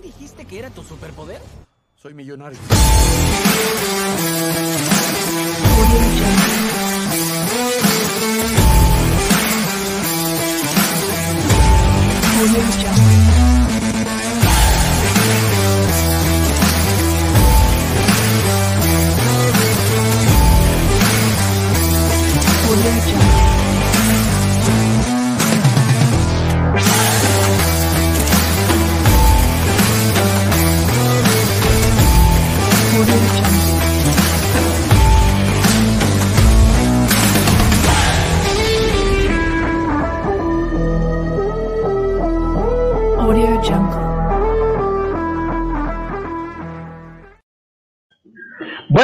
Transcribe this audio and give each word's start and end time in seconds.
¿Cuál 0.00 0.12
dijiste 0.14 0.46
que 0.46 0.58
era 0.58 0.70
tu 0.70 0.82
superpoder? 0.82 1.42
Soy 1.94 2.14
millonario. 2.14 2.58
Audio 12.38 12.89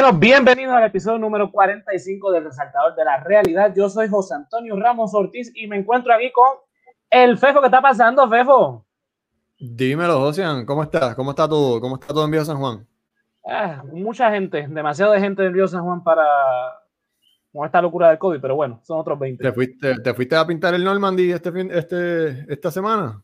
Bueno, 0.07 0.21
bienvenidos 0.21 0.73
al 0.73 0.85
episodio 0.85 1.17
número 1.17 1.51
45 1.51 2.31
del 2.31 2.45
Resaltador 2.45 2.95
de 2.95 3.03
la 3.03 3.21
Realidad. 3.21 3.73
Yo 3.75 3.89
soy 3.89 4.07
José 4.07 4.35
Antonio 4.35 4.79
Ramos 4.79 5.13
Ortiz 5.13 5.51
y 5.53 5.67
me 5.67 5.75
encuentro 5.75 6.13
aquí 6.13 6.31
con 6.31 6.47
el 7.09 7.37
Fefo. 7.37 7.59
¿Qué 7.59 7.65
está 7.65 7.81
pasando, 7.81 8.29
Fefo? 8.29 8.85
Dímelo, 9.59 10.17
Josian, 10.21 10.65
¿cómo 10.65 10.83
estás? 10.83 11.13
¿Cómo 11.13 11.31
está 11.31 11.49
todo? 11.49 11.81
¿Cómo 11.81 11.95
está 11.95 12.07
todo 12.07 12.23
en 12.23 12.31
Vía 12.31 12.45
San 12.45 12.57
Juan? 12.57 12.87
Ah, 13.45 13.83
mucha 13.91 14.31
gente, 14.31 14.65
demasiado 14.69 15.11
de 15.11 15.19
gente 15.19 15.43
del 15.43 15.53
Río 15.53 15.67
San 15.67 15.83
Juan 15.83 16.01
para 16.01 16.25
con 17.51 17.65
esta 17.65 17.81
locura 17.81 18.07
del 18.07 18.17
COVID, 18.17 18.39
pero 18.39 18.55
bueno, 18.55 18.79
son 18.83 18.99
otros 18.99 19.19
20. 19.19 19.43
¿Te 19.43 19.51
fuiste, 19.51 19.99
te 19.99 20.13
fuiste 20.13 20.37
a 20.37 20.47
pintar 20.47 20.73
el 20.73 20.85
Normandy 20.85 21.33
este 21.33 21.51
fin, 21.51 21.69
este, 21.69 22.45
esta 22.47 22.71
semana? 22.71 23.21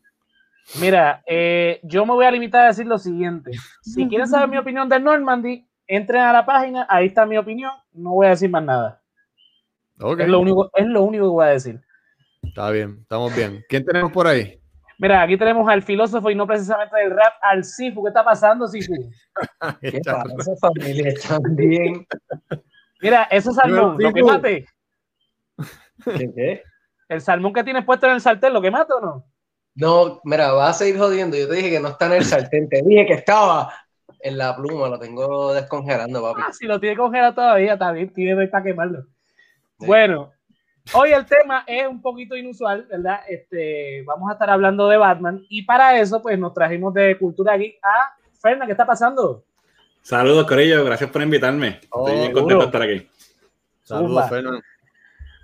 Mira, 0.78 1.22
eh, 1.26 1.80
yo 1.82 2.04
me 2.04 2.12
voy 2.12 2.26
a 2.26 2.30
limitar 2.30 2.64
a 2.64 2.68
decir 2.68 2.86
lo 2.86 2.98
siguiente. 2.98 3.52
Si 3.80 4.06
quieren 4.06 4.28
saber 4.28 4.50
mi 4.50 4.58
opinión 4.58 4.86
del 4.90 5.02
Normandy, 5.02 5.66
entren 5.86 6.22
a 6.22 6.32
la 6.32 6.46
página, 6.46 6.86
ahí 6.88 7.06
está 7.06 7.26
mi 7.26 7.36
opinión, 7.36 7.72
no 7.92 8.10
voy 8.10 8.26
a 8.26 8.30
decir 8.30 8.50
más 8.50 8.62
nada. 8.62 9.00
Es, 10.18 10.28
lo 10.28 10.40
único, 10.40 10.70
es 10.74 10.86
lo 10.86 11.02
único 11.02 11.24
que 11.24 11.30
voy 11.30 11.44
a 11.46 11.50
decir. 11.50 11.80
está 12.42 12.70
bien, 12.70 12.98
estamos 13.02 13.34
bien. 13.34 13.64
¿Quién 13.68 13.84
tenemos 13.84 14.12
por 14.12 14.26
ahí? 14.26 14.60
Mira, 14.98 15.22
aquí 15.22 15.36
tenemos 15.36 15.68
al 15.68 15.82
filósofo 15.82 16.30
y 16.30 16.34
no 16.34 16.46
precisamente 16.46 16.96
del 16.96 17.10
rap, 17.10 17.34
al 17.42 17.64
Sifu. 17.64 18.02
¿Qué 18.02 18.08
está 18.08 18.24
pasando, 18.24 18.66
Sifu? 18.68 18.94
¿Qué 19.80 20.00
pasa, 20.04 20.56
familia? 20.60 21.08
¿Están 21.08 21.42
bien? 21.56 22.06
Mira, 23.00 23.24
ese 23.24 23.52
salmón, 23.52 23.96
¿lo 23.98 24.12
quemaste? 24.12 24.66
¿Qué, 26.04 26.32
qué? 26.34 26.62
¿El 27.08 27.20
salmón 27.20 27.52
que 27.52 27.64
tienes 27.64 27.84
puesto 27.84 28.06
en 28.06 28.12
el 28.12 28.20
sartén, 28.20 28.52
lo 28.52 28.62
quemaste 28.62 28.92
o 28.94 29.00
no? 29.00 29.26
No, 29.74 30.20
mira, 30.24 30.52
vas 30.52 30.76
a 30.76 30.84
seguir 30.84 30.98
jodiendo. 30.98 31.36
Yo 31.36 31.48
te 31.48 31.56
dije 31.56 31.70
que 31.70 31.80
no 31.80 31.88
está 31.88 32.06
en 32.06 32.12
el 32.12 32.24
sartén. 32.24 32.68
Te 32.68 32.82
dije 32.82 33.06
que 33.06 33.14
estaba 33.14 33.72
en 34.24 34.38
la 34.38 34.56
pluma. 34.56 34.88
Lo 34.88 34.98
tengo 34.98 35.52
descongelando, 35.52 36.22
papi. 36.22 36.42
Ah, 36.44 36.52
si 36.52 36.66
lo 36.66 36.80
tiene 36.80 36.96
congelado 36.96 37.34
todavía, 37.34 37.74
está 37.74 37.92
bien, 37.92 38.12
tiene 38.12 38.48
para 38.48 38.64
quemarlo. 38.64 39.02
Sí. 39.78 39.86
Bueno, 39.86 40.32
hoy 40.94 41.12
el 41.12 41.26
tema 41.26 41.62
es 41.66 41.86
un 41.86 42.00
poquito 42.00 42.34
inusual, 42.34 42.86
¿verdad? 42.90 43.20
Este, 43.28 44.02
vamos 44.06 44.30
a 44.30 44.32
estar 44.32 44.50
hablando 44.50 44.88
de 44.88 44.96
Batman 44.96 45.44
y 45.48 45.62
para 45.62 46.00
eso, 46.00 46.22
pues 46.22 46.38
nos 46.38 46.54
trajimos 46.54 46.94
de 46.94 47.16
Cultura 47.18 47.56
Geek 47.56 47.78
a 47.82 48.16
Fernan, 48.40 48.66
¿qué 48.66 48.72
está 48.72 48.86
pasando? 48.86 49.44
Saludos, 50.00 50.46
Corillo. 50.46 50.84
Gracias 50.84 51.10
por 51.10 51.22
invitarme. 51.22 51.80
Oh, 51.90 52.08
Estoy 52.08 52.20
bien 52.20 52.34
seguro. 52.34 52.42
contento 52.42 52.60
de 52.60 52.66
estar 52.66 52.82
aquí. 52.82 53.08
Saludos, 53.82 54.28
Fernando. 54.28 54.60
Saludos. 54.60 54.64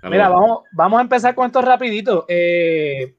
Mira, 0.03 0.29
vamos, 0.29 0.63
vamos 0.71 0.97
a 0.97 1.01
empezar 1.03 1.35
con 1.35 1.45
esto 1.45 1.61
rapidito. 1.61 2.25
Eh, 2.27 3.15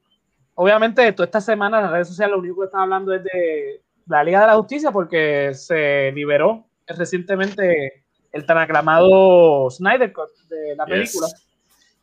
obviamente, 0.55 1.09
toda 1.13 1.25
esta 1.25 1.39
semana 1.41 1.77
en 1.77 1.83
las 1.83 1.91
redes 1.93 2.07
sociales 2.09 2.33
lo 2.33 2.39
único 2.39 2.59
que 2.59 2.65
están 2.65 2.81
hablando 2.81 3.13
es 3.13 3.23
de 3.23 3.82
la 4.07 4.23
Liga 4.23 4.41
de 4.41 4.47
la 4.47 4.55
Justicia 4.55 4.91
porque 4.91 5.53
se 5.53 6.11
liberó 6.13 6.65
recientemente 6.87 8.03
el 8.31 8.45
tan 8.45 8.57
aclamado 8.57 9.69
Snyder 9.69 10.11
Cut 10.11 10.29
de 10.49 10.75
la 10.75 10.85
Yes. 10.85 10.93
película. 10.93 11.27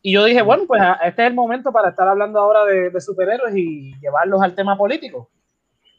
Y 0.01 0.13
yo 0.13 0.23
dije, 0.25 0.41
bueno, 0.41 0.63
pues 0.67 0.81
a- 0.81 0.93
este 1.05 1.21
es 1.23 1.27
el 1.29 1.35
momento 1.35 1.71
para 1.71 1.89
estar 1.89 2.07
hablando 2.07 2.39
ahora 2.39 2.65
de, 2.65 2.89
de 2.89 3.01
superhéroes 3.01 3.55
y 3.55 3.93
llevarlos 3.99 4.41
al 4.41 4.55
tema 4.55 4.75
político. 4.77 5.29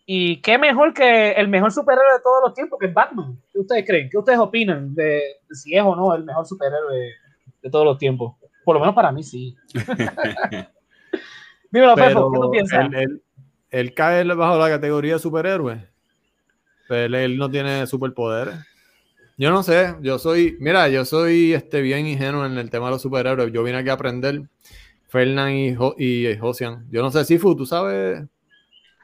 Y 0.05 0.41
qué 0.43 0.59
mejor 0.59 0.93
que 0.93 1.31
el 1.33 1.47
mejor 1.47 1.71
superhéroe 1.71 2.15
de 2.15 2.21
todos 2.23 2.43
los 2.43 2.55
tiempos, 2.55 2.79
que 2.81 2.87
es 2.87 2.95
Batman. 2.95 3.39
¿Qué 3.53 3.61
ustedes 3.61 3.87
creen? 3.87 4.09
¿Qué 4.11 4.19
ustedes 4.19 4.39
opinan 4.41 4.93
de, 4.95 5.05
de 5.49 5.55
si 5.55 5.77
es 5.77 5.83
o 5.85 5.95
no 5.95 6.13
el 6.15 6.25
mejor 6.25 6.45
superhéroe 6.45 7.11
de 7.63 7.71
todos 7.71 7.85
los 7.85 7.99
tiempos? 7.99 8.35
Por 8.65 8.75
lo 8.75 8.81
menos 8.81 8.95
para 8.97 9.13
mí 9.13 9.23
sí. 9.23 9.55
Dímelo, 11.71 11.97
Fefo, 11.97 12.31
¿qué 12.33 12.39
tú 12.41 12.51
piensas? 12.51 12.87
él, 12.87 12.95
él- 12.95 13.23
él 13.71 13.95
cae 13.95 14.25
bajo 14.25 14.59
la 14.59 14.69
categoría 14.69 15.15
de 15.15 15.19
superhéroe. 15.19 15.89
Pero 16.93 17.07
él, 17.07 17.15
él 17.15 17.39
no 17.39 17.51
tiene 17.51 17.87
superpoderes. 17.87 18.55
Yo 19.39 19.51
no 19.51 19.63
sé, 19.63 19.95
yo 20.03 20.19
soy, 20.19 20.59
mira, 20.61 20.91
yo 20.91 21.07
soy 21.07 21.55
este, 21.55 21.81
bien 21.81 22.07
ingenuo 22.07 22.45
en 22.45 22.59
el 22.59 22.69
tema 22.69 22.87
de 22.87 22.93
los 22.93 23.01
superhéroes. 23.03 23.51
Yo 23.51 23.63
vine 23.63 23.79
aquí 23.79 23.89
a 23.89 23.95
aprender. 23.95 24.43
Fernán 25.09 25.53
y, 25.55 25.75
Jo- 25.75 25.95
y 25.99 26.37
Josian. 26.37 26.87
Yo 26.91 27.01
no 27.01 27.11
sé, 27.11 27.25
Sifu, 27.25 27.57
¿tú 27.57 27.65
sabes? 27.65 28.23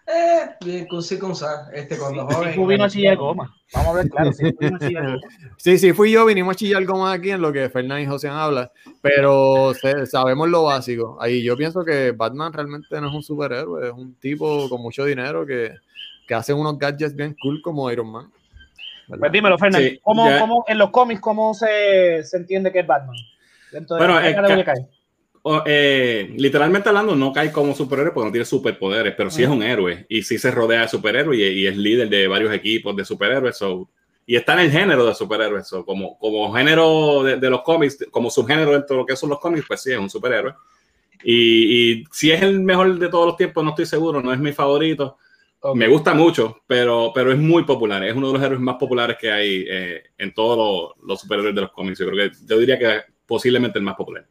Eh, 0.06 0.40
bien, 0.64 0.86
con 0.86 1.02
sí, 1.02 1.18
con 1.18 1.34
sa. 1.34 1.70
Este, 1.72 1.96
cuando 1.96 2.26
joven. 2.26 2.50
Sifu 2.50 2.66
vino 2.66 2.84
a 2.84 2.90
chillar 2.90 3.16
goma. 3.16 3.54
Vamos 3.72 3.88
a 3.88 3.92
ver, 3.98 4.10
claro, 4.10 4.32
Sifu 4.32 4.56
vino 4.60 4.76
a 4.76 4.78
chillar 4.86 5.04
goma. 5.06 5.20
Sí, 5.56 5.78
sí, 5.78 5.92
fui 5.94 6.12
yo, 6.12 6.26
vinimos 6.26 6.52
a 6.52 6.58
chillar 6.58 6.84
como 6.84 7.06
aquí 7.06 7.30
en 7.30 7.40
lo 7.40 7.50
que 7.52 7.70
Fernán 7.70 8.02
y 8.02 8.06
José 8.06 8.28
hablan, 8.28 8.70
pero 9.00 9.72
se- 9.74 10.04
sabemos 10.04 10.48
lo 10.50 10.64
básico. 10.64 11.16
Ahí 11.20 11.42
yo 11.42 11.56
pienso 11.56 11.84
que 11.86 12.12
Batman 12.12 12.52
realmente 12.52 13.00
no 13.00 13.08
es 13.08 13.14
un 13.14 13.22
superhéroe, 13.22 13.86
es 13.88 13.92
un 13.94 14.14
tipo 14.16 14.68
con 14.68 14.82
mucho 14.82 15.04
dinero 15.06 15.44
que, 15.46 15.72
que 16.28 16.34
hace 16.34 16.52
unos 16.52 16.78
gadgets 16.78 17.16
bien 17.16 17.34
cool 17.42 17.60
como 17.62 17.90
Iron 17.90 18.12
Man. 18.12 18.30
¿verdad? 19.08 19.20
Pues 19.20 19.32
dímelo, 19.32 19.58
Fernando. 19.58 19.88
Sí, 19.88 19.98
¿Cómo, 20.02 20.28
ya. 20.28 20.38
cómo- 20.38 20.64
en 20.68 20.78
los 20.78 20.90
cómics, 20.90 21.20
¿cómo 21.20 21.54
se, 21.54 22.22
se 22.22 22.36
entiende 22.36 22.70
que 22.70 22.80
es 22.80 22.86
Batman? 22.86 23.16
Dentro 23.72 23.96
de 23.96 24.04
Bueno, 24.06 24.20
¿qué 24.20 24.28
es 24.28 24.34
categoría 24.36 24.64
que- 24.64 24.70
cae? 24.72 24.86
O, 25.42 25.62
eh, 25.64 26.34
literalmente 26.36 26.90
hablando, 26.90 27.16
no 27.16 27.32
cae 27.32 27.50
como 27.50 27.74
superhéroe 27.74 28.12
porque 28.12 28.26
no 28.26 28.32
tiene 28.32 28.44
superpoderes, 28.44 29.14
pero 29.16 29.30
sí 29.30 29.42
es 29.44 29.48
un 29.48 29.62
héroe 29.62 30.04
y 30.08 30.22
sí 30.22 30.36
se 30.36 30.50
rodea 30.50 30.82
de 30.82 30.88
superhéroes 30.88 31.38
y, 31.38 31.42
y 31.44 31.66
es 31.66 31.76
líder 31.76 32.08
de 32.10 32.28
varios 32.28 32.52
equipos 32.52 32.94
de 32.94 33.04
superhéroes. 33.04 33.56
so, 33.56 33.88
y 34.26 34.36
está 34.36 34.52
en 34.54 34.58
el 34.60 34.70
género 34.70 35.06
de 35.06 35.14
superhéroes. 35.14 35.66
so, 35.66 35.86
como, 35.86 36.18
como 36.18 36.52
género 36.52 37.22
de, 37.22 37.36
de 37.36 37.48
los 37.48 37.62
cómics, 37.62 38.04
como 38.10 38.28
subgénero 38.30 38.72
dentro 38.72 38.96
de 38.96 39.00
lo 39.02 39.06
que 39.06 39.16
son 39.16 39.30
los 39.30 39.38
cómics, 39.40 39.64
pues 39.66 39.80
sí 39.80 39.90
es 39.92 39.98
un 39.98 40.10
superhéroe. 40.10 40.52
Y, 41.24 41.92
y 42.00 42.04
si 42.12 42.30
es 42.30 42.42
el 42.42 42.60
mejor 42.60 42.98
de 42.98 43.08
todos 43.08 43.26
los 43.26 43.36
tiempos, 43.36 43.64
no 43.64 43.70
estoy 43.70 43.86
seguro, 43.86 44.20
no 44.20 44.32
es 44.34 44.38
mi 44.38 44.52
favorito. 44.52 45.16
Me 45.74 45.88
gusta 45.88 46.14
mucho, 46.14 46.62
pero, 46.66 47.10
pero 47.14 47.32
es 47.32 47.38
muy 47.38 47.64
popular. 47.64 48.02
Es 48.04 48.14
uno 48.14 48.28
de 48.28 48.32
los 48.34 48.42
héroes 48.42 48.60
más 48.60 48.76
populares 48.76 49.16
que 49.20 49.30
hay 49.30 49.64
eh, 49.68 50.02
en 50.16 50.32
todos 50.32 50.56
los, 50.98 51.06
los 51.06 51.20
superhéroes 51.20 51.54
de 51.54 51.60
los 51.62 51.72
cómics. 51.72 51.98
Yo 51.98 52.06
creo 52.08 52.30
que 52.30 52.36
yo 52.46 52.58
diría 52.58 52.78
que 52.78 53.00
posiblemente 53.26 53.78
el 53.78 53.84
más 53.84 53.96
popular. 53.96 54.24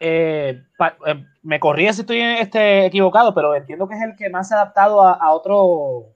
Eh, 0.00 0.60
pa- 0.76 0.96
eh, 1.06 1.24
me 1.44 1.60
corría 1.60 1.92
si 1.92 2.00
estoy 2.02 2.20
este, 2.20 2.86
equivocado, 2.86 3.32
pero 3.34 3.54
entiendo 3.54 3.88
que 3.88 3.94
es 3.94 4.02
el 4.02 4.16
que 4.16 4.28
más 4.28 4.48
se 4.48 4.54
ha 4.54 4.62
adaptado 4.62 5.00
a, 5.02 5.12
a 5.14 5.32
otro 5.32 6.06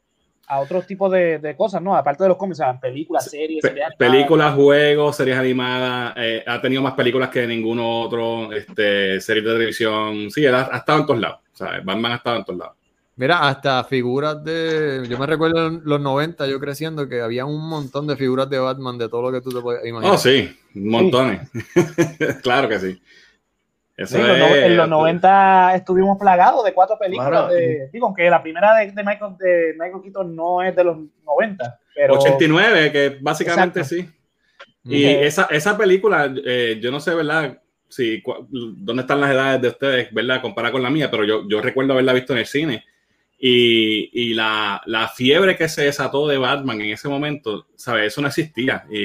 a 0.50 0.60
otros 0.60 0.86
tipos 0.86 1.12
de, 1.12 1.38
de 1.38 1.54
cosas, 1.54 1.82
¿no? 1.82 1.94
Aparte 1.94 2.22
de 2.22 2.30
los 2.30 2.38
cómics, 2.38 2.58
o 2.60 2.64
sea, 2.64 2.80
películas, 2.80 3.28
series, 3.30 3.60
Pe- 3.60 3.68
series 3.68 3.88
películas, 3.98 4.54
juegos, 4.54 5.14
series 5.14 5.36
animadas, 5.36 6.14
eh, 6.16 6.42
ha 6.46 6.58
tenido 6.58 6.80
más 6.80 6.94
películas 6.94 7.28
que 7.28 7.46
ninguno 7.46 8.00
otro, 8.00 8.50
este, 8.54 9.20
series 9.20 9.44
de 9.44 9.52
televisión, 9.52 10.30
sí, 10.30 10.46
él 10.46 10.54
ha, 10.54 10.70
ha 10.72 10.78
estado 10.78 11.00
en 11.00 11.06
todos 11.06 11.20
lados, 11.20 11.40
¿sabes? 11.52 11.84
Batman 11.84 12.12
ha 12.12 12.14
estado 12.16 12.36
en 12.38 12.44
todos 12.46 12.58
lados. 12.60 12.76
Mira, 13.18 13.48
hasta 13.48 13.82
figuras 13.84 14.42
de. 14.44 15.04
Yo 15.08 15.18
me 15.18 15.26
recuerdo 15.26 15.66
en 15.66 15.82
los 15.84 16.00
90, 16.00 16.46
yo 16.46 16.58
creciendo, 16.60 17.08
que 17.08 17.20
había 17.20 17.44
un 17.44 17.68
montón 17.68 18.06
de 18.06 18.16
figuras 18.16 18.48
de 18.48 18.58
Batman, 18.60 18.96
de 18.96 19.08
todo 19.08 19.22
lo 19.22 19.32
que 19.32 19.40
tú 19.40 19.50
te 19.50 19.60
puedes 19.60 19.84
imaginar. 19.84 20.14
Oh, 20.14 20.18
sí, 20.18 20.56
montones. 20.74 21.50
claro 22.42 22.68
que 22.68 22.78
sí. 22.78 23.02
Eso 23.96 24.14
Sí, 24.14 24.20
en 24.20 24.28
los 24.28 24.38
no- 24.38 24.46
es- 24.46 24.64
en 24.64 24.76
los 24.76 24.88
90 24.88 25.74
estuvimos 25.74 26.16
plagados 26.18 26.64
de 26.64 26.72
cuatro 26.72 26.96
películas. 26.96 27.30
Mano, 27.32 27.48
de, 27.48 27.90
digo, 27.92 28.06
aunque 28.06 28.30
la 28.30 28.40
primera 28.40 28.72
de, 28.76 28.92
de 28.92 29.02
Michael, 29.04 29.32
de 29.36 29.74
Michael 29.76 30.02
Keaton 30.02 30.36
no 30.36 30.62
es 30.62 30.76
de 30.76 30.84
los 30.84 30.96
90, 31.26 31.80
pero 31.96 32.14
89, 32.14 32.92
que 32.92 33.18
básicamente 33.20 33.80
Exacto. 33.80 34.04
sí. 34.04 34.14
Y 34.84 35.04
esa, 35.04 35.48
esa 35.50 35.76
película, 35.76 36.32
eh, 36.46 36.78
yo 36.80 36.92
no 36.92 37.00
sé, 37.00 37.12
¿verdad? 37.14 37.60
Si, 37.88 38.22
¿Dónde 38.50 39.02
están 39.02 39.20
las 39.20 39.32
edades 39.32 39.60
de 39.60 39.68
ustedes, 39.68 40.14
¿verdad? 40.14 40.40
Comparada 40.40 40.70
con 40.72 40.82
la 40.82 40.90
mía, 40.90 41.10
pero 41.10 41.24
yo, 41.24 41.42
yo 41.48 41.60
recuerdo 41.60 41.92
haberla 41.94 42.12
visto 42.12 42.32
en 42.32 42.38
el 42.38 42.46
cine. 42.46 42.84
Y, 43.40 44.10
y 44.12 44.34
la, 44.34 44.82
la 44.86 45.06
fiebre 45.08 45.56
que 45.56 45.68
se 45.68 45.84
desató 45.84 46.26
de 46.26 46.38
Batman 46.38 46.80
en 46.80 46.90
ese 46.90 47.08
momento, 47.08 47.66
¿sabes? 47.76 48.08
Eso 48.08 48.20
no 48.20 48.26
existía. 48.28 48.84
Y, 48.90 48.98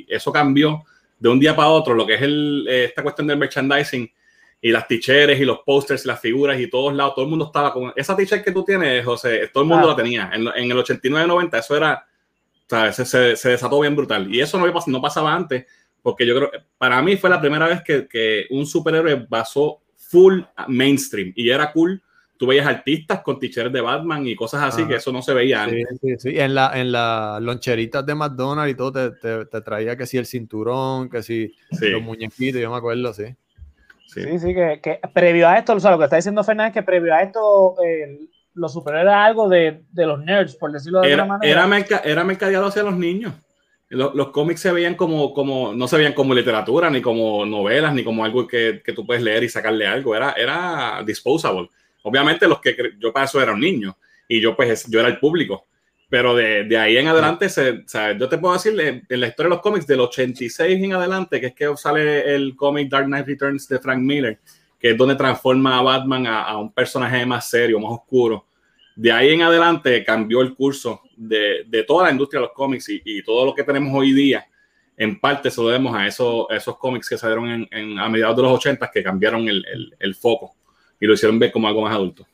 y 0.00 0.06
eso 0.08 0.32
cambió 0.32 0.82
de 1.18 1.28
un 1.28 1.38
día 1.38 1.54
para 1.54 1.68
otro, 1.68 1.94
lo 1.94 2.04
que 2.04 2.14
es 2.14 2.22
el, 2.22 2.66
esta 2.68 3.02
cuestión 3.04 3.28
del 3.28 3.38
merchandising, 3.38 4.10
y 4.64 4.70
las 4.70 4.86
ticheres 4.86 5.40
y 5.40 5.44
los 5.44 5.58
posters 5.66 6.04
y 6.04 6.08
las 6.08 6.20
figuras 6.20 6.58
y 6.60 6.68
todos 6.70 6.94
lados, 6.94 7.14
todo 7.14 7.24
el 7.24 7.30
mundo 7.30 7.46
estaba 7.46 7.72
con 7.72 7.92
esa 7.96 8.16
t-shirt 8.16 8.44
que 8.44 8.52
tú 8.52 8.64
tienes, 8.64 9.04
José, 9.04 9.48
todo 9.52 9.64
el 9.64 9.68
mundo 9.68 9.86
Ah. 9.86 9.90
la 9.90 9.96
tenía. 9.96 10.30
En, 10.32 10.46
en 10.48 10.70
el 10.70 10.76
89-90 10.78 11.58
eso 11.58 11.76
era, 11.76 12.06
¿sabes? 12.68 12.94
Se, 12.96 13.04
se, 13.04 13.36
se 13.36 13.48
desató 13.50 13.80
bien 13.80 13.94
brutal. 13.96 14.32
Y 14.32 14.40
eso 14.40 14.58
no, 14.58 14.66
no 14.86 15.00
pasaba 15.02 15.34
antes, 15.34 15.66
porque 16.00 16.24
yo 16.26 16.36
creo, 16.36 16.50
para 16.78 17.02
mí 17.02 17.16
fue 17.16 17.28
la 17.30 17.40
primera 17.40 17.66
vez 17.66 17.82
que, 17.82 18.06
que 18.08 18.46
un 18.50 18.64
superhéroe 18.66 19.26
basó 19.28 19.80
full 19.96 20.40
mainstream 20.68 21.32
y 21.36 21.50
era 21.50 21.72
cool. 21.72 22.00
Tú 22.42 22.48
veías 22.48 22.66
artistas 22.66 23.20
con 23.22 23.38
t-shirts 23.38 23.72
de 23.72 23.80
Batman 23.80 24.26
y 24.26 24.34
cosas 24.34 24.64
así, 24.64 24.80
Ajá. 24.80 24.88
que 24.90 24.96
eso 24.96 25.12
no 25.12 25.22
se 25.22 25.32
veía 25.32 25.64
Sí, 25.64 25.70
antes. 25.80 25.98
sí, 26.00 26.14
sí. 26.18 26.40
En, 26.40 26.56
la, 26.56 26.72
en 26.74 26.90
las 26.90 27.40
loncheritas 27.40 28.04
de 28.04 28.16
McDonald's 28.16 28.72
y 28.72 28.74
todo 28.74 28.90
te, 28.90 29.10
te, 29.12 29.46
te 29.46 29.60
traía 29.60 29.96
que 29.96 30.06
si 30.06 30.18
el 30.18 30.26
cinturón, 30.26 31.08
que 31.08 31.22
si 31.22 31.54
Sí, 31.70 31.90
los 31.90 32.02
muñequitos, 32.02 32.60
yo 32.60 32.68
me 32.68 32.76
acuerdo, 32.78 33.12
sí. 33.14 33.26
sí. 34.08 34.22
Sí, 34.24 34.38
sí, 34.40 34.54
que, 34.54 34.80
que 34.82 34.98
previo 35.14 35.46
a 35.48 35.56
esto, 35.56 35.72
o 35.74 35.78
sea, 35.78 35.92
lo 35.92 35.98
que 35.98 36.04
está 36.04 36.16
diciendo 36.16 36.42
Fernández, 36.42 36.74
que 36.74 36.82
previo 36.82 37.14
a 37.14 37.22
esto, 37.22 37.76
eh, 37.86 38.18
los 38.54 38.72
superhéroes 38.72 39.04
era 39.12 39.24
algo 39.24 39.48
de, 39.48 39.84
de 39.92 40.04
los 40.06 40.18
nerds, 40.18 40.56
por 40.56 40.72
decirlo 40.72 41.00
de 41.00 41.12
Era, 41.12 41.22
alguna 41.22 41.38
manera. 41.38 41.52
era, 41.60 41.66
merca- 41.68 42.02
era 42.04 42.24
mercadeado 42.24 42.66
hacia 42.66 42.82
los 42.82 42.96
niños. 42.96 43.34
Los, 43.88 44.14
los 44.14 44.30
cómics 44.30 44.60
se 44.60 44.72
veían 44.72 44.94
como, 44.96 45.32
como, 45.34 45.74
no 45.74 45.86
se 45.86 45.96
veían 45.98 46.14
como 46.14 46.34
literatura, 46.34 46.90
ni 46.90 47.00
como 47.02 47.44
novelas, 47.46 47.94
ni 47.94 48.02
como 48.02 48.24
algo 48.24 48.48
que, 48.48 48.80
que 48.84 48.92
tú 48.94 49.06
puedes 49.06 49.22
leer 49.22 49.44
y 49.44 49.48
sacarle 49.48 49.86
algo. 49.86 50.16
Era, 50.16 50.32
era 50.32 51.02
disposable. 51.06 51.68
Obviamente 52.02 52.46
los 52.48 52.60
que 52.60 52.76
yo 52.98 53.12
para 53.12 53.24
eso 53.26 53.40
era 53.40 53.52
un 53.52 53.60
niño 53.60 53.96
y 54.28 54.40
yo 54.40 54.54
pues 54.56 54.70
es- 54.70 54.90
yo 54.90 55.00
era 55.00 55.08
el 55.08 55.18
público. 55.18 55.66
Pero 56.08 56.34
de, 56.34 56.64
de 56.64 56.76
ahí 56.76 56.98
en 56.98 57.08
adelante, 57.08 57.48
se, 57.48 57.84
sea, 57.86 58.12
yo 58.16 58.28
te 58.28 58.36
puedo 58.36 58.52
decir, 58.52 58.78
en, 58.78 59.06
la 59.20 59.28
historia 59.28 59.48
de 59.48 59.54
los 59.56 59.62
cómics, 59.62 59.86
del 59.86 60.00
86 60.00 60.82
en 60.84 60.92
adelante, 60.92 61.40
que 61.40 61.46
es 61.46 61.54
que 61.54 61.74
sale 61.76 62.34
el 62.34 62.54
cómic 62.54 62.90
Dark 62.90 63.06
Knight 63.06 63.26
Returns 63.26 63.66
de 63.66 63.78
Frank 63.78 63.98
Miller, 64.00 64.38
que 64.78 64.90
es 64.90 64.96
donde 64.98 65.14
transforma 65.14 65.78
a 65.78 65.82
Batman 65.82 66.26
a, 66.26 66.42
a 66.42 66.58
un 66.58 66.70
personaje 66.70 67.24
más 67.24 67.48
serio, 67.48 67.80
más 67.80 67.92
oscuro. 67.92 68.44
De 68.94 69.10
ahí 69.10 69.30
en 69.32 69.40
adelante 69.40 70.04
cambió 70.04 70.42
el 70.42 70.54
curso 70.54 71.00
de, 71.16 71.64
de 71.66 71.82
toda 71.84 72.04
la 72.04 72.10
industria 72.12 72.40
de 72.40 72.46
los 72.48 72.54
cómics 72.54 72.90
y, 72.90 73.00
y 73.06 73.22
todo 73.22 73.46
lo 73.46 73.54
que 73.54 73.64
tenemos 73.64 73.90
hoy 73.94 74.12
día. 74.12 74.44
En 74.98 75.18
parte 75.18 75.50
se 75.50 75.62
lo 75.62 75.68
debemos 75.68 75.96
a 75.96 76.06
esos, 76.06 76.44
esos 76.50 76.76
cómics 76.76 77.08
que 77.08 77.16
salieron 77.16 77.66
en, 77.70 77.98
a 77.98 78.06
mediados 78.10 78.36
de 78.36 78.42
los 78.42 78.52
80 78.52 78.90
que 78.92 79.02
cambiaron 79.02 79.48
el- 79.48 79.94
el 79.98 80.14
foco 80.14 80.54
y 81.02 81.06
lo 81.06 81.14
hicieron 81.14 81.38
ver 81.38 81.50
como 81.50 81.66
algo 81.66 81.82
más 81.82 81.92
adulto. 81.94 82.24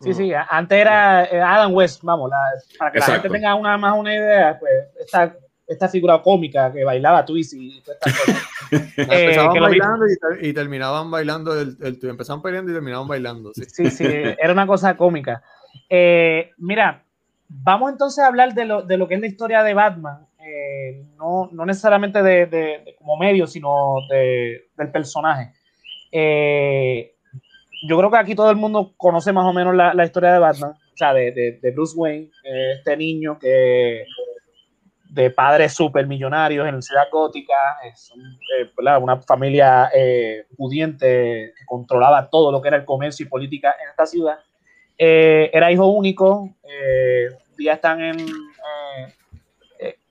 Sí, 0.00 0.14
sí, 0.14 0.32
a- 0.32 0.46
antes 0.48 0.78
era 0.78 1.22
Adam 1.54 1.74
West, 1.74 2.02
vamos, 2.02 2.30
la- 2.30 2.38
para 2.78 2.92
que 2.92 2.98
la 2.98 3.04
Exacto. 3.04 3.22
gente 3.24 3.38
tenga 3.38 3.54
una, 3.54 3.76
más 3.76 3.94
una 3.98 4.14
idea, 4.14 4.56
pues 4.58 4.72
esta, 5.00 5.36
esta 5.66 5.88
figura 5.88 6.22
cómica 6.22 6.72
que 6.72 6.82
bailaba 6.84 7.24
twist 7.24 7.52
y 7.54 7.80
todas 7.82 7.98
estas 8.06 8.18
cosas. 8.18 8.42
Eh, 8.70 8.84
Empezaban 8.96 9.60
bailando 9.62 10.06
y, 10.06 10.16
ter- 10.18 10.44
y 10.44 10.52
terminaban 10.52 11.10
bailando, 11.10 11.58
el, 11.58 11.76
el- 11.80 11.98
empezaban 12.10 12.42
peleando 12.42 12.70
y 12.70 12.74
terminaban 12.74 13.08
bailando, 13.08 13.52
sí. 13.54 13.64
Sí, 13.66 13.90
sí, 13.90 14.04
era 14.06 14.52
una 14.52 14.66
cosa 14.66 14.94
cómica. 14.96 15.42
Eh, 15.88 16.50
mira, 16.58 17.02
vamos 17.48 17.90
entonces 17.92 18.22
a 18.22 18.26
hablar 18.28 18.52
de 18.54 18.66
lo, 18.66 18.82
de 18.82 18.96
lo 18.98 19.08
que 19.08 19.14
es 19.14 19.20
la 19.20 19.26
historia 19.26 19.62
de 19.62 19.72
Batman, 19.74 20.26
eh, 20.40 21.02
no, 21.16 21.48
no 21.52 21.64
necesariamente 21.66 22.22
de, 22.22 22.44
de- 22.46 22.82
de 22.84 22.94
como 22.98 23.16
medio, 23.16 23.46
sino 23.46 23.96
de- 24.10 24.68
del 24.76 24.90
personaje. 24.90 25.52
Eh, 26.12 27.14
yo 27.82 27.98
creo 27.98 28.10
que 28.10 28.16
aquí 28.16 28.34
todo 28.34 28.50
el 28.50 28.56
mundo 28.56 28.92
conoce 28.96 29.32
más 29.32 29.44
o 29.46 29.52
menos 29.52 29.74
la, 29.74 30.04
historia 30.04 30.32
de 30.32 30.38
Batman, 30.38 30.72
o 30.72 30.96
sea, 30.96 31.12
de, 31.14 31.58
de- 31.62 31.70
Bruce 31.70 31.96
Wayne, 31.96 32.30
este 32.76 32.96
niño 32.96 33.38
que 33.38 34.04
de 35.10 35.30
padres 35.30 35.72
supermillonarios 35.72 36.66
en 36.68 36.74
la 36.76 36.82
ciudad 36.82 37.04
gótica, 37.10 37.54
es 37.84 38.12
eh, 38.58 38.70
una 39.00 39.16
familia 39.22 39.90
eh, 39.94 40.44
pudiente 40.56 41.54
que 41.58 41.64
controlaba 41.66 42.28
todo 42.28 42.52
lo 42.52 42.60
que 42.60 42.68
era 42.68 42.76
el 42.76 42.84
comercio 42.84 43.24
y 43.24 43.28
política 43.28 43.74
en 43.82 43.88
esta 43.90 44.06
ciudad. 44.06 44.38
Eh, 44.98 45.50
era 45.52 45.70
hijo 45.72 45.86
único, 45.86 46.50
ya 47.58 47.74
están 47.74 48.00
en... 48.02 48.16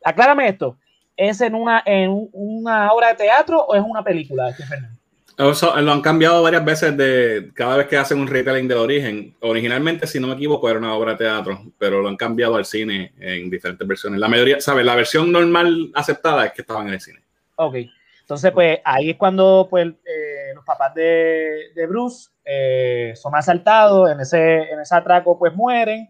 aclárame 0.04 0.48
esto, 0.48 0.78
¿es 1.16 1.42
en 1.42 1.54
una, 1.56 1.84
en 1.86 2.10
un- 2.10 2.30
una 2.34 2.92
obra 2.92 3.10
de 3.10 3.16
teatro 3.16 3.62
o 3.66 3.75
es 3.75 3.84
una 3.84 4.04
película? 4.04 4.50
este 4.50 4.63
Fernando? 4.63 4.97
Eso, 5.38 5.80
lo 5.81 5.92
han 5.92 6.01
cambiado 6.01 6.42
varias 6.42 6.66
veces 6.66 6.98
de 6.98 7.51
cada 7.54 7.78
vez 7.78 7.88
que 7.88 7.95
hacen 7.95 8.19
un 8.19 8.28
retelling 8.28 8.68
del 8.68 8.80
origen. 8.80 9.36
Originalmente, 9.42 10.07
si 10.07 10.19
no 10.19 10.28
me 10.28 10.34
equivoco, 10.34 10.68
era 10.68 10.80
una 10.80 10.95
obra 10.95 11.12
de 11.12 11.19
teatro, 11.19 11.62
pero 11.78 12.01
lo 12.01 12.10
han 12.10 12.18
cambiado 12.18 12.56
al 12.56 12.66
cine 12.66 13.13
en 13.19 13.48
diferentes 13.48 13.88
versiones. 13.88 14.19
La 14.19 14.28
mayoría, 14.28 14.60
¿sabes? 14.60 14.84
La 14.84 14.95
versión 14.95 15.31
normal 15.31 15.92
aceptada 15.94 16.48
es 16.48 16.54
que 16.54 16.63
estaban 16.63 16.88
en 16.88 16.94
el 16.95 17.01
cine. 17.01 17.19
Ok, 17.56 17.75
entonces 18.22 18.51
pues 18.51 18.80
ahí 18.84 19.12
es 19.12 19.18
cuando 19.18 19.68
pues 19.69 19.88
eh, 19.88 20.54
los 20.56 20.66
papás 20.66 20.95
de, 20.95 21.72
de 21.75 21.86
Bruce 21.86 22.30
eh, 22.44 23.13
son 23.16 23.36
asaltados, 23.36 24.10
en 24.10 24.19
ese, 24.19 24.63
en 24.72 24.80
ese 24.80 24.95
atraco 24.95 25.38
pues 25.38 25.54
mueren, 25.54 26.10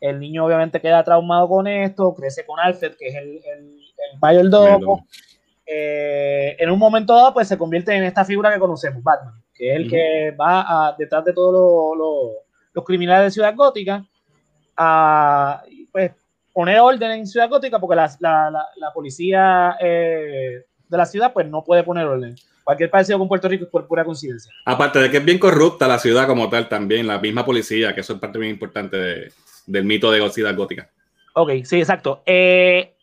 el 0.00 0.20
niño 0.20 0.44
obviamente 0.44 0.80
queda 0.80 1.02
traumado 1.02 1.48
con 1.48 1.66
esto, 1.66 2.14
crece 2.14 2.44
con 2.44 2.60
Alfred, 2.60 2.94
que 2.98 3.08
es 3.08 3.14
el, 3.14 3.28
el, 3.28 3.80
el 4.12 4.18
mayordomo, 4.20 5.06
Eh, 5.66 6.56
en 6.58 6.70
un 6.70 6.78
momento 6.78 7.14
dado 7.14 7.34
pues 7.34 7.48
se 7.48 7.58
convierte 7.58 7.92
en 7.94 8.04
esta 8.04 8.24
figura 8.24 8.52
que 8.52 8.60
conocemos, 8.60 9.02
Batman, 9.02 9.34
que 9.52 9.70
es 9.72 9.76
el 9.76 9.90
que 9.90 10.30
va 10.38 10.60
a- 10.88 10.94
detrás 10.96 11.24
de 11.24 11.32
todos 11.32 11.52
los- 11.52 11.98
los- 11.98 12.36
los 12.72 12.84
criminales 12.84 13.24
de 13.26 13.30
Ciudad 13.32 13.54
Gótica 13.56 14.04
a 14.76 15.62
pues, 15.92 16.12
poner 16.52 16.80
orden 16.80 17.10
en 17.10 17.26
Ciudad 17.26 17.48
Gótica 17.48 17.78
porque 17.78 17.96
la, 17.96 18.10
la- 18.20 18.50
la- 18.50 18.66
la 18.76 18.92
policía 18.92 19.76
eh, 19.80 20.64
de 20.88 20.96
la 20.96 21.06
ciudad 21.06 21.32
pues 21.32 21.46
no 21.48 21.64
puede 21.64 21.82
poner 21.82 22.06
orden. 22.06 22.36
Cualquier 22.62 22.90
parecido 22.90 23.18
con 23.18 23.28
Puerto 23.28 23.48
Rico 23.48 23.64
es 23.64 23.70
por 23.70 23.86
pura 23.86 24.04
coincidencia. 24.04 24.52
Aparte 24.64 24.98
de 24.98 25.10
que 25.10 25.18
es 25.18 25.24
bien 25.24 25.38
corrupta 25.38 25.86
la 25.86 25.98
ciudad 25.98 26.26
como 26.26 26.48
tal 26.48 26.68
también, 26.68 27.06
la 27.06 27.18
misma 27.18 27.44
policía, 27.44 27.94
que 27.94 28.00
eso 28.00 28.14
es 28.14 28.18
parte 28.20 28.38
bien 28.38 28.52
importante 28.52 28.96
de- 28.96 29.32
del 29.66 29.84
mito 29.84 30.10
de 30.10 30.28
ciudad 30.30 30.54
gótica. 30.56 30.88
Ok, 31.34 31.50
sí, 31.64 31.78
exacto. 31.78 32.22
Eh, 32.26 32.95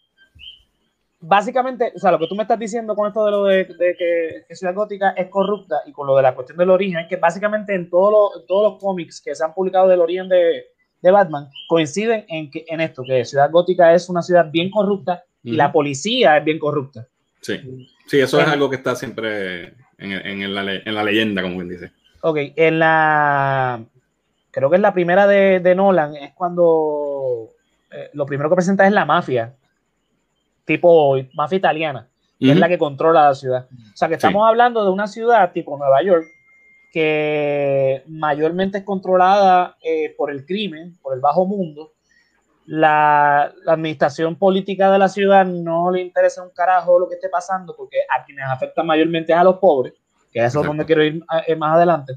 básicamente, 1.26 1.92
o 1.96 2.00
sea, 2.00 2.12
lo 2.12 2.20
que 2.20 2.28
tú 2.28 2.36
me 2.36 2.44
estás 2.44 2.60
diciendo 2.60 2.96
con 2.96 3.08
esto 3.08 3.24
de 3.26 3.32
lo 3.32 3.44
de, 3.46 3.64
de 3.66 3.96
que, 3.98 4.44
que 4.48 4.56
Ciudad 4.56 4.74
Gótica 4.74 5.12
es 5.12 5.30
corrupta 5.30 5.78
y 5.86 5.92
con 5.92 6.06
lo 6.06 6.16
de 6.16 6.22
la 6.24 6.36
cuestión 6.36 6.58
del 6.58 6.70
origen, 6.70 7.00
es 7.00 7.08
que 7.08 7.16
básicamente 7.16 7.74
en, 7.74 7.90
todos 7.90 8.12
los- 8.12 8.42
en 8.42 8.48
todos 8.48 8.72
los 8.74 8.82
cómics 8.82 9.22
que 9.22 9.34
se 9.34 9.44
han 9.44 9.54
publicado 9.54 9.88
del 9.88 10.02
origen 10.02 10.28
de, 10.30 10.66
de 11.02 11.12
Batman 11.12 11.48
coinciden 11.68 12.26
en, 12.28 12.52
que, 12.52 12.66
en 12.68 12.82
esto, 12.82 13.04
que 13.04 13.24
Ciudad 13.26 13.50
Gótica 13.52 13.94
es 13.94 14.10
una 14.10 14.22
ciudad 14.22 14.50
bien 14.52 14.70
corrupta 14.70 15.24
y 15.44 15.52
la 15.54 15.72
policía 15.72 16.38
es 16.38 16.46
bien 16.46 16.60
corrupta. 16.60 17.08
Sí, 17.42 17.60
sí, 18.08 18.20
eso 18.20 18.40
es 18.40 18.48
algo 18.48 18.70
que 18.70 18.78
está 18.78 18.96
siempre 18.96 19.74
en, 19.98 20.12
en 20.42 20.54
la, 20.56 20.74
en 20.74 20.96
la 20.96 21.04
leyenda, 21.04 21.42
como 21.42 21.56
quien 21.56 21.70
dice. 21.70 21.92
Ok, 22.22 22.38
en 22.56 22.80
la. 22.80 23.84
Creo 24.52 24.70
que 24.70 24.76
es 24.78 24.82
la 24.82 24.94
primera 24.94 25.28
de, 25.28 25.60
de 25.60 25.76
Nolan, 25.76 26.16
es 26.16 26.32
cuando 26.34 27.50
eh, 27.92 28.10
lo 28.14 28.26
primero 28.26 28.50
que 28.50 28.56
presenta 28.56 28.86
es 28.86 28.94
la 28.94 29.04
mafia, 29.04 29.54
tipo 30.66 31.16
mafia 31.34 31.58
italiana, 31.58 32.10
que 32.40 32.52
es 32.52 32.58
la 32.58 32.68
que 32.68 32.78
controla 32.78 33.28
la 33.28 33.36
ciudad. 33.36 33.68
O 33.72 33.96
sea, 33.98 34.08
que 34.08 34.16
estamos 34.16 34.48
hablando 34.48 34.84
de 34.84 34.92
una 34.92 35.08
ciudad 35.08 35.52
tipo 35.52 35.78
Nueva 35.78 36.02
York, 36.04 36.26
que 36.92 38.04
mayormente 38.08 38.80
es 38.80 38.84
controlada 38.84 39.78
eh, 39.84 40.14
por 40.18 40.32
el 40.32 40.46
crimen, 40.46 40.98
por 41.02 41.14
el 41.14 41.20
bajo 41.20 41.46
mundo. 41.46 41.94
La, 42.66 43.52
la 43.66 43.74
administración 43.74 44.38
política 44.38 44.90
de 44.90 45.00
la 45.00 45.10
ciudad 45.10 45.46
no 45.46 45.92
le 45.92 46.02
interesa 46.02 46.44
un 46.44 46.52
carajo 46.52 46.98
lo 46.98 47.10
que 47.10 47.16
esté 47.16 47.28
pasando, 47.28 47.76
porque 47.76 47.98
a 48.10 48.24
quienes 48.24 48.46
afecta 48.46 48.84
mayormente 48.84 49.34
es 49.34 49.38
a 49.38 49.44
los 49.44 49.58
pobres, 49.58 49.94
que 50.32 50.40
eso 50.40 50.46
es 50.46 50.54
Exacto. 50.54 50.68
donde 50.68 50.86
quiero 50.86 51.04
ir 51.04 51.24
eh, 51.48 51.56
más 51.56 51.76
adelante. 51.76 52.14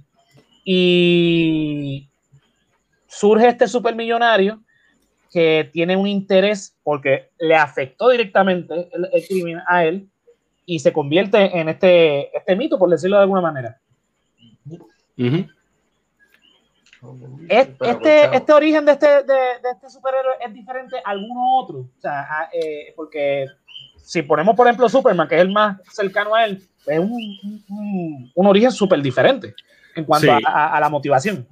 Y 0.64 2.08
surge 3.06 3.48
este 3.48 3.66
supermillonario 3.66 4.62
que 5.36 5.68
tiene 5.70 5.94
un 5.96 6.06
interés 6.06 6.74
porque 6.82 7.28
le 7.38 7.54
afectó 7.54 8.08
directamente 8.08 8.72
el, 8.90 9.06
el 9.12 9.26
crimen 9.26 9.58
a 9.68 9.84
él 9.84 10.08
y 10.64 10.78
se 10.78 10.94
convierte 10.94 11.58
en 11.60 11.68
este, 11.68 12.34
este 12.34 12.56
mito, 12.56 12.78
por 12.78 12.88
decirlo 12.88 13.16
de 13.18 13.22
alguna 13.24 13.42
manera. 13.42 13.78
Este, 17.48 17.76
chavo, 17.84 18.32
este 18.34 18.52
origen 18.54 18.86
de 18.86 18.92
este, 18.92 19.06
de, 19.06 19.34
de 19.62 19.70
este 19.74 19.90
superhéroe 19.90 20.36
es 20.40 20.54
diferente 20.54 20.96
a 21.04 21.10
alguno 21.10 21.58
otro. 21.58 21.78
O 21.80 22.00
sea, 22.00 22.20
a- 22.22 22.48
eh, 22.50 22.94
porque 22.96 23.44
si 23.98 24.22
ponemos, 24.22 24.56
por 24.56 24.66
ejemplo, 24.66 24.88
Superman, 24.88 25.28
que 25.28 25.34
es 25.34 25.42
el 25.42 25.52
más 25.52 25.76
cercano 25.92 26.34
a 26.34 26.46
él, 26.46 26.62
es 26.86 26.98
un, 26.98 27.12
un- 27.12 27.64
un- 27.68 28.32
un 28.34 28.46
origen 28.46 28.72
súper 28.72 29.02
diferente 29.02 29.54
en 29.94 30.04
cuanto 30.06 30.26
Sí. 30.34 30.42
a, 30.46 30.50
a- 30.50 30.76
a 30.78 30.80
la 30.80 30.88
motivación. 30.88 31.46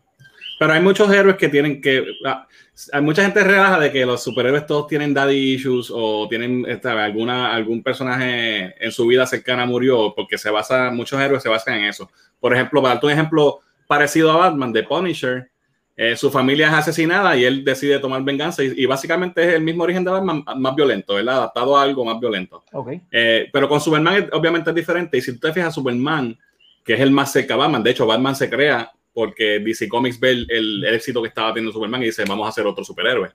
Pero 0.59 0.73
hay 0.73 0.81
muchos 0.81 1.13
héroes 1.13 1.37
que 1.37 1.49
tienen 1.49 1.81
que. 1.81 2.05
ah, 2.25 2.47
Hay 2.93 3.03
mucha 3.03 3.23
gente 3.23 3.43
relaja 3.43 3.79
de 3.79 3.91
que 3.93 4.07
los 4.07 4.23
superhéroes 4.23 4.67
todos 4.67 4.87
tienen 4.87 5.15
daddy 5.15 5.55
issues 5.55 5.91
o 5.93 6.27
tienen 6.29 6.65
esta, 6.69 7.05
alguna, 7.05 7.55
algún 7.55 7.83
personaje 7.83 8.75
en 8.85 8.93
su 8.93 9.07
vida 9.07 9.27
cercana 9.27 9.67
murió, 9.67 10.13
porque 10.15 10.39
se 10.39 10.51
basa, 10.51 10.91
muchos 10.91 11.21
héroes 11.21 11.43
se 11.43 11.49
basan 11.49 11.75
en 11.75 11.85
eso. 11.87 12.11
Por 12.41 12.55
ejemplo, 12.55 12.81
para 12.83 12.95
darte 12.95 13.07
un 13.07 13.13
ejemplo 13.13 13.61
parecido 13.87 14.31
a 14.33 14.37
Batman, 14.37 14.73
de 14.73 14.83
Punisher, 14.83 15.51
eh, 15.97 16.17
su 16.17 16.31
familia 16.31 16.69
es 16.69 16.75
asesinada 16.75 17.37
y 17.37 17.45
él 17.45 17.65
decide 17.65 18.01
tomar 18.01 18.23
venganza 18.23 18.65
y, 18.65 18.73
y 18.77 18.87
básicamente 18.87 19.45
es 19.47 19.55
el 19.55 19.63
mismo 19.63 19.85
origen 19.85 20.05
de 20.05 20.11
Batman 20.11 20.45
más 20.57 20.75
violento, 20.75 21.15
¿verdad? 21.15 21.37
Adaptado 21.37 21.77
a 21.77 21.83
algo 21.83 22.05
más 22.05 22.19
violento. 22.19 22.65
Ok. 22.73 22.95
Eh, 23.13 23.49
pero 23.53 23.69
con 23.69 23.81
Superman 23.81 24.29
obviamente 24.33 24.71
es 24.71 24.77
diferente. 24.77 25.19
Y 25.19 25.21
si 25.21 25.33
tú 25.35 25.47
te 25.47 25.53
fijas, 25.53 25.75
Superman 25.75 26.37
que 26.85 26.95
es 26.95 27.01
el 27.01 27.11
más 27.11 27.33
cerca 27.33 27.55
a 27.55 27.57
Batman. 27.57 27.83
De 27.83 27.91
hecho, 27.91 28.07
Batman 28.07 28.37
se 28.37 28.51
crea 28.51 28.93
porque 29.15 29.61
DC 29.61 29.89
Comics 29.89 30.19
ve 30.21 30.31
el, 30.33 30.47
el- 30.51 30.85
el 30.85 30.95
éxito 30.95 31.23
que 31.23 31.29
estaba 31.29 31.55
teniendo 31.55 31.73
Superman 31.73 32.03
y 32.03 32.07
dice, 32.07 32.25
vamos 32.29 32.45
a 32.47 32.49
hacer 32.51 32.67
otro 32.67 32.85
superhéroe. 32.85 33.31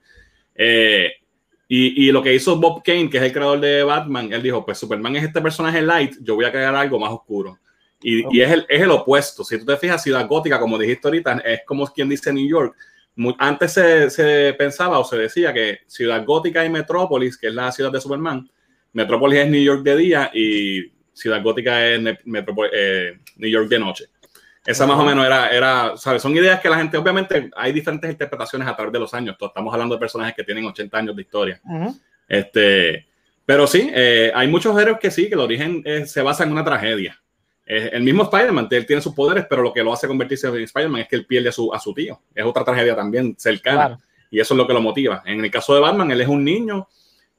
Eh, 0.54 1.10
y, 1.68 2.08
y 2.08 2.12
lo 2.12 2.22
que 2.22 2.34
hizo 2.34 2.56
Bob 2.60 2.82
Kane, 2.84 3.08
que 3.08 3.16
es 3.18 3.22
el 3.24 3.32
creador 3.32 3.60
de 3.60 3.82
Batman, 3.82 4.32
él 4.32 4.42
dijo, 4.42 4.64
pues 4.64 4.76
Superman 4.78 5.16
es 5.16 5.24
este 5.24 5.40
personaje 5.40 5.80
light, 5.80 6.16
yo 6.20 6.34
voy 6.34 6.44
a 6.44 6.52
crear 6.52 6.74
algo 6.74 6.98
más 6.98 7.10
oscuro. 7.12 7.58
Y, 8.02 8.24
y 8.36 8.40
es, 8.40 8.50
el, 8.50 8.66
es 8.68 8.80
el 8.82 8.90
opuesto. 8.90 9.44
Si 9.44 9.58
tú 9.58 9.64
te 9.66 9.76
fijas, 9.76 10.02
Ciudad 10.02 10.26
Gótica, 10.26 10.58
como 10.58 10.78
dijiste 10.78 11.06
ahorita, 11.06 11.38
es 11.44 11.60
como 11.66 11.86
quien 11.86 12.08
dice 12.08 12.32
New 12.32 12.48
York. 12.48 12.74
Antes 13.38 13.72
se, 13.74 14.08
se 14.10 14.54
pensaba 14.58 14.98
o 14.98 15.04
se 15.04 15.18
decía 15.18 15.52
que 15.52 15.80
Ciudad 15.86 16.24
Gótica 16.24 16.64
y 16.64 16.70
Metrópolis, 16.70 17.36
que 17.36 17.48
es 17.48 17.54
la 17.54 17.70
ciudad 17.70 17.92
de 17.92 18.00
Superman, 18.00 18.50
Metrópolis 18.92 19.40
es 19.40 19.48
New 19.48 19.62
York 19.62 19.82
de 19.82 19.96
día 19.96 20.30
y 20.34 20.90
Ciudad 21.12 21.42
Gótica 21.42 21.86
es 21.86 22.00
eh, 22.72 23.18
New 23.36 23.50
York 23.50 23.68
de 23.68 23.78
noche. 23.78 24.04
Esa 24.70 24.86
más 24.86 24.98
o 24.98 25.04
menos 25.04 25.26
era, 25.26 25.48
era, 25.48 25.96
¿sabes? 25.96 26.22
Son 26.22 26.36
ideas 26.36 26.60
que 26.60 26.68
la 26.68 26.78
gente, 26.78 26.96
obviamente, 26.96 27.50
hay 27.56 27.72
diferentes 27.72 28.08
interpretaciones 28.08 28.68
a 28.68 28.76
través 28.76 28.92
de 28.92 29.00
los 29.00 29.12
años. 29.12 29.36
Estamos 29.40 29.72
hablando 29.72 29.96
de 29.96 29.98
personajes 29.98 30.34
que 30.34 30.44
tienen 30.44 30.64
80 30.64 30.96
años 30.96 31.16
de 31.16 31.22
historia. 31.22 31.60
Ujú. 31.64 31.96
Este, 32.28 33.06
pero 33.44 33.66
sí, 33.66 33.90
eh, 33.92 34.30
hay 34.32 34.46
muchos 34.46 34.78
héroes 34.80 34.98
que 35.00 35.10
sí, 35.10 35.28
que 35.28 35.34
el 35.34 35.40
origen 35.40 35.82
eh, 35.84 36.06
se 36.06 36.22
basa 36.22 36.44
en 36.44 36.52
una 36.52 36.64
tragedia. 36.64 37.20
Eh, 37.66 37.90
el 37.92 38.04
mismo 38.04 38.22
Spider-Man, 38.22 38.68
él 38.70 38.86
tiene 38.86 39.02
sus 39.02 39.12
poderes, 39.12 39.46
pero 39.50 39.62
lo 39.62 39.72
que 39.72 39.82
lo 39.82 39.92
hace 39.92 40.06
convertirse 40.06 40.46
en 40.46 40.56
Spider-Man 40.56 41.00
es 41.00 41.08
que 41.08 41.16
él 41.16 41.26
pierde 41.26 41.48
a 41.48 41.52
su, 41.52 41.74
a 41.74 41.80
su 41.80 41.92
tío. 41.92 42.20
Es 42.32 42.44
otra 42.44 42.64
tragedia 42.64 42.94
también 42.94 43.34
cercana. 43.36 43.86
Claro. 43.86 43.98
Y 44.30 44.38
eso 44.38 44.54
es 44.54 44.58
lo 44.58 44.66
que 44.68 44.72
lo 44.72 44.80
motiva. 44.80 45.22
En 45.26 45.44
el 45.44 45.50
caso 45.50 45.74
de 45.74 45.80
Batman, 45.80 46.10
él 46.12 46.20
es 46.20 46.28
un 46.28 46.44
niño, 46.44 46.86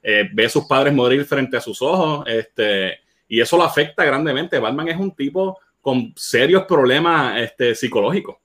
eh, 0.02 0.28
ve 0.32 0.44
a 0.44 0.48
sus 0.50 0.66
padres 0.66 0.92
morir 0.92 1.24
frente 1.24 1.56
a 1.56 1.60
sus 1.60 1.80
ojos, 1.80 2.26
este, 2.26 2.98
y 3.26 3.40
eso 3.40 3.56
lo 3.56 3.62
afecta 3.62 4.04
grandemente. 4.04 4.58
Batman 4.58 4.88
es 4.88 4.98
un 4.98 5.14
tipo 5.14 5.58
con 5.82 6.14
serios 6.16 6.64
problemas 6.64 7.38
este, 7.38 7.74
psicológicos. 7.74 8.36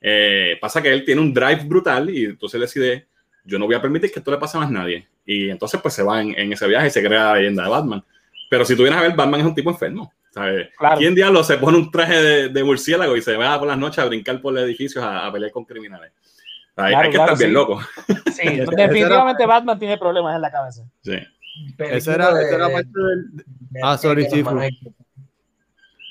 Eh, 0.00 0.56
pasa 0.60 0.80
que 0.80 0.90
él 0.90 1.04
tiene 1.04 1.20
un 1.20 1.34
drive 1.34 1.64
brutal 1.64 2.08
y 2.08 2.24
entonces 2.24 2.58
decide, 2.58 3.08
yo 3.44 3.58
no 3.58 3.66
voy 3.66 3.74
a 3.74 3.82
permitir 3.82 4.10
que 4.10 4.20
esto 4.20 4.30
le 4.30 4.38
pase 4.38 4.56
a 4.56 4.60
más 4.60 4.70
nadie. 4.70 5.06
Y 5.26 5.50
entonces 5.50 5.78
pues 5.82 5.92
se 5.92 6.02
va 6.02 6.22
en, 6.22 6.38
en 6.38 6.52
ese 6.52 6.66
viaje 6.66 6.86
y 6.86 6.90
se 6.90 7.02
crea 7.02 7.24
la 7.24 7.34
leyenda 7.34 7.64
de 7.64 7.68
Batman. 7.68 8.02
Pero 8.48 8.64
si 8.64 8.74
tú 8.74 8.82
vienes 8.82 8.98
a 8.98 9.02
ver, 9.02 9.14
Batman 9.14 9.40
es 9.40 9.46
un 9.46 9.54
tipo 9.54 9.68
enfermo. 9.68 10.10
¿sabes? 10.34 10.68
Claro. 10.76 10.98
¿Quién 10.98 11.14
diablo 11.14 11.44
se 11.44 11.56
pone 11.58 11.78
un 11.78 11.90
traje 11.90 12.20
de, 12.20 12.48
de 12.48 12.64
murciélago 12.64 13.16
y 13.16 13.22
se 13.22 13.36
va 13.36 13.58
por 13.58 13.68
las 13.68 13.78
noches 13.78 14.00
a 14.00 14.06
brincar 14.06 14.40
por 14.40 14.52
los 14.52 14.64
edificios 14.64 15.02
a, 15.04 15.26
a 15.26 15.32
pelear 15.32 15.52
con 15.52 15.64
criminales? 15.64 16.12
Hay, 16.76 16.90
Claro, 16.90 16.98
hay 16.98 17.10
que 17.10 17.16
claro, 17.16 17.32
estar 17.32 17.38
bien 17.38 17.50
sí. 17.50 17.54
loco. 17.54 17.80
Sí, 18.34 18.76
definitivamente 18.76 19.46
Batman 19.46 19.78
tiene 19.78 19.96
problemas 19.96 20.34
en 20.34 20.42
la 20.42 20.50
cabeza. 20.50 20.82
Sí. 21.02 21.18
Esa 21.78 22.14
era, 22.14 22.30
esa 22.42 22.54
era 22.56 22.68
parte 22.68 22.90
del... 22.90 23.44
Ah, 23.80 23.96
sorry, 23.96 24.26
Chifu. 24.28 24.58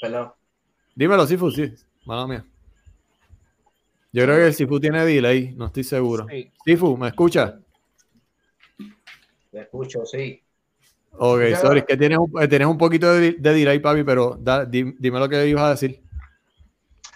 Perdón. 0.02 0.32
Dímelo, 0.96 1.26
Sifu, 1.26 1.52
sí. 1.52 1.74
Mala 2.06 2.28
mía. 2.28 2.46
Yo 4.12 4.24
creo 4.24 4.36
que 4.38 4.48
el 4.48 4.54
Sifu 4.54 4.80
tiene 4.80 5.04
delay, 5.06 5.54
no 5.56 5.66
estoy 5.68 5.84
seguro. 5.84 6.28
Sí. 6.30 6.52
Sifu, 6.66 6.96
¿me 6.98 7.08
escucha? 7.08 7.60
Me 9.52 9.62
escucho, 9.62 10.06
sí. 10.06 10.42
Ok, 11.18 11.42
Ya. 11.50 11.58
sorry, 11.58 11.80
es 11.80 11.86
que 11.86 11.98
tienes 11.98 12.18
un, 12.18 12.32
eh, 12.42 12.48
tienes 12.48 12.68
un 12.68 12.78
poquito 12.78 13.12
de, 13.14 13.34
de 13.34 13.54
delay, 13.54 13.80
papi, 13.80 14.04
pero 14.04 14.36
da- 14.40 14.66
di- 14.66 14.96
dime 15.00 15.20
lo 15.20 15.30
que 15.30 15.48
ibas 15.48 15.64
a 15.64 15.70
decir. 15.72 16.02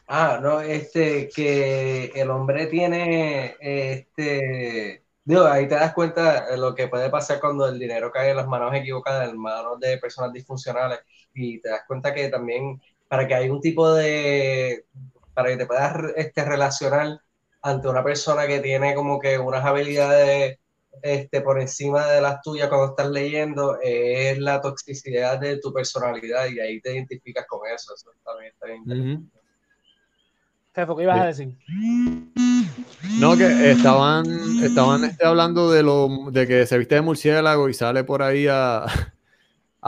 Ah, 0.07 0.39
no, 0.41 0.61
este, 0.61 1.27
que 1.29 2.05
el 2.15 2.29
hombre 2.29 2.67
tiene, 2.67 3.55
este, 3.59 5.03
digo, 5.25 5.45
ahí 5.45 5.67
te 5.67 5.75
das 5.75 5.93
cuenta 5.93 6.49
de 6.49 6.57
lo 6.57 6.73
que 6.73 6.87
puede 6.87 7.09
pasar 7.09 7.39
cuando 7.41 7.67
el 7.67 7.77
dinero 7.77 8.09
cae 8.11 8.29
en 8.31 8.37
las 8.37 8.47
manos 8.47 8.73
equivocadas, 8.73 9.29
en 9.29 9.37
manos 9.37 9.79
de 9.81 9.97
personas 9.97 10.31
disfuncionales, 10.31 10.99
y 11.33 11.59
te 11.59 11.69
das 11.69 11.81
cuenta 11.87 12.13
que 12.13 12.29
también 12.29 12.81
para 13.07 13.27
que 13.27 13.35
haya 13.35 13.51
un 13.51 13.61
tipo 13.61 13.93
de, 13.93 14.85
para 15.33 15.49
que 15.49 15.57
te 15.57 15.65
puedas 15.65 15.95
este, 16.15 16.43
relacionar 16.43 17.21
ante 17.61 17.87
una 17.87 18.03
persona 18.03 18.47
que 18.47 18.59
tiene 18.59 18.93
como 18.95 19.19
que 19.19 19.37
unas 19.37 19.63
habilidades 19.65 20.57
este, 21.01 21.41
por 21.41 21.59
encima 21.61 22.07
de 22.07 22.21
las 22.21 22.41
tuyas 22.41 22.69
cuando 22.69 22.87
estás 22.87 23.09
leyendo, 23.09 23.77
es 23.81 24.37
la 24.39 24.61
toxicidad 24.61 25.39
de 25.39 25.57
tu 25.59 25.71
personalidad 25.71 26.47
y 26.47 26.59
ahí 26.59 26.81
te 26.81 26.93
identificas 26.93 27.45
con 27.47 27.59
eso, 27.73 27.93
eso 27.93 28.11
también 28.25 28.51
está 28.53 28.67
bien. 28.67 29.31
¿Qué 30.73 30.85
fue 30.85 30.95
que 30.97 31.03
ibas 31.03 31.15
Sí. 31.17 31.21
a 31.21 31.25
decir? 31.25 31.55
No, 33.19 33.35
que 33.37 33.71
estaban, 33.71 34.25
estaban 34.63 35.03
este, 35.05 35.25
hablando 35.25 35.71
de 35.71 35.83
lo 35.83 36.09
de 36.31 36.47
que 36.47 36.65
se 36.65 36.77
viste 36.77 36.95
de 36.95 37.01
murciélago 37.01 37.69
y 37.69 37.73
sale 37.73 38.03
por 38.03 38.21
ahí 38.21 38.47
a, 38.47 38.85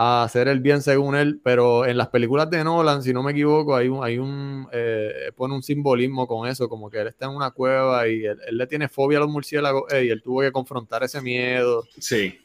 a 0.02 0.22
hacer 0.22 0.48
el 0.48 0.60
bien 0.60 0.80
según 0.80 1.14
él, 1.14 1.40
pero 1.44 1.84
en 1.84 1.98
las 1.98 2.08
películas 2.08 2.48
de 2.48 2.64
Nolan, 2.64 3.02
si 3.02 3.12
no 3.12 3.22
me 3.22 3.32
equivoco, 3.32 3.76
hay 3.76 3.88
un, 3.88 4.02
hay 4.02 4.16
un 4.16 4.66
eh, 4.72 5.30
pone 5.36 5.52
un 5.54 5.62
simbolismo 5.62 6.26
con 6.26 6.48
eso, 6.48 6.70
como 6.70 6.88
que 6.88 6.98
él 7.00 7.08
está 7.08 7.26
en 7.26 7.32
una 7.32 7.50
cueva 7.50 8.08
y 8.08 8.24
él, 8.24 8.38
él 8.46 8.56
le 8.56 8.66
tiene 8.66 8.88
fobia 8.88 9.18
a 9.18 9.20
los 9.20 9.28
murciélagos 9.28 9.92
eh, 9.92 10.04
y 10.06 10.08
él 10.08 10.22
tuvo 10.22 10.40
que 10.40 10.52
confrontar 10.52 11.02
ese 11.02 11.20
miedo. 11.20 11.84
Sí. 11.98 12.38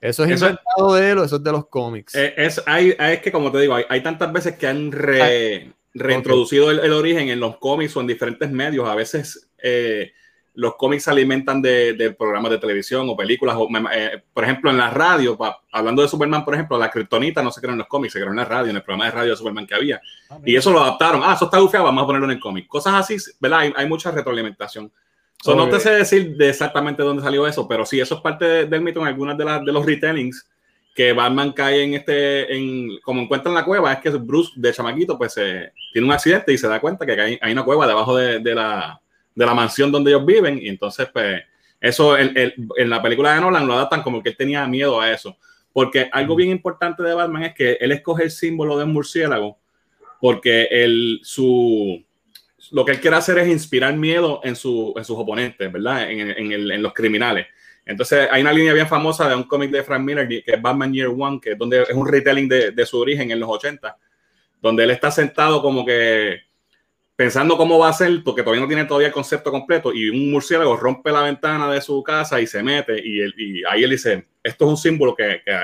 ¿Eso 0.00 0.24
es 0.24 0.30
Eso- 0.30 0.46
inventado 0.46 0.94
de 0.94 1.10
él 1.10 1.18
o 1.18 1.24
eso 1.24 1.36
es 1.36 1.42
de 1.44 1.52
los 1.52 1.66
cómics? 1.68 2.14
Eh, 2.14 2.32
Es, 2.36 2.62
hay, 2.64 2.94
es 2.98 3.20
que, 3.20 3.30
como 3.30 3.52
te 3.52 3.58
digo, 3.60 3.74
hay, 3.74 3.84
hay 3.90 4.02
tantas 4.02 4.32
veces 4.32 4.56
que 4.56 4.66
han 4.66 4.90
re- 4.90 5.70
reintroducido 5.92 6.70
el, 6.70 6.78
el 6.80 6.92
origen 6.94 7.28
en 7.28 7.40
los 7.40 7.58
cómics 7.58 7.94
o 7.96 8.00
en 8.00 8.06
diferentes 8.06 8.50
medios. 8.50 8.88
A 8.88 8.94
veces 8.94 9.50
eh, 9.62 10.12
los 10.54 10.74
cómics 10.76 11.04
se 11.04 11.10
alimentan 11.10 11.62
de, 11.62 11.94
de 11.94 12.10
programas 12.12 12.50
de 12.50 12.58
televisión 12.58 13.08
o 13.08 13.16
películas. 13.16 13.56
O, 13.58 13.68
eh, 13.92 14.22
por 14.34 14.44
ejemplo, 14.44 14.70
en 14.70 14.76
la 14.78 14.90
radio, 14.90 15.36
pa- 15.36 15.60
hablando 15.72 16.02
de 16.02 16.08
Superman, 16.08 16.44
por 16.44 16.54
ejemplo, 16.54 16.78
la 16.78 16.90
kriptonita 16.90 17.42
no 17.42 17.50
se 17.50 17.60
creó 17.60 17.72
en 17.72 17.78
los 17.78 17.86
cómics, 17.88 18.12
se 18.12 18.18
creó 18.18 18.30
en 18.30 18.36
la 18.36 18.44
radio, 18.44 18.70
en 18.70 18.76
el 18.76 18.82
programa 18.82 19.06
de 19.06 19.10
radio 19.12 19.30
de 19.30 19.36
Superman 19.36 19.66
que 19.66 19.74
había. 19.74 20.00
Ah, 20.28 20.38
Y 20.44 20.54
eso 20.56 20.70
lo 20.70 20.80
adaptaron. 20.82 21.22
Ah, 21.24 21.32
eso 21.34 21.46
está 21.46 21.58
bufeado, 21.58 21.86
vamos 21.86 22.02
a 22.04 22.06
ponerlo 22.06 22.26
en 22.26 22.32
el 22.32 22.40
cómic. 22.40 22.66
Cosas 22.68 22.94
así, 22.94 23.16
¿verdad? 23.40 23.60
Hay, 23.60 23.72
hay 23.76 23.88
mucha 23.88 24.10
retroalimentación. 24.10 24.92
So, 25.42 25.54
No 25.56 25.68
te 25.68 25.80
sé 25.80 25.90
decir 25.90 26.36
de 26.36 26.50
exactamente 26.50 27.02
dónde 27.02 27.22
salió 27.22 27.46
eso, 27.46 27.66
pero 27.66 27.84
sí, 27.86 27.98
eso 27.98 28.16
es 28.16 28.20
parte 28.20 28.44
de- 28.44 28.66
del 28.66 28.80
mito 28.82 29.00
en 29.00 29.06
algunas 29.06 29.36
de, 29.38 29.44
las 29.44 29.64
de 29.64 29.72
los 29.72 29.84
retellings 29.86 30.46
que 30.94 31.14
Batman 31.14 31.52
cae 31.52 31.82
en 31.82 31.94
este, 31.94 32.54
en, 32.54 33.00
como 33.02 33.22
encuentra 33.22 33.48
en 33.48 33.54
la 33.54 33.64
cueva, 33.64 33.94
es 33.94 34.00
que 34.00 34.10
Bruce 34.10 34.52
de 34.56 34.72
chamaquito 34.74 35.16
pues 35.16 35.34
eh, 35.38 35.72
tiene 35.92 36.06
un 36.06 36.12
accidente 36.12 36.52
y 36.52 36.58
se 36.58 36.68
da 36.68 36.78
cuenta 36.80 37.06
que 37.06 37.18
hay, 37.18 37.38
hay 37.40 37.52
una 37.54 37.64
cueva 37.64 37.86
debajo 37.86 38.14
de, 38.14 38.40
de 38.40 38.54
la, 38.54 39.00
de 39.34 39.46
la 39.46 39.54
mansión 39.54 39.90
donde 39.92 40.10
ellos 40.10 40.26
viven 40.26 40.58
y 40.60 40.68
entonces 40.68 41.08
pues 41.12 41.42
eso 41.80 42.16
el- 42.16 42.36
el- 42.36 42.54
en 42.76 42.90
la 42.90 43.00
película 43.02 43.34
de 43.34 43.40
Nolan 43.40 43.66
lo 43.66 43.74
adaptan 43.74 44.02
como 44.02 44.22
que 44.22 44.30
él 44.30 44.36
tenía 44.36 44.66
miedo 44.66 45.00
a 45.00 45.10
eso. 45.10 45.36
Porque 45.72 46.08
algo 46.12 46.36
bien 46.36 46.50
importante 46.50 47.02
de 47.02 47.14
Batman 47.14 47.44
es 47.44 47.54
que 47.54 47.72
él 47.80 47.92
escoge 47.92 48.24
el 48.24 48.30
símbolo 48.30 48.76
de 48.78 48.84
un 48.84 48.92
murciélago 48.92 49.58
porque 50.20 50.68
él, 50.70 51.20
su, 51.24 52.04
lo 52.70 52.84
que 52.84 52.92
él 52.92 53.00
quiere 53.00 53.16
hacer 53.16 53.38
es 53.38 53.48
inspirar 53.48 53.96
miedo 53.96 54.40
en, 54.44 54.54
su, 54.54 54.92
en 54.96 55.04
sus 55.04 55.16
oponentes, 55.18 55.72
¿verdad? 55.72 56.10
En, 56.10 56.30
en 56.30 56.52
el- 56.52 56.70
en 56.70 56.82
los 56.82 56.92
criminales. 56.92 57.46
Entonces 57.84 58.28
hay 58.30 58.42
una 58.42 58.52
línea 58.52 58.72
bien 58.74 58.86
famosa 58.86 59.28
de 59.28 59.34
un 59.34 59.42
cómic 59.42 59.70
de 59.72 59.82
Frank 59.82 60.02
Miller 60.02 60.28
que 60.28 60.44
es 60.46 60.62
Batman 60.62 60.92
Year 60.92 61.08
One, 61.08 61.40
que 61.40 61.52
es, 61.52 61.58
donde 61.58 61.82
es 61.82 61.90
un 61.90 62.06
retelling 62.06 62.48
de, 62.48 62.70
de 62.70 62.86
su 62.86 62.98
origen 63.00 63.32
en 63.32 63.40
los 63.40 63.48
80, 63.48 63.96
donde 64.60 64.84
él 64.84 64.90
está 64.92 65.10
sentado 65.10 65.60
como 65.60 65.84
que 65.84 66.42
pensando 67.22 67.56
cómo 67.56 67.78
va 67.78 67.88
a 67.88 67.92
ser, 67.92 68.20
porque 68.24 68.42
todavía 68.42 68.62
no 68.62 68.66
tiene 68.66 68.84
todavía 68.84 69.06
el 69.06 69.12
concepto 69.14 69.52
completo, 69.52 69.92
y 69.94 70.08
un 70.10 70.32
murciélago 70.32 70.76
rompe 70.76 71.12
la 71.12 71.22
ventana 71.22 71.70
de 71.70 71.80
su 71.80 72.02
casa 72.02 72.40
y 72.40 72.48
se 72.48 72.64
mete, 72.64 73.00
y, 73.00 73.20
él- 73.20 73.34
y 73.38 73.62
ahí 73.64 73.84
él 73.84 73.90
dice, 73.90 74.26
esto 74.42 74.64
es 74.64 74.70
un 74.72 74.76
símbolo 74.76 75.14
que, 75.14 75.40
que, 75.44 75.56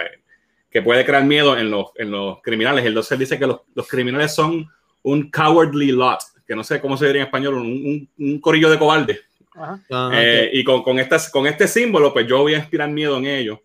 que 0.70 0.82
puede 0.82 1.04
crear 1.04 1.24
miedo 1.24 1.58
en 1.58 1.68
los, 1.68 1.86
en 1.96 2.12
los 2.12 2.40
criminales. 2.42 2.84
Entonces 2.86 3.10
él 3.10 3.18
dice 3.18 3.40
que 3.40 3.46
los, 3.48 3.62
los 3.74 3.88
criminales 3.88 4.32
son 4.32 4.68
un 5.02 5.30
cowardly 5.32 5.90
lot, 5.90 6.20
que 6.46 6.54
no 6.54 6.62
sé 6.62 6.80
cómo 6.80 6.96
se 6.96 7.06
diría 7.06 7.22
en 7.22 7.26
español, 7.26 7.54
un, 7.54 7.66
un- 7.66 8.08
un 8.18 8.40
corillo 8.40 8.70
de 8.70 8.78
cobardes. 8.78 9.20
Ajá. 9.56 9.80
Ajá, 9.90 10.10
Eh, 10.14 10.50
y 10.52 10.62
con, 10.62 10.84
con, 10.84 11.00
estas, 11.00 11.28
con 11.28 11.44
este 11.48 11.66
símbolo, 11.66 12.12
pues 12.12 12.24
yo 12.28 12.38
voy 12.42 12.54
a 12.54 12.58
inspirar 12.58 12.88
miedo 12.88 13.16
en 13.18 13.26
ellos. 13.26 13.58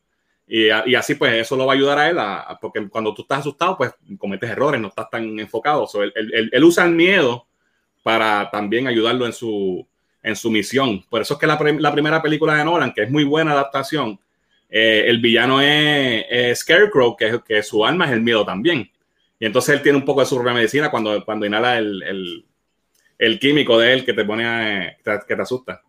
Y, 0.48 0.66
y 0.88 0.96
así, 0.96 1.14
pues 1.14 1.32
eso 1.36 1.56
lo 1.56 1.68
va 1.68 1.74
a 1.74 1.76
ayudar 1.76 2.00
a 2.00 2.10
él, 2.10 2.18
a- 2.18 2.58
porque 2.60 2.90
cuando 2.90 3.14
tú 3.14 3.22
estás 3.22 3.42
asustado, 3.42 3.78
pues 3.78 3.92
cometes 4.18 4.50
errores, 4.50 4.82
no 4.82 4.88
estás 4.88 5.12
tan 5.12 5.40
enfocado. 5.40 5.86
So, 5.86 6.02
él- 6.02 6.12
él- 6.16 6.50
él 6.52 6.64
usa 6.64 6.86
el 6.86 6.92
miedo 6.96 7.46
para 8.04 8.50
también 8.52 8.88
ayudarlo 8.88 9.26
en 9.26 9.34
su, 9.34 9.88
en 10.22 10.36
su 10.36 10.52
misión. 10.52 11.04
Por 11.10 11.22
eso 11.22 11.34
es 11.34 11.40
que 11.40 11.48
la, 11.48 11.58
la 11.80 11.92
primera 11.92 12.22
película 12.22 12.56
de 12.56 12.64
Nolan, 12.66 12.94
que 12.94 13.04
es 13.04 13.10
muy 13.10 13.24
buena 13.24 13.54
adaptación, 13.54 14.20
eh, 14.70 15.06
el 15.08 15.20
villano 15.20 15.62
es, 15.62 16.26
es 16.30 16.60
Scarecrow, 16.60 17.16
que, 17.16 17.40
que 17.46 17.64
su 17.64 17.86
alma 17.86 18.06
es 18.06 18.12
el 18.12 18.22
miedo 18.22 18.46
también. 18.46 18.90
Y 19.40 19.46
entonces 19.46 19.76
él 19.76 19.82
tiene 19.82 19.98
un 19.98 20.06
poco 20.06 20.20
de 20.22 20.26
su 20.28 20.42
medicina 20.42 20.92
cuando, 20.92 21.24
cuando 21.26 21.46
inhala 21.46 21.78
el, 21.78 22.02
el, 22.04 22.46
el 23.18 23.40
químico 23.40 23.78
de 23.80 23.94
él 23.94 24.06
que 24.06 24.14
te 24.14 24.26
pone 24.26 24.46
a- 24.46 24.96
que 24.98 25.04
te, 25.04 25.20
que 25.28 25.36
te 25.36 25.42
asusta. 25.42 25.82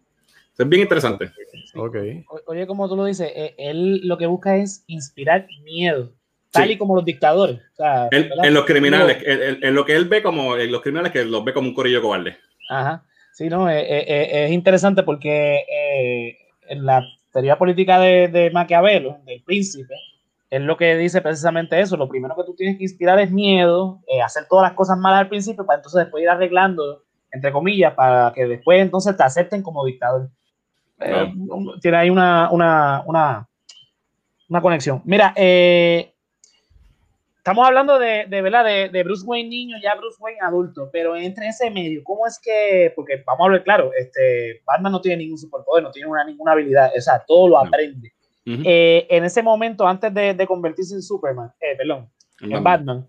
Es 0.56 0.68
bien 0.68 0.82
interesante. 0.82 1.32
ok. 1.74 1.96
O- 2.28 2.40
Oye, 2.46 2.66
como 2.66 2.88
tú 2.88 2.96
lo 2.96 3.04
dices, 3.06 3.30
eh, 3.34 3.54
él 3.58 4.00
lo 4.06 4.16
que 4.18 4.26
busca 4.26 4.56
es 4.56 4.84
inspirar 4.86 5.46
miedo, 5.64 6.12
tal 6.60 6.70
y 6.70 6.78
como 6.78 6.96
los 6.96 7.04
dictadores. 7.04 7.58
O 7.72 7.76
sea, 7.76 8.08
En, 8.10 8.54
los 8.54 8.64
criminales, 8.64 9.18
en, 9.24 9.42
en- 9.42 9.64
en 9.64 9.74
lo 9.74 9.84
que 9.84 9.94
él 9.96 10.06
ve 10.06 10.22
como 10.22 10.56
en 10.56 10.70
los 10.72 10.80
criminales, 10.80 11.12
que 11.12 11.24
los 11.24 11.44
ve 11.44 11.52
como 11.52 11.68
un 11.68 11.74
corillo 11.74 12.00
cobarde. 12.00 12.36
Ajá. 12.70 13.04
Sí, 13.32 13.48
no, 13.48 13.68
eh, 13.68 13.80
eh, 13.80 14.04
eh, 14.08 14.44
es 14.46 14.52
interesante 14.52 15.02
porque 15.02 15.64
eh, 15.68 16.38
en 16.68 16.86
la 16.86 17.02
teoría 17.32 17.58
política 17.58 17.98
de, 17.98 18.28
de 18.28 18.50
Maquiavelo, 18.50 19.18
del 19.26 19.42
príncipe, 19.42 19.94
es 20.50 20.60
lo 20.60 20.76
que 20.76 20.96
dice 20.96 21.20
precisamente 21.20 21.80
eso. 21.80 21.96
Lo 21.96 22.08
primero 22.08 22.36
que 22.36 22.44
tú 22.44 22.54
tienes 22.54 22.76
que 22.78 22.84
inspirar 22.84 23.18
es 23.18 23.32
miedo, 23.32 24.00
eh, 24.06 24.22
hacer 24.22 24.44
todas 24.48 24.68
las 24.68 24.76
cosas 24.76 24.96
malas 24.98 25.20
al 25.22 25.28
principio 25.28 25.66
para 25.66 25.78
entonces 25.78 26.04
después 26.04 26.22
ir 26.22 26.28
arreglando, 26.30 27.02
entre 27.32 27.50
comillas, 27.50 27.92
para 27.94 28.32
que 28.32 28.46
después 28.46 28.80
entonces 28.80 29.16
te 29.16 29.24
acepten 29.24 29.62
como 29.62 29.84
dictador. 29.84 30.30
Eh, 31.00 31.32
tiene 31.82 31.96
ahí 31.96 32.08
una, 32.10 32.48
una, 32.52 33.02
una, 33.04 33.48
una 34.48 34.60
conexión. 34.60 35.02
Mira, 35.04 35.32
eh, 35.36 36.13
estamos 37.44 37.66
hablando 37.66 37.98
de, 37.98 38.24
de 38.26 38.40
¿verdad? 38.40 38.64
De, 38.64 38.88
de, 38.88 39.02
Bruce 39.02 39.22
Wayne 39.26 39.50
niño, 39.50 39.76
ya 39.82 39.94
Bruce 39.96 40.16
Wayne 40.18 40.40
adulto, 40.40 40.88
pero 40.90 41.14
entre 41.14 41.48
ese 41.48 41.70
medio, 41.70 42.02
¿cómo 42.02 42.26
es 42.26 42.40
que, 42.42 42.90
porque 42.96 43.22
vamos 43.26 43.42
a 43.42 43.44
hablar 43.44 43.62
claro, 43.62 43.90
este, 43.98 44.62
Batman 44.64 44.92
no 44.92 45.00
tiene 45.02 45.18
ningún 45.18 45.36
superpoder, 45.36 45.82
no 45.82 45.90
tiene 45.90 46.08
una, 46.08 46.24
ninguna 46.24 46.52
habilidad, 46.52 46.90
o 46.96 47.00
sea, 47.02 47.22
todo 47.26 47.48
lo 47.48 47.58
aprende. 47.58 48.14
Uh 48.46 48.50
-huh. 48.50 48.62
eh, 48.64 49.06
en 49.10 49.24
ese 49.24 49.42
momento, 49.42 49.86
antes 49.86 50.12
de, 50.14 50.32
de 50.32 50.46
convertirse 50.46 50.94
en 50.94 51.02
Superman, 51.02 51.52
eh, 51.60 51.76
perdón, 51.76 52.08
en 52.40 52.48
Batman. 52.48 52.64
Batman, 52.64 53.06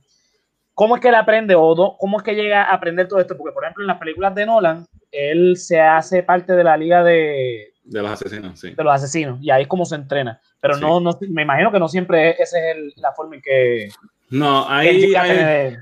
¿cómo 0.73 0.95
es 0.95 1.01
que 1.01 1.07
él 1.07 1.15
aprende 1.15 1.55
o 1.55 1.73
do, 1.73 1.95
cómo 1.97 2.17
es 2.17 2.23
que 2.23 2.35
llega 2.35 2.63
a 2.63 2.73
aprender 2.73 3.07
todo 3.07 3.21
esto? 3.21 3.37
Porque, 3.37 3.53
por 3.53 3.63
ejemplo, 3.63 3.83
en 3.83 3.87
las 3.87 3.99
películas 3.99 4.35
de 4.35 4.45
Nolan, 4.45 4.85
él 5.13 5.55
se 5.55 5.79
hace 5.79 6.23
parte 6.23 6.51
de 6.51 6.63
la 6.65 6.75
liga 6.75 7.05
de... 7.05 7.71
De 7.85 8.01
los 8.01 8.11
asesinos, 8.11 8.59
sí. 8.59 8.73
De 8.75 8.83
los 8.83 8.93
asesinos, 8.93 9.39
y 9.41 9.49
ahí 9.49 9.61
es 9.61 9.67
como 9.69 9.85
se 9.85 9.95
entrena. 9.95 10.41
Pero 10.59 10.73
sí. 10.73 10.81
no, 10.81 10.99
no, 10.99 11.17
me 11.29 11.43
imagino 11.43 11.71
que 11.71 11.79
no 11.79 11.87
siempre 11.87 12.31
esa 12.31 12.59
es 12.59 12.75
el, 12.75 12.93
la 12.97 13.13
forma 13.13 13.35
en 13.35 13.41
que... 13.41 13.87
No, 14.29 14.69
hay, 14.69 15.13
hay, 15.15 15.77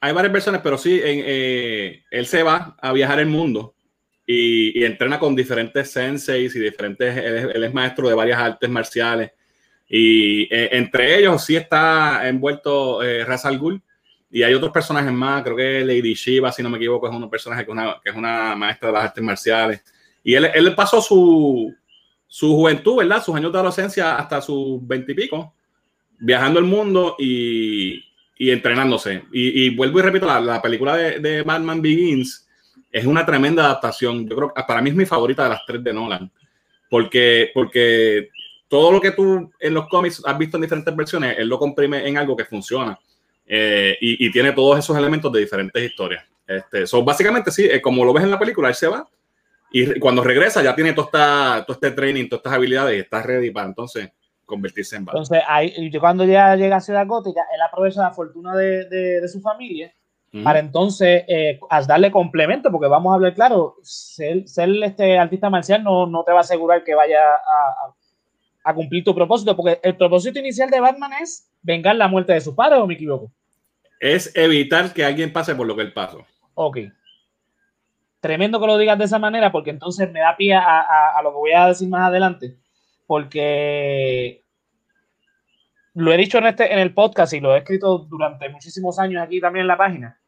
hay, 0.00 0.12
varias 0.12 0.32
versiones, 0.32 0.60
pero 0.62 0.78
sí, 0.78 1.00
en, 1.02 1.22
eh, 1.24 2.02
él 2.10 2.26
se 2.26 2.42
va 2.42 2.76
a 2.80 2.92
viajar 2.92 3.20
el 3.20 3.26
mundo 3.26 3.74
y, 4.26 4.80
y, 4.80 4.84
entrena 4.84 5.18
con 5.18 5.36
diferentes 5.36 5.90
senseis 5.90 6.54
y 6.56 6.60
diferentes, 6.60 7.16
él 7.16 7.36
es, 7.36 7.54
él 7.54 7.64
es 7.64 7.74
maestro 7.74 8.08
de 8.08 8.14
varias 8.14 8.38
artes 8.38 8.70
marciales. 8.70 9.32
Y 9.88 10.44
eh, 10.44 10.70
entre 10.72 11.18
ellos 11.18 11.44
sí 11.44 11.54
está 11.54 12.26
envuelto 12.26 13.02
eh, 13.02 13.24
Ra's 13.24 13.44
al 13.44 13.58
Ghul, 13.58 13.82
y 14.30 14.42
hay 14.42 14.54
otros 14.54 14.72
personajes 14.72 15.12
más, 15.12 15.42
creo 15.42 15.54
que 15.54 15.84
Lady 15.84 16.14
Shiva, 16.14 16.50
si 16.50 16.62
no 16.62 16.70
me 16.70 16.78
equivoco, 16.78 17.06
es 17.06 17.14
un 17.14 17.28
personaje 17.28 17.66
que 17.66 17.70
es 17.70 17.76
una, 17.76 18.00
que 18.02 18.10
es 18.10 18.16
una 18.16 18.56
maestra 18.56 18.88
de 18.88 18.94
las 18.94 19.04
artes 19.04 19.22
marciales. 19.22 19.84
Y 20.24 20.32
él, 20.32 20.46
él 20.54 20.74
pasó 20.74 21.02
su, 21.02 21.74
su 22.26 22.54
juventud, 22.54 22.96
¿verdad? 22.96 23.22
Sus 23.22 23.36
años 23.36 23.52
de 23.52 23.58
adolescencia 23.58 24.16
hasta 24.16 24.40
sus 24.40 24.78
veintipico, 24.86 25.54
viajando 26.22 26.60
el 26.60 26.64
mundo 26.64 27.16
y, 27.18 28.02
y 28.38 28.50
entrenándose. 28.50 29.24
Y, 29.32 29.74
vuelvo 29.74 29.98
y 29.98 30.02
repito, 30.02 30.26
la, 30.26 30.40
la 30.40 30.62
película 30.62 30.96
de, 30.96 31.18
de, 31.18 31.42
Batman 31.42 31.82
Begins 31.82 32.48
es 32.90 33.04
una 33.04 33.26
tremenda 33.26 33.64
adaptación. 33.64 34.28
Yo 34.28 34.36
creo 34.36 34.54
que 34.54 34.62
para 34.62 34.80
mí 34.80 34.90
es 34.90 34.96
mi 34.96 35.04
favorita 35.04 35.44
de 35.44 35.50
las 35.50 35.66
tres 35.66 35.82
de 35.82 35.92
Nolan. 35.92 36.30
Porque, 36.88 37.50
porque 37.52 38.28
todo 38.68 38.92
lo 38.92 39.00
que 39.00 39.10
tú 39.10 39.50
en 39.58 39.74
los 39.74 39.88
cómics 39.88 40.22
has 40.24 40.38
visto 40.38 40.56
en 40.56 40.62
diferentes 40.62 40.94
versiones, 40.94 41.36
él 41.38 41.48
lo 41.48 41.58
comprime 41.58 42.06
en 42.06 42.16
algo 42.16 42.36
que 42.36 42.44
funciona. 42.44 42.98
Eh, 43.44 43.98
y, 44.00 44.26
y, 44.26 44.30
tiene 44.30 44.52
todos 44.52 44.78
esos 44.78 44.96
elementos 44.96 45.32
de 45.32 45.40
diferentes 45.40 45.82
historias. 45.82 46.24
Este, 46.46 46.86
so, 46.86 47.02
básicamente, 47.02 47.50
sí, 47.50 47.64
eh, 47.64 47.80
como 47.82 48.04
lo 48.04 48.12
ves 48.12 48.24
en 48.24 48.30
la 48.30 48.38
película, 48.38 48.68
él 48.68 48.74
se 48.74 48.86
va 48.86 49.06
y 49.72 49.98
cuando 49.98 50.22
regresa 50.22 50.62
ya 50.62 50.74
tiene 50.74 50.92
todo, 50.92 51.06
esta, 51.06 51.64
todo 51.66 51.74
este 51.74 51.90
training, 51.92 52.28
todas 52.28 52.40
estas 52.40 52.52
habilidades 52.52 52.96
y 52.96 53.00
está 53.00 53.22
ready 53.22 53.50
para 53.50 53.66
entonces 53.66 54.10
convertirse 54.52 54.96
en 54.96 55.06
Batman. 55.06 55.22
Entonces, 55.22 55.42
ahí, 55.48 55.90
cuando 55.98 56.24
ya 56.24 56.54
llega 56.56 56.76
a 56.76 56.80
Ciudad 56.80 57.06
Gótica, 57.06 57.42
él 57.54 57.60
aprovecha 57.62 58.02
la 58.02 58.12
fortuna 58.12 58.54
de, 58.54 58.84
de, 58.84 59.20
de 59.22 59.28
su 59.28 59.40
familia 59.40 59.90
uh 60.32 60.36
-huh. 60.36 60.44
para 60.44 60.58
entonces 60.58 61.24
eh, 61.26 61.58
darle 61.86 62.10
complemento, 62.10 62.70
porque 62.70 62.88
vamos 62.88 63.10
a 63.10 63.14
hablar 63.14 63.34
claro, 63.34 63.76
ser, 63.82 64.46
ser 64.46 64.68
este 64.82 65.18
artista 65.18 65.48
marcial 65.48 65.82
no, 65.82 66.06
no, 66.06 66.22
te 66.22 66.32
va 66.32 66.38
a 66.38 66.40
asegurar 66.42 66.84
que 66.84 66.94
vaya 66.94 67.18
a, 67.22 67.34
a, 67.34 68.70
a, 68.70 68.74
cumplir 68.74 69.02
tu 69.04 69.14
propósito, 69.14 69.56
porque 69.56 69.80
el 69.82 69.96
propósito 69.96 70.38
inicial 70.38 70.68
de 70.68 70.80
Batman 70.80 71.12
es 71.22 71.50
vengar 71.62 71.96
la 71.96 72.08
muerte 72.08 72.34
de 72.34 72.40
su 72.40 72.54
padre, 72.54 72.78
¿o 72.78 72.86
me 72.86 72.94
equivoco? 72.94 73.32
Es 74.00 74.34
evitar 74.36 74.92
que 74.92 75.04
alguien 75.04 75.32
pase 75.32 75.54
por 75.54 75.66
lo 75.66 75.74
que 75.76 75.82
él 75.82 75.92
pasó. 75.92 76.26
Ok. 76.54 76.78
Tremendo 78.20 78.60
que 78.60 78.66
lo 78.66 78.78
digas 78.78 78.98
de 78.98 79.04
esa 79.04 79.18
manera, 79.18 79.50
porque 79.50 79.70
entonces 79.70 80.10
me 80.12 80.20
da 80.20 80.36
pie 80.36 80.54
a, 80.54 80.80
a, 80.80 81.18
a 81.18 81.22
lo 81.22 81.30
que 81.30 81.38
voy 81.38 81.52
a 81.52 81.68
decir 81.68 81.88
más 81.88 82.08
adelante, 82.08 82.56
porque 83.06 84.41
lo 85.94 86.12
he 86.12 86.16
dicho 86.16 86.38
en, 86.38 86.46
este, 86.46 86.72
en 86.72 86.78
el 86.78 86.94
podcast 86.94 87.32
y 87.32 87.40
lo 87.40 87.54
he 87.54 87.58
escrito 87.58 87.98
durante 87.98 88.48
muchísimos 88.48 88.98
años 88.98 89.22
aquí 89.22 89.40
también 89.40 89.62
en 89.62 89.68
la 89.68 89.76
página. 89.76 90.18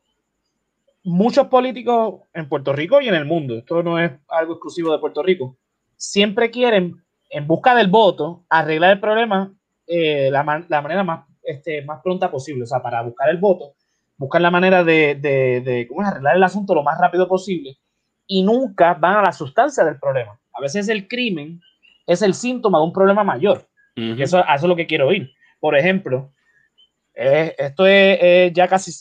Muchos 1.03 1.49
políticos 1.49 2.23
en 2.33 2.49
Puerto 2.49 2.73
Rico 2.73 3.01
y 3.01 3.09
en 3.09 3.15
el 3.15 3.25
mundo, 3.25 3.59
esto 3.59 3.83
no 3.83 3.99
es 3.99 4.13
algo 4.29 4.55
exclusivo 4.55 4.93
de 4.93 4.99
Puerto 4.99 5.23
Rico, 5.23 5.57
siempre 5.97 6.51
quieren, 6.51 7.03
en 7.31 7.47
busca 7.47 7.75
del 7.75 7.89
voto, 7.89 8.45
arreglar 8.49 8.93
el 8.93 9.01
problema 9.01 9.53
eh, 9.87 10.31
la, 10.31 10.65
la, 10.69 10.83
manera 10.83 11.05
más, 11.05 11.27
este, 11.43 11.85
más 11.85 12.01
pronta 12.03 12.31
posible. 12.31 12.63
O 12.63 12.67
sea, 12.67 12.83
para 12.83 13.03
buscar 13.03 13.29
el 13.29 13.39
voto, 13.39 13.75
buscar 14.17 14.41
la 14.41 14.51
manera 14.51 14.85
de, 14.85 15.15
de, 15.17 15.61
de 15.61 15.87
¿cómo 15.89 16.03
es? 16.03 16.09
arreglar 16.09 16.37
el 16.37 16.43
asunto 16.43 16.75
lo 16.75 16.83
más 16.83 16.99
rápido 16.99 17.29
posible 17.29 17.77
y 18.27 18.43
nunca 18.43 18.95
van 18.95 19.17
a 19.17 19.23
la 19.23 19.33
sustancia 19.33 19.85
del 19.85 19.99
problema. 19.99 20.39
A 20.53 20.61
veces 20.61 20.89
el 20.89 21.09
crimen 21.09 21.61
es 22.07 22.23
el 22.23 22.35
síntoma 22.35 22.79
de 22.79 22.85
un 22.85 22.93
problema 22.93 23.25
mayor. 23.25 23.69
Uh 23.97 24.01
-huh. 24.01 24.23
eso, 24.23 24.41
eso, 24.41 24.55
es 24.55 24.63
lo 24.63 24.77
que 24.77 24.87
quiero 24.87 25.09
oír. 25.09 25.31
Por 25.65 25.79
ejemplo, 25.79 26.31
esto 27.15 27.87
es, 27.87 28.53
ya 28.53 28.69
casi 28.69 28.93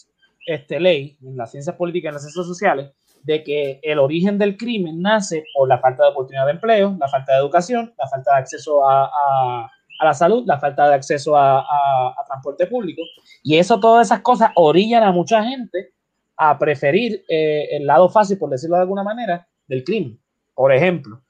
este, 0.45 0.80
ley 0.80 1.17
en 1.21 1.36
las 1.36 1.52
ciencias 1.52 1.76
políticas 1.76 2.06
y 2.06 2.08
en 2.08 2.13
las 2.13 2.21
ciencias 2.21 2.45
sociales, 2.45 2.91
de 3.21 3.43
que 3.43 3.82
el 3.84 3.99
origen 3.99 4.38
del 4.38 4.56
crimen 4.56 5.02
nace 5.02 5.43
por 5.54 5.67
la 5.67 5.80
falta 5.80 6.04
de 6.04 6.12
oportunidad 6.12 6.45
de 6.45 6.54
empleo, 6.54 6.95
la 6.97 7.10
falta 7.10 7.34
de 7.34 7.39
educación, 7.39 7.93
la 7.97 8.08
falta 8.08 8.32
de 8.32 8.38
acceso 8.38 8.82
a, 8.89 9.69
la 10.02 10.13
salud, 10.13 10.45
la 10.47 10.58
falta 10.58 10.88
de 10.88 10.95
acceso 10.95 11.36
a, 11.36 11.60
a, 11.60 12.26
transporte 12.28 12.65
público. 12.67 13.02
Y 13.43 13.58
eso, 13.58 13.82
todas 13.82 14.08
esas 14.08 14.21
cosas 14.21 14.52
orillan 14.56 15.04
a 15.04 15.12
mucha 15.12 15.43
gente 15.43 15.91
a 16.38 16.58
preferir 16.58 17.26
eh, 17.28 17.76
el 17.76 17.86
lado 17.86 18.08
fácil, 18.08 18.38
por 18.38 18.49
decirlo 18.49 18.78
de 18.78 18.84
alguna 18.84 19.04
manera, 19.04 19.45
del 19.67 19.84
crimen. 19.84 20.17
Por 20.54 20.71
ejemplo, 20.71 21.23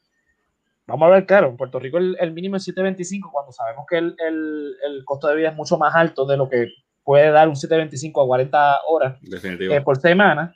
vamos 0.87 1.07
a 1.07 1.11
ver, 1.11 1.25
claro, 1.25 1.49
en 1.49 1.57
Puerto 1.57 1.79
Rico 1.79 1.97
el, 1.97 2.17
el 2.19 2.33
mínimo 2.33 2.57
es 2.57 2.67
7.25 2.67 3.31
cuando 3.31 3.51
sabemos 3.51 3.85
que 3.89 3.97
el, 3.97 4.15
el, 4.19 4.75
el, 4.85 5.05
costo 5.05 5.27
de 5.27 5.35
vida 5.35 5.49
es 5.49 5.55
mucho 5.55 5.77
más 5.77 5.95
alto 5.95 6.25
de 6.25 6.37
lo 6.37 6.49
que 6.49 6.67
puede 7.03 7.31
dar 7.31 7.47
un 7.47 7.55
7.25 7.55 8.23
a 8.23 8.27
40 8.27 8.79
horas 8.87 9.17
eh, 9.21 9.81
por 9.81 9.97
semana, 9.97 10.55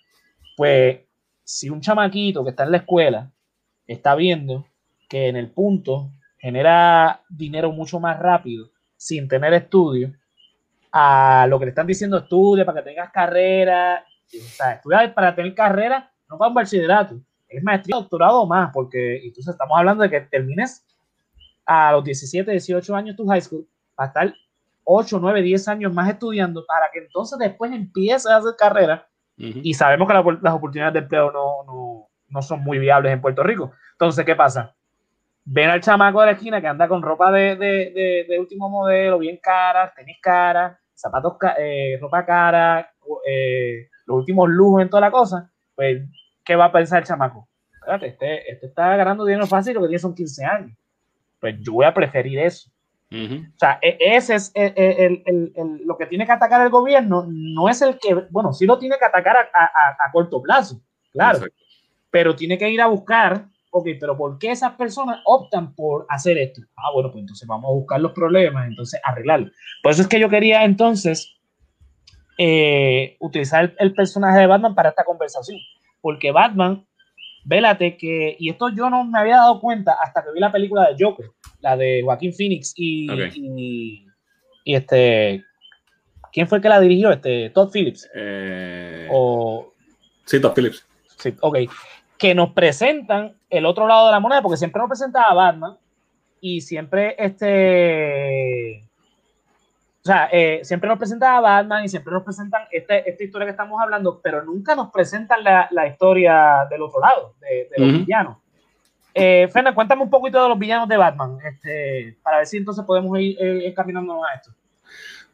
pues 0.56 1.00
si 1.44 1.70
un 1.70 1.82
chamaquito 1.82 2.44
que 2.44 2.50
está 2.52 2.64
en 2.64 2.72
la 2.72 2.78
escuela 2.78 3.32
está 3.86 4.16
viendo 4.16 4.66
que 5.10 5.28
en 5.28 5.38
el 5.38 5.50
punto 5.50 6.12
genera 6.38 7.22
dinero 7.30 7.72
mucho 7.72 8.00
más 8.00 8.20
rápido 8.20 8.70
sin 8.96 9.28
tener 9.28 9.54
estudio, 9.54 10.14
a 10.92 11.46
lo 11.50 11.60
que 11.60 11.66
le 11.66 11.70
están 11.70 11.88
diciendo 11.88 12.18
estudia 12.18 12.66
para 12.66 12.82
que 12.82 12.90
tengas 12.90 13.12
carrera, 13.12 14.04
o 14.26 14.50
sea, 14.50 14.74
estudiar 14.74 15.14
para 15.14 15.36
tener 15.36 15.54
carrera, 15.54 16.12
no 16.30 16.38
para 16.38 16.50
un 16.50 16.56
bachillerato, 16.56 17.20
es 17.50 17.64
maestría, 17.64 17.96
doctorado 17.96 18.42
o 18.42 18.48
más, 18.48 18.72
porque 18.74 19.18
entonces 19.18 19.54
estamos 19.54 19.78
hablando 19.78 20.04
de 20.04 20.10
que 20.10 20.22
termines 20.22 20.86
a 21.66 21.92
los 21.92 22.04
17, 22.04 22.52
18 22.52 22.96
años 22.96 23.16
tu 23.16 23.28
high 23.28 23.42
school, 23.42 23.68
para 23.96 24.08
estar 24.08 24.34
8, 24.84 25.20
9, 25.20 25.42
10 25.42 25.68
años 25.68 25.94
más 25.94 26.10
estudiando, 26.10 26.66
para 26.66 26.90
que 26.92 27.00
entonces 27.00 27.38
después 27.40 27.72
empieces 27.72 28.28
a 28.28 28.38
hacer 28.38 28.54
carrera, 28.58 29.08
uh 29.38 29.42
-huh. 29.42 29.62
y 29.64 29.74
sabemos 29.74 30.08
que 30.08 30.14
la, 30.14 30.24
las 30.42 30.54
oportunidades 30.54 30.94
de 30.94 31.00
empleo 31.00 31.32
no, 31.32 31.64
no, 31.66 32.08
no 32.30 32.42
son 32.42 32.62
muy 32.62 32.80
viables 32.80 33.12
en 33.12 33.22
Puerto 33.22 33.44
Rico. 33.44 33.72
Entonces, 33.94 34.26
¿qué 34.26 34.36
pasa? 34.36 34.74
Ven 35.44 35.70
al 35.70 35.82
chamaco 35.82 36.20
de 36.22 36.26
la 36.28 36.32
esquina 36.34 36.60
que 36.62 36.68
anda 36.68 36.88
con 36.88 37.02
ropa 37.02 37.32
de, 37.32 37.56
de, 37.56 37.92
de, 37.92 38.26
de 38.28 38.40
último 38.40 38.70
modelo, 38.70 39.18
bien 39.20 39.40
cara, 39.42 39.94
tenis 39.96 40.18
cara, 40.22 40.80
zapatos, 40.94 41.38
eh, 41.58 41.98
ropa 42.02 42.26
cara, 42.26 42.92
eh, 43.26 43.88
los 44.06 44.18
últimos 44.18 44.50
lujos 44.50 44.82
en 44.82 44.90
toda 44.90 45.02
la 45.02 45.12
cosa, 45.12 45.50
pues, 45.76 46.02
¿qué 46.48 46.56
va 46.56 46.66
a 46.66 46.72
pensar 46.72 47.00
el 47.00 47.06
chamaco? 47.08 47.48
Espérate, 47.74 48.08
este, 48.08 48.52
este 48.52 48.66
está 48.68 48.96
ganando 48.96 49.26
dinero 49.26 49.46
fácil, 49.46 49.74
lo 49.76 49.82
que 49.82 49.88
tiene 49.88 50.00
son 50.00 50.16
15 50.16 50.46
años. 50.46 50.78
Pues 51.40 51.56
yo 51.60 51.74
voy 51.74 51.86
a 51.86 51.94
preferir 51.94 52.40
eso. 52.40 52.72
Uh 53.12 53.16
-huh. 53.16 53.48
O 53.48 53.60
sea, 53.60 53.80
e, 53.82 53.98
ese 54.00 54.36
es 54.36 54.52
el, 54.56 54.74
el, 54.76 55.24
el, 55.26 55.54
el, 55.56 55.86
lo 55.86 55.98
que 55.98 56.08
tiene 56.08 56.26
que 56.26 56.32
atacar 56.32 56.62
el 56.62 56.70
gobierno, 56.70 57.26
no 57.28 57.70
es 57.70 57.82
el 57.82 58.00
que, 58.00 58.14
bueno, 58.30 58.52
sí 58.54 58.66
lo 58.66 58.80
tiene 58.80 58.98
que 58.98 59.06
atacar 59.06 59.38
a, 59.38 59.42
a, 59.54 60.08
a 60.08 60.12
corto 60.12 60.42
plazo, 60.42 60.82
claro, 61.14 61.38
Exacto. 61.38 61.56
pero 62.10 62.36
tiene 62.36 62.58
que 62.58 62.70
ir 62.70 62.82
a 62.82 62.88
buscar, 62.88 63.46
ok, 63.72 63.88
pero 63.98 64.18
¿por 64.18 64.38
qué 64.38 64.52
esas 64.52 64.74
personas 64.74 65.22
optan 65.24 65.74
por 65.74 66.06
hacer 66.10 66.38
esto? 66.38 66.62
Ah, 66.76 66.92
bueno, 66.94 67.10
pues 67.12 67.22
entonces 67.22 67.48
vamos 67.48 67.70
a 67.70 67.74
buscar 67.74 68.02
los 68.02 68.12
problemas, 68.12 68.68
entonces 68.68 69.00
arreglarlo. 69.04 69.52
Por 69.82 69.94
eso 69.94 70.02
es 70.02 70.08
que 70.10 70.20
yo 70.20 70.30
quería 70.30 70.66
entonces 70.66 71.34
eh, 72.38 73.16
utilizar 73.22 73.64
el, 73.64 73.76
el, 73.80 73.94
personaje 73.94 74.40
de 74.40 74.48
Batman 74.48 74.76
para 74.76 74.90
esta 74.90 75.06
conversación. 75.06 75.58
Porque 76.02 76.32
Batman, 76.32 76.86
vélate 77.46 77.98
que, 77.98 78.36
y 78.40 78.50
esto 78.50 78.70
yo 78.70 78.90
no 78.90 79.04
me 79.04 79.20
había 79.20 79.38
dado 79.38 79.60
cuenta 79.60 79.98
hasta 80.04 80.24
que 80.24 80.32
vi 80.34 80.40
la 80.40 80.52
película 80.52 80.90
de 80.90 81.04
Joker, 81.04 81.28
la 81.62 81.78
de 81.78 82.02
Joaquín 82.04 82.34
Phoenix 82.34 82.74
y, 82.76 83.10
okay. 83.10 83.32
y, 83.36 84.06
y, 84.64 84.76
este, 84.76 85.44
¿quién 86.32 86.48
fue 86.48 86.58
el 86.58 86.62
que 86.62 86.70
la 86.70 86.80
dirigió? 86.80 87.12
Este, 87.12 87.50
Todd 87.52 87.72
Phillips. 87.72 88.10
Eh, 88.16 89.08
o, 89.12 89.74
sí, 90.26 90.40
Todd 90.42 90.54
Phillips. 90.54 90.86
Sí, 91.18 91.34
ok. 91.40 91.58
Que 92.18 92.36
nos 92.36 92.52
presentan 92.52 93.38
el 93.50 93.66
otro 93.66 93.88
lado 93.88 94.08
de 94.08 94.12
la 94.12 94.20
moneda, 94.20 94.42
porque 94.42 94.58
siempre 94.58 94.80
nos 94.80 94.90
presentaba 94.90 95.28
a 95.28 95.34
Batman 95.34 95.78
y 96.42 96.62
siempre 96.62 97.16
este 97.18 98.87
sea, 100.08 100.30
eh, 100.32 100.62
siempre 100.64 100.90
nos 100.90 100.98
presentan 100.98 101.36
a 101.36 101.42
Batman 101.42 101.84
y 101.84 101.90
siempre 101.90 102.12
nos 102.14 102.24
presentan 102.24 102.64
este- 102.72 103.08
esta 103.10 103.24
historia 103.24 103.46
que 103.46 103.52
estamos 103.52 103.80
hablando, 103.82 104.20
pero 104.24 104.44
nunca 104.44 104.76
nos 104.76 104.90
presentan 104.92 105.44
la, 105.44 105.68
la 105.72 105.88
historia 105.88 106.66
del 106.70 106.82
otro 106.82 107.00
lado, 107.00 107.36
de, 107.42 107.70
de 107.70 107.86
los 107.86 107.94
villanos. 108.00 108.38
Eh, 109.14 109.48
Fernan, 109.52 109.74
cuéntame 109.74 110.04
un 110.04 110.10
poquito 110.10 110.42
de 110.42 110.50
los 110.50 110.60
villanos 110.60 110.88
de 110.88 110.98
Batman, 110.98 111.38
este, 111.44 112.18
para 112.24 112.38
ver 112.38 112.48
si 112.48 112.58
entonces 112.58 112.84
podemos 112.86 113.20
ir 113.20 113.36
eh, 113.40 113.68
encaminándonos 113.68 114.24
a 114.24 114.36
esto. 114.36 114.52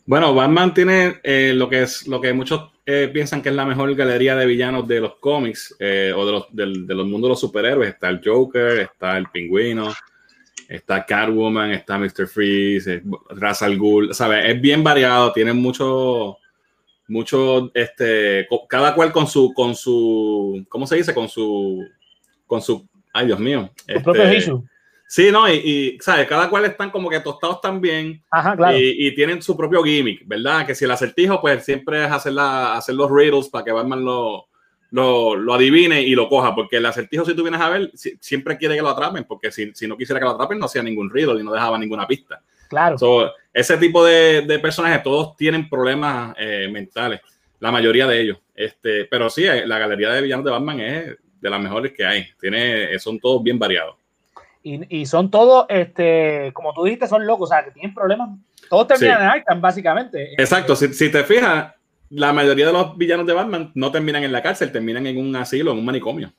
Bueno, 0.06 0.34
Batman 0.36 0.74
tiene 0.74 1.16
eh, 1.24 1.54
lo 1.56 1.70
que 1.70 1.84
es 1.84 2.08
lo 2.08 2.20
que 2.20 2.34
muchos 2.34 2.72
eh, 2.86 3.10
piensan 3.14 3.42
que 3.42 3.48
es 3.50 3.56
la 3.56 3.66
mejor 3.66 3.94
galería 3.96 4.36
de 4.36 4.46
villanos 4.46 4.86
de 4.86 5.00
los 5.00 5.16
cómics 5.16 5.76
eh, 5.80 6.12
o 6.16 6.26
de 6.26 6.32
los, 6.34 6.48
del, 6.54 6.86
de 6.86 6.94
los 6.94 7.06
mundos 7.06 7.24
de 7.24 7.30
los 7.30 7.40
superhéroes. 7.40 7.90
Está 7.90 8.10
el 8.10 8.22
Joker, 8.24 8.80
está 8.80 9.18
el 9.18 9.28
Pingüino, 9.28 9.94
está 10.76 11.06
Catwoman, 11.06 11.72
está 11.72 12.00
Mr. 12.00 12.28
Freeze, 12.28 13.04
Ra's 13.30 13.62
al 13.62 13.78
Ghul, 13.78 14.14
¿sabes? 14.14 14.46
Es 14.48 14.60
bien 14.60 14.84
variado, 14.84 15.32
tiene 15.32 15.54
mucho, 15.54 16.38
mucho, 17.08 17.72
este, 17.76 18.48
cada 18.68 18.96
cual 18.96 19.12
con 19.12 19.28
su, 19.28 19.54
con 19.54 19.76
su, 19.76 20.66
¿cómo 20.70 20.88
se 20.88 20.96
dice? 20.96 21.14
Con 21.14 21.30
su, 21.30 21.88
con 22.48 22.62
su, 22.62 22.88
ay 23.14 23.28
Dios 23.28 23.40
mío. 23.40 23.70
Propios 24.04 24.26
este, 24.26 24.38
issues. 24.38 24.64
Sí, 25.08 25.30
no, 25.32 25.48
y, 25.48 25.58
y, 25.58 25.98
¿sabes? 26.00 26.28
Cada 26.28 26.50
cual 26.50 26.66
están 26.66 26.90
como 26.90 27.08
que 27.08 27.20
tostados 27.20 27.62
también. 27.62 28.24
Ajá, 28.32 28.56
claro. 28.56 28.76
Y, 28.76 28.96
y 28.98 29.14
tienen 29.14 29.44
su 29.44 29.56
propio 29.56 29.84
gimmick, 29.84 30.24
¿verdad? 30.26 30.66
Que 30.66 30.74
si 30.74 30.86
el 30.86 30.92
acertijo, 30.92 31.40
pues 31.40 31.64
siempre 31.64 32.04
es 32.04 32.12
hacer, 32.12 32.34
la, 32.34 32.76
hacer 32.76 32.96
los 32.96 33.12
riddles 33.12 33.48
para 33.48 33.64
que 33.64 33.72
Batman 33.72 34.04
lo, 34.04 34.48
lo, 34.94 35.36
lo 35.36 35.54
adivine 35.56 36.02
y 36.04 36.14
lo 36.14 36.30
coja, 36.30 36.54
porque 36.54 36.78
el 36.78 36.86
acertijo, 36.86 37.26
si 37.26 37.34
tú 37.36 37.42
vienes 37.42 37.60
a 37.60 37.70
ver, 37.70 37.92
si- 37.96 38.16
siempre 38.20 38.58
quiere 38.58 38.76
que 38.76 38.82
lo 38.84 38.90
atrapen, 38.90 39.24
porque 39.24 39.52
si, 39.52 39.72
si 39.74 39.88
no 39.88 39.98
quisiera 39.98 40.20
que 40.20 40.26
lo 40.26 40.32
atrapen, 40.32 40.60
no 40.60 40.68
hacía 40.68 40.84
ningún 40.84 41.10
riddle 41.10 41.42
y 41.42 41.44
no 41.44 41.52
dejaba 41.52 41.78
ninguna 41.80 42.06
pista. 42.08 42.42
claro. 42.70 42.98
So, 42.98 43.32
ese 43.52 43.76
tipo 43.78 44.06
de, 44.06 44.42
de 44.44 44.60
personajes, 44.60 45.02
todos 45.04 45.36
tienen 45.36 45.68
problemas 45.68 46.36
eh, 46.40 46.70
mentales, 46.72 47.22
la 47.60 47.72
mayoría 47.72 48.06
de 48.08 48.22
ellos. 48.22 48.38
Este, 48.54 49.06
pero 49.06 49.30
sí, 49.32 49.46
eh, 49.46 49.66
la 49.66 49.80
galería 49.80 50.12
de 50.12 50.22
villanos 50.22 50.46
de 50.46 50.52
Batman 50.52 50.80
es 50.80 51.18
de 51.42 51.50
las 51.50 51.60
mejores 51.60 51.92
que 51.92 52.06
hay. 52.06 52.28
Tiene, 52.40 52.98
son 53.00 53.20
todos 53.20 53.42
bien 53.44 53.58
variados. 53.60 53.96
Y, 54.64 55.02
y 55.02 55.06
son 55.08 55.30
todos, 55.32 55.66
este, 55.70 56.52
como 56.54 56.72
tú 56.74 56.84
dijiste, 56.84 57.08
son 57.08 57.26
locos, 57.28 57.50
o 57.50 57.54
sea, 57.54 57.66
que 57.66 57.72
tienen 57.72 57.94
problemas. 57.94 58.30
Todos 58.70 58.88
terminan 58.88 59.18
Sí. 59.18 59.24
en 59.24 59.30
Arkham, 59.30 59.60
básicamente. 59.62 60.34
Exacto, 60.38 60.76
si, 60.76 60.94
si 60.94 61.10
te 61.12 61.24
fijas, 61.24 61.74
la 62.10 62.32
mayoría 62.34 62.68
de 62.68 62.74
los 62.74 62.98
villanos 62.98 63.26
de 63.26 63.34
Batman 63.34 63.72
no 63.76 63.92
terminan 63.92 64.24
en 64.24 64.32
la 64.32 64.42
cárcel, 64.44 64.72
terminan 64.72 65.06
en 65.08 65.18
un 65.18 65.36
asilo, 65.36 65.72
en 65.72 65.80
un 65.80 65.86
manicomio. 65.86 66.32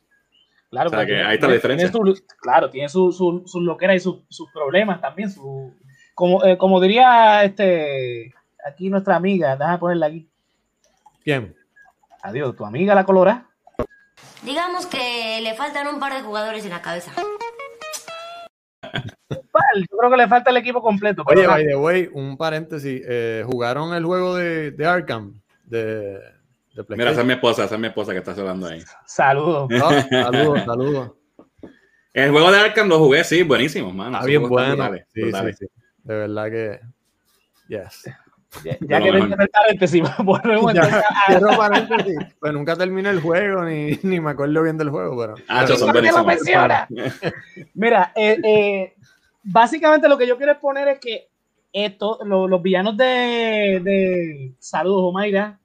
Claro, 0.71 0.91
O 0.91 0.93
sea, 0.93 1.07
que 1.07 1.23
ahí 1.23 1.35
está 1.35 1.47
la 1.47 1.55
diferencia. 1.55 1.91
tiene 1.91 2.15
su- 2.17 2.25
claro, 2.41 2.71
tiene 2.71 2.89
sus 2.89 3.17
su, 3.17 3.43
sus 3.47 3.63
loqueras 3.63 3.97
y 3.97 4.01
sus 4.01 4.23
sus 4.29 4.51
problemas 4.53 5.01
también. 5.01 5.31
Su, 5.31 5.73
como, 6.15 6.45
eh, 6.45 6.57
como 6.59 6.81
diría 6.81 7.45
este 7.45 8.33
aquí 8.67 8.89
nuestra 8.91 9.17
amiga, 9.17 9.57
déjame 9.57 9.79
ponerla 9.79 10.07
aquí. 10.07 10.29
¿Quién? 11.23 11.55
Adiós, 12.23 12.57
tu 12.57 12.65
amiga 12.65 12.95
la 12.95 13.05
colora. 13.05 13.47
Digamos 14.43 14.87
que 14.87 15.41
le 15.43 15.55
faltan 15.55 15.87
un 15.87 15.99
par 16.01 16.13
de 16.15 16.23
jugadores 16.23 16.65
en 16.65 16.71
la 16.71 16.83
cabeza. 16.83 17.13
Yo 19.77 19.97
creo 19.99 20.11
que 20.11 20.17
le 20.17 20.29
falta 20.29 20.51
el 20.51 20.57
equipo 20.59 20.83
completo. 20.83 21.23
Oye, 21.27 21.47
by 21.47 21.67
the 21.67 21.77
way, 21.77 22.09
un 22.13 22.37
paréntesis. 22.37 23.03
eh, 23.07 23.43
¿Jugaron 23.47 23.95
el 23.95 24.05
juego 24.05 24.37
de, 24.37 24.71
de 24.71 24.87
Arkham? 24.87 25.41
De, 25.65 26.19
de 26.75 26.85
Mira, 26.91 27.11
esa 27.11 27.21
es 27.21 27.27
mi 27.27 27.33
esposa, 27.35 27.65
esa 27.65 27.75
es 27.75 27.81
mi 27.81 27.87
esposa 27.89 28.13
que 28.13 28.19
está 28.19 28.33
hablando 28.33 28.67
ahí. 28.67 28.83
Saludos. 29.07 29.69
No, 29.71 29.91
saludos, 30.11 30.65
saludos. 30.65 31.13
El 32.13 32.31
juego 32.31 32.53
de 32.53 32.61
Arkham 32.61 32.89
lo 32.89 32.99
jugué, 32.99 33.25
sí, 33.25 33.43
buenísimo, 33.43 33.93
mano. 33.93 34.11
Está 34.19 34.19
Esos 34.21 34.27
bien 34.29 34.49
bueno. 34.49 34.69
brutales, 34.77 35.07
Sí, 35.13 35.21
brutales. 35.23 35.59
sí, 35.59 35.67
sí. 35.67 35.83
De 36.05 36.15
verdad 36.15 36.45
que. 36.51 36.81
Yes. 37.69 38.05
Ya, 38.63 38.77
ya 38.83 39.01
que 39.03 39.11
dentro 39.11 39.37
del 39.37 39.49
paréntesis, 39.49 40.03
cierro 41.27 41.57
paréntesis. 41.57 42.17
Pues 42.39 42.53
nunca 42.53 42.77
terminé 42.77 43.11
el 43.11 43.21
juego, 43.21 43.65
ni, 43.65 43.99
ni 44.05 44.21
me 44.21 44.31
acuerdo 44.31 44.63
bien 44.63 44.77
del 44.79 44.91
juego, 44.91 45.19
pero. 45.21 45.35
Ah, 45.49 45.67
son 45.67 45.91
¿Por 45.93 46.01
qué 46.01 46.13
lo 46.13 46.23
buenísimos. 46.23 46.27
menciona? 46.27 46.89
Mira, 47.75 48.13
eh, 48.15 48.39
eh, 48.45 48.95
básicamente 49.43 50.09
lo 50.09 50.17
que 50.17 50.29
yo 50.29 50.37
quiero 50.37 50.53
exponer 50.53 50.87
es 50.87 50.99
que 51.01 51.31
esto, 51.75 52.19
lo- 52.25 52.49
los 52.49 52.63
villanos 52.63 52.97
de, 52.97 53.81
de 53.83 54.53
Saludos, 54.59 55.03
Omaira. 55.11 55.59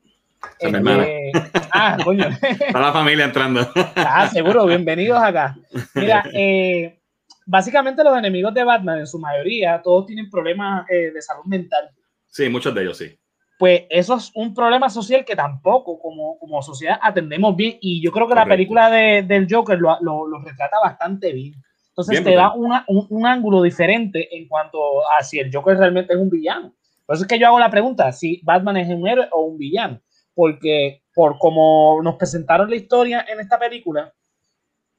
Esa 0.58 0.78
es 0.78 0.84
este, 1.32 1.32
ah, 1.72 1.98
coño. 2.04 2.26
Está 2.42 2.80
la 2.80 2.92
familia 2.92 3.26
entrando. 3.26 3.68
Ah, 3.96 4.28
seguro, 4.28 4.66
bienvenidos 4.66 5.22
acá. 5.22 5.56
Mira, 5.94 6.24
eh, 6.34 7.00
básicamente 7.46 8.04
los 8.04 8.18
enemigos 8.18 8.54
de 8.54 8.64
Batman, 8.64 9.00
en 9.00 9.08
su 9.08 9.20
mayoría, 9.20 9.82
todos 9.84 10.06
tienen 10.08 10.30
problemas 10.30 10.90
eh, 10.90 11.12
de 11.12 11.22
salud 11.22 11.44
mental. 11.46 11.90
Sí, 12.28 12.50
muchos 12.50 12.74
de 12.74 12.82
ellos 12.82 12.98
sí. 12.98 13.16
Pues 13.60 13.84
eso 13.90 14.16
es 14.16 14.32
un 14.36 14.54
problema 14.54 14.90
social 14.90 15.26
que 15.26 15.36
tampoco 15.36 16.00
como, 16.00 16.40
como 16.40 16.62
sociedad 16.62 16.98
atendemos 17.02 17.56
bien 17.58 17.78
y 17.82 18.02
yo 18.02 18.12
creo 18.12 18.26
que 18.28 18.34
la 18.36 18.46
película 18.46 18.90
de, 18.90 19.24
del 19.24 19.48
Joker 19.50 19.78
lo, 19.78 19.98
lo- 20.02 20.26
lo 20.28 20.40
retrata 20.40 20.78
bastante 20.82 21.34
bien. 21.34 21.54
Entonces 22.00 22.24
Bien 22.24 22.24
te 22.24 22.36
da 22.36 22.54
una- 22.54 22.86
un, 22.88 23.06
un 23.10 23.26
ángulo 23.26 23.62
diferente 23.62 24.36
en 24.38 24.48
cuanto 24.48 24.80
a 25.12 25.22
si 25.24 25.40
el 25.40 25.54
Joker 25.54 25.78
realmente 25.78 26.14
es 26.14 26.20
un 26.20 26.30
villano. 26.30 26.74
Por 27.06 27.16
eso 27.16 27.24
es 27.24 27.28
que 27.28 27.40
yo 27.40 27.48
hago 27.48 27.60
la 27.60 27.70
pregunta, 27.70 28.12
si 28.12 28.40
Batman 28.44 28.78
es 28.78 28.88
un 28.90 29.08
héroe 29.08 29.28
o 29.32 29.42
un 29.42 29.58
villano. 29.58 30.00
Porque 30.36 31.04
por 31.14 31.38
como 31.38 32.00
nos 32.02 32.16
presentaron 32.16 32.70
la 32.70 32.76
historia 32.78 33.26
en 33.28 33.40
esta 33.42 33.60
película, 33.60 34.14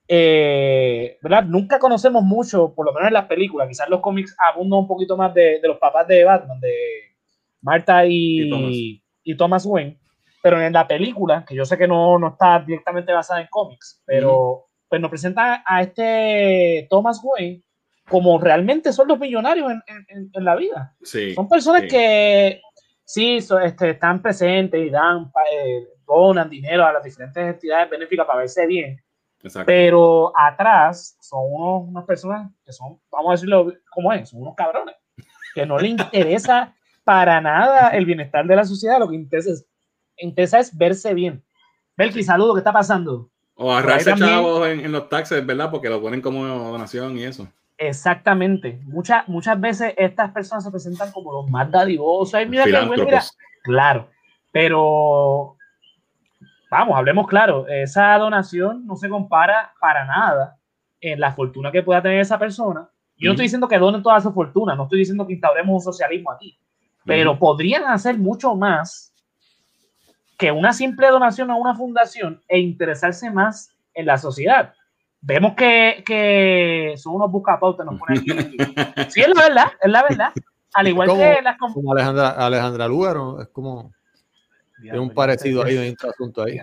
eh, 0.08 1.18
¿verdad? 1.22 1.44
Nunca 1.44 1.78
conocemos 1.78 2.22
mucho, 2.24 2.74
por 2.74 2.84
lo 2.86 2.92
menos 2.92 3.08
en 3.08 3.14
las 3.14 3.26
películas, 3.26 3.68
quizás 3.68 3.88
los 3.88 4.00
cómics 4.00 4.36
abundan 4.38 4.80
un 4.80 4.88
poquito 4.88 5.16
más 5.16 5.32
de, 5.32 5.60
de 5.60 5.68
los 5.68 5.78
papás 5.78 6.06
de 6.08 6.24
Batman, 6.24 6.58
de 6.60 6.74
Marta 7.62 8.04
y, 8.06 8.42
Y 8.42 8.50
Thomas. 8.50 8.70
y 8.72 9.36
Thomas 9.36 9.66
Wayne, 9.66 9.98
pero 10.42 10.60
en 10.60 10.72
la 10.72 10.86
película, 10.88 11.44
que 11.46 11.54
yo 11.54 11.64
sé 11.64 11.78
que 11.78 11.86
no, 11.86 12.18
no 12.18 12.28
está 12.28 12.58
directamente 12.58 13.12
basada 13.12 13.40
en 13.40 13.46
cómics, 13.48 14.02
pero 14.04 14.66
pues 14.90 15.00
nos 15.00 15.08
presentan 15.10 15.62
a 15.64 15.82
este 15.82 16.86
Thomas 16.90 17.20
Wayne 17.22 17.62
como 18.08 18.38
realmente 18.38 18.92
son 18.92 19.06
los 19.08 19.18
millonarios 19.20 19.70
en, 19.70 19.82
en- 20.08 20.30
en- 20.34 20.44
la 20.44 20.56
vida. 20.56 20.94
Sí. 21.02 21.32
Son 21.34 21.48
personas 21.48 21.82
sí. 21.82 21.88
que 21.88 22.60
sí 23.04 23.40
so- 23.40 23.60
este, 23.60 23.90
están 23.90 24.20
presentes 24.20 24.84
y 24.84 24.90
dan, 24.90 25.30
eh, 25.52 25.86
donan 26.04 26.50
dinero 26.50 26.84
a 26.84 26.92
las 26.92 27.04
diferentes 27.04 27.42
entidades 27.54 27.88
benéficas 27.88 28.26
para 28.26 28.40
verse 28.40 28.66
bien, 28.66 29.00
Exacto. 29.44 29.66
pero 29.66 30.32
atrás 30.36 31.16
son 31.20 31.40
unos, 31.52 31.88
unas 31.88 32.04
personas 32.04 32.50
que 32.66 32.72
son, 32.72 32.98
vamos 33.12 33.28
a 33.28 33.32
decirlo 33.34 33.72
como 33.90 34.12
es, 34.12 34.28
son 34.28 34.42
unos 34.42 34.56
cabrones, 34.56 34.96
que 35.54 35.64
no 35.64 35.78
le 35.78 35.86
interesa 36.34 36.74
para 37.04 37.40
nada 37.40 37.90
el 37.90 38.04
bienestar 38.06 38.44
de 38.44 38.56
la 38.56 38.64
sociedad, 38.64 38.98
lo 38.98 39.08
que 39.08 39.14
interesa 39.14 39.50
es, 39.52 39.66
interesa 40.16 40.58
es 40.58 40.76
verse 40.76 41.14
bien. 41.14 41.44
Belki, 41.96 42.24
saludo, 42.24 42.54
¿qué 42.54 42.58
está 42.60 42.72
pasando? 42.72 43.29
O 43.62 43.70
ahorrarse 43.70 44.14
chavos 44.14 44.66
en, 44.68 44.80
en 44.80 44.90
los 44.90 45.10
taxes, 45.10 45.44
¿verdad? 45.44 45.70
Porque 45.70 45.90
lo 45.90 46.00
ponen 46.00 46.22
como 46.22 46.46
donación 46.46 47.18
y 47.18 47.24
eso. 47.24 47.46
Exactamente. 47.76 48.80
Muchas, 48.84 49.28
muchas 49.28 49.60
veces 49.60 49.92
estas 49.98 50.30
personas 50.32 50.64
se 50.64 50.70
presentan 50.70 51.12
como 51.12 51.30
los 51.30 51.50
más 51.50 51.70
dadivosos. 51.70 52.34
Ay, 52.34 52.46
mira 52.46 52.64
bueno. 52.86 53.06
Claro, 53.62 54.08
pero 54.50 55.56
vamos, 56.70 56.96
hablemos 56.96 57.26
claro. 57.26 57.66
Esa 57.68 58.16
donación 58.16 58.86
no 58.86 58.96
se 58.96 59.10
compara 59.10 59.72
para 59.78 60.06
nada 60.06 60.56
en 60.98 61.20
la 61.20 61.32
fortuna 61.32 61.70
que 61.70 61.82
pueda 61.82 62.00
tener 62.00 62.20
esa 62.20 62.38
persona. 62.38 62.88
Yo 63.18 63.28
no 63.28 63.32
estoy 63.32 63.44
diciendo 63.44 63.68
que 63.68 63.78
donen 63.78 64.02
toda 64.02 64.20
su 64.22 64.32
fortuna, 64.32 64.74
no 64.74 64.84
estoy 64.84 65.00
diciendo 65.00 65.26
que 65.26 65.34
instauremos 65.34 65.74
un 65.74 65.92
socialismo 65.92 66.30
aquí, 66.30 66.58
pero 67.04 67.38
podrían 67.38 67.84
hacer 67.84 68.16
mucho 68.16 68.54
más 68.54 69.09
que 70.40 70.50
una 70.50 70.72
simple 70.72 71.06
donación 71.08 71.50
a 71.50 71.54
una 71.56 71.74
fundación 71.76 72.42
e 72.48 72.58
interesarse 72.58 73.30
más 73.30 73.76
en 73.94 74.06
la 74.06 74.18
sociedad. 74.18 74.72
Vemos 75.20 75.52
que, 75.54 76.02
que 76.06 76.94
son 76.96 77.14
unos 77.16 77.30
buscapautas, 77.30 77.84
nos 77.86 77.98
ponen 78.00 78.18
aquí. 78.18 78.56
Sí, 79.10 79.20
es 79.20 79.28
la 79.28 79.42
verdad, 79.42 79.66
es 79.82 79.90
la 79.90 80.02
verdad. 80.02 80.32
Al 80.72 80.88
igual 80.88 81.08
que 81.16 81.38
las 81.42 81.58
com- 81.58 81.74
Como 81.74 81.92
Alejandra, 81.92 82.30
Alejandra 82.30 82.88
Lugaro, 82.88 83.40
es 83.42 83.48
como. 83.48 83.92
Tiene 84.80 84.98
un 84.98 85.10
parecido 85.10 85.62
ahí, 85.62 85.76
un 85.76 86.08
asunto 86.10 86.42
ahí. 86.42 86.58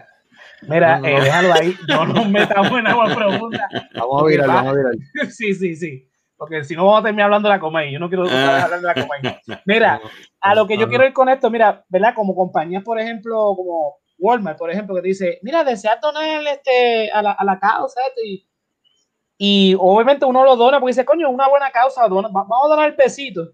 Mira, 0.63 0.95
No, 0.95 1.01
no, 1.03 1.07
eh, 1.07 1.13
no. 1.19 1.23
déjalo 1.23 1.53
ahí, 1.53 1.75
no 1.87 2.05
nos 2.07 2.29
metamos 2.29 2.79
en 2.79 2.87
agua 2.87 3.13
profunda. 3.13 3.69
Vamos 3.93 4.23
a 4.23 4.25
virar, 4.25 4.49
Va. 4.49 4.53
vamos 4.55 4.73
a 4.73 4.75
virar. 4.75 4.93
Sí, 5.29 5.53
sí, 5.53 5.75
sí. 5.75 6.09
Porque 6.37 6.63
si 6.63 6.75
no 6.75 6.85
vamos 6.85 6.99
a 7.01 7.03
terminar 7.03 7.25
hablando 7.25 7.49
de 7.49 7.55
la 7.55 7.59
Comay. 7.59 7.91
Yo 7.91 7.99
no 7.99 8.07
quiero 8.09 8.25
Ah. 8.29 8.63
hablar 8.63 8.79
de 8.81 8.87
la 8.87 8.93
Comay. 8.93 9.21
Mira, 9.65 9.99
a 10.39 10.55
lo 10.55 10.67
que 10.67 10.77
yo 10.77 10.87
quiero 10.87 11.05
ir 11.05 11.13
con 11.13 11.27
esto, 11.29 11.49
mira, 11.49 11.83
¿verdad? 11.89 12.13
Como 12.15 12.35
compañías, 12.35 12.83
por 12.83 12.99
ejemplo, 12.99 13.35
como 13.55 13.95
Walmart, 14.19 14.57
por 14.57 14.69
ejemplo, 14.71 14.95
que 14.95 15.01
te 15.01 15.07
dice, 15.09 15.39
mira, 15.41 15.63
deseas 15.63 15.99
donar 15.99 16.45
este, 16.47 17.11
a, 17.11 17.21
la, 17.21 17.31
a 17.31 17.43
la 17.43 17.59
causa 17.59 17.99
esto, 18.07 18.21
y, 18.23 18.47
y 19.37 19.75
obviamente 19.79 20.25
uno 20.25 20.43
lo 20.43 20.55
dona 20.55 20.79
porque 20.79 20.91
dice, 20.91 21.05
coño, 21.05 21.29
una 21.29 21.47
buena 21.49 21.69
causa, 21.71 22.07
dona- 22.07 22.27
va- 22.29 22.43
vamos 22.47 22.65
a 22.65 22.69
donar 22.69 22.89
el 22.89 22.95
pesito. 22.95 23.51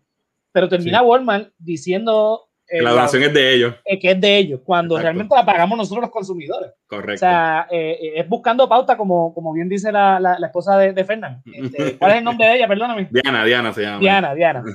Pero 0.51 0.67
termina 0.69 1.01
Walmart 1.01 1.51
diciendo 1.57 2.49
La 2.81 2.91
donación 2.91 3.23
es 3.23 3.33
de 3.33 3.53
ellos. 3.53 3.75
eh, 3.85 3.99
que 3.99 4.11
es 4.11 4.21
de 4.21 4.37
ellos, 4.37 4.61
cuando 4.63 4.95
Exacto. 4.95 5.03
realmente 5.03 5.35
la 5.35 5.45
pagamos 5.45 5.77
nosotros 5.77 6.01
los 6.01 6.11
consumidores. 6.11 6.71
Correcto. 6.87 7.13
O 7.13 7.17
sea, 7.17 7.67
eh, 7.69 7.97
eh, 8.01 8.11
es 8.15 8.27
buscando 8.29 8.67
pauta, 8.69 8.95
como, 8.97 9.33
como 9.33 9.53
bien 9.53 9.69
dice 9.69 9.91
la, 9.91 10.19
la, 10.19 10.39
la 10.39 10.47
esposa 10.47 10.77
de, 10.77 10.93
de 10.93 11.03
Fernán. 11.05 11.41
Este, 11.53 11.97
¿Cuál 11.97 12.11
es 12.11 12.17
el 12.17 12.23
nombre 12.23 12.47
de 12.47 12.55
ella? 12.55 12.67
Perdóname. 12.67 13.07
Diana, 13.11 13.45
Diana 13.45 13.73
se 13.73 13.81
llama. 13.81 13.99
Diana, 13.99 14.33
Diana. 14.33 14.63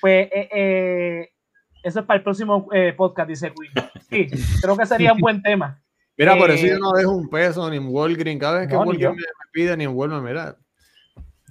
Pues 0.00 0.28
eh, 0.32 0.48
eh, 0.54 1.28
Eso 1.82 2.00
es 2.00 2.04
para 2.06 2.18
el 2.18 2.22
próximo 2.24 2.68
eh, 2.74 2.92
podcast, 2.94 3.28
dice 3.28 3.52
Queen. 3.54 3.72
Sí, 4.10 4.60
creo 4.60 4.76
que 4.76 4.84
sería 4.84 5.12
un 5.14 5.18
buen 5.20 5.40
tema. 5.42 5.80
Mira, 6.18 6.36
por 6.36 6.50
eso 6.50 6.66
Eh, 6.66 6.70
yo 6.70 6.78
no 6.78 6.92
dejo 6.92 7.10
un 7.12 7.28
peso 7.30 7.68
ni 7.70 7.76
en 7.78 7.86
Walgreens. 7.88 8.38
Cada 8.40 8.58
vez 8.60 8.68
que 8.68 8.74
No, 8.74 8.80
Walgreens 8.82 9.16
me, 9.16 9.22
me 9.22 9.50
pide 9.52 9.76
ni 9.76 9.84
en 9.84 9.90
Walmart, 9.96 10.22
mira. 10.24 10.56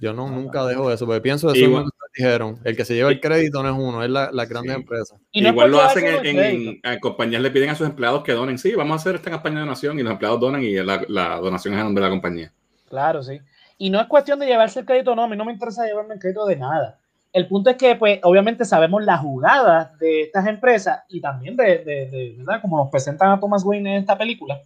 Yo 0.00 0.12
no, 0.12 0.28
nunca 0.28 0.64
dejo 0.66 0.90
eso, 0.92 1.04
porque 1.06 1.20
pienso 1.20 1.50
eso 1.52 1.58
Igual- 1.64 1.84
dijeron. 2.16 2.58
El 2.64 2.76
que 2.76 2.84
se 2.84 2.94
lleva 2.94 3.10
el 3.10 3.20
crédito 3.20 3.62
no 3.62 3.68
es 3.70 3.74
uno, 3.76 4.02
es 4.02 4.10
la, 4.10 4.30
las 4.32 4.48
grandes 4.48 4.74
Sí. 4.74 4.80
empresas. 4.80 5.18
Y 5.32 5.40
no 5.42 5.48
Igual 5.50 5.70
lo 5.70 5.80
hacen 5.82 6.04
en, 6.06 6.38
en- 6.38 6.80
en 6.82 7.00
compañías, 7.00 7.42
le 7.42 7.50
piden 7.50 7.70
a 7.70 7.74
sus 7.74 7.86
empleados 7.88 8.22
que 8.22 8.32
donen. 8.32 8.58
Sí, 8.58 8.74
vamos 8.74 8.92
a 8.92 8.96
hacer 8.96 9.16
esta 9.16 9.30
campaña 9.30 9.56
de 9.56 9.60
donación 9.62 9.98
y 9.98 10.02
los 10.02 10.12
empleados 10.12 10.40
donan 10.40 10.62
y 10.62 10.74
la, 10.76 11.04
la 11.08 11.36
donación 11.36 11.74
es 11.74 11.80
a 11.80 11.84
nombre 11.84 12.02
de 12.02 12.08
la 12.08 12.12
compañía. 12.14 12.52
Claro, 12.88 13.22
sí. 13.22 13.40
Y 13.78 13.90
no 13.90 14.00
es 14.00 14.06
cuestión 14.06 14.38
de 14.38 14.46
llevarse 14.46 14.80
el 14.80 14.86
crédito, 14.86 15.16
no, 15.16 15.24
a 15.24 15.28
mí 15.28 15.36
no 15.36 15.44
me 15.44 15.52
interesa 15.52 15.84
llevarme 15.86 16.14
el 16.14 16.20
crédito 16.20 16.46
de 16.46 16.56
nada. 16.56 16.98
El 17.32 17.48
punto 17.48 17.68
es 17.70 17.76
que, 17.76 17.96
pues, 17.96 18.20
obviamente 18.22 18.64
sabemos 18.64 19.04
las 19.04 19.18
jugadas 19.20 19.98
de 19.98 20.22
estas 20.22 20.46
empresas 20.46 21.00
y 21.08 21.20
también 21.20 21.56
de, 21.56 21.78
de- 21.78 22.06
de- 22.08 22.34
¿verdad? 22.38 22.60
Como 22.62 22.76
nos 22.76 22.88
presentan 22.90 23.32
a 23.32 23.40
Thomas 23.40 23.64
Wayne 23.64 23.96
en 23.96 24.00
esta 24.02 24.16
película 24.16 24.60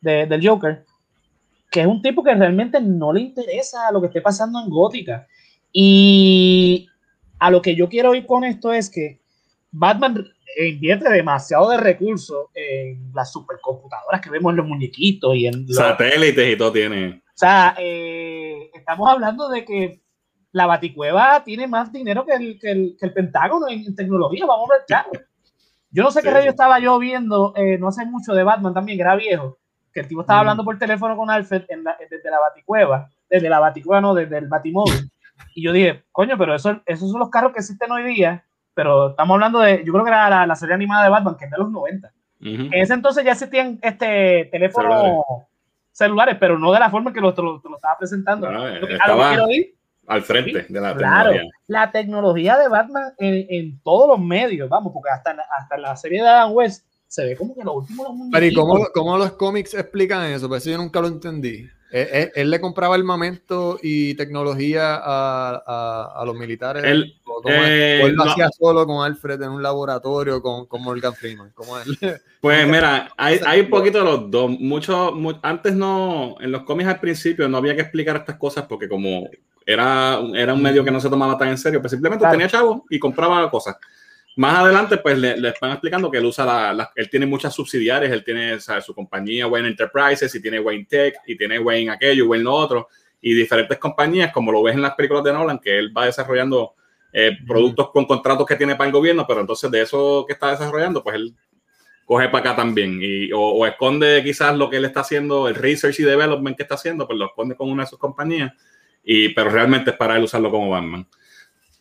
de- 0.00 0.24
del 0.24 0.46
Joker, 0.48 0.84
que 1.70 1.82
es 1.82 1.86
un 1.86 2.00
tipo 2.00 2.22
que 2.24 2.34
realmente 2.34 2.80
no 2.80 3.12
le 3.12 3.20
interesa 3.20 3.92
lo 3.92 4.00
que 4.00 4.06
esté 4.06 4.22
pasando 4.22 4.58
en 4.58 4.70
Gótica. 4.70 5.26
Y 5.70 6.88
a 7.46 7.50
lo 7.50 7.60
que 7.60 7.74
yo 7.76 7.88
quiero 7.88 8.14
ir 8.14 8.24
con 8.26 8.42
esto 8.44 8.72
es 8.72 8.88
que 8.90 9.20
Batman 9.70 10.24
invierte 10.58 11.10
demasiado 11.10 11.68
de 11.70 11.76
recursos 11.76 12.46
en 12.54 13.10
las 13.12 13.32
supercomputadoras 13.32 14.20
que 14.20 14.30
vemos 14.30 14.50
en 14.52 14.56
los 14.56 14.66
muñequitos 14.66 15.34
y 15.36 15.46
en 15.46 15.66
los, 15.66 15.76
Satélites 15.76 16.54
y 16.54 16.56
todo 16.56 16.72
tiene. 16.72 17.08
o 17.22 17.32
sea, 17.36 17.74
eh, 17.78 18.70
estamos 18.72 19.10
hablando 19.10 19.48
de 19.48 19.64
que 19.64 20.00
la 20.52 20.66
Baticueva 20.66 21.42
tiene 21.44 21.66
más 21.66 21.92
dinero 21.92 22.24
que 22.24 22.32
el, 22.34 22.58
que 22.58 22.70
el, 22.70 22.96
que 22.98 23.06
el 23.06 23.12
Pentágono 23.12 23.68
en, 23.68 23.94
tecnología, 23.94 24.46
vamos 24.46 24.70
a 24.70 24.74
ver, 24.74 24.84
claro. 24.86 25.10
Yo 25.90 26.02
no 26.02 26.10
sé 26.10 26.22
qué 26.22 26.30
radio 26.30 26.50
estaba 26.50 26.78
yo 26.78 26.98
viendo, 26.98 27.52
eh, 27.56 27.76
no 27.78 27.88
hace 27.88 28.06
mucho 28.06 28.32
de 28.32 28.42
Batman 28.42 28.72
también, 28.72 28.96
que 28.96 29.02
era 29.02 29.16
viejo, 29.16 29.58
que 29.92 30.00
el 30.00 30.08
tipo 30.08 30.22
estaba 30.22 30.38
Mm. 30.38 30.40
hablando 30.40 30.64
por 30.64 30.78
teléfono 30.78 31.16
con 31.16 31.28
Alfred 31.30 31.64
en 31.68 31.84
la- 31.84 31.96
desde 32.08 32.30
la 32.30 32.38
Baticueva, 32.40 33.10
desde 33.28 33.48
la 33.50 33.58
Baticueva, 33.60 34.00
no, 34.00 34.14
desde 34.14 34.38
el 34.38 34.48
Batimóvil. 34.48 35.10
Y 35.54 35.62
yo 35.64 35.72
dije, 35.72 36.04
coño, 36.12 36.36
pero 36.38 36.54
eso, 36.54 36.80
esos 36.86 37.10
son 37.10 37.20
los 37.20 37.30
carros 37.30 37.52
que 37.52 37.60
existen 37.60 37.90
hoy 37.92 38.02
día, 38.04 38.44
pero 38.74 39.10
estamos 39.10 39.34
hablando 39.34 39.60
de, 39.60 39.82
yo 39.84 39.92
creo 39.92 40.04
que 40.04 40.10
era 40.10 40.28
la, 40.30 40.46
la 40.46 40.56
serie 40.56 40.74
animada 40.74 41.04
de 41.04 41.10
Batman, 41.10 41.36
que 41.38 41.44
es 41.46 41.50
de 41.50 41.58
los 41.58 41.70
90. 41.70 42.08
Ujú. 42.40 42.50
En 42.50 42.74
ese 42.74 42.94
entonces 42.94 43.24
ya 43.24 43.32
existían 43.32 43.78
este 43.82 44.48
teléfonos 44.52 44.92
Celulares. 44.92 45.24
celulares. 45.92 46.36
pero 46.40 46.58
no 46.58 46.72
de 46.72 46.80
la 46.80 46.90
forma 46.90 47.12
que 47.12 47.20
lo, 47.20 47.32
te 47.34 47.42
lo, 47.42 47.60
te 47.60 47.68
lo 47.68 47.76
estaba 47.76 47.96
presentando. 47.98 48.48
Ah, 48.48 48.78
estaba- 48.88 49.28
quiero 49.30 49.50
ir, 49.50 49.74
Al 50.06 50.22
frente 50.22 50.66
de 50.68 50.80
la 50.80 50.94
claro, 50.94 51.30
tecnología. 51.30 51.50
la 51.68 51.90
tecnología 51.92 52.58
de 52.58 52.68
Batman 52.68 53.12
en, 53.18 53.46
en 53.48 53.80
todos 53.80 54.08
los 54.08 54.18
medios, 54.26 54.68
vamos, 54.68 54.92
porque 54.92 55.10
hasta, 55.10 55.36
hasta 55.56 55.78
la 55.78 55.96
serie 55.96 56.20
de 56.22 56.28
Adam 56.28 56.52
West 56.52 56.86
se 57.06 57.24
ve 57.24 57.36
como 57.36 57.54
que 57.54 57.62
lo 57.62 57.74
último 57.74 58.02
los 58.04 58.12
Pero 58.32 58.44
¿y 58.46 58.52
cómo 58.92 59.16
los 59.18 59.32
cómics 59.32 59.72
explican 59.74 60.24
eso? 60.24 60.48
Pues 60.48 60.62
eso 60.62 60.72
yo 60.72 60.78
nunca 60.78 61.00
lo 61.00 61.06
entendí. 61.06 61.66
Él, 61.94 62.08
él- 62.12 62.32
él 62.34 62.50
le 62.50 62.60
compraba 62.60 62.96
armamento 62.96 63.78
y 63.80 64.14
tecnología 64.14 64.96
a, 64.96 65.62
a- 65.64 66.12
a 66.20 66.24
los 66.24 66.34
militares. 66.36 66.82
Él- 66.82 67.14
eh, 67.46 68.00
¿O 68.02 68.06
él 68.06 68.14
lo 68.14 68.24
no. 68.24 68.30
hacía 68.32 68.48
solo 68.50 68.84
con 68.86 69.04
Alfred 69.04 69.40
en 69.42 69.50
un 69.50 69.62
laboratorio 69.62 70.42
con, 70.42 70.66
con 70.66 70.82
Morgan 70.82 71.14
Freeman. 71.14 71.50
¿Cómo 71.54 71.78
es? 71.78 71.86
Pues 72.40 72.66
mira, 72.68 73.10
hay, 73.16 73.40
hay 73.46 73.60
un 73.60 73.70
poquito 73.70 73.98
de 73.98 74.04
los 74.04 74.30
dos. 74.30 74.50
Mucho, 74.50 75.12
mu- 75.12 75.38
antes 75.40 75.74
no, 75.74 76.36
en 76.40 76.52
los 76.52 76.64
cómics 76.64 76.90
al 76.90 77.00
principio 77.00 77.48
no 77.48 77.56
había 77.56 77.74
que 77.74 77.80
explicar 77.82 78.16
estas 78.16 78.36
cosas 78.36 78.66
porque 78.68 78.86
como 78.86 79.30
era, 79.64 80.20
era 80.34 80.52
un 80.52 80.60
medio 80.62 80.84
que 80.84 80.90
no 80.90 81.00
se 81.00 81.08
tomaba 81.08 81.38
tan 81.38 81.48
en 81.48 81.56
serio, 81.58 81.80
pues 81.80 81.92
simplemente 81.92 82.20
Claro. 82.22 82.32
tenía 82.32 82.48
chavos 82.48 82.82
y 82.90 82.98
compraba 82.98 83.50
cosas. 83.50 83.76
Más 84.36 84.58
adelante, 84.58 84.96
pues 84.98 85.16
le, 85.16 85.36
le 85.36 85.48
están 85.50 85.70
explicando 85.70 86.10
que 86.10 86.18
él 86.18 86.24
usa 86.24 86.44
la, 86.44 86.72
la- 86.72 86.92
él 86.96 87.08
tiene 87.08 87.24
muchas 87.26 87.54
subsidiarias, 87.54 88.10
él 88.12 88.24
tiene 88.24 88.58
¿sabes? 88.60 88.84
su 88.84 88.92
compañía 88.94 89.46
Wayne 89.46 89.68
Enterprises 89.68 90.34
y 90.34 90.42
tiene 90.42 90.58
Wayne 90.58 90.86
Tech 90.88 91.14
y 91.26 91.36
tiene 91.36 91.58
Wayne 91.58 91.92
aquello, 91.92 92.26
Wayne 92.26 92.44
lo 92.44 92.52
otro 92.54 92.88
y 93.20 93.32
diferentes 93.32 93.78
compañías, 93.78 94.32
como 94.32 94.50
lo 94.52 94.62
ves 94.62 94.74
en 94.74 94.82
las 94.82 94.94
películas 94.94 95.22
de 95.24 95.32
Nolan, 95.32 95.58
que 95.58 95.78
él 95.78 95.96
va 95.96 96.06
desarrollando 96.06 96.74
eh, 97.12 97.38
productos 97.46 97.90
con 97.90 98.04
contratos 98.06 98.44
que 98.46 98.56
tiene 98.56 98.74
para 98.74 98.88
el 98.88 98.92
gobierno, 98.92 99.24
pero 99.26 99.40
entonces 99.40 99.70
de 99.70 99.82
eso 99.82 100.24
que 100.26 100.32
está 100.34 100.50
desarrollando, 100.50 101.02
pues 101.02 101.14
él 101.16 101.34
coge 102.04 102.28
para 102.28 102.50
acá 102.50 102.56
también 102.56 102.98
y, 103.00 103.32
o, 103.32 103.38
o 103.40 103.64
esconde 103.66 104.20
quizás 104.24 104.54
lo 104.58 104.68
que 104.68 104.76
él 104.78 104.84
está 104.84 105.00
haciendo, 105.00 105.48
el 105.48 105.54
research 105.54 106.00
y 106.00 106.02
development 106.02 106.56
que 106.56 106.64
está 106.64 106.74
haciendo, 106.74 107.06
pues 107.06 107.18
lo 107.18 107.26
esconde 107.26 107.54
con 107.56 107.70
una 107.70 107.84
de 107.84 107.88
sus 107.88 107.98
compañías, 107.98 108.52
y, 109.04 109.28
pero 109.30 109.48
realmente 109.48 109.90
es 109.92 109.96
para 109.96 110.16
él 110.16 110.24
usarlo 110.24 110.50
como 110.50 110.68
Batman. 110.70 111.06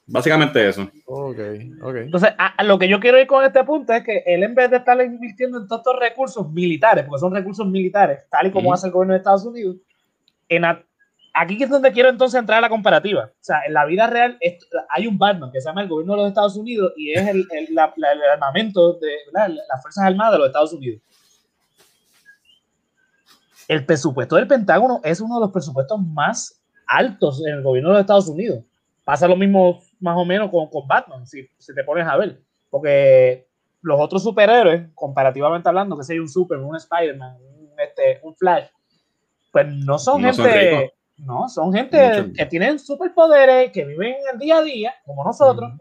Básicamente 0.06 0.68
eso. 0.68 0.84
ok, 1.06 1.40
ok. 1.82 1.96
Entonces, 1.96 2.32
a, 2.38 2.48
a 2.58 2.64
lo 2.64 2.78
que 2.78 2.90
yo 2.90 3.00
quiero 3.00 3.20
ir 3.20 3.26
con 3.28 3.44
este 3.46 3.64
punto 3.64 3.94
es 3.94 4.04
que 4.04 4.22
él, 4.26 4.44
en 4.44 4.54
vez 4.54 4.70
de 4.70 4.78
estar 4.78 5.02
invirtiendo 5.02 5.58
en 5.60 5.68
todos 5.68 5.80
estos 5.80 5.98
recursos 6.00 6.52
militares, 6.52 7.06
porque 7.08 7.20
son 7.22 7.34
recursos 7.34 7.66
militares, 7.66 8.26
tal 8.30 8.48
y 8.48 8.52
como 8.52 8.74
hace 8.74 8.88
el 8.88 8.94
gobierno 8.94 9.14
de 9.14 9.20
Estados 9.20 9.46
Unidos, 9.46 9.78
en 10.50 10.66
a- 10.66 10.84
aquí 11.34 11.64
es 11.64 11.70
donde 11.70 11.92
quiero 11.94 12.10
entonces 12.10 12.38
entrar 12.38 12.58
a 12.58 12.62
la 12.62 12.70
comparativa. 12.70 13.26
O 13.32 13.32
sea, 13.40 13.62
en 13.66 13.74
la 13.74 13.86
vida 13.86 14.06
real 14.08 14.38
esto- 14.42 14.66
hay 14.90 15.08
un 15.08 15.18
Batman 15.18 15.52
que 15.54 15.62
se 15.62 15.70
llama 15.70 15.82
el 15.84 15.88
gobierno 15.88 16.14
de 16.16 16.20
los 16.20 16.28
Estados 16.28 16.58
Unidos 16.58 16.92
y 16.98 17.14
es 17.14 17.26
el, 17.28 17.48
el- 17.52 17.74
la- 17.74 17.94
la- 17.96 18.12
el 18.12 18.22
armamento 18.24 18.94
de 19.00 19.10
las 19.32 19.82
Fuerzas 19.82 20.04
Armadas 20.06 20.34
de 20.34 20.38
los 20.40 20.48
Estados 20.48 20.74
Unidos. 20.74 21.02
El 23.68 23.86
presupuesto 23.86 24.36
del 24.36 24.48
Pentágono 24.48 25.00
es 25.04 25.22
uno 25.22 25.36
de 25.36 25.42
los 25.42 25.52
presupuestos 25.52 26.00
más 26.02 26.62
altos 26.86 27.42
en 27.46 27.54
el 27.54 27.64
gobierno 27.64 27.90
de 27.90 27.94
los 27.96 28.02
Estados 28.02 28.28
Unidos. 28.28 28.60
Pasa 29.06 29.28
lo 29.28 29.36
mismo 29.36 29.82
más 30.04 30.18
o 30.18 30.26
menos 30.26 30.52
con, 30.52 30.70
con 30.70 30.88
Batman, 30.88 31.26
si, 31.26 31.48
si 31.58 31.74
te 31.74 31.84
pones 31.84 32.06
a 32.08 32.18
ver. 32.18 32.40
Porque 32.70 33.48
los 33.82 34.00
otros 34.00 34.22
superhéroes, 34.24 34.90
comparativamente 34.94 35.70
hablando, 35.70 35.98
que 35.98 36.04
sea 36.04 36.20
un 36.22 36.30
Superman, 36.30 36.66
un 36.68 36.76
Spider-Man, 36.76 37.38
un, 37.42 37.80
este, 37.80 38.20
un 38.24 38.36
Flash, 38.36 38.66
pues 39.52 39.68
no 39.68 39.98
son 39.98 40.22
No 40.22 40.34
son 40.34 40.46
gente... 40.46 40.70
ricos. 40.80 40.94
no, 41.18 41.48
son 41.50 41.74
gente 41.74 42.22
Mucho. 42.22 42.34
que 42.34 42.46
tienen 42.48 42.80
superpoderes, 42.80 43.72
que 43.72 43.86
viven 43.86 44.16
el 44.32 44.40
día 44.40 44.58
a 44.58 44.62
día, 44.64 44.94
como 45.06 45.24
nosotros, 45.24 45.72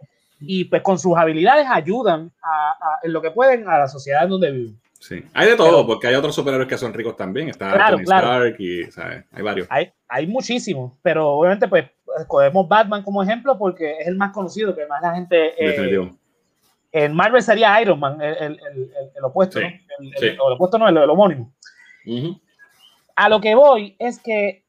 y 0.40 0.64
pues 0.66 0.82
con 0.82 0.98
sus 0.98 1.16
habilidades 1.16 1.66
ayudan 1.70 2.30
a, 2.42 2.70
a- 2.72 2.98
en 3.02 3.12
lo 3.12 3.22
que 3.22 3.30
pueden 3.30 3.68
a 3.68 3.78
la 3.78 3.88
sociedad 3.88 4.24
en 4.24 4.30
donde 4.30 4.50
viven. 4.50 4.80
Sí. 5.00 5.24
Hay 5.35 5.48
de 5.48 5.56
todo, 5.56 5.70
Pero- 5.70 5.87
porque 5.87 6.06
hay 6.08 6.14
otros 6.14 6.35
superhéroes 6.35 6.68
que 6.68 6.78
son 6.78 6.92
ricos 6.92 7.16
también. 7.16 7.48
Está 7.48 7.72
Claro, 7.72 7.96
Tony 7.96 8.04
claro. 8.04 8.26
Stark 8.44 8.56
y 8.61 8.85
¿sabes? 8.92 9.24
hay 9.32 9.42
varios. 9.42 9.66
Hay, 9.70 9.90
hay 10.08 10.26
muchísimos, 10.26 10.92
pero 11.02 11.28
obviamente 11.30 11.66
pues 11.66 11.87
escogemos 12.18 12.68
Batman 12.68 13.03
como 13.03 13.22
ejemplo 13.22 13.57
porque 13.59 13.98
es 14.01 14.07
el 14.07 14.16
más 14.16 14.33
conocido, 14.33 14.75
que 14.75 14.87
más 14.87 15.01
la 15.03 15.14
gente... 15.14 15.53
eh, 15.59 16.11
en 16.94 17.14
Marvel 17.14 17.42
sería 17.42 17.81
Iron 17.81 17.98
Man, 17.98 18.20
el, 18.20 18.37
el- 18.37 18.61
el- 19.16 19.25
opuesto, 19.25 19.59
Sí, 19.59 19.64
¿no? 19.64 19.70
El, 20.07 20.12
sí. 20.18 20.27
el- 20.27 20.38
opuesto 20.40 20.77
no, 20.79 20.87
el, 20.88 20.96
el 20.96 21.09
homónimo. 21.09 21.51
Ujú. 22.07 22.38
A 23.16 23.29
lo 23.31 23.40
que 23.40 23.55
voy 23.55 23.96
es 23.98 24.18
que, 24.20 24.64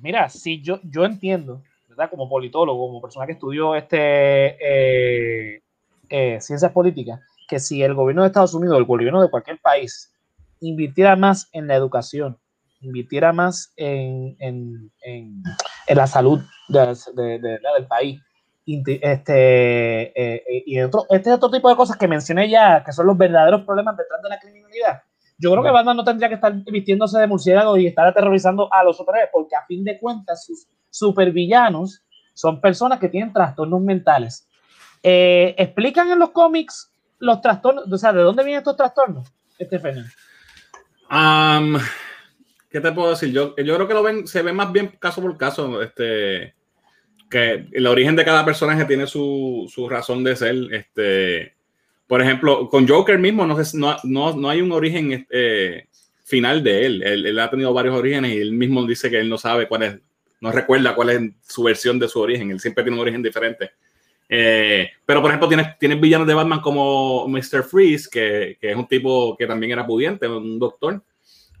mira, 0.00 0.28
si 0.30 0.62
yo, 0.62 0.80
yo 0.84 1.04
entiendo, 1.04 1.62
¿verdad? 1.88 2.08
Como 2.08 2.28
politólogo, 2.30 2.86
como 2.86 3.02
persona 3.02 3.26
que 3.26 3.32
estudió 3.32 3.74
este, 3.74 4.56
eh, 4.58 5.62
eh, 6.08 6.38
ciencias 6.40 6.72
políticas, 6.72 7.20
que 7.46 7.58
si 7.58 7.82
el 7.82 7.94
gobierno 7.94 8.22
de 8.22 8.28
Estados 8.28 8.54
Unidos, 8.54 8.78
el 8.78 8.84
gobierno 8.84 9.20
de 9.20 9.28
cualquier 9.30 9.58
país, 9.60 10.14
invirtiera 10.60 11.14
más 11.16 11.48
en 11.52 11.66
la 11.66 11.74
educación, 11.74 12.38
invirtiera 12.80 13.32
más 13.34 13.72
en, 13.76 14.34
en- 14.38 14.90
en- 15.02 15.42
en 15.90 15.96
la 15.98 16.06
salud 16.06 16.40
de- 16.68 16.80
de- 16.80 17.22
de- 17.22 17.38
de- 17.38 17.58
del 17.74 17.86
país, 17.88 18.20
este, 18.64 20.02
eh, 20.02 20.42
eh, 20.46 20.62
y 20.66 20.80
otro, 20.80 21.06
este 21.10 21.32
otro 21.32 21.50
tipo 21.50 21.68
de 21.68 21.76
cosas 21.76 21.96
que 21.96 22.06
mencioné 22.06 22.48
ya, 22.48 22.82
que 22.84 22.92
son 22.92 23.06
los 23.06 23.18
verdaderos 23.18 23.62
problemas 23.62 23.96
detrás 23.96 24.22
de 24.22 24.28
la 24.28 24.38
criminalidad. 24.38 25.02
Yo 25.38 25.50
creo 25.50 25.64
que 25.64 25.70
Batman 25.70 25.96
no 25.96 26.04
tendría 26.04 26.28
que 26.28 26.34
estar 26.36 26.52
vistiéndose 26.52 27.18
de 27.18 27.26
murciélago 27.26 27.76
y 27.76 27.86
estar 27.86 28.06
aterrorizando 28.06 28.72
a 28.72 28.84
los 28.84 28.96
superhéroes, 28.96 29.30
porque 29.32 29.56
a 29.56 29.64
fin 29.66 29.82
de 29.82 29.98
cuentas 29.98 30.44
sus 30.44 30.68
supervillanos 30.90 32.02
son 32.34 32.60
personas 32.60 32.98
que 33.00 33.08
tienen 33.08 33.32
trastornos 33.32 33.80
mentales. 33.80 34.46
Eh, 35.02 35.54
¿Explican 35.58 36.10
en 36.10 36.18
los 36.18 36.30
cómics 36.30 36.92
los 37.18 37.40
trastornos? 37.40 37.90
O 37.90 37.98
sea, 37.98 38.12
¿de 38.12 38.22
dónde 38.22 38.44
vienen 38.44 38.58
estos 38.58 38.76
trastornos, 38.76 39.32
Stephanie? 39.58 40.04
Am, 41.08 41.76
¿Qué 42.70 42.80
te 42.80 42.92
puedo 42.92 43.10
decir? 43.10 43.32
Yo, 43.32 43.56
yo 43.56 43.74
creo 43.74 43.88
que 43.88 43.94
lo 43.94 44.02
ven, 44.02 44.26
se 44.26 44.42
ve 44.42 44.52
más 44.52 44.72
bien 44.72 44.92
caso 45.00 45.20
por 45.20 45.36
caso. 45.36 45.82
Este, 45.82 46.54
que 47.28 47.66
el 47.72 47.86
origen 47.86 48.16
de 48.16 48.24
cada 48.24 48.44
personaje 48.44 48.84
tiene 48.84 49.06
su, 49.06 49.70
su 49.72 49.88
razón 49.88 50.22
de 50.22 50.36
ser. 50.36 50.56
Este, 50.72 51.54
por 52.06 52.22
ejemplo, 52.22 52.68
con 52.68 52.86
Joker 52.86 53.18
mismo 53.18 53.46
no, 53.46 53.56
no, 53.74 53.96
no, 54.04 54.36
no 54.36 54.50
hay 54.50 54.60
un 54.60 54.72
origen 54.72 55.12
este, 55.12 55.88
final 56.24 56.62
de 56.62 56.86
él. 56.86 57.02
él. 57.02 57.26
él 57.26 57.38
ha 57.38 57.50
tenido 57.50 57.72
varios 57.74 57.96
orígenes 57.96 58.34
y 58.34 58.38
él 58.38 58.52
mismo 58.52 58.86
dice 58.86 59.10
que 59.10 59.20
él 59.20 59.28
no 59.28 59.38
sabe 59.38 59.66
cuál 59.66 59.82
es, 59.82 59.98
no 60.40 60.52
recuerda 60.52 60.94
cuál 60.94 61.10
es 61.10 61.20
su 61.42 61.64
versión 61.64 61.98
de 61.98 62.08
su 62.08 62.20
origen. 62.20 62.52
Él 62.52 62.60
siempre 62.60 62.84
tiene 62.84 62.96
un 62.96 63.02
origen 63.02 63.22
diferente. 63.22 63.70
Eh, 64.28 64.90
pero, 65.04 65.20
por 65.20 65.30
ejemplo, 65.30 65.48
tienes, 65.48 65.76
tienes 65.76 66.00
villanos 66.00 66.26
de 66.26 66.34
Batman 66.34 66.60
como 66.60 67.26
Mr. 67.26 67.64
Freeze, 67.64 68.08
que, 68.08 68.58
que 68.60 68.70
es 68.70 68.76
un 68.76 68.86
tipo 68.86 69.36
que 69.36 69.46
también 69.46 69.72
era 69.72 69.84
pudiente, 69.84 70.28
un 70.28 70.56
doctor. 70.56 71.02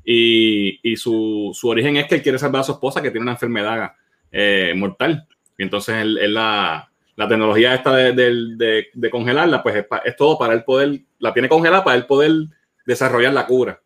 Y, 0.04 0.80
y 0.82 0.96
su, 0.96 1.50
su 1.54 1.68
origen 1.68 1.96
es 1.96 2.06
que 2.06 2.16
él 2.16 2.22
quiere 2.22 2.38
salvar 2.38 2.60
a 2.60 2.64
su 2.64 2.72
esposa 2.72 3.02
que 3.02 3.10
tiene 3.10 3.22
una 3.24 3.32
enfermedad 3.32 3.92
eh, 4.32 4.72
mortal. 4.76 5.26
Y 5.58 5.62
entonces 5.62 5.96
él, 5.96 6.18
él 6.18 6.34
la, 6.34 6.88
la 7.16 7.28
tecnología 7.28 7.74
esta 7.74 7.94
de, 7.94 8.12
de- 8.12 8.56
de- 8.56 8.86
de 8.92 9.10
congelarla, 9.10 9.62
pues 9.62 9.76
es, 9.76 9.84
pa- 9.84 10.02
es 10.04 10.16
todo 10.16 10.38
para 10.38 10.54
el 10.54 10.64
poder, 10.64 11.00
la 11.18 11.32
tiene 11.32 11.48
congelada 11.48 11.84
para 11.84 11.96
el 11.96 12.06
poder 12.06 12.32
desarrollar 12.86 13.32
la 13.34 13.46
cura. 13.46 13.80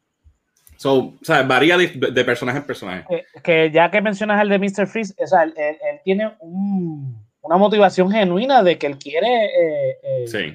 So, 0.76 0.94
o 0.98 1.14
sea, 1.22 1.42
varía 1.42 1.76
de, 1.78 2.24
personaje 2.24 2.58
en 2.58 2.66
personaje. 2.66 3.04
que, 3.08 3.40
que 3.42 3.70
ya 3.72 3.90
que 3.90 4.00
mencionas 4.02 4.40
el 4.42 4.48
de 4.48 4.58
Mr. 4.58 4.86
Freeze, 4.86 5.14
o 5.22 5.26
sea, 5.26 5.42
él, 5.44 5.54
él- 5.56 5.78
él 5.90 6.00
tiene 6.04 6.32
un- 6.40 7.16
una 7.42 7.56
motivación 7.56 8.10
genuina 8.10 8.62
de 8.62 8.78
que 8.78 8.86
él 8.86 8.98
quiere 8.98 9.26
eh, 9.46 9.96
eh, 10.02 10.26
Sí. 10.28 10.54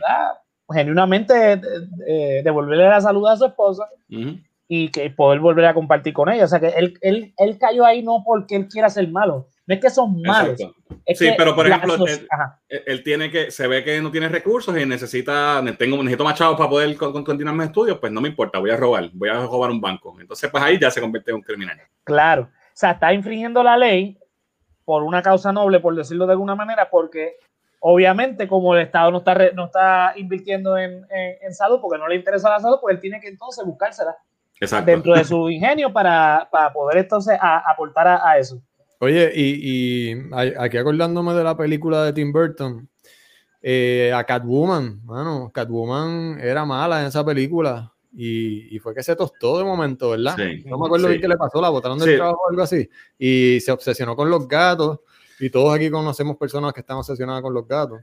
genuinamente 0.74 1.54
eh, 1.54 1.62
eh, 2.08 2.42
devolverle 2.44 2.88
la 2.90 3.02
salud 3.02 3.28
a 3.28 3.38
su 3.38 3.46
esposa 3.46 3.84
Ujú. 4.12 4.38
Y 4.72 4.90
que 4.92 5.10
poder 5.10 5.40
volver 5.40 5.66
a 5.66 5.74
compartir 5.74 6.14
con 6.14 6.30
ella. 6.30 6.46
O 6.46 6.48
sea, 6.48 6.60
que 6.60 6.68
él, 6.68 6.94
él, 7.02 7.34
él 7.38 7.58
cayó 7.58 7.84
ahí 7.86 8.04
no 8.04 8.22
porque 8.24 8.56
él 8.56 8.68
quiera 8.68 8.88
ser 8.88 9.08
malo, 9.10 9.48
no 9.66 9.74
es 9.76 9.82
que 9.82 9.90
son 9.90 10.22
malos. 10.22 10.60
Es 11.06 11.18
Sí, 11.18 11.26
que 11.30 11.34
pero 11.36 11.56
por 11.56 11.66
ejemplo, 11.68 11.96
él- 12.06 12.28
ajá, 12.30 12.62
Él, 12.70 12.84
él 12.86 13.04
tiene 13.04 13.32
que, 13.32 13.50
se 13.50 13.66
ve 13.68 13.84
que 13.84 14.00
no 14.00 14.12
tiene 14.12 14.30
recursos 14.30 14.78
y 14.78 14.86
necesita, 14.86 15.60
tengo, 15.78 15.98
necesito 15.98 16.24
más 16.24 16.36
chavos 16.38 16.56
para 16.56 16.70
poder 16.70 16.96
con- 16.98 17.12
con- 17.12 17.24
continuar 17.24 17.56
mis 17.56 17.66
estudios, 17.66 17.98
pues 17.98 18.12
no 18.12 18.22
me 18.22 18.30
importa, 18.30 18.60
voy 18.60 18.70
a 18.70 18.78
robar, 18.78 19.10
voy 19.14 19.30
a 19.30 19.34
robar 19.46 19.72
un 19.72 19.82
banco. 19.82 20.16
Entonces, 20.22 20.52
pues 20.52 20.64
ahí 20.64 20.78
ya 20.80 20.92
se 20.92 21.02
convierte 21.02 21.32
en 21.32 21.38
un 21.38 21.42
criminal. 21.42 21.78
claro. 22.04 22.44
O 22.44 22.80
sea, 22.80 22.92
está 22.92 23.12
infringiendo 23.14 23.62
la 23.64 23.76
ley 23.76 24.18
por 24.86 25.04
una 25.04 25.22
causa 25.22 25.52
noble, 25.52 25.80
por 25.82 25.94
decirlo 25.96 26.26
de 26.28 26.32
alguna 26.34 26.56
manera, 26.56 26.90
porque 26.90 27.34
obviamente 27.82 28.48
como 28.48 28.74
el 28.76 28.82
Estado 28.84 29.12
no 29.12 29.18
está, 29.18 29.34
re- 29.34 29.54
no 29.54 29.66
está 29.66 30.14
invirtiendo 30.16 30.78
en, 30.78 31.06
en- 31.10 31.36
en 31.42 31.54
salud 31.54 31.80
porque 31.82 31.98
no 31.98 32.08
le 32.08 32.16
interesa 32.16 32.50
la 32.50 32.60
salud, 32.60 32.78
pues 32.82 32.96
él 32.96 33.02
tiene 33.02 33.20
que 33.20 33.28
entonces 33.28 33.66
buscársela 33.66 34.16
Exacto. 34.60 34.92
dentro 34.92 35.14
de 35.14 35.24
su 35.24 35.50
ingenio 35.50 35.92
para, 35.94 36.48
para 36.52 36.72
poder 36.74 36.98
entonces 37.00 37.38
a- 37.40 37.70
aportar 37.72 38.08
a, 38.08 38.30
a 38.30 38.38
eso. 38.38 38.62
Oye, 39.00 39.32
y, 39.34 40.14
aquí 40.58 40.78
acordándome 40.78 41.34
de 41.34 41.44
la 41.44 41.56
película 41.56 42.04
de 42.04 42.12
Tim 42.14 42.34
Burton, 42.34 42.90
eh, 43.62 44.12
a 44.14 44.24
Catwoman, 44.26 45.00
bueno, 45.06 45.52
Catwoman 45.54 46.40
era 46.42 46.66
mala 46.66 47.02
en 47.02 47.08
esa 47.08 47.26
película 47.26 47.94
y, 48.14 48.76
y 48.76 48.80
fue 48.80 48.94
que 48.94 49.04
se 49.04 49.16
tostó 49.16 49.58
de 49.58 49.64
momento, 49.64 50.10
¿verdad? 50.10 50.36
Sí, 50.38 50.64
no 50.66 50.78
me 50.78 50.86
acuerdo 50.86 51.06
sí. 51.08 51.12
bien 51.12 51.22
qué 51.22 51.28
le 51.28 51.38
pasó, 51.38 51.62
la 51.62 51.70
botaron 51.70 51.98
del 52.00 52.10
Sí. 52.10 52.16
trabajo 52.18 52.40
o 52.46 52.50
algo 52.50 52.62
así 52.62 52.90
y 53.18 53.60
se 53.62 53.72
obsesionó 53.72 54.16
con 54.16 54.30
los 54.30 54.48
gatos 54.48 55.00
y 55.40 55.50
todos 55.50 55.74
aquí 55.74 55.90
conocemos 55.90 56.36
personas 56.38 56.74
que 56.74 56.82
están 56.82 56.98
obsesionadas 56.98 57.42
con 57.42 57.54
los 57.54 57.66
gatos. 57.68 58.02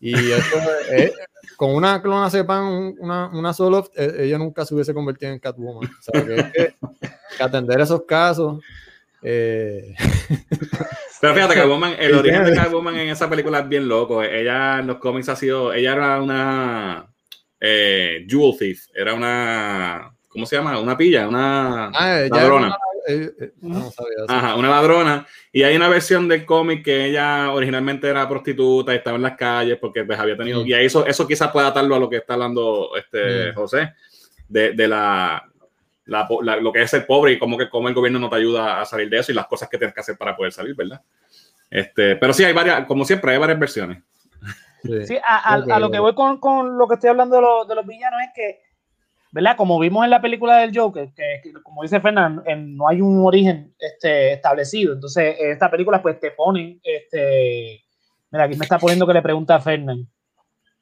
Y 0.00 0.14
esto, 0.32 0.56
eh, 0.92 1.12
con 1.56 1.74
una 1.74 2.00
clona 2.00 2.30
sepan, 2.30 2.64
un- 2.64 2.96
una, 3.00 3.28
una 3.32 3.52
solo, 3.52 3.90
eh, 3.96 4.14
ella 4.20 4.38
nunca 4.38 4.64
se 4.64 4.74
hubiese 4.74 4.94
convertido 4.94 5.32
en 5.32 5.38
Catwoman. 5.40 5.88
O 5.90 6.02
sea, 6.02 6.24
que, 6.24 6.34
es 6.36 6.44
que- 6.52 6.74
que 7.36 7.42
atender 7.42 7.80
esos 7.80 8.04
casos. 8.06 8.62
eh, 9.22 9.94
Pero 11.20 11.34
fíjate, 11.34 11.54
Catwoman, 11.54 11.94
el 11.98 12.14
origen 12.14 12.44
de 12.44 12.54
Catwoman 12.54 12.96
en 12.96 13.08
esa 13.08 13.28
película 13.28 13.58
es 13.60 13.68
bien 13.68 13.88
loco. 13.88 14.22
Ella 14.22 14.78
en 14.78 14.86
los 14.86 14.98
cómics 14.98 15.28
ha 15.28 15.36
sido, 15.36 15.72
ella 15.72 15.92
era 15.94 16.22
una 16.22 17.06
eh, 17.60 18.24
jewel 18.28 18.56
thief, 18.56 18.84
era 18.94 19.14
una, 19.14 20.14
¿cómo 20.38 20.46
se 20.46 20.56
llama? 20.56 20.78
Una 20.80 20.96
pilla, 20.96 21.28
una 21.28 21.86
Ah, 21.88 22.20
ladrona. 22.30 22.66
una- 22.68 22.78
eh, 23.08 23.30
eh, 23.40 23.52
no 23.62 23.90
sabía. 23.90 24.16
Ajá, 24.28 24.54
una 24.54 24.68
ladrona. 24.70 25.26
Y 25.52 25.62
hay 25.62 25.74
una 25.76 25.88
versión 25.88 26.28
del 26.28 26.44
cómic 26.44 26.84
que 26.84 27.06
ella 27.06 27.50
originalmente 27.52 28.08
era 28.08 28.28
prostituta 28.28 28.92
y 28.92 28.98
estaba 28.98 29.16
en 29.16 29.22
las 29.22 29.36
calles 29.36 29.78
porque 29.80 30.04
pues, 30.04 30.18
había 30.18 30.36
tenido. 30.36 30.62
Mm. 30.62 30.66
Y 30.68 30.72
eso, 30.74 31.06
eso 31.06 31.26
quizás 31.26 31.50
pueda 31.50 31.68
atarlo 31.68 31.94
a 31.94 31.98
lo 31.98 32.08
que 32.08 32.16
está 32.18 32.34
hablando 32.34 32.90
este 32.96 33.50
Mm. 33.52 33.54
José, 33.54 33.94
de, 34.48 34.72
de 34.72 34.88
la, 34.88 35.42
la 36.06 36.28
la- 36.42 36.56
lo 36.56 36.72
que 36.72 36.82
es 36.82 36.90
ser 36.90 37.06
pobre 37.06 37.32
y 37.32 37.38
cómo, 37.38 37.56
que, 37.58 37.68
cómo 37.68 37.88
el 37.88 37.94
gobierno 37.94 38.18
no 38.18 38.28
te 38.28 38.36
ayuda 38.36 38.80
a 38.80 38.84
salir 38.84 39.08
de 39.10 39.18
eso 39.18 39.32
y 39.32 39.34
las 39.34 39.46
cosas 39.46 39.68
que 39.68 39.78
tienes 39.78 39.94
que 39.94 40.00
hacer 40.00 40.16
para 40.16 40.36
poder 40.36 40.52
salir, 40.52 40.74
¿verdad? 40.74 41.00
Este, 41.70 42.16
pero 42.16 42.32
sí, 42.32 42.44
hay 42.44 42.52
varias, 42.52 42.86
como 42.86 43.04
siempre, 43.04 43.32
hay 43.32 43.38
varias 43.38 43.58
versiones. 43.58 44.02
Sí. 44.82 45.06
Sí, 45.06 45.16
a, 45.26 45.54
a- 45.54 45.76
a 45.76 45.80
lo 45.80 45.90
que 45.90 45.98
voy 45.98 46.14
con, 46.14 46.38
con 46.38 46.78
lo 46.78 46.86
que 46.86 46.94
estoy 46.94 47.10
hablando 47.10 47.36
de, 47.36 47.42
los- 47.42 47.68
de 47.68 47.74
los 47.74 47.86
villanos 47.86 48.20
es 48.22 48.28
que, 48.34 48.60
¿verdad? 49.38 49.56
Como 49.56 49.78
vimos 49.78 50.02
en 50.02 50.10
la 50.10 50.20
película 50.20 50.56
del 50.56 50.76
Joker, 50.76 51.10
que, 51.14 51.40
que 51.44 51.52
como 51.62 51.82
dice 51.82 52.00
Fernando, 52.00 52.42
no 52.56 52.88
hay 52.88 53.00
un 53.00 53.24
origen 53.24 53.72
este, 53.78 54.32
establecido. 54.32 54.94
Entonces, 54.94 55.36
en 55.38 55.52
esta 55.52 55.70
película, 55.70 56.02
pues 56.02 56.18
te 56.18 56.32
ponen, 56.32 56.80
este, 56.82 57.84
mira, 58.32 58.44
aquí 58.46 58.56
me 58.56 58.64
está 58.64 58.80
poniendo 58.80 59.06
que 59.06 59.12
le 59.12 59.22
pregunta 59.22 59.54
a 59.54 59.60
Fernand. 59.60 60.08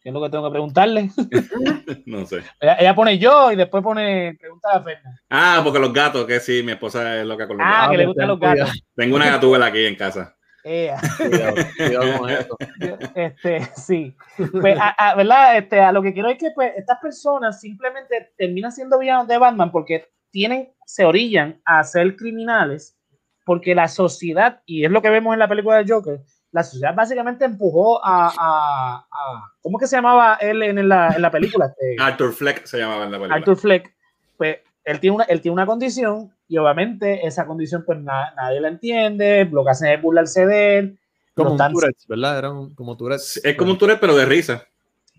¿Qué 0.01 0.09
es 0.09 0.15
lo 0.15 0.23
que 0.23 0.31
tengo 0.31 0.45
que 0.45 0.53
preguntarle? 0.53 1.11
No 2.07 2.25
sé. 2.25 2.39
ella, 2.61 2.77
ella 2.79 2.95
pone 2.95 3.19
yo 3.19 3.53
y 3.53 3.57
después 3.57 3.83
pone 3.83 4.35
pregunta 4.41 4.71
a 4.73 4.83
Fernand. 4.83 5.19
Ah, 5.29 5.61
porque 5.63 5.79
los 5.79 5.93
gatos, 5.93 6.25
que 6.25 6.41
sí, 6.41 6.63
mi 6.63 6.73
esposa 6.73 7.21
es 7.21 7.27
loca 7.27 7.47
con 7.47 7.59
los 7.59 7.67
Ah, 7.67 7.73
gatos. 7.73 7.91
que 7.91 7.97
le 7.99 8.05
pues, 8.05 8.15
gustan 8.15 8.29
los 8.29 8.41
gatos. 8.41 8.83
Tengo 8.95 9.17
una 9.17 9.27
gatúbela 9.33 9.67
aquí 9.67 9.85
en 9.85 9.97
casa. 9.97 10.35
Ea. 10.69 10.99
Cuidado, 11.17 11.55
cuidado 11.77 12.19
con 12.19 12.31
eso. 12.31 12.57
Este, 13.15 13.61
sí. 13.77 14.17
Pues, 14.61 14.77
a, 14.81 14.89
a- 15.11 15.15
¿verdad? 15.15 15.57
Este, 15.59 15.81
a 15.81 15.93
lo 15.93 16.03
que 16.03 16.13
quiero 16.13 16.29
es 16.29 16.39
que 16.39 16.51
pues, 16.55 16.73
estas 16.77 16.99
personas 17.01 17.61
simplemente 17.61 18.33
terminan 18.37 18.73
siendo 18.73 18.99
villanos 18.99 19.29
de 19.29 19.39
Batman 19.39 19.71
porque 19.71 20.09
tienen, 20.31 20.73
se 20.85 21.05
orillan 21.05 21.61
a 21.65 21.83
ser 21.85 22.17
criminales 22.17 22.99
porque 23.45 23.77
la 23.77 23.87
sociedad, 23.87 24.61
y 24.67 24.85
es 24.85 24.91
lo 24.91 25.01
que 25.01 25.09
vemos 25.11 25.33
en 25.33 25.39
la 25.39 25.47
película 25.49 25.77
de 25.77 25.85
Joker, 25.93 26.21
la 26.51 26.65
sociedad 26.65 26.95
básicamente 26.97 27.45
empujó 27.45 28.05
a, 28.05 28.33
a- 28.37 29.07
a- 29.11 29.53
¿cómo 29.63 29.79
que 29.79 29.87
se 29.87 29.95
llamaba 29.97 30.37
él 30.41 30.63
en 30.65 30.89
la, 30.89 31.11
en 31.15 31.23
la 31.23 31.31
película? 31.31 31.67
Este, 31.67 31.97
Arthur 32.03 32.33
Fleck 32.33 32.65
se 32.67 32.79
llamaba 32.79 33.05
en 33.05 33.13
la 33.13 33.19
película. 33.19 33.37
Arthur 33.37 33.57
Fleck, 33.57 33.95
pues 34.37 34.59
él 34.85 34.99
tiene, 35.01 35.15
una, 35.17 35.25
él 35.25 35.41
tiene 35.41 35.53
una 35.53 35.67
condición 35.67 36.33
y 36.49 36.57
obviamente 36.59 37.27
esa 37.27 37.47
condición 37.47 37.85
pues 37.85 37.99
na- 38.01 38.33
nadie 38.37 38.61
la 38.61 38.69
entiende, 38.69 39.49
lo 39.51 39.65
que 39.65 39.71
hacen 39.71 39.89
es 39.93 40.01
burlarse 40.03 40.47
de 40.47 40.79
él. 40.79 40.99
Como 41.35 41.53
un 41.53 41.59
Tourette, 41.59 42.07
¿verdad? 42.09 42.39
Era 42.39 42.51
un- 42.53 42.75
como 42.75 42.97
Tourette. 42.97 43.21
Es 43.45 43.57
como 43.57 43.73
un 43.73 43.79
Tourette, 43.79 44.01
pero 44.01 44.17
de 44.17 44.25
risa. 44.25 44.65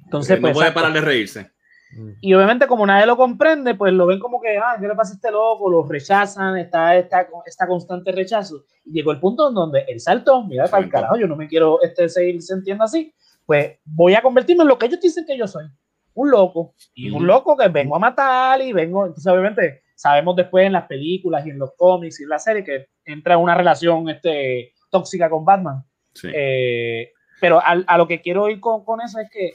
Entonces, 0.04 0.38
no 0.38 0.42
pues, 0.42 0.54
puede 0.54 0.68
exacto. 0.70 0.82
parar 0.82 0.94
de 0.94 1.02
reírse. 1.02 1.52
Mm. 1.92 2.10
Y 2.22 2.34
obviamente 2.34 2.68
como 2.68 2.86
nadie 2.86 3.06
lo 3.06 3.16
comprende, 3.16 3.76
pues 3.76 3.94
lo 3.94 4.06
ven 4.08 4.20
como 4.20 4.42
que, 4.42 4.58
ah, 4.58 4.78
¿qué 4.80 4.88
le 4.88 4.96
pasa 4.96 5.14
a 5.14 5.16
este 5.16 5.32
loco? 5.32 5.70
Lo 5.70 5.84
rechazan, 5.88 6.58
está 6.58 6.96
esta, 6.98 7.28
esta 7.46 7.68
constante 7.68 8.12
rechazo. 8.12 8.64
Y 8.86 8.92
llegó 8.94 9.12
el 9.12 9.20
punto 9.20 9.50
en 9.50 9.54
donde 9.56 9.86
él 9.88 10.00
saltó, 10.00 10.44
mira, 10.44 10.68
para 10.68 10.84
el 10.84 10.90
carajo, 10.90 11.18
yo 11.18 11.28
no 11.28 11.36
me 11.36 11.48
quiero 11.48 11.82
este, 11.82 12.10
seguir 12.10 12.42
sintiendo 12.42 12.84
así, 12.84 13.14
pues 13.46 13.78
voy 13.86 14.16
a 14.16 14.22
convertirme 14.22 14.64
en 14.64 14.70
lo 14.70 14.78
que 14.78 14.88
ellos 14.88 15.00
dicen 15.00 15.26
que 15.26 15.38
yo 15.38 15.48
soy, 15.48 15.66
un 16.14 16.32
loco. 16.32 16.74
Y 16.94 17.10
un 17.10 17.26
loco 17.28 17.56
que 17.56 17.68
vengo 17.70 17.96
a 17.96 18.00
matar 18.00 18.60
y 18.62 18.74
vengo, 18.74 19.06
entonces 19.06 19.32
obviamente 19.32 19.84
sabemos 19.98 20.36
después 20.36 20.66
en 20.68 20.74
las 20.74 20.86
películas 20.86 21.46
y 21.46 21.50
en 21.50 21.58
los 21.58 21.72
cómics 21.76 22.20
y 22.20 22.24
en 22.24 22.30
la 22.30 22.38
serie 22.40 22.64
que 22.64 22.88
entra 23.04 23.34
en 23.34 23.40
una 23.40 23.56
relación 23.56 24.08
este, 24.10 24.74
tóxica 24.92 25.28
con 25.30 25.44
Batman. 25.44 25.84
Sí. 26.14 26.30
Eh, 26.34 27.12
pero 27.42 27.60
al- 27.64 27.84
a, 27.88 27.98
lo 27.98 28.08
que 28.08 28.22
quiero 28.22 28.48
ir 28.50 28.60
con, 28.60 28.86
con 28.86 29.02
eso 29.02 29.20
es 29.20 29.30
que 29.32 29.54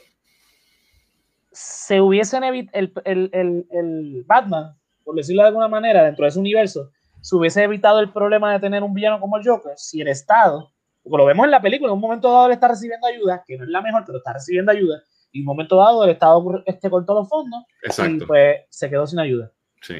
se 1.51 2.01
hubiesen 2.01 2.43
evitado 2.43 2.77
el, 2.79 2.93
el, 3.05 3.29
el, 3.33 3.67
el 3.71 4.23
Batman, 4.25 4.75
por 5.03 5.15
decirlo 5.15 5.43
de 5.43 5.49
alguna 5.49 5.67
manera, 5.67 6.03
dentro 6.03 6.23
de 6.23 6.29
ese 6.29 6.39
universo, 6.39 6.91
se 7.21 7.35
hubiese 7.35 7.63
evitado 7.63 7.99
el 7.99 8.11
problema 8.11 8.51
de 8.51 8.59
tener 8.59 8.83
un 8.83 8.93
villano 8.93 9.19
como 9.19 9.37
el 9.37 9.47
Joker 9.47 9.73
si 9.77 10.01
el 10.01 10.07
Estado, 10.07 10.71
porque 11.03 11.17
lo 11.17 11.25
vemos 11.25 11.45
en 11.45 11.51
la 11.51 11.61
película, 11.61 11.89
en 11.89 11.95
un 11.95 12.01
momento 12.01 12.31
dado 12.31 12.47
él 12.47 12.53
está 12.53 12.67
recibiendo 12.67 13.07
ayuda, 13.07 13.43
que 13.45 13.57
no 13.57 13.63
es 13.63 13.69
la 13.69 13.81
mejor, 13.81 14.03
pero 14.05 14.17
está 14.17 14.33
recibiendo 14.33 14.71
ayuda, 14.71 15.03
y 15.31 15.39
en 15.39 15.43
un 15.43 15.45
momento 15.47 15.77
dado 15.77 16.03
el 16.03 16.09
Estado 16.11 16.63
este, 16.65 16.89
cortó 16.89 17.13
los 17.13 17.29
fondos 17.29 17.63
y 17.83 17.87
Exacto. 17.87 18.25
pues 18.27 18.61
se 18.69 18.89
quedó 18.89 19.05
sin 19.05 19.19
ayuda. 19.19 19.51
Sí. 19.81 19.95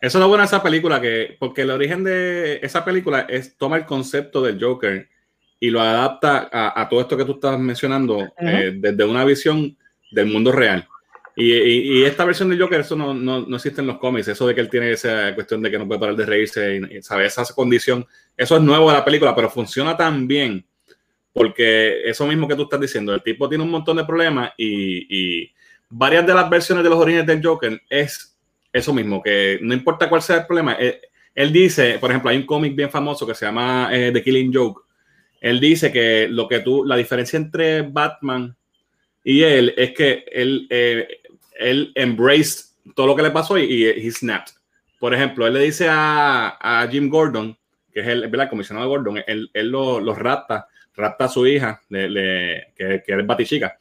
Eso 0.00 0.18
es 0.18 0.20
lo 0.20 0.28
bueno 0.28 0.42
de 0.42 0.46
esa 0.46 0.62
película, 0.62 1.00
que, 1.00 1.36
porque 1.38 1.62
el 1.62 1.70
origen 1.70 2.02
de 2.04 2.58
esa 2.62 2.84
película 2.84 3.26
es 3.28 3.56
toma 3.56 3.76
el 3.76 3.84
concepto 3.86 4.42
del 4.42 4.62
Joker 4.62 5.08
y 5.60 5.70
lo 5.70 5.80
adapta 5.80 6.48
a, 6.52 6.80
a 6.82 6.88
todo 6.88 7.00
esto 7.02 7.16
que 7.16 7.24
tú 7.24 7.32
estás 7.34 7.58
mencionando 7.58 8.18
eh, 8.38 8.72
desde 8.76 9.04
una 9.04 9.24
visión 9.24 9.76
del 10.10 10.26
mundo 10.26 10.50
real. 10.52 10.86
Y, 11.36 11.52
y- 11.52 11.98
y 12.00 12.04
esta 12.04 12.24
versión 12.24 12.50
del 12.50 12.60
Joker, 12.60 12.80
eso 12.80 12.96
no, 12.96 13.14
no, 13.14 13.46
no 13.46 13.56
existe 13.56 13.80
en 13.80 13.86
los 13.86 13.98
cómics, 13.98 14.28
eso 14.28 14.46
de 14.46 14.54
que 14.54 14.60
él 14.60 14.68
tiene 14.68 14.90
esa 14.90 15.34
cuestión 15.34 15.62
de 15.62 15.70
que 15.70 15.78
no 15.78 15.86
puede 15.86 16.00
parar 16.00 16.16
de 16.16 16.26
reírse, 16.26 16.76
y, 16.90 16.96
y, 16.98 17.02
¿sabe? 17.02 17.24
Esa 17.26 17.44
condición, 17.54 18.04
eso 18.36 18.56
es 18.56 18.62
nuevo 18.62 18.90
de 18.90 18.96
la 18.98 19.04
película, 19.04 19.34
pero 19.34 19.48
funciona 19.48 19.96
tan 19.96 20.26
bien, 20.28 20.66
porque 21.32 22.02
eso 22.08 22.26
mismo 22.26 22.46
que 22.46 22.56
tú 22.56 22.64
estás 22.64 22.80
diciendo, 22.80 23.14
el 23.14 23.22
tipo 23.22 23.48
tiene 23.48 23.64
un 23.64 23.70
montón 23.70 23.96
de 23.96 24.04
problemas 24.04 24.52
y 24.58 25.50
varias 25.88 26.26
de 26.26 26.34
las 26.34 26.50
versiones 26.50 26.84
de 26.84 26.90
los 26.90 26.98
orígenes 26.98 27.26
del 27.26 27.42
Joker 27.44 27.80
es 27.88 28.31
eso 28.72 28.92
mismo, 28.94 29.22
que 29.22 29.58
no 29.62 29.74
importa 29.74 30.08
cuál 30.08 30.22
sea 30.22 30.36
el 30.38 30.46
problema, 30.46 30.74
él, 30.74 30.98
él 31.34 31.52
dice, 31.52 31.98
por 31.98 32.10
ejemplo, 32.10 32.30
hay 32.30 32.36
un 32.38 32.46
cómic 32.46 32.74
bien 32.74 32.90
famoso 32.90 33.26
que 33.26 33.34
se 33.34 33.46
llama 33.46 33.88
eh, 33.92 34.10
The 34.12 34.22
Killing 34.22 34.52
Joke, 34.52 34.82
él 35.40 35.60
dice 35.60 35.90
que 35.92 36.28
lo 36.28 36.46
que 36.48 36.60
tú, 36.60 36.84
la 36.84 36.96
diferencia 36.96 37.36
entre 37.36 37.82
Batman 37.82 38.54
y 39.24 39.42
él 39.42 39.74
es 39.76 39.92
que 39.92 40.24
él, 40.30 40.66
eh, 40.70 41.08
él 41.58 41.92
embraced 41.94 42.66
todo 42.94 43.06
lo 43.08 43.16
que 43.16 43.22
le 43.22 43.30
pasó 43.30 43.58
y, 43.58 43.64
y 43.64 43.86
he. 43.86 44.52
Por 44.98 45.14
ejemplo, 45.14 45.46
él 45.46 45.54
le 45.54 45.60
dice 45.60 45.88
a, 45.88 46.56
a 46.60 46.88
Jim 46.88 47.08
Gordon, 47.08 47.56
que 47.92 48.00
es 48.00 48.06
el, 48.06 48.24
el 48.24 48.48
comisionado 48.48 48.88
Gordon, 48.88 49.22
él, 49.26 49.50
él 49.52 49.68
lo, 49.68 50.00
lo 50.00 50.14
rapta, 50.14 50.66
rapta 50.94 51.24
a 51.24 51.28
su 51.28 51.46
hija, 51.46 51.80
le, 51.88 52.08
le- 52.08 52.66
que, 52.76 53.02
que 53.04 53.12
es 53.12 53.26
batichica, 53.26 53.76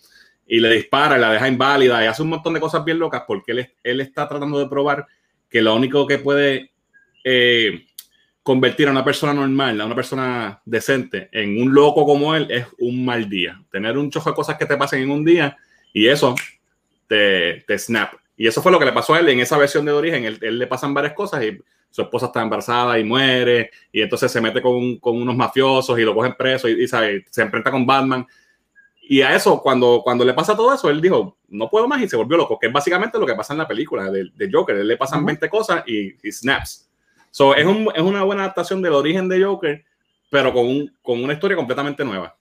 y 0.52 0.60
le 0.60 0.70
dispara, 0.70 1.18
y 1.18 1.22
la 1.22 1.32
deja 1.32 1.48
inválida 1.48 2.04
y 2.04 2.08
hace 2.08 2.22
un 2.22 2.28
montón 2.28 2.54
de 2.54 2.60
cosas 2.60 2.84
bien 2.84 3.00
locas 3.00 3.24
porque 3.26 3.54
él, 3.54 3.74
él 3.82 4.02
está 4.02 4.28
tratando 4.28 4.60
de 4.60 4.68
probar 4.68 5.08
que 5.50 5.62
lo 5.62 5.74
único 5.74 6.06
que 6.06 6.18
puede 6.18 6.72
eh, 7.24 7.86
convertir 8.44 8.90
a 8.90 8.92
una 8.92 9.06
persona 9.06 9.34
normal, 9.34 9.80
a 9.80 9.86
una 9.86 9.96
persona 9.96 10.62
decente, 10.66 11.30
en 11.32 11.62
un 11.62 11.74
loco 11.74 12.06
como 12.06 12.36
él 12.36 12.48
es 12.52 12.66
un 12.80 13.06
mal 13.06 13.30
día. 13.30 13.64
Tener 13.72 13.98
un 13.98 14.12
chojo 14.12 14.30
de 14.30 14.36
cosas 14.36 14.58
que 14.58 14.66
te 14.66 14.76
pasen 14.76 15.04
en 15.04 15.12
un 15.12 15.24
día 15.24 15.56
y 15.94 16.10
eso 16.10 16.36
te, 17.08 17.64
te 17.66 17.80
snap. 17.80 18.16
Y 18.36 18.46
eso 18.46 18.62
fue 18.62 18.74
lo 18.74 18.80
que 18.80 18.86
le 18.86 18.92
pasó 18.92 19.14
a 19.14 19.22
él 19.22 19.30
en 19.30 19.40
esa 19.40 19.58
versión 19.58 19.86
de 19.86 19.94
origen. 19.94 20.26
Él, 20.26 20.38
él 20.42 20.60
le 20.60 20.68
pasan 20.68 20.94
varias 20.94 21.14
cosas 21.14 21.46
y 21.46 21.58
su 21.90 22.02
esposa 22.02 22.26
está 22.26 22.42
embarazada 22.42 23.00
y 23.00 23.06
muere, 23.06 23.72
y 23.90 24.02
entonces 24.02 24.30
se 24.30 24.42
mete 24.42 24.62
con, 24.62 24.98
con 24.98 25.16
unos 25.16 25.36
mafiosos 25.38 25.98
y 25.98 26.04
lo 26.04 26.14
cogen 26.14 26.36
preso 26.38 26.68
y, 26.68 26.84
y, 26.84 26.88
¿sabe? 26.90 27.24
se 27.30 27.42
enfrenta 27.42 27.72
con 27.72 27.86
Batman. 27.86 28.28
Y 29.12 29.22
a 29.24 29.36
eso, 29.36 29.62
cuando, 29.62 30.00
cuando 30.06 30.24
le 30.24 30.34
pasa 30.34 30.56
todo 30.56 30.74
eso, 30.74 30.90
él 30.90 31.02
dijo, 31.02 31.38
no 31.50 31.70
puedo 31.70 31.86
más 31.86 32.02
y 32.02 32.08
se 32.08 32.16
volvió 32.16 32.38
loco, 32.38 32.58
que 32.58 32.68
es 32.68 32.72
básicamente 32.74 33.20
lo 33.20 33.26
que 33.26 33.36
pasa 33.36 33.52
en 33.54 33.60
la 33.60 33.68
película 33.68 34.10
de, 34.10 34.30
de 34.34 34.50
Joker. 34.50 34.74
Él 34.78 34.88
le 34.88 34.96
pasan 34.96 35.20
Ujú. 35.20 35.28
20 35.28 35.50
cosas 35.50 35.84
y, 35.86 36.16
y 36.26 36.32
snaps. 36.32 36.90
So, 37.30 37.54
es, 37.54 37.66
un- 37.66 37.90
es 37.94 38.02
una 38.02 38.24
buena 38.24 38.44
adaptación 38.44 38.82
del 38.82 38.94
origen 38.94 39.28
de 39.28 39.44
Joker, 39.44 39.84
pero 40.30 40.54
con, 40.54 40.66
un- 40.66 40.98
con 41.02 41.22
una 41.22 41.34
historia 41.34 41.58
completamente 41.58 42.06
nueva. 42.06 42.38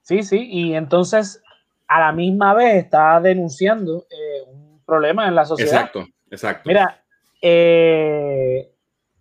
Sí, 0.00 0.22
sí, 0.22 0.48
y 0.50 0.72
entonces 0.72 1.42
a 1.86 2.00
la 2.00 2.12
misma 2.12 2.54
vez 2.54 2.76
está 2.84 3.20
denunciando 3.20 4.06
eh, 4.10 4.44
un 4.50 4.82
problema 4.86 5.28
en 5.28 5.34
la 5.34 5.44
sociedad. 5.44 5.72
Exacto, 5.74 6.06
exacto. 6.30 6.62
Mira, 6.68 7.04
eh, 7.42 8.72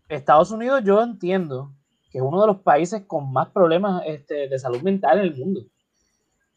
Estados 0.07 0.51
Unidos 0.51 0.83
yo 0.85 1.01
entiendo 1.03 1.73
que 2.09 2.19
es 2.19 2.23
uno 2.23 2.39
de 2.39 2.47
los 2.47 2.61
países 2.61 3.03
con 3.05 3.33
más 3.33 3.49
problemas 3.49 4.03
este, 4.05 4.47
de 4.47 4.57
salud 4.57 4.81
mental 4.81 5.17
en 5.19 5.25
el 5.25 5.35
mundo. 5.35 5.61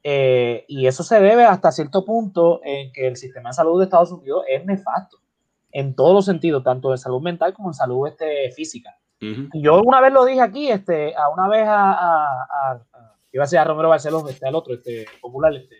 Eh, 0.02 0.64
y 0.68 0.86
eso 0.86 1.02
se 1.02 1.20
debe 1.20 1.44
hasta 1.44 1.70
cierto 1.72 2.04
punto 2.04 2.60
en 2.64 2.90
que 2.92 3.06
el 3.06 3.16
sistema 3.16 3.50
de 3.50 3.54
salud 3.54 3.78
de 3.78 3.84
Estados 3.84 4.10
Unidos 4.12 4.44
es 4.48 4.64
nefasto 4.64 5.18
en 5.72 5.94
todos 5.94 6.14
los 6.14 6.24
sentidos, 6.24 6.64
tanto 6.64 6.90
en 6.92 6.98
salud 6.98 7.20
mental 7.20 7.52
como 7.52 7.68
en 7.70 7.74
salud 7.74 8.08
este, 8.08 8.50
física. 8.52 8.96
Ujú. 9.22 9.48
Yo 9.54 9.82
una 9.82 10.00
vez 10.00 10.12
lo 10.12 10.24
dije 10.24 10.40
aquí, 10.40 10.70
este, 10.70 11.14
a 11.14 11.28
una 11.28 11.48
vez 11.48 11.66
a, 11.68 11.92
a, 11.92 12.24
a- 12.42 12.82
a- 12.94 13.14
iba 13.32 13.44
a 13.44 13.46
ser 13.46 13.58
a 13.60 13.64
Romero 13.64 13.90
Barceló, 13.90 14.26
este, 14.28 14.48
al 14.48 14.54
otro, 14.54 14.74
este, 14.74 15.04
popular, 15.20 15.52
este, 15.54 15.76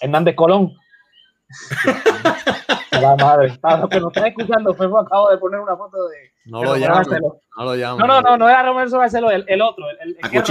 Hernández 0.00 0.34
Colón. 0.36 0.72
La 3.00 3.16
madre. 3.16 3.58
Para 3.60 3.78
los 3.78 3.88
que 3.90 4.00
nos 4.00 4.12
están 4.14 4.26
escuchando, 4.28 4.72
Fefo 4.74 4.98
acabo 4.98 5.30
de 5.30 5.38
poner 5.38 5.60
una 5.60 5.76
foto 5.76 6.08
de, 6.08 6.16
No 6.46 6.60
de 6.60 6.80
lo. 6.80 6.94
Barceló. 6.94 7.40
No 7.58 7.64
lo 7.64 7.74
llaman. 7.74 7.98
No, 7.98 8.06
no, 8.06 8.20
no, 8.22 8.36
no 8.38 8.48
era 8.48 8.62
Romero 8.62 8.98
Barceló, 8.98 9.30
el, 9.30 9.44
el 9.48 9.60
otro, 9.62 9.90
el, 9.90 9.96
el, 10.00 10.08
el 10.10 10.24
A 10.24 10.30
que 10.30 10.38
es 10.38 10.44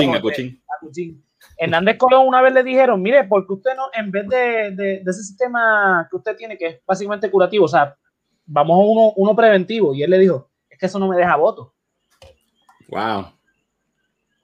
Hernández 1.57 1.97
Colón 1.97 2.27
una 2.27 2.41
vez 2.41 2.53
le 2.53 2.63
dijeron, 2.63 3.01
mire, 3.01 3.23
porque 3.25 3.53
usted 3.53 3.71
no, 3.75 3.83
en 3.93 4.11
vez 4.11 4.27
de, 4.27 4.71
de- 4.71 5.01
de 5.03 5.11
ese 5.11 5.23
sistema 5.23 6.07
que 6.09 6.17
usted 6.17 6.35
tiene, 6.35 6.57
que 6.57 6.65
es 6.67 6.81
básicamente 6.85 7.29
curativo, 7.31 7.65
o 7.65 7.67
sea, 7.69 7.95
vamos 8.45 8.75
a 8.75 8.83
uno, 8.83 9.13
uno 9.15 9.35
preventivo, 9.35 9.93
y 9.93 10.03
él 10.03 10.09
le 10.09 10.19
dijo, 10.19 10.49
es 10.69 10.77
que 10.79 10.85
eso 10.87 10.99
no 10.99 11.07
me 11.07 11.15
deja 11.17 11.35
voto. 11.35 11.73
Wow. 12.89 13.25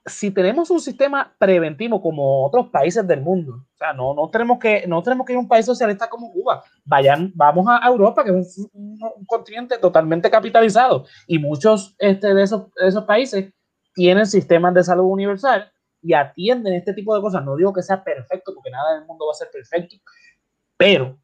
si 0.06 0.32
tenemos 0.32 0.72
un 0.72 0.80
sistema 0.80 1.36
preventivo 1.38 2.02
como 2.02 2.46
otros 2.48 2.68
países 2.70 3.06
del 3.08 3.22
mundo, 3.22 3.66
o 3.74 3.78
sea, 3.78 3.94
no, 3.94 4.14
no 4.16 4.28
tenemos 4.30 4.58
que 4.58 4.88
no 4.88 5.04
tenemos 5.04 5.26
que 5.28 5.34
ir 5.34 5.38
a 5.38 5.42
un 5.42 5.48
país 5.48 5.66
socialista 5.68 6.10
como 6.10 6.32
Cuba, 6.32 6.64
vayan, 6.86 7.32
vamos 7.36 7.68
a 7.70 7.86
Europa, 7.88 8.24
que 8.24 8.32
es 8.40 8.58
un, 8.74 8.98
un- 9.02 9.12
un 9.18 9.26
continente 9.26 9.78
totalmente 9.78 10.32
capitalizado, 10.32 11.06
y 11.28 11.38
muchos 11.38 11.96
este, 12.00 12.34
de, 12.34 12.42
esos, 12.44 12.74
de 12.74 12.88
esos 12.88 13.04
países 13.04 13.54
tienen 13.94 14.26
sistemas 14.26 14.74
de 14.74 14.84
salud 14.84 15.04
universal 15.06 15.72
y 16.02 16.14
atienden 16.14 16.74
este 16.74 16.94
tipo 16.94 17.16
de 17.16 17.22
cosas. 17.22 17.44
No 17.44 17.56
digo 17.56 17.74
que 17.74 17.82
sea 17.82 18.04
perfecto, 18.04 18.54
porque 18.54 18.70
nada 18.70 18.96
en 18.96 19.02
el 19.02 19.08
mundo 19.08 19.26
va 19.26 19.32
a 19.32 19.36
ser 19.36 19.50
perfecto, 19.52 19.96
pero 20.78 21.18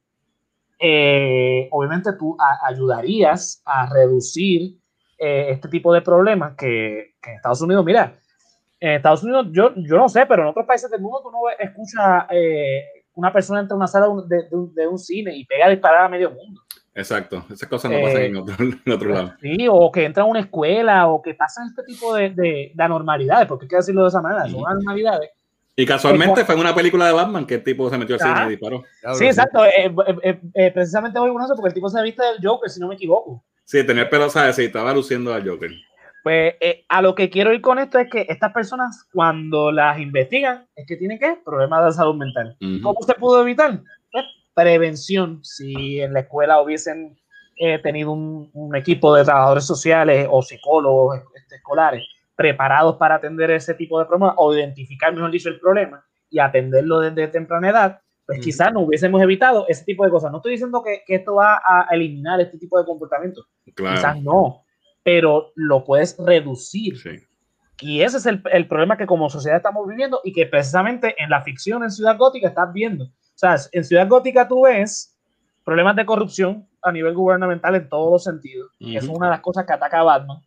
eh, 0.79 1.67
obviamente 1.71 2.11
tú 2.13 2.37
ayudarías 2.63 3.61
a 3.65 3.89
reducir 3.91 4.77
eh, 5.17 5.47
este 5.51 5.69
tipo 5.69 5.93
de 5.93 6.01
problemas 6.01 6.55
que, 6.57 7.15
en 7.25 7.35
Estados 7.35 7.61
Unidos, 7.61 7.85
mira, 7.85 8.13
en 8.79 8.91
Estados 8.91 9.23
Unidos, 9.23 9.47
yo, 9.51 9.73
yo 9.75 9.97
no 9.97 10.09
sé, 10.09 10.25
pero 10.25 10.43
en 10.43 10.49
otros 10.49 10.65
países 10.65 10.91
del 10.91 11.01
mundo 11.01 11.21
tú 11.23 11.31
no 11.31 11.49
escuchas 11.57 12.25
eh, 12.31 12.83
una 13.13 13.31
persona 13.31 13.61
entra 13.61 13.75
a 13.75 13.77
una 13.77 13.87
sala 13.87 14.07
de 14.27 14.47
de 14.51 14.87
un 14.87 14.99
cine 14.99 15.35
y 15.35 15.45
pega 15.45 15.67
a 15.67 15.69
disparar 15.69 16.05
a 16.05 16.09
medio 16.09 16.31
mundo. 16.31 16.64
Exacto. 16.95 17.45
Esas 17.51 17.67
cosas 17.69 17.91
no 17.91 17.97
Eh, 17.97 18.03
pasan 18.03 18.21
en 18.23 18.35
otro, 18.37 18.55
en 18.85 18.91
otro 18.91 19.09
lado. 19.09 19.33
Sí, 19.41 19.67
o 19.69 19.91
que 19.91 20.05
entra 20.05 20.23
a 20.23 20.25
una 20.25 20.39
escuela, 20.39 21.07
o 21.07 21.21
que 21.21 21.33
pasan 21.33 21.67
este 21.67 21.83
tipo 21.83 22.15
de, 22.15 22.29
de, 22.29 22.71
de 22.73 22.83
anormalidades, 22.83 23.47
porque 23.47 23.65
hay 23.65 23.69
que 23.69 23.75
decirlo 23.75 24.03
de 24.03 24.07
esa 24.09 24.21
manera, 24.21 24.47
son 24.49 24.63
anormalidades. 24.65 25.29
Y 25.75 25.85
casualmente 25.85 26.45
fue 26.45 26.55
en 26.55 26.61
una 26.61 26.73
película 26.73 27.05
de 27.05 27.11
Batman 27.11 27.45
que 27.45 27.55
el 27.55 27.63
tipo 27.63 27.89
se 27.89 27.97
metió 27.97 28.15
al 28.15 28.21
Ah. 28.23 28.33
cine 28.35 28.47
y 28.47 28.49
disparó. 28.51 28.83
Diablo, 29.01 29.19
Sí, 29.19 29.25
exacto. 29.25 29.65
eh, 29.65 29.71
eh, 29.85 30.15
eh, 30.23 30.39
eh, 30.53 30.71
precisamente 30.71 31.19
voy 31.19 31.33
con 31.33 31.43
eso 31.43 31.53
porque 31.53 31.67
el 31.67 31.73
tipo 31.73 31.89
se 31.89 32.01
viste 32.01 32.23
del 32.23 32.37
Joker, 32.41 32.69
si 32.69 32.79
no 32.79 32.87
me 32.87 32.95
equivoco. 32.95 33.43
Sí, 33.65 33.85
tenía 33.85 34.03
el 34.03 34.09
pelo, 34.09 34.29
¿sabes? 34.29 34.55
Sí, 34.55 34.63
estaba 34.63 34.93
luciendo 34.93 35.33
al 35.33 35.45
Joker. 35.45 35.71
Pues 36.23 36.55
eh, 36.61 36.85
a 36.87 37.01
lo 37.01 37.13
que 37.13 37.29
quiero 37.29 37.51
ir 37.53 37.59
con 37.61 37.77
esto 37.77 37.99
es 37.99 38.09
que 38.09 38.25
estas 38.29 38.53
personas, 38.53 39.05
cuando 39.13 39.69
las 39.71 39.99
investigan, 39.99 40.65
es 40.77 40.87
que 40.87 40.95
tienen 40.95 41.19
que 41.19 41.37
problemas 41.43 41.85
de 41.85 41.91
salud 41.91 42.15
mental. 42.15 42.55
Ujú. 42.61 42.81
¿Cómo 42.81 43.01
se 43.05 43.13
pudo 43.15 43.41
evitar? 43.41 43.79
Pues, 44.11 44.23
prevención. 44.55 45.43
Si 45.43 45.99
en 46.01 46.13
la 46.13 46.21
escuela 46.21 46.61
hubiesen 46.61 47.17
eh, 47.57 47.77
tenido 47.79 48.11
un, 48.11 48.49
un 48.53 48.75
equipo 48.75 49.15
de 49.15 49.23
trabajadores 49.23 49.65
sociales 49.65 50.27
o 50.31 50.41
psicólogos 50.41 51.21
este, 51.35 51.57
escolares 51.57 52.03
preparados 52.35 52.97
para 52.97 53.15
atender 53.15 53.51
ese 53.51 53.73
tipo 53.75 53.99
de 53.99 54.05
problemas 54.05 54.33
o 54.37 54.53
identificar, 54.53 55.13
mejor 55.13 55.31
dicho, 55.31 55.49
el 55.49 55.59
problema 55.59 56.03
y 56.29 56.39
atenderlo 56.39 56.99
desde 56.99 57.27
temprana 57.29 57.69
edad, 57.69 58.01
pues 58.25 58.39
quizás 58.43 58.73
no 58.73 58.81
hubiésemos 58.81 59.21
evitado 59.21 59.65
ese 59.67 59.85
tipo 59.85 60.03
de 60.03 60.11
cosas. 60.11 60.31
No 60.31 60.37
estoy 60.37 60.53
diciendo 60.53 60.81
que, 60.83 61.03
que 61.05 61.15
esto 61.15 61.35
va 61.35 61.61
a 61.63 61.87
eliminar 61.91 62.41
este 62.41 62.57
tipo 62.57 62.79
de 62.79 62.85
comportamientos, 62.85 63.45
quizás 63.63 63.99
Claro. 63.99 64.19
no, 64.21 64.65
pero 65.03 65.51
lo 65.55 65.83
puedes 65.85 66.17
reducir. 66.17 66.97
Sí. 66.97 67.19
Y 67.79 68.01
ese 68.01 68.17
es 68.17 68.25
el, 68.25 68.41
el 68.51 68.67
problema 68.67 68.97
que 68.97 69.05
como 69.05 69.29
sociedad 69.29 69.57
estamos 69.57 69.87
viviendo 69.87 70.21
y 70.23 70.33
que 70.33 70.45
precisamente 70.45 71.15
en 71.21 71.29
la 71.29 71.43
ficción 71.43 71.83
en 71.83 71.91
Ciudad 71.91 72.17
Gótica 72.17 72.47
estás 72.47 72.73
viendo. 72.73 73.09
O 73.35 73.37
sea, 73.37 73.57
en 73.71 73.83
Ciudad 73.83 74.07
Gótica 74.07 74.47
tú 74.47 74.63
ves 74.63 75.13
problemas 75.65 75.95
de 75.95 76.05
corrupción 76.05 76.67
a 76.81 76.91
nivel 76.91 77.13
gubernamental 77.13 77.75
en 77.75 77.89
todos 77.89 78.11
los 78.11 78.23
sentidos. 78.23 78.71
que 78.79 78.95
es 78.95 79.03
Ujú. 79.03 79.17
una 79.17 79.27
de 79.27 79.31
las 79.31 79.41
cosas 79.41 79.65
que 79.65 79.73
ataca 79.73 79.99
a 79.99 80.03
Batman. 80.03 80.37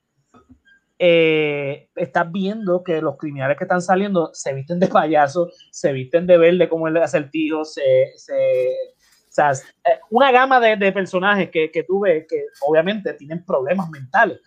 Eh, 1.00 1.88
estás 1.94 2.32
viendo 2.32 2.82
que 2.82 3.00
los 3.00 3.16
criminales 3.16 3.56
que 3.56 3.64
están 3.64 3.82
saliendo 3.82 4.30
se 4.32 4.52
visten 4.54 4.80
de 4.80 4.88
payaso, 4.88 5.48
se 5.70 5.92
visten 5.92 6.26
de 6.26 6.38
verde 6.38 6.68
como 6.68 6.88
el 6.88 6.96
acertijo, 6.96 7.64
se, 7.64 8.12
se, 8.16 8.34
o 8.34 9.30
sea, 9.30 9.50
es, 9.50 9.62
eh, 9.84 10.00
una 10.10 10.32
gama 10.32 10.58
de, 10.58 10.76
de 10.76 10.90
personajes 10.90 11.50
que, 11.50 11.70
que 11.70 11.84
tú 11.84 12.00
ves 12.00 12.26
que 12.28 12.42
obviamente 12.66 13.12
tienen 13.14 13.44
problemas 13.44 13.88
mentales. 13.90 14.40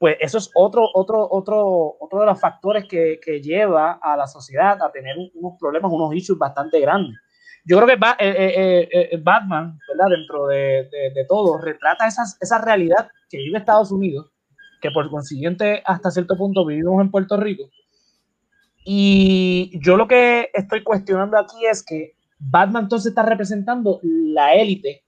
Pues 0.00 0.16
eso 0.18 0.38
es 0.38 0.50
otro, 0.54 0.88
otro, 0.94 1.28
otro, 1.30 1.94
otro 2.00 2.20
de 2.20 2.26
los 2.26 2.40
factores 2.40 2.86
que, 2.88 3.20
que 3.22 3.42
lleva 3.42 4.00
a 4.02 4.16
la 4.16 4.26
sociedad 4.26 4.82
a 4.82 4.90
tener 4.90 5.16
un- 5.18 5.30
unos 5.34 5.58
problemas, 5.60 5.92
unos 5.92 6.14
issues 6.14 6.38
bastante 6.38 6.80
grandes. 6.80 7.18
Yo 7.66 7.76
creo 7.76 7.86
que 7.86 7.92
eh, 8.18 8.88
eh, 8.90 9.08
eh, 9.12 9.20
Batman, 9.22 9.78
¿verdad? 9.86 10.10
dentro 10.16 10.46
de, 10.46 10.88
de- 10.90 11.10
de 11.14 11.24
todo, 11.28 11.58
retrata 11.58 12.06
esas, 12.06 12.38
esa 12.40 12.58
realidad 12.62 13.08
que 13.28 13.36
vive 13.36 13.58
Estados 13.58 13.92
Unidos, 13.92 14.32
que 14.80 14.90
por 14.90 15.10
consiguiente 15.10 15.82
hasta 15.84 16.10
cierto 16.10 16.34
punto 16.34 16.64
vivimos 16.64 16.98
en 17.02 17.10
Puerto 17.10 17.36
Rico. 17.36 17.64
Y 18.84 19.78
yo 19.84 19.98
lo 19.98 20.08
que 20.08 20.48
estoy 20.54 20.82
cuestionando 20.82 21.36
aquí 21.38 21.66
es 21.70 21.84
que 21.84 22.14
Batman 22.38 22.84
entonces 22.84 23.10
está 23.10 23.22
representando 23.22 24.00
la 24.02 24.54
élite 24.54 25.04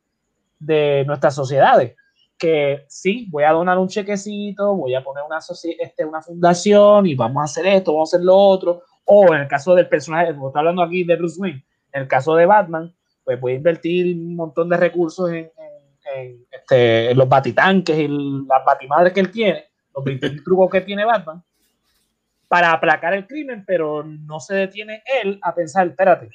de 0.58 1.04
nuestras 1.06 1.34
sociedades. 1.34 1.96
Que 2.42 2.84
sí, 2.88 3.28
voy 3.30 3.44
a 3.44 3.52
donar 3.52 3.78
un 3.78 3.86
chequecito, 3.88 4.74
voy 4.74 4.94
a 4.96 5.04
poner 5.04 5.22
una, 5.24 5.38
este, 5.38 6.04
una 6.04 6.20
fundación 6.20 7.06
y 7.06 7.14
vamos 7.14 7.40
a 7.40 7.44
hacer 7.44 7.66
esto, 7.68 7.92
vamos 7.92 8.12
a 8.12 8.16
hacer 8.16 8.24
lo 8.24 8.36
otro. 8.36 8.82
O 9.04 9.32
en 9.32 9.42
el 9.42 9.48
caso 9.48 9.74
del 9.76 9.88
personaje, 9.88 10.34
como 10.34 10.48
estoy 10.48 10.58
hablando 10.60 10.82
aquí 10.82 11.04
de 11.04 11.14
Bruce 11.16 11.40
Wayne, 11.40 11.64
en 11.92 12.02
el 12.02 12.08
caso 12.08 12.34
de 12.34 12.46
Batman, 12.46 12.92
pues 13.24 13.40
voy 13.40 13.52
a 13.52 13.56
invertir 13.56 14.16
un 14.16 14.34
montón 14.34 14.68
de 14.68 14.76
recursos 14.76 15.30
en, 15.30 15.36
en- 15.36 15.52
en, 16.16 16.46
este, 16.50 17.10
en 17.12 17.16
los 17.16 17.28
batitanques 17.28 17.96
y 17.96 18.08
las 18.08 18.64
batimadres 18.66 19.12
que 19.12 19.20
él 19.20 19.30
tiene, 19.30 19.66
los 19.94 20.04
20 20.04 20.30
trucos 20.44 20.68
que 20.70 20.80
tiene 20.80 21.04
Batman, 21.04 21.42
para 22.48 22.72
aplacar 22.72 23.14
el 23.14 23.26
crimen, 23.26 23.62
pero 23.64 24.02
no 24.04 24.40
se 24.40 24.54
detiene 24.54 25.02
él 25.22 25.38
a 25.42 25.54
pensar, 25.54 25.86
espérate, 25.86 26.28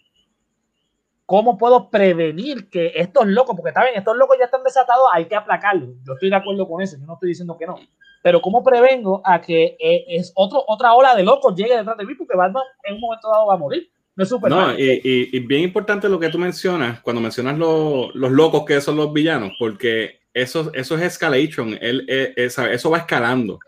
¿cómo 1.28 1.58
puedo 1.60 1.92
prevenir 1.92 2.70
que 2.72 2.94
estos 2.96 3.28
locos, 3.28 3.56
porque 3.56 3.70
está 3.70 3.84
bien, 3.84 3.98
estos 3.98 4.18
locos 4.18 4.38
ya 4.40 4.46
están 4.46 4.64
desatados, 4.64 5.08
hay 5.14 5.26
que 5.26 5.36
aplacarlos. 5.36 5.90
Yo 6.04 6.14
estoy 6.14 6.32
de 6.32 6.36
acuerdo 6.38 6.68
con 6.68 6.82
eso, 6.82 6.98
yo 7.00 7.06
no 7.06 7.14
estoy 7.14 7.30
diciendo 7.30 7.56
que 7.60 7.68
no. 7.68 7.76
Pero 8.24 8.42
¿cómo 8.42 8.64
prevengo 8.64 9.22
a 9.24 9.40
que 9.42 9.78
eh, 9.80 10.06
es 10.08 10.32
otro, 10.36 10.64
otra 10.68 10.94
ola 10.96 11.14
de 11.16 11.24
locos 11.24 11.54
llegue 11.56 11.78
detrás 11.78 11.96
de 11.98 12.06
mí? 12.06 12.16
Porque 12.16 12.36
Batman 12.36 12.64
en 12.84 12.96
un 12.96 13.02
momento 13.02 13.30
dado 13.30 13.46
va 13.46 13.54
a 13.54 13.58
morir. 13.58 13.92
No 14.16 14.24
es 14.24 14.30
Superman. 14.30 14.70
No, 14.70 14.80
y, 14.80 14.90
y- 15.04 15.30
y 15.38 15.40
bien 15.42 15.62
importante 15.62 16.10
lo 16.10 16.20
que 16.20 16.30
tú 16.30 16.40
mencionas, 16.40 17.00
cuando 17.02 17.22
mencionas 17.22 17.58
lo- 17.58 18.10
los 18.16 18.32
locos 18.32 18.64
que 18.66 18.82
son 18.82 18.96
los 18.98 19.14
villanos, 19.14 19.52
porque 19.60 20.22
eso, 20.34 20.72
eso 20.74 20.96
es 20.96 21.02
escalation, 21.04 21.78
él, 21.80 22.06
eh, 22.10 22.34
eh, 22.36 22.50
sabe, 22.50 22.74
eso 22.74 22.90
va 22.90 22.98
escalando. 23.00 23.60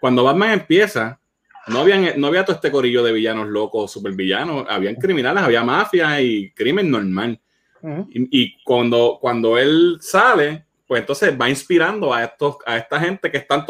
Cuando 0.00 0.24
Batman 0.24 0.52
empieza, 0.52 1.20
no, 1.68 1.80
habían, 1.80 2.20
no 2.20 2.26
había 2.26 2.44
todo 2.44 2.56
este 2.56 2.70
corillo 2.70 3.02
de 3.02 3.12
villanos 3.12 3.48
locos, 3.48 3.92
supervillanos, 3.92 4.66
habían 4.68 4.96
criminales, 4.96 5.42
había 5.42 5.62
mafia 5.62 6.20
y 6.20 6.50
crimen 6.52 6.90
normal. 6.90 7.38
Y, 8.10 8.42
y 8.42 8.62
cuando, 8.62 9.18
cuando 9.20 9.56
él 9.56 9.98
sale, 10.00 10.66
pues 10.86 11.00
entonces 11.00 11.34
va 11.40 11.48
inspirando 11.48 12.12
a 12.12 12.24
estos, 12.24 12.56
a 12.66 12.76
esta 12.76 13.00
gente 13.00 13.30
que 13.30 13.38
están 13.38 13.64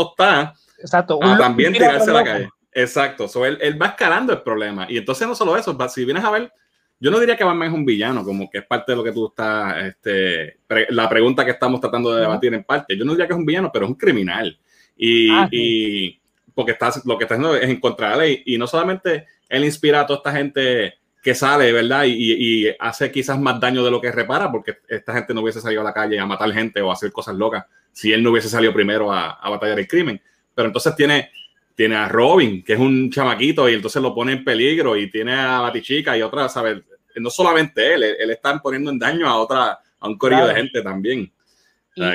Exacto. 0.79 1.19
un 1.19 1.25
a 1.25 1.39
también 1.39 1.73
tira 1.73 1.91
tirarse 1.91 2.11
a 2.11 2.15
la 2.15 2.25
calle. 2.25 2.49
Exacto. 2.73 3.29
So, 3.29 3.45
él, 3.45 3.59
él 3.61 3.81
va 3.81 3.87
escalando 3.89 4.33
el 4.33 4.43
problema. 4.43 4.87
Y 4.89 4.97
entonces 4.99 5.29
no 5.29 5.35
solo 5.35 5.57
eso, 5.57 5.77
si 5.89 6.05
vienes 6.05 6.25
a 6.25 6.31
ver, 6.31 6.53
yo 6.99 7.11
no 7.11 7.19
diría 7.19 7.37
que 7.37 7.45
Batman 7.45 7.69
es 7.69 7.75
un 7.75 7.85
villano, 7.85 8.25
como 8.25 8.51
que 8.51 8.59
es 8.59 8.67
parte 8.67 8.93
de 8.93 8.97
lo 8.97 9.05
que 9.05 9.13
tú 9.13 9.29
estás, 9.29 9.85
este, 9.85 10.59
pre- 10.67 10.87
la 10.91 11.09
pregunta 11.09 11.45
que 11.45 11.53
estamos 11.53 11.81
tratando 11.81 12.15
de 12.15 12.21
debatir 12.23 12.53
en 12.53 12.65
parte. 12.65 12.97
Yo 12.97 13.05
no 13.05 13.13
diría 13.13 13.27
que 13.27 13.33
es 13.33 13.39
un 13.39 13.47
villano, 13.47 13.71
pero 13.73 13.87
es 13.87 13.91
un 13.91 13.97
criminal. 13.97 14.59
Y, 14.97 15.31
Ah, 15.31 15.49
y 15.51 16.20
porque 16.55 16.73
está, 16.73 16.91
lo 17.05 17.17
que 17.19 17.25
está 17.25 17.35
haciendo 17.35 17.57
es 17.57 17.69
en 17.69 17.81
contra 17.81 18.11
de 18.11 18.17
la 18.17 18.23
ley. 18.23 18.43
Y 18.47 18.59
no 18.59 18.67
solamente 18.67 19.27
él 19.49 19.65
inspira 19.65 20.01
a 20.01 20.07
toda 20.07 20.19
esta 20.19 20.33
gente 20.33 20.95
que 21.23 21.35
sale, 21.35 21.71
¿verdad? 21.73 22.05
Y, 22.05 22.67
y- 22.69 22.75
hace 22.79 23.11
quizás 23.13 23.39
más 23.39 23.61
daño 23.61 23.85
de 23.85 23.91
lo 23.91 24.01
que 24.01 24.11
repara, 24.11 24.51
porque 24.51 24.79
esta 24.89 25.13
gente 25.13 25.35
no 25.35 25.43
hubiese 25.43 25.61
salido 25.61 25.83
a 25.83 25.85
la 25.85 25.93
calle 25.93 26.19
a 26.19 26.25
matar 26.27 26.51
gente 26.53 26.81
o 26.81 26.91
a 26.91 26.95
hacer 26.95 27.13
cosas 27.13 27.35
locas 27.37 27.65
si 27.93 28.13
él 28.13 28.23
no 28.23 28.31
hubiese 28.31 28.49
salido 28.49 28.73
primero 28.73 29.13
a, 29.13 29.33
a 29.33 29.51
batallar 29.51 29.79
el 29.79 29.87
crimen. 29.89 30.21
Pero 30.55 30.67
entonces 30.69 30.95
tiene, 30.97 31.31
tiene 31.75 31.97
a 31.97 32.09
Robin, 32.09 32.63
que 32.65 32.73
es 32.75 32.79
un 32.79 33.11
chamaquito, 33.11 33.69
y 33.69 33.75
entonces 33.75 34.01
lo 34.01 34.15
pone 34.15 34.33
en 34.33 34.45
peligro, 34.45 34.97
y 34.97 35.11
tiene 35.11 35.35
a 35.35 35.61
Batichica 35.61 36.17
y 36.17 36.23
otra, 36.23 36.49
¿sabes? 36.49 36.79
No 37.17 37.29
solamente 37.29 37.95
él, 37.95 38.03
él, 38.05 38.17
él 38.21 38.31
está 38.31 38.57
poniendo 38.61 38.91
en 38.91 38.99
daño 38.99 39.29
a 39.29 39.37
otra, 39.37 39.79
a 39.99 40.09
un 40.09 40.17
corillo 40.17 40.43
Claro. 40.43 40.55
de 40.55 40.61
gente 40.63 40.83
también. 40.83 41.31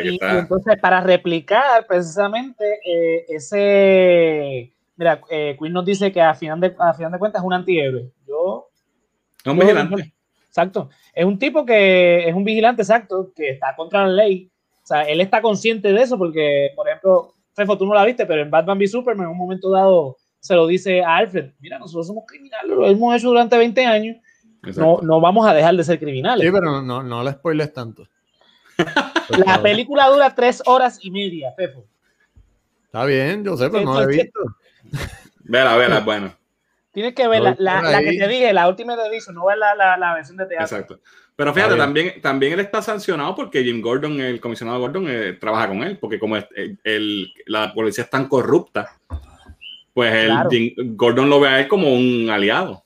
Y, 0.03 0.09
y- 0.15 0.19
entonces, 0.21 0.79
para 0.79 1.01
replicar 1.01 1.85
precisamente 1.87 2.79
eh, 2.85 3.25
ese. 3.29 4.73
Mira, 4.97 5.21
eh, 5.29 5.55
Quinn 5.59 5.73
nos 5.73 5.85
dice 5.85 6.11
que 6.11 6.21
a 6.21 6.33
final, 6.33 6.59
de, 6.59 6.73
a 6.79 6.93
final 6.93 7.11
de 7.11 7.19
cuentas 7.19 7.41
es 7.41 7.45
un 7.45 7.53
antihéroe. 7.53 8.11
Yo. 8.27 8.69
Es 9.43 9.51
un 9.51 9.57
yo- 9.59 9.63
vigilante. 9.63 10.13
Exacto. 10.47 10.89
Es 11.13 11.25
un 11.25 11.37
tipo 11.37 11.65
que 11.65 12.27
es 12.29 12.33
un 12.33 12.45
vigilante, 12.45 12.81
exacto, 12.81 13.31
que 13.35 13.49
está 13.49 13.75
contra 13.75 14.07
la 14.07 14.13
ley. 14.23 14.49
O 14.81 14.87
sea, 14.87 15.01
él 15.03 15.19
está 15.19 15.41
consciente 15.41 15.91
de 15.91 16.01
eso 16.01 16.17
porque, 16.17 16.69
por 16.75 16.87
ejemplo, 16.87 17.33
Fefo, 17.53 17.77
tú 17.77 17.85
no 17.85 17.93
la 17.93 18.05
viste, 18.05 18.25
pero 18.25 18.41
en 18.41 18.51
Batman 18.51 18.77
v 18.77 18.87
Superman 18.87 19.25
en 19.25 19.31
un 19.31 19.37
momento 19.37 19.69
dado 19.71 20.17
se 20.39 20.53
lo 20.55 20.67
dice 20.67 21.03
a 21.03 21.15
Alfred, 21.17 21.53
mira, 21.59 21.79
nosotros 21.79 22.05
somos 22.05 22.23
criminales, 22.27 22.69
lo 22.69 22.85
hemos 22.85 23.15
hecho 23.15 23.29
durante 23.29 23.57
20 23.57 23.83
años, 23.85 24.17
no, 24.77 24.99
no 25.01 25.19
vamos 25.19 25.47
a 25.47 25.53
dejar 25.55 25.75
de 25.75 25.83
ser 25.83 25.99
criminales. 25.99 26.45
Sí, 26.45 26.51
pero 26.53 26.65
no, 26.65 26.81
no, 26.83 27.01
no 27.01 27.23
le 27.23 27.31
spoiles 27.31 27.73
tanto. 27.73 28.07
La 29.45 29.61
película 29.61 30.07
dura 30.09 30.33
tres 30.35 30.61
horas 30.65 30.99
y 31.01 31.11
media, 31.11 31.51
Fefo. 31.55 31.85
Está 32.85 33.05
bien, 33.05 33.43
yo 33.43 33.57
sé, 33.57 33.69
pero 33.69 33.83
no 33.83 33.99
la 33.99 34.03
he 34.03 34.07
visto. 34.07 34.39
Vela, 35.43 35.75
vela, 35.75 35.97
es 35.99 36.05
bueno. 36.05 36.33
Tienes 36.91 37.13
que 37.13 37.27
ver 37.27 37.41
la, 37.57 37.81
que 37.99 38.17
te 38.17 38.27
dije, 38.27 38.53
la 38.53 38.69
última 38.69 38.95
de 38.95 39.09
Viso, 39.09 39.33
no 39.33 39.45
ver 39.47 39.57
la, 39.57 39.75
la, 39.75 39.97
la 39.97 40.13
versión 40.13 40.37
de 40.37 40.45
teatro. 40.45 40.63
Exacto. 40.63 40.99
Pero 41.35 41.53
fíjate, 41.53 41.75
también, 41.75 42.21
también 42.21 42.53
él 42.53 42.61
está 42.61 42.81
sancionado 42.81 43.35
porque 43.35 43.61
Jim 43.65 43.81
Gordon, 43.81 44.21
el 44.21 44.39
comisionado 44.39 44.79
Gordon, 44.79 45.05
eh, 45.09 45.33
trabaja 45.33 45.67
con 45.67 45.83
él, 45.83 45.97
porque 45.99 46.17
como 46.17 46.37
es- 46.37 46.47
el- 46.55 46.79
el- 46.85 47.33
la 47.47 47.73
policía 47.73 48.05
es 48.05 48.09
tan 48.09 48.29
corrupta, 48.29 48.97
pues 49.93 50.13
el 50.13 50.27
Claro. 50.27 50.49
Jim 50.49 50.73
Gordon 50.95 51.29
lo 51.29 51.41
ve 51.41 51.49
a 51.49 51.59
él 51.59 51.67
como 51.67 51.93
un 51.93 52.29
aliado. 52.29 52.85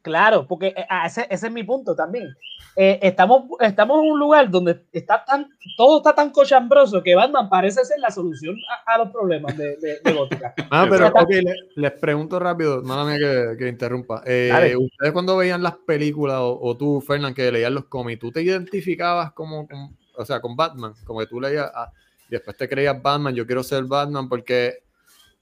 Claro, 0.00 0.46
porque 0.46 0.68
eh, 0.68 0.86
ah, 0.88 1.04
ese, 1.06 1.26
ese 1.28 1.48
es 1.48 1.52
mi 1.52 1.62
punto 1.62 1.94
también. 1.94 2.34
Eh, 2.76 2.98
estamos, 3.02 3.44
estamos 3.60 4.02
en 4.02 4.12
un 4.12 4.18
lugar 4.18 4.48
donde 4.48 4.84
está 4.92 5.24
tan, 5.24 5.48
todo 5.76 5.98
está 5.98 6.14
tan 6.14 6.30
cochambroso 6.30 7.02
que 7.02 7.14
Batman 7.16 7.48
parece 7.48 7.84
ser 7.84 7.98
la 7.98 8.10
solución 8.10 8.54
a, 8.86 8.94
a 8.94 8.98
los 8.98 9.10
problemas 9.10 9.56
de, 9.56 9.76
de, 9.76 10.00
de 10.02 10.12
Gótica. 10.12 10.54
Ah, 10.70 10.86
pero 10.88 11.08
ok, 11.08 11.28
le- 11.30 11.54
les 11.74 11.92
pregunto 11.92 12.38
rápido, 12.38 12.80
mía 12.82 13.16
que, 13.18 13.56
que 13.58 13.68
interrumpa. 13.68 14.22
Eh. 14.24 14.74
Ustedes 14.78 15.12
cuando 15.12 15.36
veían 15.36 15.62
las 15.62 15.76
películas, 15.78 16.38
o, 16.38 16.58
o 16.62 16.76
tú, 16.76 17.00
Fernán, 17.00 17.34
que 17.34 17.50
leías 17.50 17.72
los 17.72 17.86
cómics, 17.86 18.20
¿tú 18.20 18.30
te 18.30 18.42
identificabas 18.42 19.32
como, 19.32 19.66
con- 19.66 19.96
o 20.16 20.24
sea, 20.24 20.40
con 20.40 20.54
Batman? 20.54 20.94
Como 21.04 21.18
que 21.20 21.26
tú 21.26 21.40
leías, 21.40 21.70
ah, 21.74 21.90
después 22.28 22.56
te 22.56 22.68
creías 22.68 23.00
Batman, 23.02 23.34
yo 23.34 23.46
quiero 23.46 23.64
ser 23.64 23.82
Batman, 23.84 24.28
porque 24.28 24.84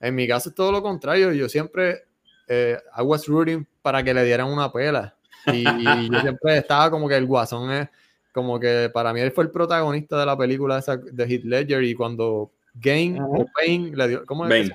en 0.00 0.14
mi 0.14 0.26
caso 0.26 0.48
es 0.48 0.54
todo 0.54 0.72
lo 0.72 0.82
contrario, 0.82 1.32
yo 1.32 1.48
siempre, 1.48 2.04
eh, 2.48 2.78
I 2.96 3.02
was 3.02 3.26
rooting 3.26 3.66
para 3.82 4.02
que 4.02 4.14
le 4.14 4.24
dieran 4.24 4.46
una 4.48 4.72
pela. 4.72 5.14
Y, 5.46 5.66
y 5.68 6.10
yo 6.10 6.20
siempre 6.20 6.58
estaba 6.58 6.90
como 6.90 7.08
que 7.08 7.16
el 7.16 7.26
guasón 7.26 7.70
es, 7.70 7.88
como 8.32 8.58
que 8.60 8.90
para 8.92 9.12
mí 9.12 9.20
él 9.20 9.32
fue 9.32 9.44
el 9.44 9.50
protagonista 9.50 10.18
de 10.18 10.26
la 10.26 10.36
película 10.36 10.78
esa 10.78 10.96
de 10.96 11.24
Heath 11.24 11.44
Ledger, 11.44 11.82
y 11.84 11.94
cuando 11.94 12.50
Game 12.74 13.18
o 13.20 13.46
Bane 13.56 13.96
le 13.96 14.08
dio, 14.08 14.26
¿cómo 14.26 14.44
es? 14.44 14.50
Bane. 14.50 14.66
se 14.66 14.74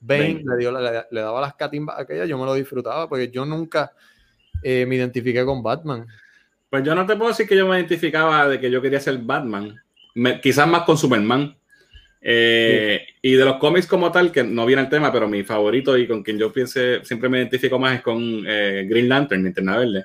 Bane, 0.00 0.34
Bane. 0.34 0.44
Le, 0.44 0.56
dio, 0.58 0.72
le, 0.72 1.04
le 1.10 1.20
daba 1.20 1.40
las 1.40 1.54
catimbas 1.54 1.98
a 1.98 2.02
aquella, 2.02 2.24
yo 2.24 2.38
me 2.38 2.44
lo 2.44 2.54
disfrutaba 2.54 3.08
porque 3.08 3.30
yo 3.30 3.44
nunca 3.44 3.92
eh, 4.62 4.84
me 4.86 4.96
identifiqué 4.96 5.44
con 5.44 5.62
Batman. 5.62 6.06
Pues 6.70 6.82
yo 6.84 6.94
no 6.94 7.06
te 7.06 7.16
puedo 7.16 7.30
decir 7.30 7.46
que 7.46 7.56
yo 7.56 7.66
me 7.68 7.76
identificaba 7.76 8.48
de 8.48 8.58
que 8.58 8.70
yo 8.70 8.82
quería 8.82 9.00
ser 9.00 9.18
Batman, 9.18 9.80
Me- 10.14 10.40
quizás 10.40 10.66
más 10.66 10.82
con 10.82 10.98
Superman. 10.98 11.56
Eh, 12.26 13.06
Y 13.22 13.34
de 13.34 13.44
los 13.44 13.56
cómics 13.58 13.86
como 13.86 14.10
tal, 14.10 14.32
que 14.32 14.42
no 14.42 14.64
viene 14.66 14.82
el 14.82 14.88
tema, 14.88 15.12
pero 15.12 15.28
mi 15.28 15.42
favorito 15.44 15.96
y 15.98 16.06
con 16.06 16.22
quien 16.22 16.38
yo 16.38 16.52
piense, 16.52 17.04
siempre 17.04 17.28
me 17.28 17.38
identifico 17.38 17.78
más 17.78 17.96
es 17.96 18.02
con 18.02 18.44
eh, 18.46 18.86
Green 18.88 19.08
Lantern, 19.08 19.44
Linterna 19.44 19.76
Verde. 19.78 20.04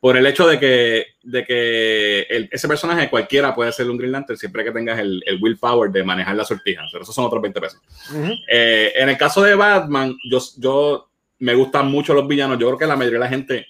Por 0.00 0.16
el 0.16 0.26
hecho 0.26 0.46
de 0.48 0.58
que, 0.58 1.06
de 1.22 1.44
que 1.44 2.20
el- 2.28 2.48
ese 2.50 2.66
personaje 2.66 3.08
cualquiera 3.08 3.54
puede 3.54 3.70
ser 3.72 3.88
un 3.90 3.96
Green 3.96 4.10
Lantern 4.12 4.36
siempre 4.38 4.64
que 4.64 4.72
tengas 4.72 4.98
el, 4.98 5.22
el 5.26 5.38
willpower 5.40 5.90
de 5.92 6.02
manejar 6.02 6.34
la 6.36 6.44
sortija. 6.44 6.82
Pero 6.90 7.02
esos 7.04 7.14
son 7.14 7.24
otros 7.24 7.40
20 7.42 7.60
pesos. 7.60 7.80
Eh, 8.48 8.92
en 8.96 9.08
el 9.08 9.16
caso 9.16 9.42
de 9.42 9.54
Batman, 9.54 10.16
yo, 10.28 10.40
yo 10.58 11.08
me 11.38 11.54
gustan 11.54 11.86
mucho 11.88 12.14
los 12.14 12.26
villanos. 12.26 12.58
Yo 12.58 12.66
creo 12.68 12.78
que 12.78 12.86
la 12.86 12.96
mayoría 12.96 13.18
de 13.20 13.24
la 13.24 13.28
gente 13.30 13.66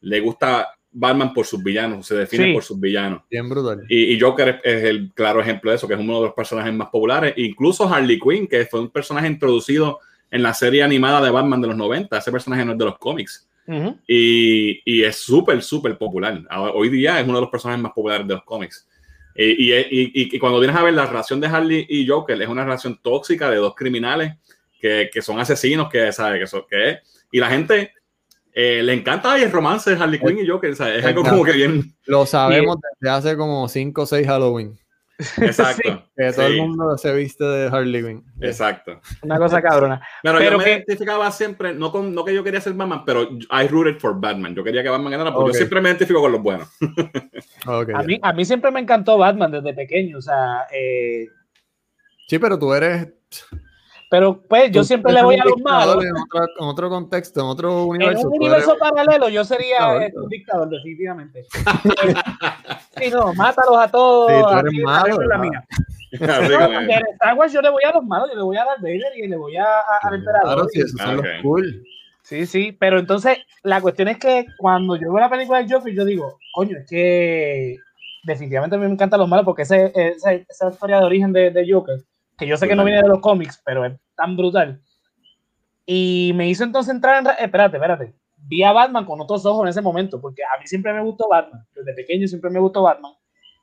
le 0.00 0.18
gusta 0.20 0.75
Batman 0.98 1.34
por 1.34 1.44
sus 1.46 1.62
villanos, 1.62 2.06
se 2.06 2.14
define 2.16 2.46
Sí. 2.46 2.52
por 2.54 2.62
sus 2.62 2.80
villanos. 2.80 3.22
Bien 3.30 3.48
brutal. 3.48 3.82
Y, 3.88 4.14
y 4.14 4.20
Joker 4.20 4.60
es, 4.64 4.76
es 4.76 4.84
el 4.84 5.12
claro 5.14 5.40
ejemplo 5.40 5.70
de 5.70 5.76
eso, 5.76 5.86
que 5.86 5.94
es 5.94 6.00
uno 6.00 6.16
de 6.20 6.26
los 6.26 6.34
personajes 6.34 6.72
más 6.72 6.88
populares. 6.88 7.34
Incluso 7.36 7.86
Harley 7.92 8.18
Quinn, 8.18 8.46
que 8.46 8.64
fue 8.66 8.80
un 8.80 8.90
personaje 8.90 9.26
introducido 9.26 9.98
en 10.30 10.42
la 10.42 10.54
serie 10.54 10.82
animada 10.82 11.20
de 11.22 11.30
Batman 11.30 11.60
de 11.60 11.68
los 11.68 11.76
90. 11.76 12.16
Ese 12.18 12.32
personaje 12.32 12.64
no 12.64 12.72
es 12.72 12.78
de 12.78 12.84
los 12.86 12.98
cómics. 12.98 13.48
Ujú. 13.66 13.98
Y, 14.06 14.80
y 14.84 15.02
es 15.04 15.16
súper, 15.16 15.62
súper 15.62 15.98
popular. 15.98 16.40
Hoy 16.74 16.88
día 16.88 17.20
es 17.20 17.24
uno 17.26 17.34
de 17.36 17.40
los 17.42 17.50
personajes 17.50 17.82
más 17.82 17.92
populares 17.92 18.26
de 18.26 18.34
los 18.34 18.44
cómics. 18.44 18.88
Y, 19.34 19.44
y, 19.44 19.74
y- 19.74 20.10
y 20.34 20.38
cuando 20.38 20.58
vienes 20.58 20.76
a 20.76 20.82
ver 20.82 20.94
la 20.94 21.04
relación 21.04 21.40
de 21.40 21.46
Harley 21.48 21.84
y 21.90 22.06
Joker, 22.06 22.40
es 22.40 22.48
una 22.48 22.64
relación 22.64 22.98
tóxica 23.02 23.50
de 23.50 23.56
dos 23.56 23.74
criminales 23.74 24.32
que, 24.80 25.10
que 25.12 25.20
son 25.20 25.38
asesinos, 25.38 25.90
que, 25.90 26.10
¿sabe? 26.12 26.38
Que, 26.38 26.46
son, 26.46 26.62
que 26.70 26.90
es. 26.90 26.98
Y 27.30 27.38
la 27.38 27.50
gente 27.50 27.92
eh, 28.58 28.82
le 28.82 28.94
encanta 28.94 29.36
el 29.36 29.52
romance 29.52 29.94
de 29.94 30.02
Harley 30.02 30.18
Quinn 30.18 30.38
y 30.38 30.46
Joker. 30.48 30.74
¿sabe? 30.74 30.98
Es 30.98 31.04
algo 31.04 31.22
como 31.22 31.44
que 31.44 31.52
bien. 31.52 31.94
Lo 32.06 32.24
sabemos 32.24 32.78
desde 33.00 33.14
hace 33.14 33.36
como 33.36 33.68
5 33.68 34.02
o 34.02 34.06
6 34.06 34.26
Halloween. 34.26 34.78
Exacto. 35.38 36.02
Que 36.16 36.32
todo 36.32 36.46
Sí, 36.48 36.52
el 36.54 36.60
mundo 36.62 36.96
se 36.96 37.14
viste 37.14 37.44
de 37.44 37.68
Harley 37.68 38.02
Quinn. 38.02 38.24
Exacto. 38.40 38.98
Una 39.22 39.36
cosa 39.38 39.60
cabrona. 39.60 40.00
Pero, 40.22 40.38
Pero 40.38 40.50
yo 40.52 40.58
me 40.58 40.64
que- 40.64 40.70
identificaba 40.72 41.30
siempre, 41.30 41.74
no, 41.74 41.92
con, 41.92 42.14
no 42.14 42.24
que 42.24 42.32
yo 42.34 42.42
quería 42.42 42.60
ser 42.62 42.72
Batman, 42.72 43.04
pero 43.04 43.22
I 43.22 43.66
rooted 43.68 43.98
for 43.98 44.18
Batman. 44.18 44.54
Yo 44.54 44.64
quería 44.64 44.82
que 44.82 44.88
Batman 44.88 45.12
ganara, 45.12 45.34
porque 45.34 45.52
yo 45.52 45.54
siempre 45.58 45.82
me 45.82 45.90
identifico 45.90 46.20
con 46.22 46.32
los 46.32 46.42
buenos. 46.42 46.68
A 47.66 48.02
mí, 48.02 48.18
a 48.22 48.32
mí 48.32 48.44
siempre 48.46 48.70
me 48.70 48.80
encantó 48.80 49.18
Batman 49.18 49.50
desde 49.52 49.74
pequeño, 49.74 50.18
o 50.18 50.22
sea, 50.22 50.66
eh, 50.72 51.26
Sí, 52.28 52.38
pero 52.38 52.58
tú 52.58 52.72
eres. 52.72 53.08
Pero 54.08 54.40
pues 54.48 54.70
yo 54.70 54.84
siempre 54.84 55.12
le 55.12 55.22
voy 55.22 55.34
un 55.36 55.40
a 55.40 55.44
los 55.44 55.60
malos. 55.62 56.04
En 56.04 56.12
otro, 56.16 56.44
en 56.60 56.66
otro 56.66 56.88
contexto, 56.88 57.40
en 57.40 57.46
otro 57.46 57.70
En 57.82 57.88
universo. 57.90 58.28
un 58.28 58.30
tú 58.30 58.36
universo 58.44 58.76
paralelo 58.78 59.28
yo 59.28 59.44
sería 59.44 59.78
Dictador, 59.78 60.02
eh, 60.02 60.12
un 60.16 60.28
dictador, 60.28 60.68
definitivamente. 60.68 61.44
sí, 63.00 63.10
no, 63.10 63.34
mátalos 63.34 63.76
a 63.78 63.88
todos. 63.90 64.30
Sí, 64.30 64.42
tú 64.42 64.58
eres 64.58 64.64
así, 64.72 64.80
malo, 64.82 65.06
esa 65.14 65.22
es 65.22 65.28
la 65.28 65.38
mía. 65.38 65.64
Así 66.12 66.52
No, 66.52 66.58
como- 66.66 66.78
en 66.80 66.90
Star 67.14 67.34
Wars 67.36 67.52
yo 67.52 67.62
le 67.62 67.70
voy 67.70 67.82
a 67.84 67.92
los 67.92 68.04
malos, 68.04 68.28
yo 68.30 68.36
le 68.36 68.42
voy 68.42 68.56
a 68.56 68.64
Darth 68.64 68.80
Vader 68.80 69.12
y 69.16 69.26
le 69.28 69.36
voy 69.36 69.56
a, 69.56 69.64
a- 69.64 69.98
al 70.02 70.14
emperador. 70.14 70.44
Claro, 70.54 70.68
sí, 70.68 70.80
esos 70.80 71.00
son 71.00 71.18
Ok. 71.18 71.24
los 71.24 71.42
cool. 71.42 71.84
Sí, 72.22 72.46
sí, 72.46 72.72
pero 72.72 72.98
entonces 72.98 73.38
la 73.62 73.80
cuestión 73.80 74.08
es 74.08 74.18
que 74.18 74.46
cuando 74.58 74.96
yo 74.96 75.12
veo 75.12 75.20
la 75.20 75.30
película 75.30 75.62
de 75.62 75.72
Joker, 75.72 75.94
yo 75.94 76.04
digo, 76.04 76.38
coño, 76.54 76.76
es 76.78 76.86
que 76.88 77.76
definitivamente 78.24 78.74
a 78.74 78.78
mí 78.80 78.86
me 78.86 78.92
encantan 78.92 79.20
los 79.20 79.28
malos 79.28 79.44
porque 79.44 79.62
ese, 79.62 79.92
ese- 79.94 80.44
esa 80.48 80.70
historia 80.70 80.98
de 80.98 81.04
origen 81.04 81.32
de, 81.32 81.50
de 81.50 81.72
Joker, 81.72 82.00
que 82.38 82.46
yo 82.46 82.56
sé 82.56 82.66
que 82.68 82.74
no 82.74 82.82
Brutal. 82.82 82.92
viene 82.94 83.02
de 83.02 83.08
los 83.08 83.20
cómics, 83.20 83.62
pero 83.64 83.84
es 83.84 83.94
tan 84.14 84.36
brutal. 84.36 84.80
Y 85.84 86.32
me 86.34 86.48
hizo 86.48 86.64
entonces 86.64 86.94
entrar 86.94 87.18
en... 87.18 87.24
ra- 87.26 87.34
Espérate, 87.34 87.76
espérate. 87.76 88.14
Vi 88.36 88.62
a 88.62 88.72
Batman 88.72 89.04
con 89.04 89.20
otros 89.20 89.44
ojos 89.46 89.62
en 89.64 89.68
ese 89.68 89.80
momento, 89.82 90.20
porque 90.20 90.42
a 90.42 90.58
mí 90.60 90.66
siempre 90.66 90.92
me 90.92 91.00
gustó 91.02 91.28
Batman. 91.28 91.66
Desde 91.74 91.94
pequeño 91.94 92.26
siempre 92.28 92.50
me 92.50 92.60
gustó 92.60 92.82
Batman. 92.82 93.12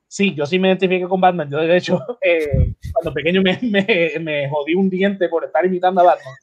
Sí, 0.07 0.34
yo 0.36 0.45
sí 0.45 0.59
me 0.59 0.67
identifiqué 0.69 1.07
con 1.07 1.21
Batman. 1.21 1.49
Yo, 1.49 1.57
de 1.57 1.78
hecho, 1.78 1.99
eh, 2.21 2.76
cuando 2.93 3.13
pequeño 3.13 3.41
me, 3.41 3.59
me, 3.61 3.86
me 4.19 4.49
jodí 4.49 4.76
un 4.76 4.89
diente 4.89 5.28
por 5.30 5.43
estar 5.45 5.65
imitando 5.65 6.01
a 6.01 6.05
Batman. 6.05 6.34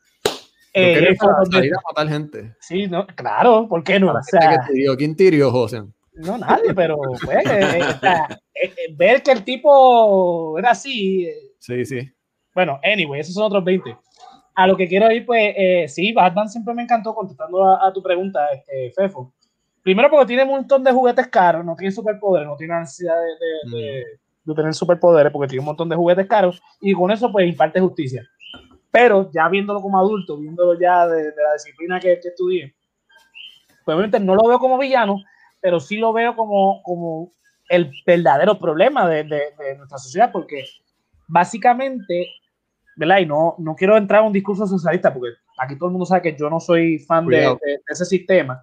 Eh, 0.73 1.17
salir 1.51 1.73
a 1.75 1.79
matar 1.89 2.09
gente. 2.09 2.55
Sí, 2.61 2.87
no, 2.87 3.05
claro, 3.09 3.67
¿por 3.69 3.83
qué 3.83 3.99
no? 3.99 4.13
O 4.13 4.23
sea. 4.23 4.65
¿Quién 4.97 5.17
tirió, 5.17 5.51
José? 5.51 5.83
no, 6.15 6.39
nadie, 6.39 6.73
pero 6.75 6.97
pues, 7.25 7.47
eh, 7.47 7.79
eh, 7.79 7.83
o 7.97 7.99
sea, 7.99 8.27
eh, 8.55 8.67
eh, 8.77 8.95
ver 8.95 9.23
que 9.23 9.33
el 9.33 9.43
tipo 9.43 10.57
era 10.59 10.71
así, 10.73 11.25
eh, 11.27 11.35
Sí, 11.59 11.85
sí. 11.85 12.09
Bueno, 12.55 12.79
anyway, 12.83 13.21
esos 13.21 13.35
son 13.35 13.45
otros 13.45 13.65
20. 13.65 13.97
A 14.55 14.67
lo 14.67 14.77
que 14.77 14.89
quiero 14.89 15.11
ir, 15.11 15.25
pues, 15.25 15.55
eh, 15.57 15.87
sí, 15.89 16.13
Batman 16.13 16.49
siempre 16.49 16.75
me 16.75 16.83
encantó 16.83 17.15
contestando 17.15 17.65
a, 17.65 17.87
a 17.87 17.93
tu 17.93 18.03
pregunta, 18.03 18.47
este, 18.53 18.91
Fefo. 18.93 19.33
Primero 19.83 20.11
porque 20.11 20.27
tiene 20.27 20.43
un 20.45 20.51
montón 20.51 20.85
de 20.85 20.93
juguetes 20.93 21.29
caros, 21.29 21.65
no 21.65 21.75
tiene 21.77 21.93
superpoderes, 21.93 22.47
no 22.47 22.57
tiene 22.57 22.75
la 22.75 22.81
necesidad 22.81 23.15
de, 23.15 23.71
de- 23.77 23.77
de- 23.83 23.93
de 23.93 24.05
de 24.43 24.55
tener 24.55 24.73
superpoderes 24.75 25.31
porque 25.33 25.49
tiene 25.49 25.61
un 25.61 25.67
montón 25.67 25.89
de 25.89 25.95
juguetes 25.97 26.27
caros 26.27 26.63
y 26.81 26.93
con 26.95 27.11
eso 27.11 27.31
pues 27.31 27.47
imparte 27.47 27.79
justicia. 27.79 28.27
Pero 28.91 29.31
ya 29.33 29.49
viéndolo 29.49 29.81
como 29.81 29.99
adulto, 29.99 30.37
viéndolo 30.39 30.79
ya 30.81 31.07
de, 31.07 31.25
de 31.25 31.43
la 31.43 31.53
disciplina 31.53 32.01
que, 32.01 32.19
que 32.21 32.29
estudié, 32.29 32.75
pues 33.85 33.95
obviamente 33.95 34.19
no 34.19 34.35
lo 34.35 34.49
veo 34.49 34.59
como 34.59 34.79
villano, 34.79 35.17
pero 35.61 35.79
sí 35.79 35.99
lo 35.99 36.13
veo 36.13 36.35
como, 36.35 36.83
como 36.83 37.33
el 37.69 37.93
verdadero 38.07 38.59
problema 38.59 39.07
de, 39.09 39.25
de, 39.25 39.41
de 39.59 39.77
nuestra 39.77 39.99
sociedad 39.99 40.31
porque 40.33 40.65
básicamente, 41.29 42.27
¿verdad? 42.97 43.19
Y 43.19 43.27
no, 43.27 43.55
no 43.59 43.75
quiero 43.75 43.97
entrar 43.97 44.21
en 44.21 44.27
un 44.29 44.33
discurso 44.33 44.67
socialista 44.67 45.13
porque 45.13 45.31
aquí 45.59 45.77
todo 45.77 45.89
el 45.89 45.93
mundo 45.93 46.07
sabe 46.07 46.23
que 46.23 46.37
yo 46.39 46.49
no 46.51 46.61
soy 46.61 46.99
fan 46.99 47.27
de, 47.27 47.37
de- 47.39 47.47
de 47.63 47.81
ese 47.89 48.05
sistema. 48.05 48.63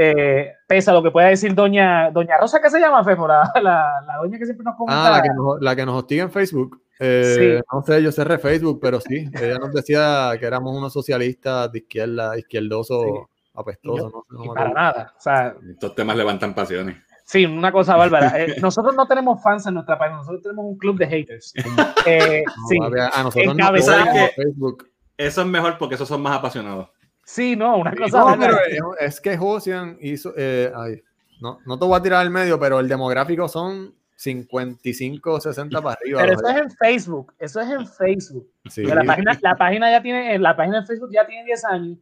Eh, 0.00 0.52
pese 0.68 0.90
a 0.90 0.94
lo 0.94 1.02
que 1.02 1.10
pueda 1.10 1.26
decir 1.28 1.54
doña, 1.54 2.10
doña 2.12 2.36
Rosa, 2.38 2.60
¿qué 2.62 2.70
se 2.70 2.78
llama, 2.78 3.02
Fefo? 3.02 3.26
La, 3.26 3.50
la, 3.56 3.90
la 4.06 4.16
doña 4.22 4.38
que 4.38 4.44
siempre 4.44 4.62
nos 4.64 4.76
comenta. 4.76 5.08
Ah, 5.08 5.16
la 5.16 5.22
que 5.22 5.28
nos, 5.34 5.60
la 5.60 5.74
que 5.76 5.84
nos 5.86 5.96
hostiga 5.96 6.22
en 6.24 6.30
Facebook. 6.30 6.80
Eh, 7.00 7.34
Sí. 7.60 7.64
No 7.72 7.82
sé, 7.82 8.02
yo 8.02 8.12
cerré 8.12 8.38
Facebook, 8.38 8.78
pero 8.80 9.00
sí. 9.00 9.28
Ella 9.40 9.58
nos 9.58 9.72
decía 9.72 10.30
que 10.38 10.46
éramos 10.46 10.76
unos 10.76 10.92
socialistas 10.92 11.70
de 11.72 11.78
izquierda, 11.80 12.38
izquierdosos, 12.38 13.02
Sí. 13.04 13.10
apestosos. 13.54 14.12
no 14.12 14.24
no 14.30 14.44
y 14.44 14.48
para 14.48 14.60
acuerdo. 14.70 14.74
nada. 14.74 15.14
O 15.16 15.20
sea, 15.20 15.54
Estos 15.68 15.94
temas 15.96 16.16
levantan 16.16 16.54
pasiones. 16.54 16.96
Sí, 17.28 17.44
una 17.44 17.70
cosa 17.70 17.94
bárbara. 17.96 18.32
Eh, 18.42 18.56
nosotros 18.62 18.94
no 18.96 19.06
tenemos 19.06 19.42
fans 19.42 19.66
en 19.66 19.74
nuestra 19.74 19.98
página, 19.98 20.16
nosotros 20.18 20.42
tenemos 20.42 20.64
un 20.64 20.78
club 20.78 20.98
de 20.98 21.06
haters. 21.06 21.52
Eh, 22.06 22.42
No, 22.46 22.68
sí, 22.68 22.78
a 23.12 23.22
nosotros 23.22 23.54
en 23.58 23.82
¿Sabes 23.82 23.86
qué? 24.12 24.30
Facebook. 24.42 24.88
Eso 25.16 25.40
es 25.42 25.46
mejor 25.46 25.76
porque 25.78 25.94
esos 25.96 26.08
son 26.08 26.22
más 26.22 26.36
apasionados. 26.38 26.88
sí, 27.24 27.54
no, 27.56 27.76
una 27.78 27.92
cosa 27.94 28.18
No, 28.20 28.24
bárbara. 28.26 28.58
pero 28.68 28.96
es, 28.98 29.20
que 29.20 29.36
Josian 29.36 29.98
hizo. 30.00 30.32
eh, 30.36 30.72
ay, 30.74 31.02
no, 31.40 31.58
no 31.66 31.78
te 31.78 31.84
voy 31.84 31.98
a 31.98 32.02
tirar 32.02 32.20
al 32.22 32.30
medio, 32.30 32.58
pero 32.58 32.80
el 32.80 32.88
demográfico 32.88 33.46
son 33.48 33.94
55, 34.16 35.40
60 35.40 35.80
para 35.82 35.94
arriba. 36.00 36.20
Pero 36.22 36.32
eso 36.32 36.48
es 36.48 36.56
en 36.56 36.70
Facebook, 36.70 37.32
eso 37.38 37.60
es 37.60 37.70
en 37.70 37.86
Facebook. 37.86 38.48
sí. 38.68 38.82
La 38.84 39.04
página, 39.04 39.38
la 39.40 39.54
página 39.56 39.90
ya 39.90 40.02
tiene, 40.02 40.38
la 40.38 40.56
página 40.56 40.80
de 40.80 40.86
Facebook 40.86 41.10
ya 41.12 41.26
tiene 41.26 41.44
10 41.44 41.64
años. 41.66 41.98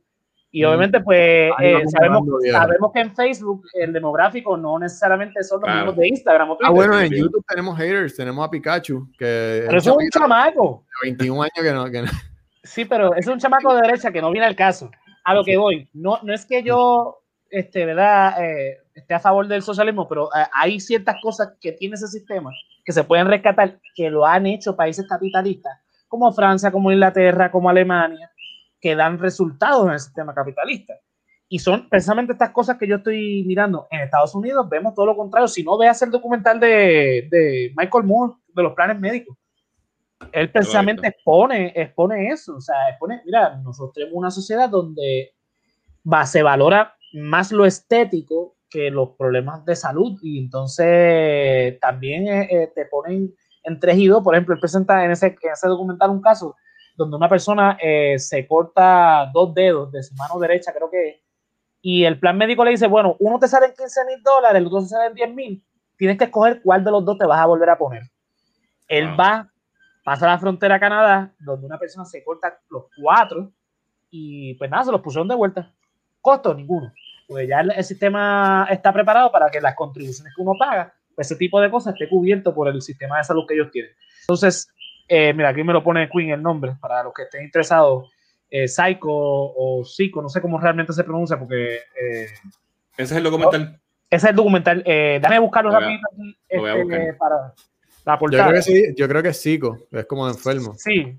Y 0.50 0.62
Mm. 0.62 0.66
obviamente, 0.68 1.00
pues, 1.00 1.52
Ahí 1.58 1.66
eh, 1.74 1.82
sabemos, 1.88 2.22
sabemos 2.50 2.92
que 2.94 3.00
en 3.00 3.14
Facebook 3.14 3.62
el 3.74 3.92
demográfico 3.92 4.56
no 4.56 4.78
necesariamente 4.78 5.42
son 5.42 5.60
los 5.60 5.64
Claro. 5.66 5.78
mismos 5.80 5.96
de 5.96 6.08
Instagram 6.08 6.50
o 6.50 6.58
Ah, 6.62 6.70
bueno, 6.70 6.98
en. 7.00 7.12
YouTube 7.12 7.44
tenemos 7.48 7.76
haters, 7.76 8.16
tenemos 8.16 8.46
a 8.46 8.50
Pikachu, 8.50 9.08
que 9.18 9.64
pero 9.66 9.78
eso 9.78 9.90
es 9.90 9.96
un 10.04 10.10
chamaco. 10.10 10.84
de 11.02 11.08
21 11.10 11.42
años 11.42 11.52
que 11.62 11.72
no. 11.72 11.84
Que 11.90 12.02
no- 12.02 12.08
Sí, 12.62 12.84
pero 12.84 13.14
es 13.14 13.26
un 13.26 13.38
chamaco 13.38 13.74
de 13.74 13.82
derecha 13.82 14.10
que 14.10 14.20
no 14.22 14.30
viene 14.30 14.46
al 14.46 14.56
caso. 14.56 14.90
A 15.24 15.34
lo 15.34 15.44
que 15.44 15.56
voy. 15.56 15.88
No, 15.92 16.18
no 16.22 16.32
es 16.32 16.46
que 16.46 16.62
yo, 16.62 17.20
este, 17.50 17.84
¿verdad? 17.84 18.42
Eh, 18.44 18.78
esté 18.94 19.14
a 19.14 19.20
favor 19.20 19.46
del 19.48 19.62
socialismo, 19.62 20.08
pero 20.08 20.26
eh, 20.34 20.46
hay 20.52 20.80
ciertas 20.80 21.16
cosas 21.22 21.54
que 21.60 21.72
tiene 21.72 21.94
ese 21.96 22.06
sistema 22.08 22.50
que 22.84 22.92
se 22.92 23.02
pueden 23.04 23.26
rescatar, 23.26 23.78
que 23.94 24.08
lo 24.10 24.24
han 24.24 24.46
hecho 24.46 24.76
países 24.76 25.06
capitalistas, 25.08 25.78
como 26.08 26.32
Francia, 26.32 26.70
como 26.70 26.90
Inglaterra, 26.92 27.50
como 27.50 27.68
Alemania, 27.68 28.30
que 28.86 28.94
dan 28.94 29.18
resultados 29.18 29.84
en 29.84 29.94
el 29.94 29.98
sistema 29.98 30.32
capitalista. 30.32 30.94
Y 31.48 31.58
son 31.58 31.88
precisamente 31.88 32.34
estas 32.34 32.50
cosas 32.50 32.78
que 32.78 32.86
yo 32.86 32.96
estoy 32.96 33.42
mirando. 33.44 33.88
En 33.90 34.00
Estados 34.00 34.32
Unidos 34.36 34.68
vemos 34.68 34.94
todo 34.94 35.06
lo 35.06 35.16
contrario. 35.16 35.48
Si 35.48 35.64
no, 35.64 35.76
veas 35.76 36.00
el 36.02 36.12
documental 36.12 36.60
de, 36.60 37.26
de 37.28 37.72
Michael 37.76 38.04
Moore 38.04 38.34
de 38.46 38.62
los 38.62 38.74
planes 38.74 39.00
médicos. 39.00 39.36
Él 40.30 40.52
precisamente 40.52 41.08
expone, 41.08 41.72
expone 41.74 42.28
eso. 42.28 42.54
O 42.54 42.60
sea, 42.60 42.90
expone, 42.90 43.22
mira, 43.24 43.56
nosotros 43.56 43.92
tenemos 43.92 44.14
una 44.14 44.30
sociedad 44.30 44.70
donde 44.70 45.34
va, 46.04 46.24
se 46.26 46.44
valora 46.44 46.94
más 47.14 47.50
lo 47.50 47.66
estético 47.66 48.54
que 48.70 48.92
los 48.92 49.16
problemas 49.18 49.64
de 49.64 49.74
salud. 49.74 50.16
Y 50.22 50.38
entonces 50.38 51.80
también 51.80 52.28
eh, 52.28 52.48
eh, 52.52 52.72
te 52.72 52.86
ponen 52.86 53.34
en 53.64 53.80
tres 53.80 53.98
y 53.98 54.06
dos. 54.06 54.22
Por 54.22 54.36
ejemplo, 54.36 54.54
él 54.54 54.60
presenta 54.60 55.04
en 55.04 55.10
ese, 55.10 55.26
en 55.26 55.52
ese 55.52 55.66
documental 55.66 56.10
un 56.10 56.22
caso 56.22 56.54
donde 56.96 57.16
una 57.16 57.28
persona 57.28 57.76
eh, 57.82 58.18
se 58.18 58.46
corta 58.46 59.30
dos 59.32 59.54
dedos 59.54 59.92
de 59.92 60.02
su 60.02 60.14
mano 60.14 60.38
derecha, 60.38 60.72
creo 60.72 60.90
que 60.90 61.08
es, 61.08 61.16
y 61.82 62.04
el 62.04 62.18
plan 62.18 62.36
médico 62.36 62.64
le 62.64 62.72
dice, 62.72 62.86
bueno, 62.88 63.16
uno 63.20 63.38
te 63.38 63.46
sale 63.48 63.66
en 63.66 63.74
15 63.74 64.04
mil 64.06 64.22
dólares, 64.22 64.58
el 64.58 64.66
otro 64.66 64.80
te 64.80 64.88
sale 64.88 65.06
en 65.08 65.14
10 65.14 65.34
mil, 65.34 65.64
tienes 65.96 66.18
que 66.18 66.24
escoger 66.24 66.60
cuál 66.62 66.82
de 66.82 66.90
los 66.90 67.04
dos 67.04 67.16
te 67.18 67.26
vas 67.26 67.38
a 67.40 67.46
volver 67.46 67.70
a 67.70 67.78
poner. 67.78 68.02
Él 68.88 69.08
Wow. 69.08 69.16
va, 69.16 69.52
pasa 70.04 70.26
la 70.26 70.38
frontera 70.38 70.76
a 70.76 70.80
Canadá, 70.80 71.32
donde 71.38 71.66
una 71.66 71.78
persona 71.78 72.04
se 72.04 72.24
corta 72.24 72.58
los 72.70 72.84
cuatro, 73.00 73.52
y 74.10 74.54
pues 74.54 74.70
nada, 74.70 74.84
se 74.84 74.92
los 74.92 75.00
pusieron 75.00 75.28
de 75.28 75.34
vuelta. 75.34 75.72
Costo 76.20 76.54
ninguno. 76.54 76.92
Pues 77.28 77.48
ya 77.48 77.60
el, 77.60 77.72
el 77.72 77.84
sistema 77.84 78.66
está 78.70 78.92
preparado 78.92 79.30
para 79.32 79.50
que 79.50 79.60
las 79.60 79.74
contribuciones 79.74 80.32
que 80.34 80.42
uno 80.42 80.52
paga, 80.58 80.94
pues 81.14 81.26
ese 81.30 81.36
tipo 81.36 81.60
de 81.60 81.70
cosas 81.70 81.94
esté 81.94 82.08
cubierto 82.08 82.54
por 82.54 82.68
el 82.68 82.80
sistema 82.82 83.18
de 83.18 83.24
salud 83.24 83.44
que 83.46 83.54
ellos 83.54 83.70
tienen. 83.72 83.90
Entonces, 84.22 84.68
eh, 85.08 85.32
mira, 85.34 85.50
aquí 85.50 85.62
me 85.62 85.72
lo 85.72 85.82
pone 85.82 86.08
Queen 86.08 86.30
el 86.30 86.42
nombre, 86.42 86.72
para 86.80 87.02
los 87.02 87.12
que 87.14 87.22
estén 87.22 87.44
interesados, 87.44 88.10
eh, 88.50 88.68
Psycho 88.68 89.08
o 89.10 89.84
Psycho, 89.84 90.22
no 90.22 90.28
sé 90.28 90.40
cómo 90.40 90.58
realmente 90.58 90.92
se 90.92 91.04
pronuncia, 91.04 91.38
porque 91.38 91.76
eh, 91.76 92.26
Ese 92.96 93.02
es 93.02 93.12
el 93.12 93.22
documental. 93.24 93.80
ese 94.10 94.26
es 94.26 94.30
el 94.30 94.36
documental. 94.36 94.82
Eh, 94.86 95.18
déjame 95.20 95.40
buscarlo 95.40 95.70
Lo 95.70 95.76
voy 95.76 95.84
a- 95.84 95.86
rapidito 95.88 96.08
aquí, 96.12 96.30
a 96.30 96.56
este, 96.56 96.82
buscar. 96.82 97.16
para 97.18 97.36
la 98.04 98.14
Yo 98.14 98.18
portada. 98.18 98.42
creo 98.48 98.54
que 98.56 98.62
sí, 98.62 98.94
yo 98.96 99.08
creo 99.08 99.22
que 99.22 99.28
es 99.30 99.40
psico, 99.40 99.78
es 99.90 100.06
como 100.06 100.26
de 100.26 100.32
enfermo. 100.32 100.74
Sí, 100.76 101.18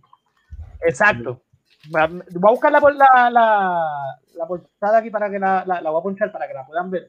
exacto. 0.85 1.41
Voy 1.89 2.01
a 2.01 2.51
buscar 2.51 2.71
la, 2.71 2.81
por- 2.81 2.95
la, 2.95 3.29
la, 3.29 3.81
la 4.35 4.47
portada 4.47 4.97
aquí 4.99 5.09
para 5.09 5.29
que 5.29 5.39
la, 5.39 5.63
la, 5.65 5.81
la 5.81 5.89
voy 5.89 5.99
a 5.99 6.03
ponchar 6.03 6.31
para 6.31 6.47
que 6.47 6.53
la 6.53 6.65
puedan 6.65 6.89
ver. 6.91 7.07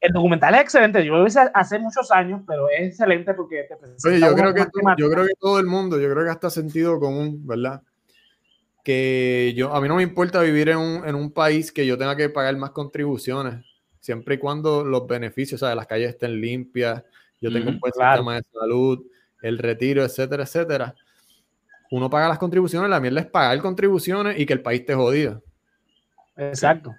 El 0.00 0.12
documental 0.12 0.54
es 0.54 0.60
excelente. 0.60 1.04
Yo 1.04 1.14
lo 1.16 1.26
hice 1.26 1.40
hace 1.52 1.78
muchos 1.78 2.10
años, 2.12 2.42
pero 2.46 2.68
es 2.70 2.88
excelente 2.90 3.34
porque 3.34 3.64
te 3.68 3.76
presenta 3.76 4.08
Oye, 4.08 4.20
yo 4.20 4.34
creo, 4.34 4.54
que 4.54 4.64
tú- 4.66 4.80
yo 4.96 5.10
creo 5.10 5.26
que 5.26 5.34
todo 5.40 5.58
el 5.58 5.66
mundo, 5.66 5.98
yo 5.98 6.08
creo 6.10 6.24
que 6.24 6.30
hasta 6.30 6.50
sentido 6.50 7.00
común, 7.00 7.44
¿verdad? 7.46 7.82
Que 8.84 9.52
yo, 9.56 9.74
a 9.74 9.80
mí 9.80 9.88
no 9.88 9.96
me 9.96 10.02
importa 10.02 10.40
vivir 10.40 10.68
en 10.68 10.78
un, 10.78 11.06
en 11.08 11.14
un 11.14 11.32
país 11.32 11.72
que 11.72 11.84
yo 11.84 11.98
tenga 11.98 12.16
que 12.16 12.28
pagar 12.28 12.56
más 12.56 12.70
contribuciones, 12.70 13.64
siempre 14.00 14.36
y 14.36 14.38
cuando 14.38 14.84
los 14.84 15.06
beneficios, 15.06 15.62
o 15.62 15.66
sea, 15.66 15.74
las 15.74 15.86
calles 15.86 16.10
estén 16.10 16.40
limpias, 16.40 17.02
yo 17.40 17.52
tengo 17.52 17.68
un 17.68 17.74
Ujú, 17.74 17.80
buen 17.80 17.92
claro. 17.92 18.12
sistema 18.22 18.36
de 18.36 18.42
salud, 18.52 19.06
el 19.42 19.58
retiro, 19.58 20.04
etcétera, 20.04 20.44
etcétera. 20.44 20.94
Uno 21.90 22.08
paga 22.08 22.28
las 22.28 22.38
contribuciones, 22.38 22.88
la 22.88 23.00
mierda 23.00 23.20
es 23.20 23.26
pagar 23.26 23.58
contribuciones 23.60 24.38
y 24.38 24.46
que 24.46 24.52
el 24.52 24.62
país 24.62 24.84
te 24.86 24.94
jodida. 24.94 25.40
Exacto. 26.36 26.94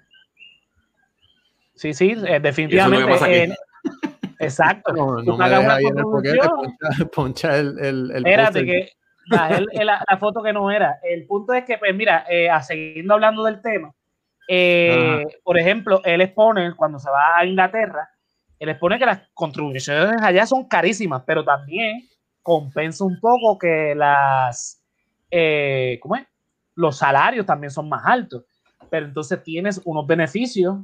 Sí, 1.80 1.94
sí, 1.94 2.10
eh, 2.10 2.12
Y 2.12 2.12
eso 2.12 2.26
es 2.26 2.26
lo 2.26 2.32
que 2.32 2.40
definitivamente. 2.40 3.10
pasa 3.10 3.24
aquí. 3.24 3.34
eh, 3.34 3.54
exacto. 4.38 4.92
No, 4.92 5.22
no 5.22 5.36
me 5.38 5.46
el 5.78 5.94
poncha, 5.94 7.08
poncha 7.14 7.56
el, 7.56 7.78
el, 7.78 8.10
el 8.10 8.16
Espérate, 8.18 8.66
que 8.66 8.90
la, 9.30 10.04
la 10.06 10.18
foto 10.18 10.42
que 10.42 10.52
no 10.52 10.70
era. 10.70 10.98
El 11.02 11.26
punto 11.26 11.54
es 11.54 11.64
que, 11.64 11.78
pues 11.78 11.94
mira, 11.94 12.26
eh, 12.28 12.50
a 12.50 12.60
siguiendo 12.62 13.14
hablando 13.14 13.44
del 13.44 13.62
tema, 13.62 13.94
eh, 14.46 15.24
por 15.42 15.58
ejemplo, 15.58 16.02
él 16.04 16.20
expone, 16.20 16.74
cuando 16.76 16.98
se 16.98 17.08
va 17.08 17.38
a 17.38 17.46
Inglaterra, 17.46 18.10
él 18.58 18.68
expone 18.68 18.98
que 18.98 19.06
las 19.06 19.22
contribuciones 19.32 20.20
allá 20.20 20.44
son 20.44 20.68
carísimas, 20.68 21.22
pero 21.26 21.46
también 21.46 22.06
compensa 22.42 23.04
un 23.04 23.18
poco 23.20 23.56
que 23.58 23.94
las, 23.94 24.84
eh, 25.30 25.98
¿cómo 26.02 26.16
es? 26.16 26.26
Los 26.74 26.98
salarios 26.98 27.46
también 27.46 27.70
son 27.70 27.88
más 27.88 28.02
altos, 28.04 28.44
pero 28.90 29.06
entonces 29.06 29.42
tienes 29.42 29.80
unos 29.86 30.06
beneficios 30.06 30.76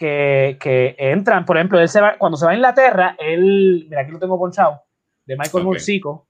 que, 0.00 0.56
que 0.58 0.96
entran, 0.98 1.44
por 1.44 1.58
ejemplo, 1.58 1.78
él 1.78 1.86
se 1.86 2.00
va, 2.00 2.16
cuando 2.16 2.38
se 2.38 2.46
va 2.46 2.52
a 2.52 2.54
Inglaterra, 2.54 3.16
él, 3.18 3.84
mira, 3.90 4.00
aquí 4.00 4.10
lo 4.10 4.18
tengo 4.18 4.38
ponchado, 4.38 4.82
de 5.26 5.36
Michael 5.36 5.60
Ok. 5.62 5.64
Murcico, 5.64 6.26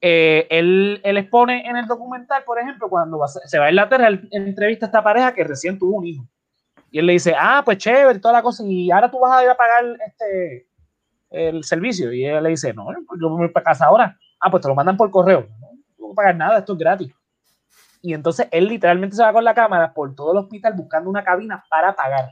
eh, 0.00 0.48
él, 0.50 1.00
él 1.04 1.16
expone 1.18 1.64
en 1.68 1.76
el 1.76 1.86
documental, 1.86 2.42
por 2.42 2.58
ejemplo, 2.58 2.88
cuando 2.88 3.18
va- 3.20 3.28
se 3.28 3.58
va 3.60 3.66
a 3.66 3.70
Inglaterra, 3.70 4.08
él 4.08 4.28
entrevista 4.32 4.86
a 4.86 4.88
esta 4.88 5.04
pareja 5.04 5.32
que 5.32 5.44
recién 5.44 5.78
tuvo 5.78 5.98
un 5.98 6.06
hijo. 6.06 6.26
Y 6.90 6.98
él 6.98 7.06
le 7.06 7.12
dice, 7.12 7.32
ah, 7.38 7.62
pues 7.64 7.78
chévere, 7.78 8.18
toda 8.18 8.34
la 8.34 8.42
cosa, 8.42 8.64
y 8.66 8.90
ahora 8.90 9.08
tú 9.08 9.20
vas 9.20 9.38
a 9.38 9.44
ir 9.44 9.50
a 9.50 9.56
pagar 9.56 9.84
este, 10.04 10.66
el 11.30 11.62
servicio. 11.62 12.12
Y 12.12 12.24
él 12.24 12.42
le 12.42 12.50
dice, 12.50 12.74
no, 12.74 12.88
yo 12.92 13.30
me 13.30 13.36
voy 13.36 13.48
para 13.50 13.64
casa 13.64 13.86
ahora. 13.86 14.18
Ah, 14.40 14.50
pues 14.50 14.62
te 14.62 14.68
lo 14.68 14.74
mandan 14.74 14.96
por 14.96 15.12
correo. 15.12 15.46
No, 15.60 15.68
no 15.98 16.08
que 16.08 16.14
pagar 16.16 16.34
nada, 16.34 16.58
esto 16.58 16.72
es 16.72 16.78
gratis. 16.80 17.14
Y 18.02 18.14
entonces 18.14 18.48
él 18.50 18.66
literalmente 18.66 19.14
se 19.14 19.22
va 19.22 19.32
con 19.32 19.44
la 19.44 19.54
cámara 19.54 19.94
por 19.94 20.12
todo 20.16 20.32
el 20.32 20.38
hospital 20.38 20.72
buscando 20.74 21.08
una 21.08 21.22
cabina 21.22 21.64
para 21.70 21.94
pagar. 21.94 22.28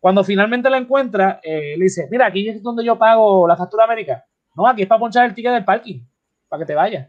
Cuando 0.00 0.22
finalmente 0.24 0.70
la 0.70 0.78
encuentra, 0.78 1.40
eh, 1.42 1.74
le 1.76 1.84
dice, 1.84 2.08
mira, 2.10 2.26
aquí 2.26 2.48
es 2.48 2.62
donde 2.62 2.84
yo 2.84 2.98
pago 2.98 3.46
la 3.48 3.56
factura 3.56 3.84
América. 3.84 4.24
No, 4.54 4.66
aquí 4.66 4.82
es 4.82 4.88
para 4.88 4.98
ponchar 4.98 5.26
el 5.26 5.34
ticket 5.34 5.52
del 5.52 5.64
parking, 5.64 6.00
para 6.48 6.60
que 6.60 6.66
te 6.66 6.74
vayas. 6.74 7.08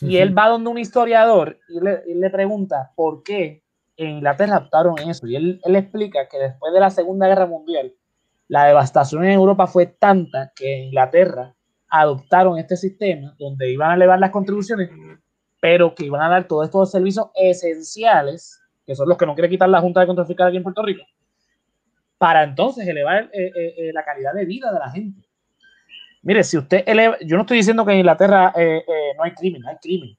Y 0.00 0.18
él 0.18 0.36
va 0.36 0.48
donde 0.48 0.68
un 0.70 0.78
historiador 0.78 1.58
y 1.68 1.80
le, 1.80 2.02
y 2.06 2.14
le 2.14 2.28
pregunta 2.30 2.92
por 2.94 3.22
qué 3.22 3.62
en 3.96 4.10
Inglaterra 4.10 4.56
adoptaron 4.56 4.98
eso. 4.98 5.26
Y 5.26 5.36
él, 5.36 5.60
él 5.64 5.76
explica 5.76 6.28
que 6.28 6.38
después 6.38 6.72
de 6.74 6.80
la 6.80 6.90
Segunda 6.90 7.26
Guerra 7.26 7.46
Mundial, 7.46 7.92
la 8.48 8.66
devastación 8.66 9.24
en 9.24 9.32
Europa 9.32 9.66
fue 9.66 9.86
tanta 9.86 10.52
que 10.54 10.76
en 10.76 10.84
Inglaterra 10.84 11.54
adoptaron 11.88 12.58
este 12.58 12.76
sistema 12.76 13.34
donde 13.38 13.70
iban 13.70 13.92
a 13.92 13.94
elevar 13.94 14.18
las 14.18 14.30
contribuciones, 14.30 14.90
pero 15.60 15.94
que 15.94 16.04
iban 16.04 16.22
a 16.22 16.28
dar 16.28 16.46
todos 16.46 16.66
estos 16.66 16.90
servicios 16.90 17.28
esenciales, 17.34 18.60
que 18.84 18.94
son 18.94 19.08
los 19.08 19.16
que 19.16 19.26
no 19.26 19.34
quiere 19.34 19.48
quitar 19.48 19.68
la 19.68 19.80
Junta 19.80 20.00
de 20.00 20.06
Control 20.06 20.26
Fiscal 20.26 20.48
aquí 20.48 20.56
en 20.56 20.62
Puerto 20.62 20.82
Rico, 20.82 21.04
para 22.24 22.42
entonces 22.42 22.88
elevar 22.88 23.28
eh, 23.34 23.52
eh, 23.54 23.74
eh, 23.76 23.92
la 23.92 24.02
calidad 24.02 24.32
de 24.32 24.46
vida 24.46 24.72
de 24.72 24.78
la 24.78 24.90
gente. 24.90 25.28
Mire, 26.22 26.42
si 26.42 26.56
usted 26.56 26.82
eleva, 26.86 27.18
yo 27.20 27.36
no 27.36 27.42
estoy 27.42 27.58
diciendo 27.58 27.84
que 27.84 27.92
en 27.92 27.98
Inglaterra 27.98 28.50
eh, 28.56 28.82
no 29.14 29.24
hay 29.24 29.32
crimen, 29.34 29.62
hay 29.66 29.76
crimen. 29.76 30.16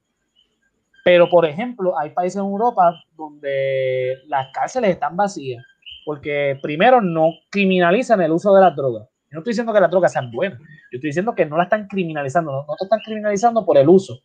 Pero, 1.04 1.28
por 1.28 1.48
ejemplo, 1.48 1.98
hay 1.98 2.12
países 2.12 2.36
en 2.36 2.46
Europa 2.46 2.94
donde 3.18 4.20
las 4.28 4.50
cárceles 4.54 4.92
están 4.92 5.18
vacías 5.18 5.66
porque, 6.06 6.60
primero, 6.62 7.02
no 7.02 7.32
criminalizan 7.50 8.22
el 8.22 8.34
uso 8.34 8.54
de 8.54 8.62
las 8.62 8.76
drogas. 8.76 9.10
Yo 9.32 9.38
no 9.38 9.40
estoy 9.40 9.54
diciendo 9.54 9.74
que 9.74 9.82
las 9.82 9.90
drogas 9.90 10.14
sean 10.14 10.30
buenas, 10.30 10.60
yo 10.60 10.98
estoy 10.98 11.10
diciendo 11.10 11.34
que 11.34 11.48
no 11.48 11.58
la 11.58 11.64
están 11.64 11.88
criminalizando, 11.88 12.52
no, 12.52 12.66
no 12.68 12.76
te 12.78 12.84
están 12.84 13.00
criminalizando 13.04 13.66
por 13.66 13.80
el 13.80 13.90
uso. 13.90 14.20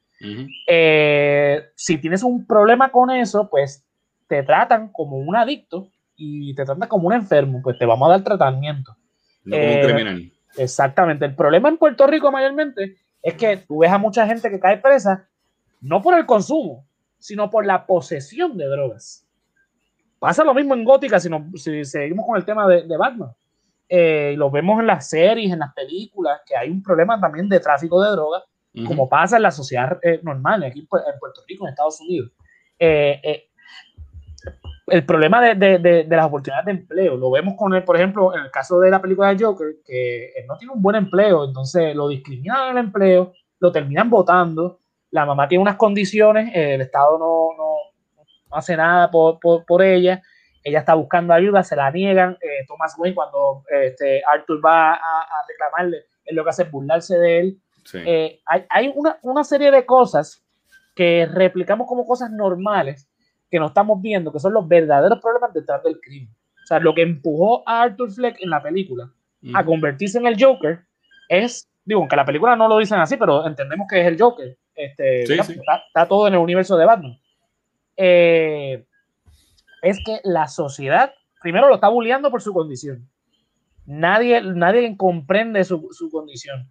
Eh, 0.67 1.63
si 1.77 1.97
tienes 1.97 2.23
un 2.25 2.47
problema 2.47 2.93
con 2.93 3.11
eso, 3.11 3.49
pues 3.49 3.87
te 4.27 4.43
tratan 4.43 4.93
como 4.93 5.17
un 5.17 5.35
adicto 5.35 5.89
y 6.21 6.55
te 6.55 6.65
tratan 6.65 6.89
como 6.89 7.07
un 7.09 7.15
enfermo, 7.15 7.61
pues 7.63 7.79
te 7.79 7.87
vamos 7.87 8.07
a 8.09 8.13
dar 8.13 8.23
tratamiento. 8.25 8.95
No 9.45 9.57
como 9.57 9.69
un 9.73 9.79
Eh, 9.79 9.83
criminal. 9.85 10.33
Exactamente. 10.57 11.25
El 11.25 11.35
problema 11.35 11.69
en 11.69 11.79
Puerto 11.79 12.07
Rico 12.07 12.31
mayormente 12.31 12.97
es 13.23 13.35
que 13.35 13.57
tú 13.57 13.79
ves 13.79 13.91
a 13.91 13.99
mucha 13.99 14.27
gente 14.27 14.51
que 14.51 14.61
cae 14.61 14.79
presa 14.79 15.27
no 15.81 16.03
por 16.03 16.17
el 16.19 16.27
consumo, 16.27 16.85
sino 17.19 17.49
por 17.49 17.65
la 17.65 17.87
posesión 17.87 18.57
de 18.59 18.67
drogas. 18.67 19.27
Pasa 20.19 20.45
lo 20.45 20.53
mismo 20.53 20.75
en 20.75 20.85
Gótica 20.85 21.19
si, 21.19 21.31
nos- 21.31 21.43
si 21.63 21.85
seguimos 21.85 22.27
con 22.27 22.37
el 22.37 22.45
tema 22.45 22.67
de, 22.69 22.83
de 22.83 22.97
Batman. 22.97 23.31
Eh, 23.89 24.35
lo 24.37 24.51
vemos 24.51 24.79
en 24.79 24.87
las 24.87 25.09
series, 25.09 25.53
en 25.53 25.59
las 25.61 25.73
películas, 25.75 26.41
que 26.47 26.57
hay 26.57 26.69
un 26.71 26.83
problema 26.83 27.19
también 27.21 27.49
de 27.49 27.59
tráfico 27.61 28.03
de 28.03 28.11
drogas, 28.11 28.43
como 28.87 29.09
pasa 29.09 29.37
en 29.37 29.43
la 29.43 29.51
sociedad 29.51 29.99
eh, 30.03 30.21
normal, 30.23 30.63
aquí 30.63 30.81
en 30.81 30.87
Pu- 30.87 31.03
en 31.13 31.19
Puerto 31.19 31.41
Rico, 31.49 31.67
en 31.67 31.71
Estados 31.71 32.01
Unidos. 32.01 32.31
Eh, 32.79 33.21
el 34.87 35.05
problema 35.07 35.41
de, 35.41 35.55
de- 35.55 35.79
de- 35.79 36.05
de 36.05 36.17
las 36.17 36.27
oportunidades 36.27 36.67
de 36.67 36.73
empleo, 36.73 37.17
lo 37.17 37.31
vemos 37.31 37.55
con 37.57 37.75
él, 37.75 37.85
por 37.85 37.97
ejemplo, 37.97 38.35
en 38.35 38.45
el 38.45 38.51
caso 38.51 38.81
de 38.81 38.91
la 38.91 39.01
película 39.01 39.33
de 39.35 39.45
Joker, 39.45 39.69
que 39.85 40.27
él 40.37 40.47
no 40.49 40.57
tiene 40.57 40.73
un 40.75 40.83
buen 40.83 40.97
empleo, 40.97 41.45
entonces 41.45 41.95
lo 41.95 42.09
discriminan 42.09 42.65
en 42.71 42.79
el 42.79 42.85
empleo, 42.85 43.33
lo 43.61 43.71
terminan 43.73 44.11
votando, 44.11 44.79
la 45.11 45.27
mamá 45.27 45.47
tiene 45.49 45.63
unas 45.63 45.77
condiciones, 45.77 46.51
el 46.55 46.81
Estado 46.81 47.19
no, 47.19 47.49
no- 47.57 47.77
no 48.51 48.57
hace 48.57 48.77
nada 48.77 49.11
por, 49.11 49.39
por- 49.39 49.65
por 49.65 49.83
ella, 49.83 50.23
ella 50.65 50.81
está 50.81 50.95
buscando 50.95 51.33
ayuda, 51.33 51.63
se 51.63 51.77
la 51.77 51.91
niegan, 51.91 52.33
eh, 52.41 52.65
Thomas 52.69 52.95
Wayne 52.99 53.15
cuando 53.15 53.63
este, 53.71 54.23
Arthur 54.31 54.61
va 54.65 54.93
a, 54.93 54.97
a 54.97 55.47
reclamarle, 55.49 55.99
él 56.25 56.37
lo 56.37 56.45
que 56.45 56.51
hace 56.51 56.63
es 56.65 56.71
burlarse 56.71 57.19
de 57.19 57.39
él, 57.41 57.61
Sí. 57.85 57.99
eh, 58.05 58.41
hay, 58.45 58.67
hay 58.69 58.93
una, 58.95 59.19
una 59.23 59.43
serie 59.43 59.71
de 59.71 59.87
cosas 59.87 60.45
que 60.95 61.27
replicamos 61.33 61.87
como 61.89 62.07
cosas 62.07 62.31
normales 62.31 63.09
que 63.51 63.59
no 63.59 63.67
estamos 63.67 64.01
viendo, 64.01 64.33
que 64.33 64.39
son 64.39 64.53
los 64.53 64.67
verdaderos 64.69 65.19
problemas 65.21 65.53
detrás 65.53 65.83
del 65.83 66.01
crimen. 66.01 66.31
O 66.63 66.67
sea, 66.67 66.79
lo 66.79 66.95
que 66.95 67.03
empujó 67.03 67.63
a 67.69 67.83
Arthur 67.83 68.11
Fleck 68.13 68.37
en 68.41 68.51
la 68.51 68.63
película 68.63 69.11
a 69.55 69.61
Ujú. 69.61 69.71
convertirse 69.71 70.19
en 70.19 70.27
el 70.27 70.43
Joker 70.43 70.81
es, 71.29 71.69
digo, 71.85 72.01
aunque 72.01 72.17
la 72.17 72.25
película 72.25 72.55
no 72.57 72.69
lo 72.69 72.79
dicen 72.79 73.01
así, 73.01 73.17
pero 73.17 73.47
entendemos 73.47 73.87
que 73.91 74.01
es 74.01 74.07
el 74.07 74.21
Joker. 74.21 74.57
Este, 74.75 75.27
Sí, 75.27 75.35
sí. 75.43 75.53
Está, 75.55 75.83
está 75.87 76.07
todo 76.09 76.29
en 76.29 76.35
el 76.35 76.41
universo 76.41 76.77
de 76.77 76.85
Batman. 76.87 77.19
Eh, 77.97 78.85
es 79.83 79.99
que 80.05 80.21
la 80.25 80.47
sociedad, 80.47 81.13
primero 81.43 81.69
lo 81.69 81.75
está 81.75 81.89
bulleando 81.89 82.31
por 82.31 82.41
su 82.43 82.53
condición. 82.53 83.09
Nadie, 83.87 84.41
nadie 84.43 84.97
comprende 84.97 85.65
su, 85.65 85.89
su 85.91 86.11
condición. 86.11 86.71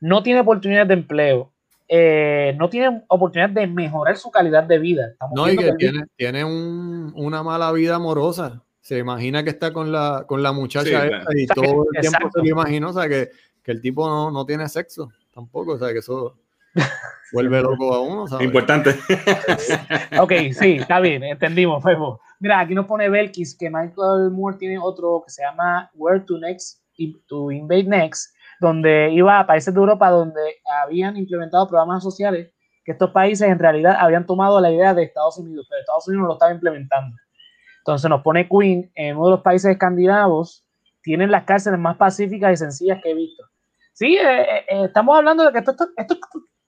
No 0.00 0.22
tiene 0.22 0.40
oportunidades 0.40 0.88
de 0.88 0.94
empleo. 0.94 1.52
Eh, 1.88 2.54
no 2.58 2.68
tiene 2.68 3.02
oportunidad 3.08 3.50
de 3.50 3.66
mejorar 3.66 4.16
su 4.16 4.30
calidad 4.30 4.64
de 4.64 4.78
vida. 4.78 5.08
Estamos 5.12 5.34
No, 5.34 5.50
y 5.50 5.56
que 5.56 5.72
tiene, 5.74 6.04
tiene 6.16 6.44
un- 6.44 7.12
una 7.16 7.42
mala 7.42 7.72
vida 7.72 7.94
amorosa. 7.96 8.62
Se 8.80 8.98
imagina 8.98 9.42
que 9.42 9.50
está 9.50 9.72
con 9.72 9.90
la, 9.90 10.24
con 10.26 10.42
la 10.42 10.52
muchacha 10.52 10.88
Sí, 10.88 10.94
esta 10.94 11.18
y 11.34 11.44
O 11.44 11.46
sea, 11.46 11.54
que- 11.54 11.68
todo 11.68 11.86
el 11.92 12.00
tiempo 12.00 12.30
se 12.32 12.38
lo 12.40 12.46
imagina, 12.46 12.88
o 12.88 12.92
sea, 12.92 13.08
que, 13.08 13.30
que 13.62 13.72
el 13.72 13.80
tipo 13.80 14.06
no, 14.08 14.30
no 14.30 14.44
tiene 14.46 14.68
sexo 14.68 15.10
tampoco, 15.34 15.72
o 15.72 15.78
sea, 15.78 15.92
que 15.92 15.98
eso 15.98 16.36
vuelve 17.32 17.60
loco 17.62 17.94
a 17.94 18.00
uno, 18.00 18.26
¿sabes? 18.26 18.46
Importante. 18.46 18.94
Ok, 20.20 20.32
sí, 20.52 20.76
está 20.80 21.00
bien, 21.00 21.22
entendimos, 21.24 21.82
Febo. 21.82 22.20
Mira, 22.40 22.60
aquí 22.60 22.74
nos 22.74 22.86
pone 22.86 23.08
Belkis 23.08 23.56
que 23.56 23.68
Michael 23.70 24.30
Moore 24.30 24.56
tiene 24.58 24.78
otro 24.78 25.22
que 25.24 25.30
se 25.30 25.42
llama 25.42 25.90
Where 25.94 26.20
to 26.20 26.38
Next, 26.38 26.80
to 27.28 27.50
Invade 27.52 27.84
Next, 27.84 28.34
donde 28.60 29.10
iba 29.12 29.38
a 29.38 29.46
países 29.46 29.72
de 29.72 29.80
Europa 29.80 30.10
donde 30.10 30.40
habían 30.82 31.16
implementado 31.16 31.68
programas 31.68 32.02
sociales 32.02 32.52
que 32.84 32.92
estos 32.92 33.10
países 33.10 33.48
en 33.48 33.58
realidad 33.58 33.96
habían 33.98 34.24
tomado 34.26 34.60
la 34.60 34.70
idea 34.72 34.94
de 34.94 35.02
Estados 35.04 35.38
Unidos, 35.38 35.66
pero 35.68 35.80
Estados 35.80 36.08
Unidos 36.08 36.22
no 36.22 36.28
lo 36.28 36.32
estaba 36.34 36.52
implementando. 36.52 37.16
Entonces 37.80 38.08
nos 38.10 38.22
pone 38.22 38.48
Queen 38.48 38.90
en 38.94 39.16
uno 39.16 39.26
de 39.26 39.30
los 39.32 39.42
países 39.42 39.70
escandinavos, 39.70 40.64
tienen 41.02 41.30
las 41.30 41.44
cárceles 41.44 41.78
más 41.78 41.96
pacíficas 41.96 42.52
y 42.52 42.56
sencillas 42.56 42.98
que 43.02 43.10
he 43.10 43.14
visto. 43.14 43.44
Sí, 43.92 44.16
eh, 44.16 44.40
eh, 44.42 44.64
eh, 44.68 44.84
estamos 44.86 45.16
hablando 45.16 45.44
de 45.44 45.52
que 45.52 45.58
esto, 45.58 45.70
esto- 45.72 45.88
esto 45.96 46.16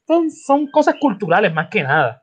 son, 0.06 0.30
son 0.30 0.66
cosas 0.70 0.96
culturales 1.00 1.52
más 1.54 1.68
que 1.68 1.82
nada 1.82 2.22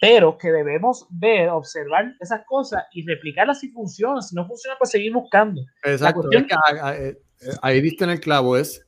pero 0.00 0.38
que 0.38 0.52
debemos 0.52 1.08
ver, 1.10 1.48
observar 1.48 2.14
esas 2.20 2.42
cosas 2.46 2.84
y 2.92 3.04
replicarlas 3.04 3.58
si 3.58 3.68
funcionan. 3.70 4.22
Si 4.22 4.32
no 4.36 4.46
funciona, 4.46 4.76
pues 4.78 4.90
seguir 4.92 5.12
buscando. 5.12 5.60
Exacto, 5.82 6.20
cuestión- 6.20 6.42
es 6.44 6.48
que 6.48 6.54
a- 6.54 6.86
a- 6.86 6.96
eh, 6.96 7.18
eh, 7.40 7.50
ahí 7.62 7.80
diste 7.80 8.04
en 8.04 8.10
el 8.10 8.20
clavo, 8.20 8.56
es 8.56 8.86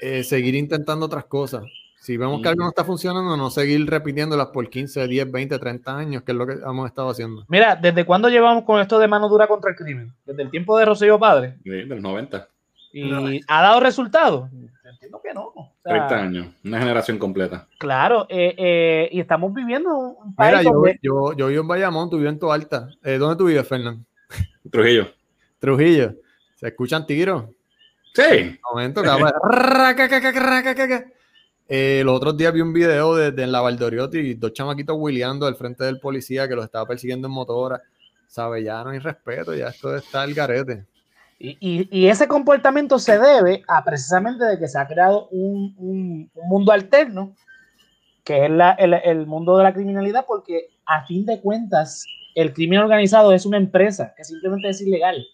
eh, 0.00 0.22
seguir 0.24 0.54
intentando 0.54 1.06
otras 1.06 1.24
cosas. 1.24 1.64
Si 2.00 2.16
vemos 2.16 2.40
que 2.40 2.48
algo 2.48 2.62
no 2.62 2.68
está 2.68 2.84
funcionando, 2.84 3.36
no 3.36 3.50
seguir 3.50 3.84
repitiéndolas 3.90 4.48
por 4.48 4.70
15, 4.70 5.08
10, 5.08 5.32
20, 5.32 5.58
30 5.58 5.96
años, 5.96 6.22
que 6.22 6.30
es 6.32 6.38
lo 6.38 6.46
que 6.46 6.52
hemos 6.52 6.86
estado 6.86 7.10
haciendo. 7.10 7.44
Mira, 7.48 7.74
¿desde 7.74 8.04
cuándo 8.04 8.28
llevamos 8.28 8.62
con 8.64 8.80
esto 8.80 8.98
de 9.00 9.08
mano 9.08 9.28
dura 9.28 9.48
contra 9.48 9.70
el 9.70 9.76
crimen? 9.76 10.12
Desde 10.24 10.42
el 10.42 10.50
tiempo 10.50 10.78
de 10.78 10.84
Rocío 10.84 11.18
Padre. 11.18 11.56
Sí, 11.64 11.70
de 11.70 11.84
los 11.86 12.00
90. 12.00 12.48
¿Y 12.92 13.40
ha 13.48 13.62
dado 13.62 13.80
resultados? 13.80 14.48
Entiendo 14.84 15.20
que 15.22 15.34
no. 15.34 15.46
O 15.48 15.72
sea, 15.82 16.06
30 16.06 16.22
años. 16.22 16.46
Una 16.64 16.78
generación 16.78 17.18
completa. 17.18 17.66
Claro, 17.78 18.26
eh, 18.28 18.54
eh, 18.56 19.08
y 19.10 19.18
estamos 19.18 19.52
viviendo 19.52 19.90
un 19.96 20.34
país 20.34 20.50
Mira, 20.58 20.62
yo, 20.62 20.70
donde- 20.70 20.98
yo, 21.02 21.32
yo 21.32 21.48
vivo 21.48 21.62
en 21.62 21.68
Bayamón, 21.68 22.08
tú 22.08 22.18
vives 22.18 22.34
en 22.40 22.48
Alta. 22.48 22.88
Eh, 23.02 23.18
¿Dónde 23.18 23.36
tú 23.36 23.46
vives, 23.46 23.66
Fernán? 23.66 24.06
Trujillo. 24.70 25.08
Trujillo. 25.58 26.14
¿Se 26.54 26.68
escuchan 26.68 27.04
tiros? 27.04 27.44
Sí. 28.16 28.58
momento. 28.72 29.02
Eh, 31.68 32.02
los 32.04 32.16
otros 32.16 32.36
días 32.36 32.52
vi 32.52 32.60
un 32.60 32.72
video 32.72 33.14
de, 33.16 33.32
de 33.32 33.42
en 33.42 33.50
la 33.52 33.60
Valdoriotti 33.60 34.18
y 34.18 34.34
dos 34.34 34.52
chamaquitos 34.52 34.96
wheeleando 34.98 35.46
al 35.46 35.56
frente 35.56 35.84
del 35.84 35.98
policía 35.98 36.48
que 36.48 36.54
los 36.54 36.64
estaba 36.64 36.86
persiguiendo 36.86 37.26
en 37.28 37.34
motora. 37.34 37.82
¿Sabe? 38.28 38.62
Ya 38.64 38.82
no 38.84 38.90
hay 38.90 38.98
respeto, 38.98 39.54
ya 39.54 39.68
esto 39.68 39.96
está 39.96 40.24
el 40.24 40.34
garete. 40.34 40.84
Y, 41.38 41.56
y- 41.60 41.88
y 41.90 42.06
ese 42.08 42.26
comportamiento 42.28 42.98
se 42.98 43.18
debe 43.18 43.62
a 43.68 43.84
precisamente 43.84 44.44
de 44.44 44.58
que 44.58 44.68
se 44.68 44.78
ha 44.78 44.86
creado 44.86 45.28
un, 45.30 45.74
un- 45.78 46.30
un 46.34 46.48
mundo 46.48 46.72
alterno, 46.72 47.34
que 48.24 48.44
es 48.46 48.50
la- 48.50 48.72
el, 48.72 48.94
el 48.94 49.26
mundo 49.26 49.56
de 49.56 49.64
la 49.64 49.72
criminalidad, 49.72 50.24
porque 50.26 50.68
a 50.86 51.04
fin 51.06 51.24
de 51.26 51.40
cuentas 51.40 52.04
el 52.34 52.52
crimen 52.52 52.80
organizado 52.80 53.32
es 53.32 53.46
una 53.46 53.56
empresa 53.58 54.12
que 54.16 54.24
simplemente 54.24 54.68
es 54.68 54.80
ilegal. 54.80 55.24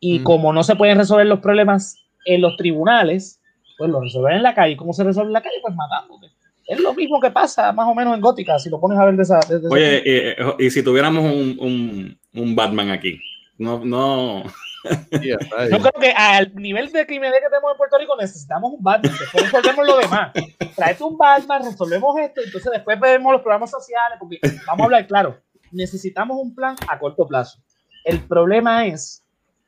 Y 0.00 0.18
Mm. 0.20 0.22
como 0.24 0.52
no 0.52 0.62
se 0.64 0.76
pueden 0.76 0.98
resolver 0.98 1.26
los 1.26 1.40
problemas 1.40 1.96
en 2.24 2.40
los 2.40 2.56
tribunales, 2.56 3.40
pues 3.78 3.90
lo 3.90 4.00
resuelven 4.00 4.36
en 4.36 4.42
la 4.42 4.54
calle. 4.54 4.76
¿Cómo 4.76 4.92
se 4.92 5.04
resuelve 5.04 5.30
en 5.30 5.34
la 5.34 5.42
calle? 5.42 5.56
Pues 5.62 5.74
matándote. 5.74 6.28
Es 6.66 6.80
lo 6.80 6.94
mismo 6.94 7.20
que 7.20 7.30
pasa 7.30 7.72
más 7.72 7.86
o 7.88 7.94
menos 7.94 8.14
en 8.14 8.20
Gótica, 8.20 8.58
si 8.58 8.70
lo 8.70 8.80
pones 8.80 8.98
a 8.98 9.04
ver 9.04 9.16
de 9.16 9.22
esa... 9.22 9.38
ese 9.40 9.60
Oye, 9.70 9.98
eh, 9.98 10.36
eh, 10.38 10.54
y 10.58 10.70
si 10.70 10.82
tuviéramos 10.82 11.24
un, 11.24 11.58
un, 11.60 12.18
un 12.34 12.56
Batman 12.56 12.90
aquí, 12.90 13.20
no, 13.58 13.84
no, 13.84 14.44
está, 14.84 15.68
Yo 15.68 15.78
creo 15.78 16.00
que 16.00 16.12
al 16.12 16.54
nivel 16.54 16.90
de 16.90 17.06
criminalidad 17.06 17.40
que 17.40 17.48
tenemos 17.48 17.72
en 17.72 17.76
Puerto 17.76 17.98
Rico 17.98 18.16
necesitamos 18.16 18.72
un 18.72 18.82
Batman. 18.82 19.12
Después 19.18 19.44
resolvemos 19.44 19.86
lo 19.86 19.98
demás. 19.98 20.32
Tráete 20.74 21.04
un 21.04 21.16
Batman, 21.16 21.64
resolvemos 21.64 22.18
esto, 22.18 22.40
entonces 22.44 22.72
después 22.72 22.98
vemos 23.00 23.32
los 23.32 23.42
programas 23.42 23.70
sociales, 23.70 24.18
porque 24.18 24.38
vamos 24.66 24.80
a 24.80 24.84
hablar 24.84 25.06
claro, 25.06 25.38
necesitamos 25.70 26.36
un 26.40 26.54
plan 26.54 26.76
a 26.88 26.98
corto 26.98 27.26
plazo. 27.26 27.58
El 28.04 28.20
problema 28.20 28.86
es 28.86 29.23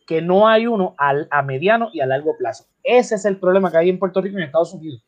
que 0.07 0.23
no 0.23 0.49
hay 0.49 0.67
uno 0.67 0.95
al, 0.99 1.29
a 1.31 1.43
mediano 1.43 1.91
y 1.93 2.01
a 2.01 2.07
largo 2.07 2.37
plazo. 2.39 2.67
Ese 2.83 3.17
es 3.17 3.25
el 3.25 3.39
problema 3.39 3.71
que 3.71 3.79
hay 3.79 3.91
en 3.91 3.99
Puerto 3.99 4.21
Rico 4.21 4.39
y 4.39 4.41
en 4.41 4.47
Estados 4.47 4.73
Unidos. 4.73 5.05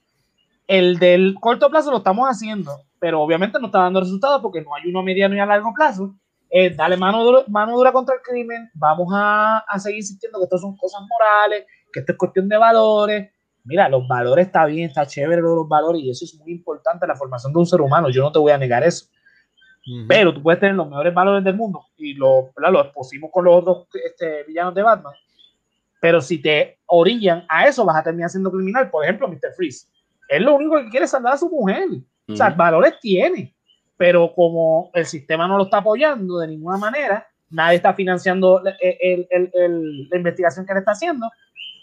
El 0.67 0.99
del 0.99 1.37
corto 1.41 1.71
plazo 1.71 1.91
lo 1.91 1.99
estamos 1.99 2.27
haciendo, 2.29 2.73
pero 2.99 3.23
obviamente 3.23 3.59
no 3.59 3.67
está 3.67 3.79
dando 3.79 4.01
resultados 4.01 4.43
porque 4.43 4.61
no 4.61 4.75
hay 4.75 4.91
uno 4.91 4.99
a 4.99 5.03
mediano 5.03 5.35
y 5.35 5.39
a 5.39 5.47
largo 5.47 5.73
plazo. 5.75 6.15
Eh, 6.51 6.75
dale 6.75 6.97
mano 6.97 7.25
dura, 7.25 7.45
mano 7.49 7.77
dura 7.77 7.93
contra 7.93 8.17
el 8.17 8.23
crimen, 8.23 8.71
vamos 8.75 9.09
a, 9.13 9.59
a 9.59 9.79
seguir 9.79 9.99
insistiendo 9.99 10.39
que 10.39 10.45
esto 10.45 10.59
son 10.59 10.77
cosas 10.77 11.03
morales, 11.09 11.67
que 11.93 12.01
esto 12.01 12.13
es 12.13 12.19
cuestión 12.19 12.49
de 12.49 12.57
valores. 12.57 13.31
Mira, 13.65 13.89
los 13.89 14.09
valores 14.09 14.47
está 14.47 14.65
bien, 14.65 14.89
está 14.89 15.07
chévere 15.07 15.43
los 15.43 15.69
valores 15.69 16.03
y 16.03 16.11
eso 16.11 16.25
es 16.25 16.35
muy 16.39 16.53
importante 16.53 17.07
la 17.07 17.17
formación 17.17 17.53
de 17.53 17.59
un 17.59 17.67
ser 17.67 17.83
humano, 17.83 18.09
yo 18.09 18.23
no 18.23 18.33
te 18.33 18.39
voy 18.39 18.53
a 18.53 18.59
negar 18.59 18.83
eso, 18.83 19.07
Pero 20.09 20.35
tú 20.35 20.43
puedes 20.43 20.61
tener 20.61 20.75
los 20.75 20.89
mejores 20.89 21.15
valores 21.15 21.43
del 21.45 21.55
mundo 21.57 21.83
y 21.97 22.15
lo, 22.15 22.51
¿verdad? 22.57 22.73
lo 22.73 22.81
expusimos 22.83 23.31
con 23.33 23.45
los 23.45 23.57
otros 23.57 23.89
este, 24.05 24.45
villanos 24.45 24.75
de 24.75 24.83
Batman, 24.83 25.13
pero 26.01 26.21
si 26.21 26.41
te 26.41 26.79
orillan 26.87 27.45
a 27.49 27.67
eso 27.67 27.85
vas 27.85 27.97
a 27.97 28.03
terminar 28.03 28.31
siendo 28.31 28.51
criminal, 28.51 28.91
por 28.91 29.05
ejemplo, 29.05 29.29
Mr. 29.29 29.53
Freeze, 29.57 29.89
él 30.29 30.45
lo 30.45 30.55
único 30.57 30.77
que 30.77 30.89
quiere 30.91 31.05
es 31.05 31.11
salvar 31.11 31.35
a 31.35 31.39
su 31.39 31.49
mujer, 31.49 31.85
o 32.29 32.37
sea, 32.37 32.51
valores 32.51 32.95
tiene, 33.01 33.55
pero 33.97 34.33
como 34.35 34.91
el 34.95 35.07
sistema 35.07 35.49
no 35.49 35.57
lo 35.57 35.65
está 35.65 35.79
apoyando 35.79 36.39
de 36.39 36.49
ninguna 36.49 36.77
manera, 36.79 37.27
nadie 37.51 37.77
está 37.77 37.95
financiando 37.95 38.63
el- 38.81 39.27
el- 39.31 39.51
el- 39.55 40.09
la 40.11 40.17
investigación 40.19 40.67
que 40.67 40.73
él 40.73 40.79
está 40.79 40.91
haciendo, 40.93 41.29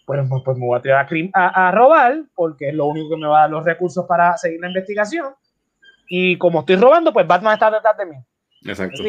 pues, 0.06 0.20
pues, 0.30 0.42
pues 0.46 0.58
me 0.58 0.68
voy 0.68 0.78
a 0.78 0.82
tirar 0.82 1.08
a, 1.34 1.48
a- 1.48 1.68
a 1.70 1.72
robar, 1.72 2.24
porque 2.36 2.70
es 2.70 2.76
lo 2.76 2.86
único 2.86 3.10
que 3.10 3.18
me 3.18 3.28
va 3.28 3.40
a 3.40 3.42
dar 3.42 3.50
los 3.50 3.66
recursos 3.66 4.06
para 4.08 4.38
seguir 4.38 4.60
la 4.62 4.68
investigación. 4.68 5.34
Y 6.08 6.38
como 6.38 6.62
estoy 6.62 6.76
robando, 6.76 7.12
pues 7.14 7.28
Batman 7.28 7.54
está 7.54 7.72
detrás 7.72 7.98
de 7.98 8.06
mí. 8.06 8.16
Exacto. 8.66 9.04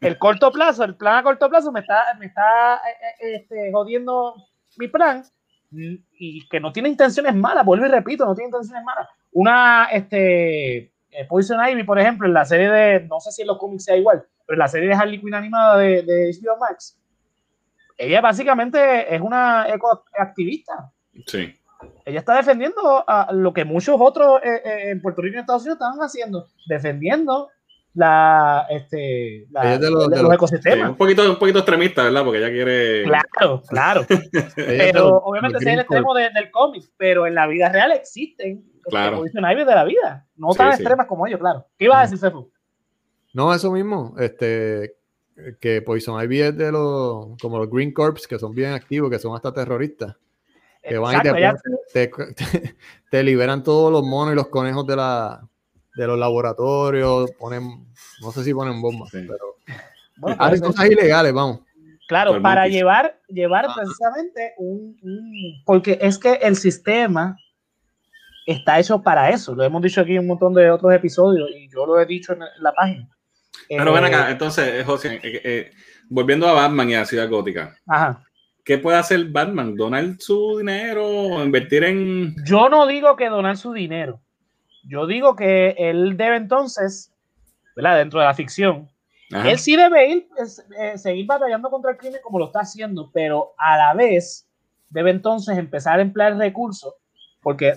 El 0.00 0.18
corto 0.18 0.50
plazo, 0.50 0.84
el 0.84 0.96
plan 0.96 1.16
a 1.16 1.22
corto 1.22 1.48
plazo 1.48 1.72
me 1.72 1.80
está, 1.80 2.14
me 2.18 2.26
está 2.26 2.76
eh, 2.76 2.80
eh, 3.20 3.34
este, 3.36 3.72
jodiendo 3.72 4.34
mi 4.76 4.88
plan 4.88 5.24
y 5.70 6.46
que 6.48 6.60
no 6.60 6.72
tiene 6.72 6.88
intenciones 6.88 7.34
malas, 7.34 7.64
vuelvo 7.64 7.86
y 7.86 7.88
repito, 7.88 8.24
no 8.24 8.34
tiene 8.34 8.48
intenciones 8.48 8.84
malas. 8.84 9.08
Una, 9.32 9.88
este, 9.90 10.92
eh, 11.10 11.24
Poison 11.28 11.58
Ivy, 11.66 11.84
por 11.84 11.98
ejemplo, 11.98 12.28
en 12.28 12.34
la 12.34 12.44
serie 12.44 12.70
de, 12.70 13.00
no 13.08 13.18
sé 13.18 13.32
si 13.32 13.42
en 13.42 13.48
los 13.48 13.58
cómics 13.58 13.84
sea 13.84 13.96
igual, 13.96 14.24
pero 14.46 14.54
en 14.54 14.60
la 14.60 14.68
serie 14.68 14.88
de 14.88 14.94
Harley 14.94 15.20
Quinn 15.20 15.34
animada 15.34 15.78
de, 15.78 16.02
de 16.02 16.30
HBO 16.30 16.58
Max, 16.58 16.98
ella 17.96 18.20
básicamente 18.20 19.14
es 19.14 19.20
una 19.20 19.66
ecoactivista. 19.68 20.92
Sí. 21.26 21.54
Ella 22.04 22.18
está 22.20 22.36
defendiendo 22.36 23.04
a 23.06 23.32
lo 23.32 23.52
que 23.52 23.64
muchos 23.64 23.96
otros 23.98 24.40
eh, 24.42 24.62
eh, 24.64 24.90
en 24.90 25.00
Puerto 25.02 25.22
Rico 25.22 25.34
y 25.34 25.36
en 25.36 25.40
Estados 25.40 25.62
Unidos 25.62 25.76
estaban 25.76 25.98
haciendo, 26.00 26.46
defendiendo 26.66 27.48
la, 27.94 28.66
este, 28.70 29.46
la- 29.50 29.62
Ella 29.62 29.74
es 29.74 29.80
de 29.80 29.90
los- 29.90 30.08
de 30.10 30.16
de 30.16 30.22
los 30.22 30.22
los- 30.22 30.30
Sí, 30.30 30.34
ecosistemas. 30.34 30.90
un 30.90 30.96
poquito, 30.96 31.30
un 31.30 31.38
poquito 31.38 31.58
extremista, 31.60 32.02
¿verdad? 32.04 32.24
Porque 32.24 32.38
ella 32.38 32.50
quiere. 32.50 33.04
Claro, 33.04 33.62
claro. 33.68 34.06
Pero 34.56 35.00
los- 35.10 35.20
obviamente 35.24 35.58
ese 35.58 35.68
es 35.68 35.74
el 35.74 35.80
extremo 35.80 36.14
de- 36.14 36.30
del 36.30 36.50
cómic, 36.50 36.84
pero 36.96 37.26
en 37.26 37.34
la 37.34 37.46
vida 37.46 37.68
real 37.70 37.92
existen 37.92 38.64
Claro. 38.82 39.16
Poison 39.18 39.44
Ivy 39.50 39.64
de 39.64 39.74
la 39.74 39.84
vida, 39.84 40.26
no 40.36 40.52
Sí, 40.52 40.58
tan 40.58 40.72
sí. 40.72 40.82
extremas 40.82 41.06
como 41.06 41.26
ellos, 41.26 41.40
claro. 41.40 41.66
¿Qué 41.78 41.86
ibas 41.86 41.98
a 41.98 42.02
decir, 42.02 42.18
Fefu? 42.18 42.50
No, 43.32 43.54
eso 43.54 43.70
mismo. 43.72 44.14
Este, 44.18 44.96
que 45.60 45.80
Poison 45.80 46.22
Ivy 46.22 46.40
es 46.42 46.56
de 46.58 46.70
los, 46.70 47.36
como 47.40 47.58
los 47.58 47.70
Green 47.70 47.92
Corps, 47.94 48.26
que 48.26 48.38
son 48.38 48.54
bien 48.54 48.72
activos, 48.72 49.10
que 49.10 49.18
son 49.18 49.34
hasta 49.34 49.52
terroristas. 49.54 50.16
Que 50.88 50.98
van 50.98 51.16
y 51.16 51.22
te, 51.22 51.28
Exacto, 51.28 51.38
ella- 51.38 51.54
te, 51.92 52.08
te- 52.08 52.76
te 53.10 53.22
liberan 53.22 53.62
todos 53.62 53.90
los 53.92 54.02
monos 54.02 54.32
y 54.32 54.36
los 54.36 54.48
conejos 54.48 54.86
de, 54.86 54.96
la, 54.96 55.40
de 55.96 56.06
los 56.06 56.18
laboratorios. 56.18 57.30
Ponen, 57.38 57.86
no 58.22 58.30
sé 58.32 58.44
si 58.44 58.52
ponen 58.54 58.80
bombas, 58.82 59.10
Sí. 59.10 59.24
pero 59.26 59.56
bueno, 60.18 60.36
hacen 60.40 60.60
pues, 60.60 60.72
cosas 60.72 60.90
ilegales, 60.90 61.32
vamos. 61.32 61.60
Claro, 62.06 62.32
Por 62.32 62.42
para 62.42 62.68
llevar, 62.68 63.18
llevar 63.28 63.64
Ah. 63.68 63.74
precisamente 63.76 64.52
un, 64.58 64.96
un- 65.02 65.62
Porque 65.64 65.98
es 66.02 66.18
que 66.18 66.34
el 66.34 66.54
sistema 66.56 67.36
está 68.46 68.78
hecho 68.78 69.02
para 69.02 69.30
eso. 69.30 69.54
Lo 69.54 69.64
hemos 69.64 69.80
dicho 69.82 70.02
aquí 70.02 70.12
en 70.12 70.20
un 70.20 70.26
montón 70.26 70.52
de 70.54 70.70
otros 70.70 70.92
episodios 70.92 71.48
y 71.56 71.68
yo 71.70 71.86
lo 71.86 71.98
he 71.98 72.04
dicho 72.06 72.34
en 72.34 72.40
la 72.60 72.72
página. 72.72 73.08
Pero 73.68 73.90
Eh, 73.90 73.94
ven 73.94 74.04
acá, 74.04 74.30
entonces, 74.30 74.68
eh, 74.80 74.84
José, 74.84 75.14
eh, 75.22 75.40
eh, 75.44 75.70
volviendo 76.10 76.46
a 76.46 76.52
Batman 76.52 76.90
y 76.90 76.94
a 76.96 77.06
Ciudad 77.06 77.30
Gótica, 77.30 77.74
Ajá. 77.86 78.22
¿Qué 78.64 78.78
puede 78.78 78.96
hacer 78.98 79.24
Batman? 79.26 79.76
¿Donar 79.76 80.16
su 80.18 80.58
dinero 80.58 81.06
o 81.06 81.44
invertir 81.44 81.84
en. 81.84 82.34
Yo 82.44 82.68
no 82.68 82.86
digo 82.86 83.16
que 83.16 83.28
donar 83.28 83.56
su 83.56 83.72
dinero. 83.72 84.20
Yo 84.84 85.06
digo 85.06 85.34
que 85.36 85.74
él 85.78 86.16
debe 86.16 86.36
entonces, 86.36 87.12
¿verdad? 87.76 87.98
Dentro 87.98 88.20
de 88.20 88.26
la 88.26 88.34
ficción, 88.34 88.88
Ajá. 89.32 89.50
él 89.50 89.58
sí 89.58 89.76
debe 89.76 90.08
ir, 90.10 90.28
es- 90.38 90.64
eh, 90.78 90.98
seguir 90.98 91.26
batallando 91.26 91.70
contra 91.70 91.92
el 91.92 91.96
crimen 91.96 92.20
como 92.22 92.38
lo 92.38 92.46
está 92.46 92.60
haciendo, 92.60 93.10
pero 93.12 93.52
a 93.56 93.76
la 93.78 93.94
vez 93.94 94.46
debe 94.90 95.10
entonces 95.10 95.56
empezar 95.56 95.98
a 95.98 96.02
emplear 96.02 96.36
recursos, 96.36 96.94
porque 97.42 97.72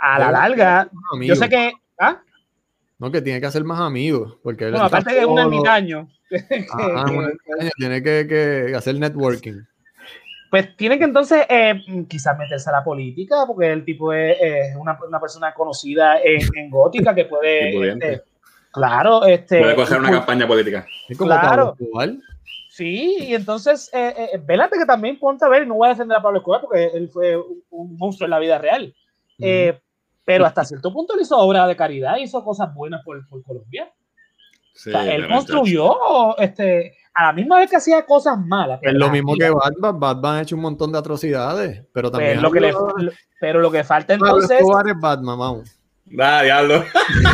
a 0.00 0.18
la 0.18 0.30
larga, 0.30 0.90
yo 1.20 1.36
sé 1.36 1.48
que, 1.48 1.72
¿ah? 1.98 2.20
No, 2.98 3.10
que 3.10 3.20
tiene 3.20 3.40
que 3.40 3.46
hacer 3.46 3.64
más 3.64 3.80
amigos. 3.80 4.36
Porque 4.42 4.70
bueno, 4.70 4.84
aparte 4.86 5.18
es 5.18 5.26
un 5.26 5.38
ermitaño, 5.38 6.08
Ajá, 6.70 7.04
un 7.10 7.24
ermitaño, 7.24 7.70
tiene 7.76 8.02
que, 8.02 8.26
que 8.28 8.74
hacer 8.74 8.98
networking. 8.98 9.60
Pues 10.54 10.76
tiene 10.76 10.98
que 10.98 11.04
entonces 11.04 11.44
eh, 11.48 11.74
quizás 12.08 12.38
meterse 12.38 12.70
a 12.70 12.74
la 12.74 12.84
política, 12.84 13.44
porque 13.44 13.72
el 13.72 13.84
tipo 13.84 14.12
es, 14.12 14.36
es 14.40 14.76
una, 14.76 14.96
una 15.04 15.18
persona 15.18 15.52
conocida 15.52 16.20
en, 16.22 16.40
en 16.54 16.70
gótica 16.70 17.12
que 17.12 17.24
puede, 17.24 17.88
este, 17.90 18.22
claro, 18.70 19.24
este, 19.24 19.58
Puede 19.58 19.74
coger 19.74 19.98
una 19.98 20.10
impul- 20.10 20.18
campaña 20.18 20.46
política. 20.46 20.86
Es 21.08 21.18
como 21.18 21.30
Claro. 21.30 21.74
Escobar. 21.76 22.10
Sí, 22.70 23.16
y 23.18 23.34
entonces, 23.34 23.90
eh, 23.92 24.14
eh, 24.32 24.40
vélate 24.44 24.78
que 24.78 24.86
también 24.86 25.18
ponte 25.18 25.44
a 25.44 25.48
ver, 25.48 25.66
no 25.66 25.74
voy 25.74 25.86
a 25.88 25.90
defender 25.90 26.18
a 26.18 26.22
Pablo 26.22 26.38
Escobar 26.38 26.60
porque 26.60 26.84
él 26.94 27.08
fue 27.08 27.36
un, 27.36 27.60
un 27.70 27.96
monstruo 27.96 28.26
en 28.26 28.30
la 28.30 28.38
vida 28.38 28.56
real. 28.58 28.94
Eh, 29.40 29.76
pero 30.24 30.46
hasta 30.46 30.64
cierto 30.64 30.92
punto 30.92 31.14
él 31.14 31.20
hizo 31.22 31.36
obra 31.36 31.66
de 31.66 31.74
caridad, 31.74 32.16
hizo 32.18 32.44
cosas 32.44 32.72
buenas 32.72 33.02
por, 33.04 33.26
por 33.28 33.42
Colombia. 33.42 33.92
Sí, 34.72 34.90
O 34.90 34.92
sea, 34.92 35.12
él 35.12 35.26
construyó, 35.26 36.38
este, 36.38 36.96
a 37.14 37.26
la 37.26 37.32
misma 37.32 37.58
vez 37.58 37.70
que 37.70 37.76
hacía 37.76 38.04
cosas 38.04 38.38
malas. 38.38 38.80
Es 38.82 38.92
lo 38.92 39.08
mismo 39.08 39.34
que 39.34 39.40
pero 39.40 39.56
Batman. 39.56 40.00
Batman 40.00 40.36
ha 40.36 40.42
hecho 40.42 40.56
un 40.56 40.62
montón 40.62 40.92
de 40.92 40.98
atrocidades, 40.98 41.84
pero 41.92 42.10
pues, 42.10 42.20
también. 42.20 42.42
lo 42.42 42.50
que 42.50 42.60
le, 42.60 42.72
Pablo 42.72 43.12
pero 43.40 43.60
lo 43.60 43.70
que 43.70 43.84
falta 43.84 44.14
entonces, 44.14 44.58
Escobar 44.58 44.88
es 44.88 44.98
Batman, 44.98 45.38
vamos. 45.38 45.80
Da, 46.06 46.42
diablo. 46.42 46.84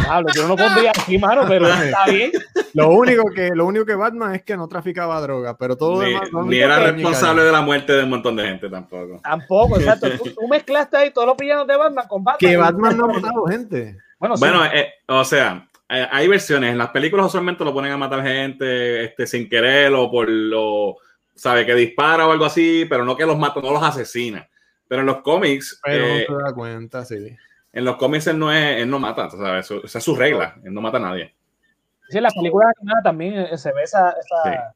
Pablo, 0.06 0.28
yo 0.34 0.42
no 0.42 0.48
lo 0.50 0.56
pondría 0.56 0.90
aquí, 0.90 1.18
mano, 1.18 1.44
pero 1.48 1.66
está 1.66 2.06
bien. 2.06 2.30
Lo 2.72 2.90
único 2.90 3.24
que, 3.34 3.50
lo 3.54 3.66
único 3.66 3.84
que 3.84 3.94
Batman 3.94 4.34
es 4.34 4.42
que 4.42 4.56
no 4.56 4.68
traficaba 4.68 5.20
droga, 5.20 5.56
pero 5.56 5.76
todo 5.76 6.00
lo 6.00 6.06
Ni, 6.06 6.12
demás. 6.14 6.46
ni 6.46 6.58
era 6.58 6.76
que- 6.78 6.92
responsable 6.92 7.42
de 7.42 7.52
la 7.52 7.62
muerte 7.62 7.92
de 7.92 8.04
un 8.04 8.10
montón 8.10 8.36
de 8.36 8.44
gente 8.44 8.68
tampoco. 8.70 9.20
Tampoco, 9.22 9.78
exacto. 9.78 10.06
Tú, 10.22 10.30
tú 10.30 10.48
mezclaste 10.48 10.96
ahí 10.96 11.10
todos 11.10 11.26
los 11.26 11.36
villanos 11.36 11.66
de 11.66 11.76
Batman 11.76 12.06
con 12.06 12.22
Batman. 12.22 12.38
Que 12.38 12.56
Batman 12.56 12.96
no 12.96 13.04
ha 13.06 13.08
matado 13.08 13.44
gente. 13.46 13.96
Bueno, 14.18 14.36
sí. 14.36 14.44
Eh, 14.74 14.88
o 15.08 15.24
sea, 15.24 15.66
hay 15.90 16.28
versiones. 16.28 16.70
En 16.72 16.78
las 16.78 16.90
películas 16.90 17.26
usualmente 17.26 17.64
lo 17.64 17.72
ponen 17.74 17.92
a 17.92 17.96
matar 17.96 18.22
gente 18.22 19.04
este, 19.04 19.26
sin 19.26 19.48
querer 19.48 19.92
o 19.94 20.10
por 20.10 20.28
lo, 20.28 20.96
sabe, 21.34 21.66
que 21.66 21.74
dispara 21.74 22.26
o 22.26 22.32
algo 22.32 22.44
así, 22.44 22.86
pero 22.88 23.04
no 23.04 23.16
que 23.16 23.26
los 23.26 23.38
mata, 23.38 23.60
no 23.60 23.72
los 23.72 23.82
asesina. 23.82 24.48
Pero 24.86 25.00
en 25.00 25.06
los 25.06 25.18
cómics, 25.22 25.80
Pero 25.84 26.04
eh, 26.06 26.26
no 26.28 26.36
se 26.38 26.42
da 26.44 26.52
cuenta, 26.54 27.04
sí. 27.04 27.36
en 27.72 27.84
los 27.84 27.96
cómics 27.96 28.26
él 28.26 28.38
no, 28.38 28.52
es, 28.52 28.80
él 28.82 28.90
no 28.90 28.98
mata, 28.98 29.30
¿sabes? 29.30 29.64
Eso- 29.66 29.84
esa 29.84 29.98
es 29.98 30.04
su 30.04 30.14
regla, 30.16 30.56
él 30.64 30.72
no 30.74 30.80
mata 30.80 30.96
a 30.98 31.00
nadie. 31.00 31.34
Sí, 32.08 32.16
en 32.18 32.24
las 32.24 32.34
películas 32.34 32.72
animadas 32.78 33.04
también 33.04 33.34
eh, 33.34 33.56
se 33.58 33.72
ve 33.72 33.82
esa. 33.84 34.10
esa- 34.10 34.74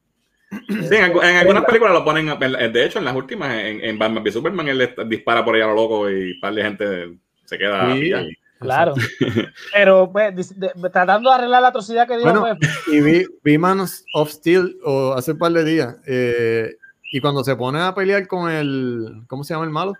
Sí, 0.69 0.95
en, 0.95 1.11
algu- 1.11 1.23
en 1.23 1.35
algunas 1.37 1.65
películas 1.65 1.93
lo 1.93 2.05
ponen, 2.05 2.29
en- 2.29 2.71
de 2.73 2.85
hecho 2.85 2.99
en 2.99 3.05
las 3.05 3.15
últimas, 3.15 3.53
en, 3.55 3.83
en 3.83 3.99
Batman 3.99 4.23
v 4.23 4.31
Superman, 4.31 4.67
él 4.69 4.93
dispara 5.07 5.43
por 5.43 5.55
ahí 5.55 5.61
a 5.61 5.67
lo 5.67 5.73
loco 5.75 6.09
y 6.09 6.31
un 6.33 6.39
par 6.39 6.53
de 6.53 6.63
gente 6.63 7.17
se 7.43 7.57
queda 7.57 7.93
Sí. 7.93 8.11
Claro. 8.59 8.93
Pero 9.73 10.09
pues, 10.11 10.57
de- 10.59 10.71
tratando 10.91 11.29
de 11.29 11.35
arreglar 11.35 11.61
la 11.61 11.67
atrocidad 11.69 12.07
que 12.07 12.15
dio, 12.17 12.23
Bueno, 12.23 12.41
pues, 12.59 12.79
Y 12.87 13.01
vi, 13.01 13.25
vi 13.43 13.57
Man 13.57 13.79
of 14.13 14.29
Steel 14.31 14.77
o 14.83 15.13
hace 15.13 15.33
un 15.33 15.37
par 15.37 15.51
de 15.51 15.63
días. 15.63 15.95
eh, 16.07 16.75
y 17.11 17.21
cuando 17.21 17.43
se 17.43 17.55
pone 17.55 17.79
a 17.79 17.93
pelear 17.93 18.27
con 18.27 18.51
el. 18.51 19.23
¿Cómo 19.27 19.43
se 19.43 19.53
llama 19.53 19.65
el 19.65 19.71
malo? 19.71 19.93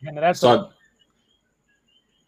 general 0.00 0.34
So- 0.36 0.70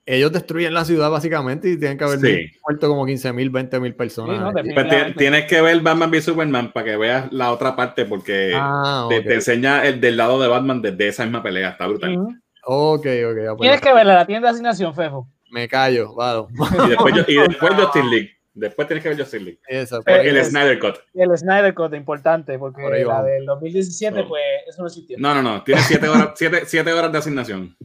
Ellos 0.04 0.32
destruyen 0.32 0.74
la 0.74 0.84
ciudad 0.84 1.10
básicamente 1.10 1.70
y 1.70 1.78
tienen 1.78 1.96
que 1.96 2.04
haber 2.04 2.18
Sí. 2.18 2.46
muerto 2.66 2.88
como 2.88 3.06
15 3.06 3.32
mil, 3.32 3.50
20 3.50 3.78
mil 3.78 3.94
personas. 3.94 4.36
Sí, 4.36 4.42
no. 4.42 4.74
Pues 4.74 4.88
ti- 4.88 5.12
tienes 5.16 5.44
que 5.46 5.60
ver 5.62 5.80
Batman 5.80 6.10
v 6.10 6.20
Superman 6.20 6.72
para 6.72 6.86
que 6.86 6.96
veas 6.96 7.32
la 7.32 7.52
otra 7.52 7.76
parte 7.76 8.04
porque 8.04 8.52
ah, 8.54 9.06
te, 9.08 9.18
ok. 9.20 9.24
te 9.26 9.34
enseña 9.34 9.84
el 9.86 10.00
del 10.00 10.16
lado 10.16 10.40
de 10.40 10.48
Batman 10.48 10.82
desde 10.82 11.06
esa 11.08 11.22
misma 11.24 11.42
pelea. 11.42 11.70
Está 11.70 11.86
brutal. 11.86 12.16
Ujú. 12.18 12.34
Ok, 12.64 13.06
ok. 13.06 13.06
ah, 13.06 13.54
pues 13.56 13.60
Tienes 13.60 13.80
que 13.80 13.92
verla, 13.94 14.14
la 14.14 14.26
tienda 14.26 14.48
de 14.48 14.52
asignación, 14.54 14.92
Fefo. 14.94 15.28
Me 15.52 15.68
callo, 15.68 16.14
vale. 16.14 16.46
Y 16.86 16.88
después, 16.88 17.14
yo- 17.14 17.24
y 17.28 17.34
después 17.48 17.74
Justin 17.74 18.10
League. 18.10 18.30
Después 18.54 18.86
tienes 18.86 19.02
que 19.02 19.08
ver 19.10 19.18
Justin 19.18 19.44
League. 19.44 19.60
Eh, 19.68 19.86
El 20.06 20.36
es- 20.36 20.48
Snyder 20.48 20.78
Cut. 20.78 20.96
El 21.14 21.38
Snyder 21.38 21.72
Cut, 21.74 21.94
importante, 21.94 22.58
porque 22.58 22.82
Por 22.82 22.92
ahí 22.92 23.02
la 23.02 23.08
vamos. 23.14 23.26
del 23.26 23.46
2017, 23.46 24.20
So. 24.22 24.28
pues 24.28 24.42
eso 24.68 24.82
no 24.82 24.88
existió. 24.88 25.16
No, 25.18 25.34
no, 25.34 25.42
no. 25.42 25.62
Tiene 25.62 25.80
siete 25.82 26.08
horas, 26.08 26.30
siete, 26.36 26.62
siete 26.66 26.92
horas 26.92 27.12
de 27.12 27.18
asignación. 27.18 27.76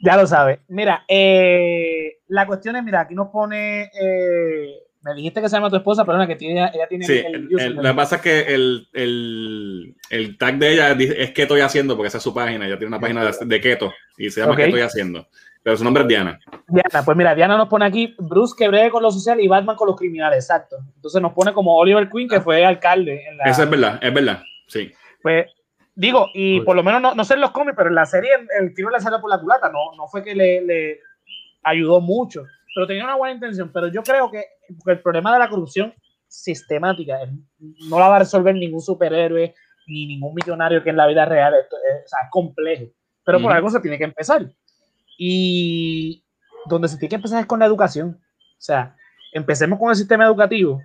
Ya 0.00 0.16
lo 0.16 0.26
sabes. 0.26 0.58
Mira, 0.68 1.04
eh, 1.08 2.18
la 2.28 2.46
cuestión 2.46 2.76
es, 2.76 2.82
mira, 2.84 3.00
aquí 3.00 3.14
nos 3.14 3.28
pone, 3.28 3.84
eh, 4.00 4.66
me 5.02 5.14
dijiste 5.14 5.40
que 5.40 5.48
se 5.48 5.56
llama 5.56 5.70
tu 5.70 5.76
esposa, 5.76 6.04
pero 6.04 6.18
no, 6.18 6.26
que 6.26 6.36
tiene, 6.36 6.70
ella 6.74 6.86
tiene 6.88 7.06
Sí, 7.06 7.18
el, 7.18 7.34
el- 7.50 7.60
el- 7.60 7.74
lo 7.76 7.82
que 7.82 7.94
pasa 7.94 8.16
es 8.16 8.22
que 8.22 8.40
el, 8.54 8.88
el, 8.92 9.96
el 10.10 10.36
tag 10.38 10.58
de 10.58 10.72
ella 10.72 10.92
es 10.92 11.30
que 11.30 11.42
estoy 11.42 11.60
haciendo, 11.62 11.96
porque 11.96 12.08
esa 12.08 12.18
es 12.18 12.24
su 12.24 12.34
página. 12.34 12.66
Ella 12.66 12.76
tiene 12.78 12.88
una 12.88 13.00
página 13.00 13.24
de, 13.24 13.32
de 13.46 13.60
keto 13.60 13.92
y 14.18 14.28
se 14.30 14.40
llama 14.40 14.52
Ok. 14.52 14.58
¿Qué 14.58 14.64
estoy 14.66 14.80
haciendo? 14.82 15.26
Pero 15.62 15.76
su 15.76 15.84
nombre 15.84 16.02
es 16.02 16.08
Diana. 16.08 16.40
Diana, 16.66 17.04
pues 17.04 17.16
mira, 17.16 17.34
Diana 17.34 17.56
nos 17.56 17.68
pone 17.68 17.84
aquí 17.84 18.14
Bruce 18.18 18.54
que 18.58 18.66
breve 18.68 18.90
con 18.90 19.02
lo 19.02 19.10
social 19.12 19.38
y 19.40 19.46
Batman 19.46 19.76
con 19.76 19.86
los 19.86 19.96
criminales, 19.96 20.44
exacto. 20.44 20.76
Entonces 20.96 21.22
nos 21.22 21.32
pone 21.32 21.52
como 21.52 21.76
Oliver 21.76 22.08
Queen, 22.10 22.28
que 22.28 22.40
fue 22.40 22.64
alcalde 22.64 23.24
en 23.28 23.36
la... 23.36 23.44
Eso 23.44 23.62
es 23.62 23.70
verdad, 23.70 23.98
es 24.02 24.12
verdad. 24.12 24.42
Sí. 24.66 24.90
Pues 25.22 25.46
digo, 25.94 26.26
y 26.34 26.58
Pues- 26.58 26.66
por 26.66 26.76
lo 26.76 26.82
menos 26.82 27.00
no, 27.00 27.14
no 27.14 27.24
sé 27.24 27.34
en 27.34 27.40
los 27.42 27.52
cómics, 27.52 27.74
pero 27.76 27.90
en 27.90 27.94
la 27.94 28.06
serie 28.06 28.30
el, 28.58 28.74
tiro 28.74 28.90
le 28.90 28.98
salió 29.00 29.20
por 29.20 29.30
la 29.30 29.38
culata, 29.40 29.70
no, 29.70 29.94
no 29.96 30.08
fue 30.08 30.24
que 30.24 30.34
le, 30.34 30.62
le 30.62 30.98
ayudó 31.62 32.00
mucho, 32.00 32.42
pero 32.74 32.86
tenía 32.88 33.04
una 33.04 33.14
buena 33.16 33.34
intención. 33.34 33.70
Pero 33.72 33.86
yo 33.86 34.02
creo 34.02 34.30
que 34.32 34.44
el 34.86 35.00
problema 35.00 35.32
de 35.32 35.38
la 35.38 35.48
corrupción 35.48 35.94
sistemática 36.26 37.22
es- 37.22 37.30
no 37.88 38.00
la 38.00 38.08
va 38.08 38.16
a 38.16 38.20
resolver 38.20 38.54
ningún 38.54 38.80
superhéroe 38.80 39.54
ni 39.86 40.06
ningún 40.06 40.34
millonario 40.34 40.82
que 40.82 40.90
en 40.90 40.96
la 40.96 41.06
vida 41.06 41.24
real 41.24 41.54
es, 41.54 41.66
o 41.66 42.08
sea, 42.08 42.18
es 42.24 42.30
complejo. 42.30 42.86
Pero 43.24 43.40
por 43.40 43.52
algo 43.52 43.70
se 43.70 43.78
tiene 43.80 43.98
que 43.98 44.04
empezar. 44.04 44.44
Y 45.24 46.24
donde 46.66 46.88
se 46.88 46.96
tiene 46.96 47.10
que 47.10 47.16
empezar 47.16 47.40
es 47.40 47.46
con 47.46 47.60
la 47.60 47.66
educación. 47.66 48.18
O 48.20 48.60
sea, 48.60 48.96
empecemos 49.32 49.78
con 49.78 49.90
el 49.90 49.96
sistema 49.96 50.24
educativo 50.24 50.80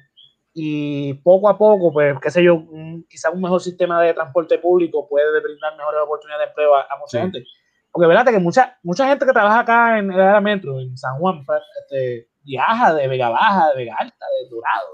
y 0.54 1.16
poco 1.16 1.50
a 1.50 1.58
poco, 1.58 1.92
pues, 1.92 2.16
qué 2.22 2.30
sé 2.30 2.44
yo, 2.44 2.56
un- 2.56 3.04
quizá 3.10 3.32
un 3.32 3.42
mejor 3.42 3.62
sistema 3.62 4.00
de 4.02 4.14
transporte 4.14 4.60
público 4.60 5.08
puede 5.10 5.42
brindar 5.42 5.76
mejores 5.76 6.02
oportunidades 6.04 6.46
de 6.46 6.50
empleo 6.50 6.76
a, 6.76 6.82
a 6.82 6.98
mucha 7.00 7.18
Sí. 7.18 7.20
gente. 7.20 7.44
Porque 7.92 8.08
verdad 8.08 8.26
que 8.26 8.40
mucha, 8.40 8.78
mucha 8.84 9.08
gente 9.08 9.26
que 9.26 9.32
trabaja 9.34 9.60
acá 9.62 9.98
en 9.98 10.12
el 10.12 10.20
área 10.22 10.40
metro, 10.42 10.80
en 10.80 10.96
San 10.98 11.18
Juan, 11.20 11.44
pues, 11.46 11.62
este, 11.82 12.30
viaja 12.44 12.94
de 12.94 13.08
Vega 13.08 13.30
Baja, 13.30 13.70
de 13.72 13.76
Vega 13.76 13.96
Alta, 13.98 14.26
de 14.44 14.50
Dorado, 14.50 14.88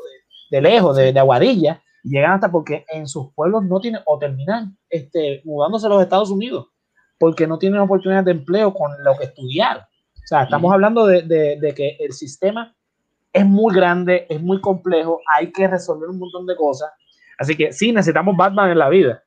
de, 0.51 0.55
de 0.57 0.61
lejos, 0.61 0.95
de, 0.95 1.11
de 1.11 1.19
Aguadilla, 1.19 1.81
y 2.03 2.11
llegan 2.15 2.31
hasta 2.31 2.49
porque 2.49 2.85
en 2.93 3.07
sus 3.07 3.33
pueblos 3.33 3.63
no 3.63 3.79
tienen, 3.81 4.01
o 4.05 4.17
terminan 4.19 4.77
este, 4.89 5.41
mudándose 5.43 5.85
a 5.87 5.89
los 5.89 6.01
Estados 6.01 6.29
Unidos, 6.31 6.67
porque 7.23 7.47
no 7.47 7.57
tienen 7.57 7.79
oportunidades 7.79 8.25
de 8.25 8.31
empleo 8.31 8.73
con 8.73 8.91
lo 9.01 9.15
que 9.17 9.23
estudiaron. 9.25 9.81
O 9.81 10.27
sea, 10.27 10.43
estamos 10.43 10.73
hablando 10.73 11.05
de, 11.05 11.21
de- 11.21 11.57
de 11.57 11.73
que 11.73 11.95
el 12.01 12.11
sistema 12.11 12.75
es 13.31 13.45
muy 13.45 13.73
grande, 13.73 14.27
es 14.29 14.41
muy 14.41 14.59
complejo, 14.59 15.21
hay 15.33 15.49
que 15.53 15.65
resolver 15.69 16.09
un 16.09 16.19
montón 16.19 16.45
de 16.45 16.53
cosas. 16.57 16.91
Así 17.37 17.55
que 17.55 17.71
sí, 17.71 17.93
necesitamos 17.93 18.35
Batman 18.35 18.71
en 18.71 18.77
la 18.79 18.89
vida, 18.89 19.23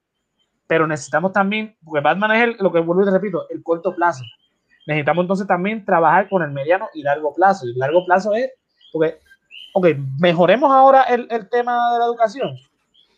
pero 0.66 0.86
necesitamos 0.86 1.32
también, 1.32 1.74
porque 1.82 2.03
Batman 2.03 2.32
es 2.32 2.42
el- 2.44 2.57
lo 2.61 2.70
que 2.70 2.80
vuelvo 2.80 3.01
y 3.01 3.07
te 3.07 3.12
repito, 3.12 3.49
el 3.49 3.62
corto 3.62 3.94
plazo. 3.94 4.22
Necesitamos 4.86 5.22
entonces 5.24 5.47
también 5.47 5.82
trabajar 5.82 6.28
con 6.28 6.42
el 6.42 6.51
mediano 6.51 6.88
y 6.92 7.03
largo 7.03 7.32
plazo. 7.34 7.66
Y 7.66 7.70
el 7.70 7.78
largo 7.78 8.05
plazo 8.05 8.34
es, 8.34 8.51
porque, 8.92 9.20
ok, 9.72 9.86
mejoremos 10.20 10.70
ahora 10.70 11.05
el, 11.05 11.26
el 11.30 11.49
tema 11.49 11.94
de 11.94 11.99
la 12.01 12.05
educación, 12.05 12.55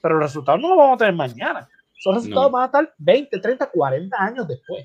pero 0.00 0.14
los 0.14 0.28
resultados 0.30 0.60
no 0.60 0.68
los 0.68 0.78
vamos 0.78 0.94
a 0.94 0.98
tener 0.98 1.14
mañana. 1.14 1.68
Esos 1.98 2.14
resultados 2.14 2.50
No. 2.50 2.52
van 2.52 2.62
a 2.62 2.66
estar 2.66 2.94
20, 2.98 3.38
30, 3.40 3.70
40 3.70 4.16
años 4.22 4.46
después. 4.48 4.84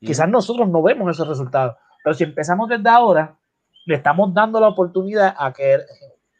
Quizás 0.00 0.28
nosotros 0.28 0.68
no 0.68 0.82
vemos 0.82 1.10
esos 1.10 1.26
resultados, 1.28 1.76
pero 2.02 2.14
si 2.14 2.24
empezamos 2.24 2.68
desde 2.68 2.88
ahora, 2.88 3.36
le 3.86 3.94
estamos 3.96 4.32
dando 4.34 4.60
la 4.60 4.68
oportunidad 4.68 5.34
a 5.38 5.52
que 5.52 5.78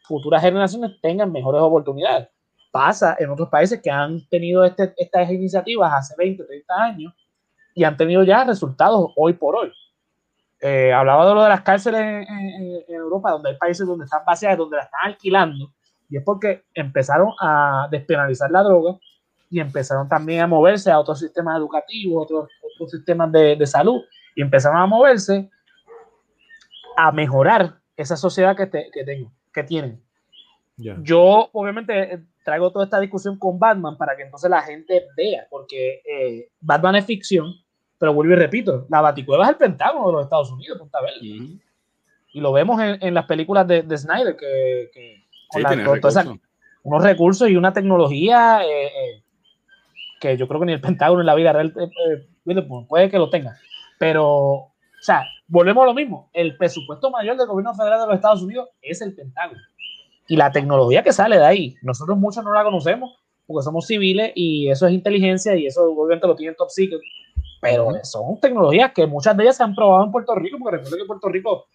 futuras 0.07 0.41
generaciones 0.41 0.99
tengan 1.01 1.31
mejores 1.31 1.61
oportunidades. 1.61 2.27
Pasa 2.71 3.15
en 3.19 3.29
otros 3.29 3.49
países 3.49 3.81
que 3.81 3.89
han 3.89 4.27
tenido 4.29 4.63
este- 4.65 4.93
estas 4.97 5.29
iniciativas 5.31 5.93
hace 5.93 6.13
20, 6.17 6.43
30 6.43 6.73
años 6.75 7.13
y 7.73 7.83
han 7.83 7.95
tenido 7.97 8.23
ya 8.23 8.43
resultados 8.43 9.11
hoy 9.15 9.33
por 9.33 9.55
hoy. 9.55 9.71
Eh, 10.61 10.91
hablaba 10.93 11.27
de 11.27 11.33
lo 11.35 11.43
de 11.43 11.49
las 11.49 11.61
cárceles 11.61 12.01
en, 12.01 12.23
en- 12.27 12.83
en 12.87 12.95
Europa, 12.95 13.31
donde 13.31 13.49
hay 13.51 13.57
países 13.57 13.85
donde 13.87 14.05
están 14.05 14.23
vacías, 14.25 14.57
donde 14.57 14.77
la 14.77 14.83
están 14.83 15.01
alquilando, 15.05 15.71
y 16.09 16.17
es 16.17 16.23
porque 16.23 16.63
empezaron 16.73 17.29
a 17.39 17.87
despenalizar 17.91 18.49
la 18.51 18.63
droga 18.63 18.97
y 19.49 19.59
empezaron 19.59 20.07
también 20.09 20.41
a 20.41 20.47
moverse 20.47 20.91
a 20.91 20.99
otros 20.99 21.19
sistemas 21.19 21.57
educativos, 21.57 22.23
otros, 22.23 22.49
otros 22.73 22.91
sistemas 22.91 23.31
de, 23.31 23.55
de 23.55 23.65
salud, 23.67 24.01
y 24.35 24.41
empezaron 24.41 24.77
a 24.79 24.85
moverse 24.85 25.49
a 26.97 27.11
mejorar 27.11 27.75
esa 27.97 28.15
sociedad 28.17 28.55
que, 28.55 28.67
te- 28.67 28.89
que, 28.91 29.03
tengo, 29.03 29.31
que 29.53 29.63
tienen. 29.63 30.01
Ya. 30.77 30.97
Yo, 31.01 31.49
obviamente, 31.53 32.13
eh, 32.15 32.19
traigo 32.43 32.71
toda 32.71 32.85
esta 32.85 32.99
discusión 32.99 33.37
con 33.39 33.57
Batman 33.59 33.97
para 33.97 34.15
que 34.15 34.23
entonces 34.23 34.49
la 34.49 34.61
gente 34.61 35.05
vea, 35.15 35.47
porque 35.49 36.01
eh, 36.05 36.49
Batman 36.59 36.95
es 36.95 37.05
ficción, 37.05 37.53
pero 37.97 38.13
vuelvo 38.13 38.33
y 38.33 38.35
repito, 38.35 38.85
la 38.89 39.01
Baticueva 39.01 39.45
es 39.45 39.49
el 39.51 39.55
Pentágono 39.55 40.07
de 40.07 40.13
los 40.13 40.23
Estados 40.23 40.51
Unidos, 40.51 40.77
Punta 40.77 40.99
Verde. 41.01 41.39
Ujú. 41.43 41.59
Y 42.33 42.41
lo 42.41 42.51
vemos 42.51 42.81
en, 42.81 42.97
en 43.01 43.13
las 43.13 43.25
películas 43.25 43.65
de, 43.67 43.83
de 43.83 43.97
Snyder, 43.97 44.35
que, 44.35 44.89
que 44.93 45.23
con 45.49 45.61
Sí, 45.61 45.63
la- 45.63 45.83
toda 46.01 46.09
esa- 46.09 46.23
recursos. 46.23 46.49
unos 46.83 47.03
recursos 47.03 47.49
y 47.49 47.55
una 47.55 47.71
tecnología 47.71 48.61
eh, 48.65 48.87
eh, 48.87 49.23
que 50.19 50.37
yo 50.37 50.47
creo 50.47 50.59
que 50.59 50.65
ni 50.67 50.73
el 50.73 50.81
Pentágono 50.81 51.21
en 51.21 51.25
la 51.27 51.35
vida 51.35 51.53
real 51.53 51.73
eh, 51.79 51.83
eh, 51.83 52.27
puede- 52.43 52.61
puede 52.87 53.09
que 53.09 53.17
lo 53.17 53.29
tenga. 53.29 53.57
Pero, 53.99 54.27
o 54.27 54.71
sea, 55.01 55.25
volvemos 55.47 55.83
a 55.83 55.87
lo 55.87 55.93
mismo. 55.93 56.29
El 56.33 56.57
presupuesto 56.57 57.09
mayor 57.11 57.37
del 57.37 57.47
gobierno 57.47 57.73
federal 57.73 57.99
de 58.01 58.05
los 58.07 58.15
Estados 58.15 58.41
Unidos 58.41 58.69
es 58.81 59.01
el 59.01 59.15
Pentágono. 59.15 59.59
Y 60.27 60.35
la 60.37 60.51
tecnología 60.51 61.03
que 61.03 61.13
sale 61.13 61.37
de 61.37 61.45
ahí, 61.45 61.75
nosotros 61.83 62.17
muchos 62.17 62.43
no 62.43 62.51
la 62.51 62.63
conocemos 62.63 63.15
porque 63.45 63.63
somos 63.63 63.85
civiles 63.85 64.31
y 64.35 64.69
eso 64.69 64.87
es 64.87 64.93
inteligencia 64.93 65.55
y 65.55 65.67
eso 65.67 65.83
obviamente 65.83 66.25
lo 66.25 66.35
tienen 66.35 66.55
top 66.55 66.69
secret. 66.69 66.99
Pero 67.61 67.91
son 68.03 68.39
tecnologías 68.39 68.91
que 68.91 69.05
muchas 69.05 69.37
de 69.37 69.43
ellas 69.43 69.57
se 69.57 69.63
han 69.63 69.75
probado 69.75 70.03
en 70.03 70.11
Puerto 70.11 70.33
Rico, 70.35 70.57
porque 70.59 70.77
recuerdo 70.77 70.95
que 70.97 71.01
en 71.01 71.07
Puerto 71.07 71.29
Rico 71.29 71.65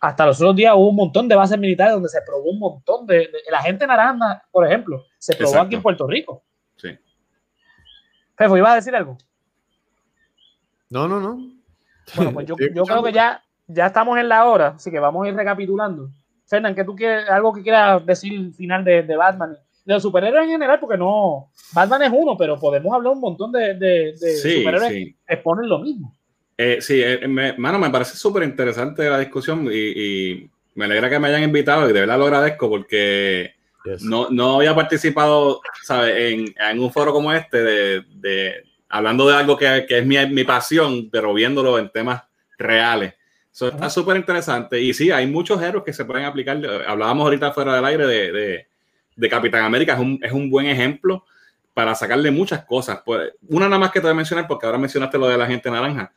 hasta 0.00 0.26
los 0.26 0.36
otros 0.40 0.56
días 0.56 0.74
hubo 0.76 0.88
un 0.88 0.96
montón 0.96 1.28
de 1.28 1.34
bases 1.36 1.58
militares 1.58 1.94
donde 1.94 2.08
se 2.08 2.20
probó 2.26 2.50
un 2.50 2.58
montón 2.58 3.06
de, 3.06 3.18
de- 3.18 3.30
la 3.50 3.62
gente 3.62 3.86
naranja, 3.86 4.42
por 4.50 4.66
ejemplo, 4.66 5.04
se 5.18 5.34
probó 5.34 5.50
Exacto. 5.50 5.66
aquí 5.66 5.74
en 5.76 5.82
Puerto 5.82 6.06
Rico. 6.06 6.42
Sí. 6.76 6.88
Fefo, 8.42 8.56
¿iba 8.56 8.72
a 8.72 8.74
decir 8.74 8.92
algo? 8.96 9.16
No, 10.90 11.06
no, 11.06 11.20
no. 11.20 11.48
Bueno, 12.16 12.32
pues 12.32 12.46
yo, 12.48 12.56
creo 12.56 13.02
que 13.04 13.12
ya, 13.12 13.40
ya 13.68 13.86
estamos 13.86 14.18
en 14.18 14.28
la 14.28 14.46
hora, 14.46 14.74
así 14.76 14.90
que 14.90 14.98
vamos 14.98 15.24
a 15.24 15.28
ir 15.28 15.36
recapitulando. 15.36 16.10
Fernán, 16.46 16.74
¿qué 16.74 16.82
tú 16.82 16.96
quieres, 16.96 17.30
algo 17.30 17.52
que 17.52 17.62
quieras 17.62 18.04
decir 18.04 18.52
final 18.54 18.84
de, 18.84 19.04
de 19.04 19.16
Batman? 19.16 19.56
De 19.84 19.94
los 19.94 20.02
superhéroes 20.02 20.42
en 20.42 20.50
general, 20.50 20.80
porque 20.80 20.98
no, 20.98 21.50
Batman 21.72 22.02
es 22.02 22.10
uno, 22.12 22.36
pero 22.36 22.58
podemos 22.58 22.92
hablar 22.92 23.12
un 23.12 23.20
montón 23.20 23.52
de, 23.52 23.74
de, 23.74 24.16
de 24.18 24.36
Sí, 24.36 24.56
superhéroes 24.56 24.92
sí. 24.92 25.16
que 25.24 25.34
exponen 25.34 25.68
lo 25.68 25.78
mismo. 25.78 26.12
Eh, 26.58 26.78
sí, 26.80 27.00
eh, 27.00 27.28
me, 27.28 27.56
mano, 27.58 27.78
me 27.78 27.90
parece 27.90 28.16
súper 28.16 28.42
interesante 28.42 29.08
la 29.08 29.20
discusión 29.20 29.68
y, 29.70 29.76
y 29.76 30.50
me 30.74 30.86
alegra 30.86 31.08
que 31.08 31.20
me 31.20 31.28
hayan 31.28 31.44
invitado 31.44 31.88
y 31.88 31.92
de 31.92 32.00
verdad 32.00 32.18
lo 32.18 32.24
agradezco 32.24 32.68
porque 32.68 33.54
Yes. 33.84 34.02
no, 34.02 34.28
no 34.30 34.56
había 34.56 34.74
participado, 34.74 35.60
¿sabes? 35.82 36.14
En, 36.32 36.54
en 36.58 36.80
un 36.80 36.92
foro 36.92 37.12
como 37.12 37.32
este 37.32 37.62
de, 37.62 38.04
de- 38.14 38.64
hablando 38.88 39.26
de 39.28 39.34
algo 39.36 39.56
que, 39.56 39.86
que 39.88 39.98
es 39.98 40.06
mi, 40.06 40.24
mi 40.26 40.44
pasión, 40.44 41.08
pero 41.10 41.32
viéndolo 41.34 41.78
en 41.78 41.90
temas 41.90 42.22
reales. 42.58 43.14
Eso 43.52 43.68
está 43.68 43.90
súper 43.90 44.16
interesante. 44.16 44.80
Y 44.80 44.94
sí, 44.94 45.10
hay 45.10 45.26
muchos 45.26 45.60
héroes 45.62 45.84
que 45.84 45.92
se 45.92 46.04
pueden 46.04 46.24
aplicar. 46.24 46.58
Hablábamos 46.86 47.24
ahorita 47.24 47.52
fuera 47.52 47.74
del 47.76 47.84
aire 47.84 48.06
de, 48.06 48.32
de- 48.32 48.66
de 49.14 49.28
Capitán 49.28 49.64
América, 49.64 49.92
es 49.94 49.98
un, 50.00 50.18
es 50.22 50.32
un 50.32 50.48
buen 50.48 50.66
ejemplo 50.66 51.24
para 51.74 51.94
sacarle 51.94 52.30
muchas 52.30 52.64
cosas. 52.64 53.00
Pues, 53.04 53.32
una 53.48 53.66
nada 53.66 53.78
más 53.78 53.90
que 53.90 53.98
te 54.00 54.04
voy 54.04 54.12
a 54.12 54.14
mencionar, 54.14 54.46
porque 54.46 54.64
ahora 54.66 54.78
mencionaste 54.78 55.18
lo 55.18 55.26
de 55.28 55.36
la 55.36 55.46
gente 55.46 55.70
naranja. 55.70 56.12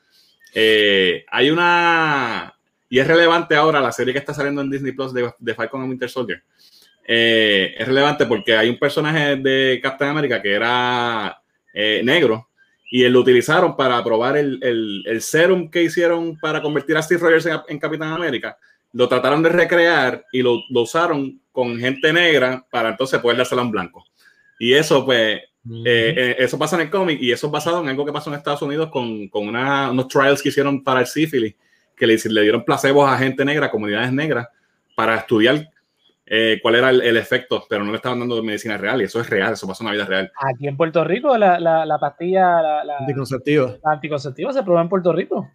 Eh, 0.54 1.26
hay 1.30 1.50
una, 1.50 2.54
y 2.90 3.00
es 3.00 3.08
relevante 3.08 3.56
ahora 3.56 3.82
la 3.82 3.92
serie 3.92 4.14
que 4.14 4.20
está 4.20 4.34
saliendo 4.34 4.62
en 4.62 4.70
Disney 4.70 4.94
Plus 4.94 5.14
de, 5.14 5.30
de 5.38 5.54
Falcon 5.54 5.82
and 5.82 5.90
Winter 5.90 6.10
Soldier. 6.10 6.42
Eh, 7.08 7.76
es 7.78 7.88
relevante 7.88 8.26
porque 8.26 8.56
hay 8.58 8.68
un 8.68 8.80
personaje 8.80 9.36
de 9.36 9.80
Captain 9.82 10.10
America 10.10 10.42
que 10.42 10.54
era 10.54 11.40
eh, 11.72 12.02
negro 12.04 12.50
y 12.90 13.04
él 13.04 13.14
lo 13.14 13.20
utilizaron 13.20 13.76
para 13.76 14.04
probar 14.04 14.38
el, 14.38 14.58
el, 14.64 15.04
el 15.06 15.22
serum 15.22 15.70
que 15.70 15.84
hicieron 15.84 16.38
para 16.40 16.62
convertir 16.62 16.98
a 16.98 17.04
Steve 17.04 17.22
Rogers 17.22 17.46
en, 17.46 17.60
en 17.68 17.80
Capitán 17.80 18.12
América. 18.14 18.58
Lo 18.94 19.08
trataron 19.08 19.44
de 19.44 19.50
recrear 19.50 20.26
y 20.32 20.42
lo, 20.42 20.62
lo 20.70 20.82
usaron 20.82 21.40
con 21.52 21.78
gente 21.78 22.12
negra 22.12 22.66
para 22.72 22.90
entonces 22.90 23.20
poder 23.20 23.38
dárselo 23.38 23.62
a 23.62 23.66
un 23.66 23.72
blanco. 23.72 24.04
Y 24.58 24.74
eso, 24.74 25.06
pues, 25.06 25.42
eh, 25.42 26.14
eh, 26.18 26.36
eso 26.40 26.58
pasa 26.58 26.76
en 26.78 26.84
el 26.84 26.90
cómic 26.90 27.22
y 27.22 27.32
eso 27.32 27.48
es 27.48 27.52
basado 27.52 27.82
en 27.82 27.90
algo 27.90 28.06
que 28.06 28.14
pasó 28.14 28.30
en 28.30 28.38
Estados 28.38 28.62
Unidos 28.62 28.90
con, 28.90 29.28
con 29.28 29.48
una- 29.48 29.92
unos 29.92 30.08
trials 30.08 30.42
que 30.42 30.50
hicieron 30.50 30.84
para 30.84 31.02
el 31.02 31.08
sífilis, 31.08 31.56
que 31.96 32.08
le, 32.08 32.18
le 32.30 32.42
dieron 32.42 32.64
placebos 32.64 33.08
a 33.10 33.18
gente 33.18 33.44
negra, 33.44 33.70
comunidades 33.70 34.12
negras, 34.12 34.48
para 34.96 35.18
estudiar 35.18 35.70
eh, 36.28 36.60
cuál 36.62 36.76
era 36.76 36.90
el, 36.90 37.02
el 37.02 37.18
efecto, 37.18 37.64
pero 37.70 37.84
no 37.84 37.92
le 37.92 37.98
estaban 37.98 38.20
dando 38.20 38.42
medicina 38.42 38.78
real 38.78 39.02
y 39.02 39.06
eso 39.06 39.20
es 39.22 39.30
real, 39.30 39.54
eso 39.54 39.68
pasó 39.68 39.84
en 39.84 39.88
la 39.88 39.94
vida 39.94 40.06
real. 40.06 40.32
Aquí 40.40 40.68
en 40.68 40.76
Puerto 40.78 41.04
Rico, 41.04 41.38
la, 41.38 41.60
la, 41.60 41.86
la 41.86 42.00
pastilla, 42.00 42.62
la, 42.62 42.84
la- 42.84 42.98
Anticonceptiva. 42.98 43.76
la 43.84 43.92
anticonceptiva 43.94 44.52
se 44.54 44.64
probó 44.64 44.82
en 44.82 44.90
Puerto 44.90 45.12
Rico. 45.14 45.48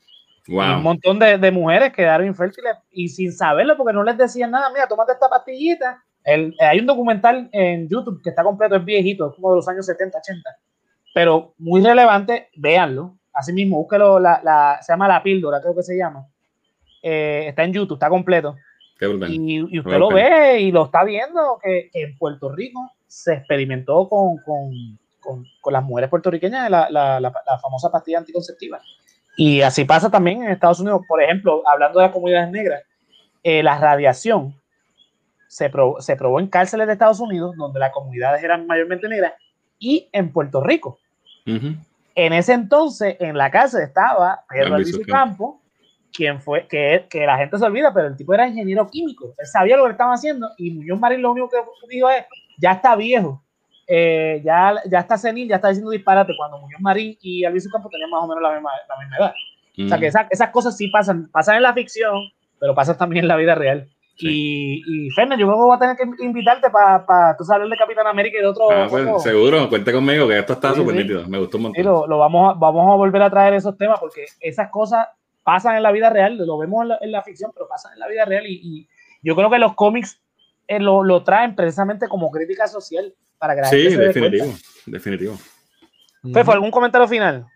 Y 0.47 0.53
Un 0.53 0.57
Wow. 0.57 0.81
montón 0.81 1.18
de, 1.18 1.39
de 1.39 1.51
mujeres 1.51 1.93
quedaron 1.93 2.27
infértiles 2.27 2.73
y 2.91 3.09
sin 3.09 3.33
saberlo 3.33 3.77
porque 3.77 3.93
no 3.93 4.03
les 4.03 4.16
decían 4.16 4.51
nada. 4.51 4.71
Mira, 4.71 4.87
tómate 4.89 5.12
esta 5.12 5.29
pastillita. 5.29 6.03
El- 6.25 6.55
hay 6.61 6.79
un 6.81 6.87
documental 6.87 7.49
en 7.53 7.89
YouTube 7.89 8.21
que 8.23 8.31
está 8.31 8.43
completo, 8.43 8.77
es 8.77 8.85
viejito, 8.85 9.29
es 9.31 9.35
como 9.37 9.51
de 9.51 9.57
los 9.57 9.68
años 9.68 9.87
70, 9.87 10.18
80, 10.18 10.51
pero 11.14 11.55
muy 11.59 11.83
relevante, 11.83 12.49
véanlo. 12.57 13.16
Así 13.33 13.53
mismo, 13.53 13.77
búsquelo, 13.79 14.18
la, 14.21 14.41
la- 14.43 14.79
se 14.83 14.93
llama 14.93 15.09
La 15.09 15.23
Píldora, 15.23 15.61
creo 15.61 15.75
que 15.75 15.83
se 15.83 15.97
llama. 15.97 16.27
Eh, 17.03 17.47
está 17.49 17.64
en 17.64 17.73
YouTube, 17.73 17.97
está 17.97 18.09
completo. 18.09 18.57
Y, 19.28 19.57
y 19.57 19.78
usted 19.78 19.98
lo 19.98 20.11
ve 20.11 20.61
y 20.61 20.72
lo 20.72 20.84
está 20.84 21.05
viendo 21.05 21.59
que, 21.62 21.88
que 21.92 22.03
en 22.03 22.18
Puerto 22.18 22.53
Rico 22.53 22.90
se 23.07 23.34
experimentó 23.34 24.09
con, 24.09 24.36
con, 24.38 24.98
con, 25.20 25.46
con 25.61 25.72
las 25.72 25.82
mujeres 25.82 26.11
puertorriqueñas 26.11 26.70
la, 26.70 26.90
la, 26.90 27.20
la, 27.20 27.32
la 27.46 27.59
famosa 27.59 27.90
pastilla 27.90 28.18
anticonceptiva. 28.18 28.80
Y 29.36 29.62
así 29.62 29.84
pasa 29.84 30.11
también 30.11 30.42
en 30.42 30.51
Estados 30.51 30.80
Unidos. 30.80 31.03
Por 31.09 31.22
ejemplo, 31.22 31.62
hablando 31.66 31.98
de 31.98 32.07
las 32.07 32.12
comunidades 32.12 32.51
negras, 32.51 32.82
eh, 33.42 33.62
la 33.62 33.78
radiación 33.78 34.55
se, 35.48 35.70
probó, 35.70 36.01
se 36.01 36.14
probó 36.14 36.38
en 36.40 36.48
cárceles 36.48 36.86
de 36.86 36.92
Estados 36.92 37.20
Unidos, 37.20 37.57
donde 37.57 37.80
las 37.80 37.92
comunidades 37.92 38.42
eran 38.44 38.66
mayormente 38.66 39.09
negras, 39.09 39.32
y 39.78 40.09
en 40.12 40.30
Puerto 40.30 40.62
Rico. 40.62 40.98
Ujú. 41.46 41.74
En 42.14 42.32
ese 42.34 42.53
entonces, 42.53 43.16
en 43.18 43.38
la 43.38 43.51
cárcel 43.51 43.82
estaba 43.82 44.44
Pedro 44.48 44.74
Albizu 44.74 45.03
Campo, 45.07 45.62
quien 46.12 46.40
fue, 46.40 46.66
que, 46.66 47.06
que 47.08 47.24
la 47.26 47.36
gente 47.38 47.56
se 47.58 47.64
olvida, 47.64 47.92
pero 47.94 48.08
el 48.08 48.16
tipo 48.16 48.34
era 48.34 48.46
ingeniero 48.48 48.86
químico. 48.88 49.34
Él 49.38 49.46
sabía 49.46 49.76
lo 49.76 49.84
que 49.84 49.92
estaban 49.92 50.14
haciendo 50.14 50.48
y 50.58 50.70
Muñoz 50.72 50.98
Marín 50.98 51.22
lo 51.22 51.32
único 51.32 51.48
que 51.48 51.56
dijo 51.88 52.08
es, 52.11 52.24
ya 52.58 52.72
está 52.72 52.96
viejo, 52.96 53.42
eh, 53.86 54.40
ya, 54.44 54.74
ya 54.90 55.00
está 55.00 55.16
senil, 55.18 55.48
ya 55.48 55.56
está 55.56 55.68
diciendo 55.68 55.90
disparate, 55.90 56.32
cuando 56.36 56.58
Muñoz 56.58 56.80
Marín 56.80 57.16
y 57.20 57.44
Albizu 57.44 57.70
Campo 57.70 57.88
tenían 57.88 58.11
más 58.11 58.22
o 58.22 58.28
menos 58.28 58.42
la 58.42 58.52
misma, 58.52 58.70
la 58.88 58.96
misma 59.02 59.16
edad. 59.16 59.32
O 59.84 59.88
sea 59.88 59.98
que 59.98 60.06
Ujú. 60.08 60.18
esa- 60.18 60.26
esas 60.30 60.50
cosas 60.50 60.76
sí 60.76 60.88
pasan, 60.88 61.28
pasan 61.30 61.56
en 61.56 61.62
la 61.62 61.72
ficción, 61.72 62.14
pero 62.58 62.74
pasan 62.74 62.98
también 62.98 63.24
en 63.24 63.28
la 63.28 63.36
vida 63.36 63.54
real. 63.54 63.88
Y, 64.22 64.82
y 64.86 65.11
Fernan, 65.12 65.38
yo 65.38 65.46
creo 65.46 65.56
que 65.56 65.62
voy 65.64 65.76
a 65.76 65.78
tener 65.78 65.96
que 65.96 66.24
invitarte 66.24 66.68
para 66.68 67.06
pa, 67.06 67.34
tú 67.38 67.42
sabes 67.44 67.70
de 67.70 67.76
Capitán 67.76 68.06
América 68.06 68.36
y 68.38 68.42
de 68.42 68.48
otro. 68.48 68.64
Ah, 68.70 68.86
pues, 68.90 69.22
seguro, 69.22 69.66
cuente 69.70 69.90
conmigo 69.92 70.28
que 70.28 70.38
esto 70.38 70.52
está 70.52 70.72
Sí, 70.74 70.76
súper 70.80 70.94
sí. 70.96 71.02
nítido. 71.02 71.26
Me 71.26 71.38
gustó 71.38 71.56
un 71.56 71.62
montón. 71.62 71.76
Sí, 71.76 71.82
lo, 71.82 72.06
lo 72.06 72.18
vamos, 72.18 72.50
a, 72.54 72.58
vamos 72.58 72.92
a 72.92 72.96
volver 72.96 73.22
a 73.22 73.30
traer 73.30 73.54
esos 73.54 73.78
temas 73.78 73.98
porque 73.98 74.26
esas 74.40 74.68
cosas 74.70 75.08
pasan 75.53 75.74
en 75.76 75.82
la 75.82 75.90
vida 75.90 76.11
real, 76.11 76.36
lo 76.36 76.57
vemos 76.59 76.82
en 76.82 76.88
la, 76.90 76.98
en 77.01 77.11
la 77.11 77.22
ficción, 77.22 77.51
pero 77.53 77.66
pasan 77.66 77.92
en 77.94 77.98
la 77.98 78.07
vida 78.07 78.24
real 78.24 78.46
y, 78.46 78.61
y 78.62 78.88
yo 79.20 79.34
creo 79.34 79.51
que 79.51 79.59
los 79.59 79.74
cómics 79.74 80.20
eh, 80.68 80.78
lo, 80.78 81.03
lo 81.03 81.24
traen 81.24 81.57
precisamente 81.57 82.07
como 82.07 82.30
crítica 82.30 82.68
social 82.68 83.12
para 83.36 83.57
que 83.57 83.61
la 83.62 83.66
Sí, 83.66 83.76
gente 83.78 83.90
se 83.90 83.98
dé 84.01 84.07
definitivo. 84.07 84.44
cuenta. 84.44 84.62
Definitivo. 84.86 85.38
Fefo, 86.32 86.53
¿algún 86.53 86.70
comentario 86.70 87.09
final? 87.09 87.46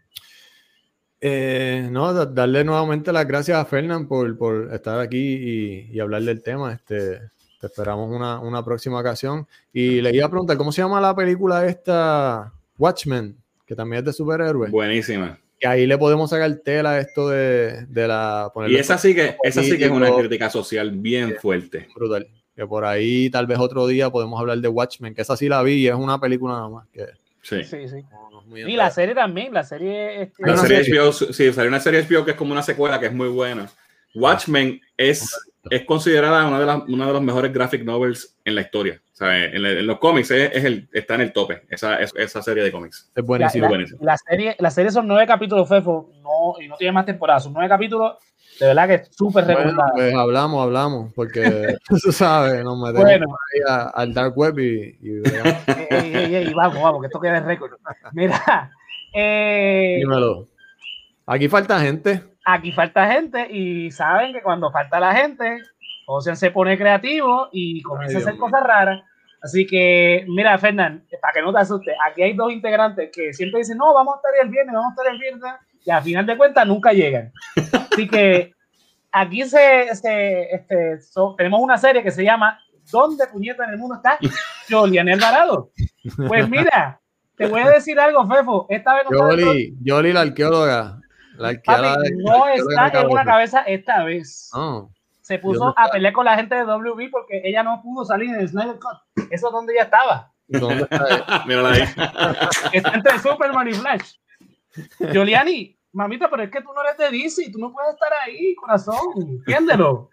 Eh, 1.20 1.86
no, 1.90 2.12
da- 2.12 2.26
darle 2.26 2.64
nuevamente 2.64 3.12
las 3.12 3.26
gracias 3.28 3.56
a 3.58 3.64
Fernán 3.64 4.08
por, 4.08 4.36
por 4.36 4.74
estar 4.74 4.98
aquí 4.98 5.18
y, 5.18 5.96
y 5.96 6.00
hablar 6.00 6.22
del 6.22 6.42
tema. 6.42 6.72
Este, 6.72 7.20
te 7.60 7.66
esperamos 7.68 8.10
una, 8.10 8.40
una 8.40 8.64
próxima 8.64 8.98
ocasión. 8.98 9.46
Y 9.72 10.00
le 10.00 10.14
iba 10.16 10.26
a 10.26 10.30
preguntar, 10.30 10.56
¿cómo 10.56 10.72
se 10.72 10.82
llama 10.82 11.00
la 11.00 11.14
película 11.14 11.64
esta 11.66 12.52
Watchmen? 12.76 13.36
Que 13.64 13.74
también 13.76 14.00
es 14.00 14.04
de 14.06 14.12
superhéroes. 14.12 14.70
Buenísima. 14.70 15.38
Que 15.64 15.68
ahí 15.68 15.86
le 15.86 15.96
podemos 15.96 16.28
sacar 16.28 16.54
tela 16.56 16.90
a 16.90 16.98
esto 16.98 17.30
de, 17.30 17.86
de 17.86 18.06
la... 18.06 18.52
Y 18.68 18.76
esa 18.76 18.98
sí 18.98 19.14
que, 19.14 19.34
esa 19.42 19.62
sí 19.62 19.78
que 19.78 19.86
es 19.86 19.90
una 19.90 20.14
crítica 20.14 20.50
social 20.50 20.90
bien 20.90 21.36
fuerte. 21.40 21.88
brutal. 21.94 22.28
Que 22.54 22.66
por 22.66 22.84
ahí 22.84 23.30
tal 23.30 23.46
vez 23.46 23.58
otro 23.58 23.86
día 23.86 24.10
podemos 24.10 24.38
hablar 24.38 24.58
de 24.58 24.68
Watchmen, 24.68 25.14
que 25.14 25.22
esa 25.22 25.38
sí 25.38 25.48
la 25.48 25.62
vi 25.62 25.76
y 25.76 25.88
es 25.88 25.94
una 25.94 26.20
película 26.20 26.52
nada 26.52 26.68
más. 26.68 26.86
Que 26.92 27.06
Sí. 27.40 27.64
Sí, 27.64 27.88
sí. 27.88 27.96
no- 28.46 28.58
Y 28.58 28.76
la 28.76 28.90
serie 28.90 29.14
también, 29.14 29.54
la 29.54 29.64
serie... 29.64 30.24
este, 30.24 30.42
La 30.46 30.52
Una 30.52 30.60
serie 30.62 30.84
serie. 30.84 31.00
HBO, 31.00 31.12
sí, 31.14 31.50
salió 31.54 31.68
una 31.70 31.80
serie 31.80 32.02
HBO 32.02 32.26
que 32.26 32.32
es 32.32 32.36
como 32.36 32.52
una 32.52 32.62
secuela 32.62 33.00
que 33.00 33.06
es 33.06 33.14
muy 33.14 33.28
buena. 33.28 33.70
Watchmen 34.14 34.82
es, 34.98 35.34
es 35.70 35.84
considerada 35.84 36.46
una 36.46 36.60
de, 36.60 36.66
las, 36.66 36.82
una 36.88 37.06
de 37.06 37.12
los 37.12 37.22
mejores 37.22 37.52
graphic 37.52 37.84
novels 37.84 38.36
en 38.44 38.54
la 38.54 38.60
historia. 38.62 39.00
O 39.12 39.16
sea, 39.16 39.44
en, 39.44 39.86
los 39.86 39.98
cómics 39.98 40.30
es, 40.32 40.50
es 40.54 40.64
el, 40.64 40.88
está 40.92 41.14
en 41.14 41.20
el 41.22 41.32
tope, 41.32 41.62
esa, 41.70 42.00
es- 42.00 42.12
esa 42.16 42.42
serie 42.42 42.62
de 42.64 42.72
cómics. 42.72 43.10
Es 43.14 43.24
buenísimo. 43.24 43.62
la- 43.64 43.68
buenísimo. 43.68 43.98
la 44.02 44.16
serie, 44.18 44.56
la 44.58 44.70
serie 44.70 44.90
son 44.90 45.06
nueve 45.06 45.26
capítulos, 45.26 45.68
Fefo, 45.68 46.10
no, 46.22 46.60
y 46.62 46.68
no 46.68 46.76
tiene 46.76 46.92
más 46.92 47.06
temporadas, 47.06 47.44
son 47.44 47.52
nueve 47.52 47.68
capítulos, 47.68 48.16
de 48.58 48.66
verdad 48.66 48.86
que 48.88 48.94
es 48.94 49.08
súper 49.16 49.44
Bueno, 49.44 49.72
pues 49.94 50.14
hablamos, 50.14 50.62
hablamos, 50.62 51.12
porque 51.14 51.76
tú 51.88 51.96
sabes, 52.12 52.62
nos 52.64 52.76
metemos 52.78 53.02
Bueno. 53.04 53.26
ahí 53.54 53.60
a- 53.68 53.90
al 53.94 54.12
dark 54.14 54.36
web 54.36 54.58
y, 54.58 54.98
y 55.00 55.10
veamos. 55.20 55.54
Ey, 55.68 55.86
ey, 55.90 56.14
ey, 56.16 56.34
ey, 56.36 56.52
vamos, 56.54 56.82
vamos, 56.82 57.00
que 57.00 57.06
esto 57.06 57.20
quede 57.20 57.36
en 57.38 57.46
récord. 57.46 57.72
Mira, 58.12 58.70
eh, 59.12 59.96
dímelo. 60.00 60.46
Aquí 61.26 61.48
falta 61.48 61.80
gente. 61.80 62.22
aquí 62.44 62.72
falta 62.72 63.06
gente 63.10 63.46
y 63.50 63.90
saben 63.90 64.32
que 64.32 64.42
cuando 64.42 64.70
falta 64.70 65.00
la 65.00 65.14
gente, 65.14 65.58
Ocean 66.06 66.36
se 66.36 66.50
pone 66.50 66.76
creativo 66.76 67.48
y 67.52 67.80
comienza 67.82 68.16
Ay, 68.18 68.22
a 68.22 68.26
hacer 68.26 68.34
Dios 68.34 68.44
cosas 68.44 68.62
raras. 68.66 69.00
Así 69.42 69.66
que, 69.66 70.24
mira, 70.28 70.56
Fernán, 70.58 71.04
para 71.20 71.32
que 71.34 71.42
no 71.42 71.52
te 71.52 71.60
asustes, 71.60 71.94
aquí 72.10 72.22
hay 72.22 72.32
dos 72.34 72.50
integrantes 72.52 73.10
que 73.12 73.32
siempre 73.32 73.58
dicen, 73.60 73.76
no, 73.78 73.92
vamos 73.92 74.14
a 74.14 74.16
estar 74.16 74.32
el 74.42 74.50
viernes, 74.50 74.74
vamos 74.74 74.88
a 74.90 74.94
estar 75.02 75.12
el 75.14 75.18
viernes, 75.20 75.52
y 75.84 75.90
al 75.90 76.02
final 76.02 76.24
de 76.26 76.36
cuentas 76.36 76.66
nunca 76.66 76.92
llegan. 76.92 77.30
Así 77.92 78.08
que 78.08 78.52
aquí 79.12 79.44
se, 79.44 79.94
se- 79.94 80.54
este, 80.54 81.00
so- 81.02 81.34
tenemos 81.36 81.60
una 81.60 81.76
serie 81.76 82.02
que 82.02 82.10
se 82.10 82.24
llama 82.24 82.58
¿Dónde 82.90 83.26
puñeta 83.26 83.64
en 83.64 83.70
el 83.70 83.78
mundo 83.78 83.96
está 83.96 84.18
Jolian 84.70 85.08
Alvarado? 85.10 85.70
Pues 86.26 86.48
mira, 86.48 87.00
te 87.36 87.46
voy 87.46 87.60
a 87.60 87.68
decir 87.70 87.98
algo, 88.00 88.26
Fefo, 88.26 88.66
esta 88.70 88.94
vez 88.94 89.04
no 89.10 89.30
Yoli, 89.30 89.74
Yoli 89.82 90.12
la 90.12 90.20
arqueóloga. 90.22 91.00
La. 91.36 91.52
Papi, 91.64 92.12
no 92.16 92.46
está 92.48 93.00
en 93.00 93.06
una 93.10 93.24
cabeza 93.24 93.60
esta 93.62 94.04
vez. 94.04 94.50
No. 94.54 94.90
Se 95.20 95.38
puso 95.38 95.58
¿Dónde 95.60 95.74
a 95.78 95.88
pelear 95.88 96.12
con 96.12 96.24
la 96.26 96.36
gente 96.36 96.54
de 96.54 96.64
WB 96.64 97.10
porque 97.10 97.40
ella 97.44 97.62
no 97.62 97.80
pudo 97.82 98.04
salir 98.04 98.28
en 98.28 98.40
el 98.40 98.48
Snyder 98.48 98.78
Cut. 98.78 99.26
Eso 99.30 99.46
es 99.46 99.52
donde 99.52 99.72
ella 99.72 99.84
estaba. 99.84 100.30
¿Dónde 100.48 100.82
está? 100.82 101.44
Mírala 101.46 101.70
ahí. 101.70 101.82
Está 102.72 102.90
entre 102.94 103.18
Superman 103.18 103.68
y 103.68 103.72
Flash. 103.72 104.12
Giuliani, 105.12 105.78
mamita, 105.92 106.28
pero 106.28 106.42
es 106.42 106.50
que 106.50 106.60
tú 106.60 106.68
no 106.74 106.82
eres 106.82 106.98
de 106.98 107.10
DC, 107.16 107.50
tú 107.52 107.58
no 107.58 107.72
puedes 107.72 107.94
estar 107.94 108.10
ahí, 108.24 108.54
corazón. 108.56 108.98
Entiéndelo. 109.16 110.10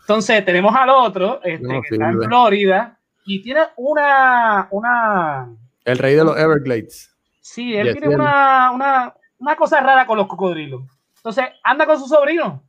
Entonces, 0.00 0.44
tenemos 0.44 0.74
al 0.74 0.90
otro, 0.90 1.40
este, 1.42 1.66
No 1.66 1.80
que 1.82 1.94
está 1.94 2.10
en. 2.10 2.22
Florida, 2.22 2.98
y 3.24 3.42
tiene 3.42 3.62
una, 3.76 4.66
una, 4.70 5.48
El 5.84 5.98
rey 5.98 6.14
de 6.14 6.24
los 6.24 6.36
Everglades. 6.38 7.14
sí, 7.40 7.74
él 7.76 7.86
Yes, 7.86 7.92
tiene 7.94 8.08
bien. 8.08 8.20
una, 8.20 8.70
una, 8.72 9.14
una 9.42 9.56
cosa 9.56 9.80
rara 9.80 10.06
con 10.06 10.18
los 10.18 10.26
cocodrilos. 10.26 10.82
Entonces, 11.16 11.46
anda 11.64 11.86
con 11.86 11.98
su 11.98 12.06
sobrino. 12.06 12.62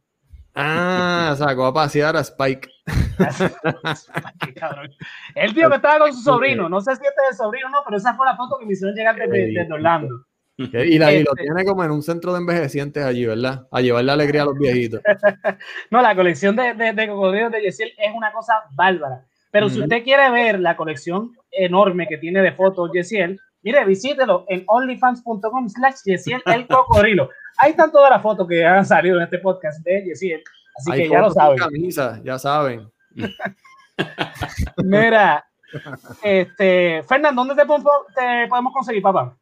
Ah, 0.56 1.36
sacó 1.38 1.66
a 1.68 1.74
pasear 1.74 2.16
a 2.16 2.22
Spike. 2.22 2.70
Él 5.36 5.54
dijo 5.54 5.70
que 5.70 5.76
estaba 5.76 6.00
con 6.00 6.14
su 6.14 6.22
sobrino. 6.22 6.70
No 6.70 6.82
sé 6.82 6.96
si 6.96 7.02
este 7.04 7.22
es 7.26 7.32
el 7.32 7.38
sobrino 7.38 7.68
o 7.68 7.72
no, 7.72 7.78
pero 7.86 7.98
esa 7.98 8.14
fue 8.16 8.26
la 8.26 8.36
foto 8.36 8.58
que 8.60 8.66
me 8.66 8.74
hicieron 8.74 8.96
llegar 8.96 9.16
desde, 9.16 9.48
desde 9.48 9.74
Orlando. 9.74 10.26
Y, 10.58 11.00
la- 11.00 11.12
y 11.12 11.24
lo 11.24 11.32
Este. 11.32 11.44
tiene 11.44 11.66
como 11.66 11.84
en 11.84 11.92
un 11.92 12.04
centro 12.04 12.32
de 12.34 12.40
envejecientes 12.40 13.04
allí, 13.04 13.26
¿verdad? 13.26 13.68
A 13.72 13.82
llevarle 13.82 14.12
alegría 14.12 14.44
a 14.44 14.46
los 14.46 14.58
viejitos. 14.58 15.02
No, 15.92 16.02
la 16.02 16.16
colección 16.16 16.56
de, 16.56 16.74
de, 16.76 16.94
de 16.94 17.08
cocodrilos 17.08 17.52
de 17.52 17.62
Yesiel 17.62 17.92
es 17.98 18.14
una 18.16 18.32
cosa 18.32 18.54
bárbara. 18.76 19.26
Pero 19.52 19.70
si 19.70 19.82
usted 19.82 20.04
quiere 20.04 20.30
ver 20.32 20.60
la 20.60 20.76
colección 20.76 21.32
enorme 21.52 22.08
que 22.08 22.18
tiene 22.18 22.42
de 22.42 22.52
fotos 22.54 22.92
Yesiel, 22.94 23.40
mire, 23.64 23.86
visítelo 23.86 24.46
en 24.48 24.64
onlyfans.com 24.68 25.70
slash 25.70 25.96
Yesiel 26.06 26.42
el 26.46 26.68
cocodrilo. 26.68 27.30
Ahí 27.58 27.72
están 27.72 27.92
todas 27.92 28.10
las 28.10 28.22
fotos 28.22 28.48
que 28.48 28.66
han 28.66 28.86
salido 28.86 29.18
en 29.18 29.24
este 29.24 29.40
podcast 29.40 29.84
de 29.84 30.04
Yesiel. 30.06 30.44
Así 30.78 30.92
Hay 30.92 31.04
que 31.04 31.10
ya 31.10 31.22
lo 31.22 31.32
saben. 31.32 31.58
camisa, 31.58 32.20
ya 32.24 32.40
saben. 32.40 32.90
Mira, 34.84 35.46
este, 36.24 37.04
Fernando, 37.04 37.44
¿dónde 37.44 37.56
te, 37.56 37.68
te 38.16 38.48
podemos 38.48 38.74
conseguir, 38.74 39.02
papá? 39.02 39.38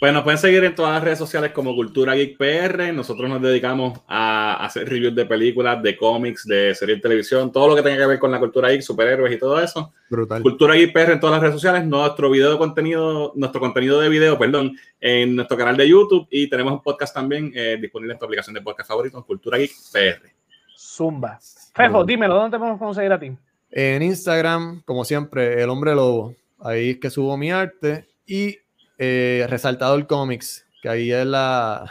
Pues 0.00 0.14
nos 0.14 0.22
pueden 0.22 0.38
seguir 0.38 0.64
en 0.64 0.74
todas 0.74 0.94
las 0.94 1.04
redes 1.04 1.18
sociales 1.18 1.52
como 1.52 1.74
Cultura 1.74 2.14
Geek 2.14 2.38
PR. 2.38 2.90
Nosotros 2.90 3.28
nos 3.28 3.42
dedicamos 3.42 4.00
a 4.08 4.64
hacer 4.64 4.88
reviews 4.88 5.14
de 5.14 5.26
películas, 5.26 5.82
de 5.82 5.94
cómics, 5.94 6.46
de 6.46 6.74
series 6.74 6.96
de 6.96 7.02
televisión, 7.02 7.52
todo 7.52 7.68
lo 7.68 7.76
que 7.76 7.82
tenga 7.82 7.98
que 7.98 8.06
ver 8.06 8.18
con 8.18 8.30
la 8.30 8.38
cultura 8.38 8.70
geek, 8.70 8.80
superhéroes 8.80 9.30
y 9.30 9.38
todo 9.38 9.60
eso. 9.60 9.92
Brutal. 10.08 10.40
Cultura 10.40 10.74
Geek 10.74 10.94
PR 10.94 11.12
en 11.12 11.20
todas 11.20 11.34
las 11.34 11.42
redes 11.42 11.56
sociales, 11.56 11.84
nuestro 11.84 12.30
video 12.30 12.52
de 12.52 12.56
contenido, 12.56 13.34
nuestro 13.36 13.60
contenido 13.60 14.00
de 14.00 14.08
video, 14.08 14.38
perdón, 14.38 14.74
en 15.02 15.36
nuestro 15.36 15.58
canal 15.58 15.76
de 15.76 15.86
YouTube 15.86 16.26
y 16.30 16.48
tenemos 16.48 16.72
un 16.72 16.82
podcast 16.82 17.12
también 17.12 17.52
eh, 17.54 17.76
disponible 17.78 18.14
en 18.14 18.18
tu 18.18 18.24
aplicación 18.24 18.54
de 18.54 18.62
podcast 18.62 18.88
favorito, 18.88 19.22
Cultura 19.26 19.58
Geek 19.58 19.72
PR. 19.92 20.30
Zumba. 20.78 21.38
Fefo, 21.74 22.04
dímelo, 22.06 22.36
¿dónde 22.36 22.56
te 22.56 22.58
podemos 22.58 22.78
conseguir 22.78 23.12
a 23.12 23.20
ti? 23.20 23.32
En 23.70 24.00
Instagram, 24.00 24.80
como 24.86 25.04
siempre, 25.04 25.62
el 25.62 25.68
hombre 25.68 25.94
lobo. 25.94 26.34
Ahí 26.58 26.92
es 26.92 26.98
que 27.00 27.10
subo 27.10 27.36
mi 27.36 27.50
arte. 27.50 28.06
Y 28.26 28.56
eh, 29.02 29.46
Resaltador 29.48 30.06
Comics, 30.06 30.66
que 30.82 30.88
ahí 30.90 31.10
es 31.10 31.24
la, 31.24 31.90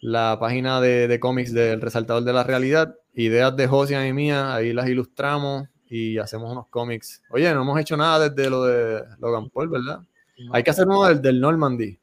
la 0.00 0.36
página 0.38 0.80
de, 0.80 1.08
de 1.08 1.18
cómics 1.18 1.52
del 1.54 1.80
Resaltador 1.80 2.22
de 2.24 2.32
la 2.34 2.44
Realidad. 2.44 2.94
Ideas 3.14 3.56
de 3.56 3.66
Josian 3.66 4.06
y 4.06 4.12
mía, 4.12 4.54
ahí 4.54 4.72
las 4.74 4.86
ilustramos 4.88 5.66
y 5.88 6.18
hacemos 6.18 6.52
unos 6.52 6.66
cómics. 6.68 7.22
Oye, 7.30 7.52
no 7.54 7.62
hemos 7.62 7.80
hecho 7.80 7.96
nada 7.96 8.28
desde 8.28 8.50
lo 8.50 8.64
de 8.64 9.02
Logan 9.18 9.48
Paul, 9.50 9.68
¿verdad? 9.70 10.00
Hay 10.52 10.62
que 10.62 10.70
hacer 10.70 10.86
uno 10.86 11.04
del, 11.06 11.20
del 11.22 11.40
Normandy. 11.40 11.98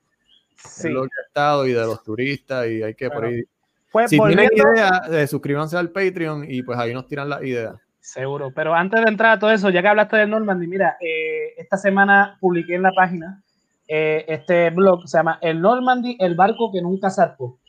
Sí. 0.56 0.90
Lo 0.90 1.04
que 1.04 1.10
ha 1.24 1.28
estado 1.28 1.68
y 1.68 1.72
de 1.74 1.82
los 1.82 2.04
turistas 2.04 2.68
y 2.68 2.82
hay 2.84 2.96
que 2.96 3.10
por 3.10 3.26
ahí. 3.26 3.44
Pues 3.92 4.10
Si 4.10 4.18
tienen 4.18 4.48
volviendo- 4.50 4.74
ideas, 4.74 5.02
eh, 5.12 5.28
suscríbanse 5.28 5.78
al 5.78 5.92
Patreon 5.92 6.44
y 6.50 6.64
pues 6.64 6.78
ahí 6.80 6.94
nos 6.94 7.08
tiran 7.08 7.30
las 7.30 7.44
ideas. 7.44 7.76
Seguro, 8.00 8.52
pero 8.56 8.74
antes 8.74 9.02
de 9.04 9.10
entrar 9.10 9.34
a 9.34 9.40
todo 9.40 9.52
eso, 9.52 9.70
ya 9.70 9.82
que 9.82 9.88
hablaste 9.88 10.18
del 10.18 10.30
Normandy, 10.30 10.66
mira, 10.68 10.98
eh, 11.00 11.54
esta 11.58 11.78
semana 11.78 12.38
publiqué 12.40 12.76
en 12.76 12.82
la 12.84 12.92
página 12.92 13.42
eh, 13.88 14.26
este 14.28 14.70
blog, 14.72 15.08
se 15.08 15.18
llama 15.18 15.40
El 15.42 15.62
Normandy, 15.62 16.18
el 16.20 16.36
barco 16.36 16.72
que 16.72 16.82
nunca 16.82 17.10
zarpó. 17.10 17.60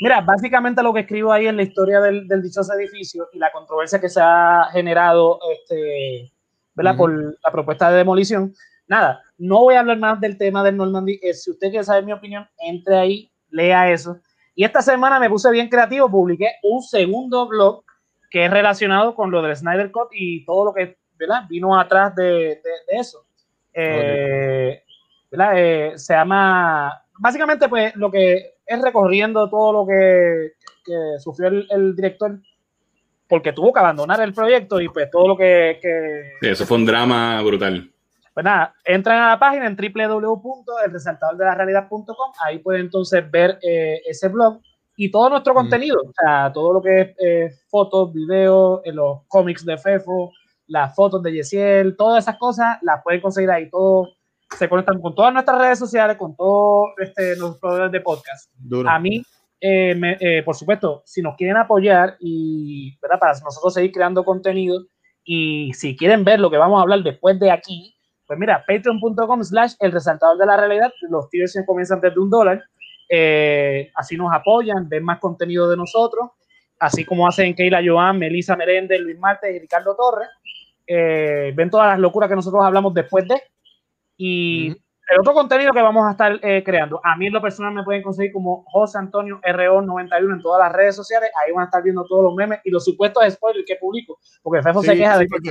Mira, 0.00 0.20
básicamente 0.20 0.82
lo 0.82 0.92
que 0.92 1.00
escribo 1.00 1.32
ahí 1.32 1.46
es 1.46 1.54
la 1.54 1.62
historia 1.62 2.00
del, 2.00 2.28
del 2.28 2.42
dichoso 2.42 2.72
edificio 2.74 3.28
y 3.32 3.38
la 3.38 3.50
controversia 3.50 3.98
que 4.00 4.08
se 4.10 4.20
ha 4.22 4.68
generado 4.72 5.38
este, 5.52 6.30
¿verdad? 6.74 6.92
Ujú. 6.92 6.98
por 6.98 7.36
la 7.44 7.50
propuesta 7.50 7.90
de 7.90 7.96
demolición. 7.96 8.52
Nada, 8.88 9.22
no 9.38 9.60
voy 9.60 9.74
a 9.74 9.80
hablar 9.80 9.98
más 9.98 10.20
del 10.20 10.36
tema 10.38 10.62
del 10.62 10.76
Normandy. 10.76 11.18
eh, 11.22 11.32
si 11.34 11.50
usted 11.50 11.70
quiere 11.70 11.82
saber 11.84 12.04
mi 12.04 12.12
opinión, 12.12 12.46
entre 12.58 12.96
ahí, 12.96 13.30
lea 13.50 13.90
eso. 13.90 14.18
Y 14.54 14.64
esta 14.64 14.82
semana 14.82 15.18
me 15.18 15.28
puse 15.30 15.50
bien 15.50 15.68
creativo, 15.68 16.10
publiqué 16.10 16.52
un 16.62 16.82
segundo 16.82 17.48
blog 17.48 17.82
que 18.30 18.44
es 18.44 18.50
relacionado 18.50 19.14
con 19.14 19.30
lo 19.30 19.40
del 19.42 19.56
Snyder 19.56 19.90
Cut 19.90 20.08
y 20.12 20.44
todo 20.44 20.66
lo 20.66 20.74
que 20.74 20.98
¿verdad? 21.18 21.42
vino 21.48 21.78
atrás 21.78 22.14
de, 22.14 22.22
de- 22.24 22.60
de 22.90 22.98
eso. 22.98 23.24
Eh, 23.72 24.82
¿verdad? 25.30 25.52
Eh, 25.56 25.92
se 25.96 26.14
llama, 26.14 26.92
básicamente, 27.18 27.68
pues 27.68 27.94
lo 27.96 28.10
que 28.10 28.54
es 28.64 28.82
recorriendo 28.82 29.48
todo 29.48 29.72
lo 29.72 29.86
que, 29.86 30.52
que 30.84 30.94
sufrió 31.18 31.48
el, 31.48 31.66
el 31.70 31.94
director, 31.96 32.38
porque 33.28 33.52
tuvo 33.52 33.72
que 33.72 33.80
abandonar 33.80 34.20
el 34.20 34.32
proyecto 34.32 34.80
y 34.80 34.88
pues 34.88 35.10
todo 35.10 35.28
lo 35.28 35.36
que, 35.36 35.78
que 35.82 36.32
Sí, 36.40 36.48
eso 36.48 36.64
fue 36.66 36.76
un 36.78 36.86
drama 36.86 37.40
brutal. 37.42 37.90
pues 38.34 38.44
nada, 38.44 38.74
entran 38.84 39.18
a 39.22 39.28
la 39.30 39.38
página 39.38 39.66
en 39.66 39.76
www.elresaltadordelarrealidad.com, 39.76 42.32
ahí 42.44 42.58
pueden 42.58 42.82
entonces 42.82 43.28
ver 43.30 43.58
eh, 43.62 44.00
ese 44.06 44.28
blog 44.28 44.60
y 44.96 45.10
todo 45.10 45.28
nuestro 45.30 45.52
Mm. 45.52 45.56
contenido, 45.56 45.98
o 46.06 46.12
sea, 46.12 46.52
todo 46.52 46.72
lo 46.74 46.82
que 46.82 47.00
es 47.00 47.08
eh, 47.18 47.50
fotos, 47.68 48.12
videos, 48.12 48.80
eh, 48.84 48.92
los 48.92 49.20
cómics 49.28 49.64
de 49.64 49.76
Fefo, 49.78 50.32
las 50.68 50.94
fotos 50.94 51.22
de 51.22 51.32
Yesiel, 51.32 51.96
todas 51.96 52.24
esas 52.24 52.36
cosas 52.38 52.78
las 52.82 53.02
pueden 53.02 53.20
conseguir 53.20 53.50
ahí. 53.50 53.68
Todo 53.70 54.08
se 54.56 54.68
conectan 54.68 55.00
con 55.00 55.14
todas 55.14 55.32
nuestras 55.32 55.58
redes 55.58 55.78
sociales, 55.78 56.16
con 56.16 56.36
todos 56.36 56.90
este, 56.98 57.36
los 57.36 57.58
proveedores 57.58 57.92
de 57.92 58.00
podcast. 58.00 58.50
Duro. 58.58 58.88
A 58.88 58.98
mí, 58.98 59.22
eh, 59.60 59.94
me- 59.94 60.16
eh, 60.20 60.42
por 60.44 60.54
supuesto, 60.54 61.02
si 61.04 61.22
nos 61.22 61.34
quieren 61.36 61.56
apoyar 61.56 62.16
y 62.20 62.96
¿verdad? 63.00 63.18
para 63.18 63.32
nosotros 63.32 63.74
seguir 63.74 63.92
creando 63.92 64.24
contenido 64.24 64.80
y 65.24 65.72
si 65.74 65.96
quieren 65.96 66.24
ver 66.24 66.38
lo 66.40 66.50
que 66.50 66.56
vamos 66.58 66.78
a 66.78 66.82
hablar 66.82 67.02
después 67.02 67.38
de 67.40 67.50
aquí, 67.50 67.94
pues 68.26 68.38
mira, 68.38 68.64
patreon.com 68.66 69.42
slash 69.42 69.74
el 69.80 69.92
resaltador 69.92 70.36
de 70.38 70.46
la 70.46 70.56
realidad, 70.56 70.92
los 71.10 71.28
tiers 71.30 71.58
comienzan 71.66 72.00
desde 72.00 72.20
un 72.20 72.30
dólar, 72.30 72.62
eh, 73.08 73.90
así 73.94 74.16
nos 74.16 74.32
apoyan, 74.32 74.88
ven 74.88 75.04
más 75.04 75.18
contenido 75.20 75.68
de 75.68 75.76
nosotros, 75.76 76.30
así 76.78 77.04
como 77.04 77.26
hacen 77.26 77.54
Keila 77.54 77.80
Joan, 77.84 78.18
Melissa 78.18 78.56
Merende, 78.56 78.98
Luis 78.98 79.18
Martes 79.18 79.54
y 79.54 79.58
Ricardo 79.58 79.96
Torres, 79.96 80.28
ven 80.86 81.70
todas 81.70 81.88
las 81.88 81.98
locuras 81.98 82.28
que 82.28 82.36
nosotros 82.36 82.64
hablamos 82.64 82.94
después 82.94 83.26
de, 83.26 83.40
y 84.16 84.70
Ujú. 84.70 84.80
el 85.12 85.20
otro 85.20 85.34
contenido 85.34 85.72
que 85.72 85.82
vamos 85.82 86.06
a 86.06 86.12
estar 86.12 86.38
eh, 86.42 86.62
creando, 86.64 87.00
a 87.04 87.16
mí 87.16 87.26
en 87.26 87.32
lo 87.32 87.40
personal 87.42 87.72
me 87.74 87.84
pueden 87.84 88.02
conseguir 88.02 88.32
como 88.32 88.64
José 88.66 88.98
Antonio 88.98 89.40
RO91 89.42 90.34
en 90.34 90.40
todas 90.42 90.60
las 90.66 90.72
redes 90.72 90.96
sociales, 90.96 91.30
ahí 91.44 91.52
van 91.52 91.62
a 91.62 91.66
estar 91.66 91.82
viendo 91.82 92.04
todos 92.06 92.24
los 92.24 92.34
memes 92.34 92.60
y 92.64 92.70
los 92.70 92.84
supuestos 92.84 93.22
spoilers 93.32 93.64
que 93.66 93.76
publico, 93.76 94.18
porque 94.42 94.62
Fefo 94.62 94.82
se 94.82 94.92
Sí, 94.92 94.98
queja 94.98 95.12
sí, 95.14 95.18
de 95.20 95.24
que 95.26 95.30
porque, 95.30 95.50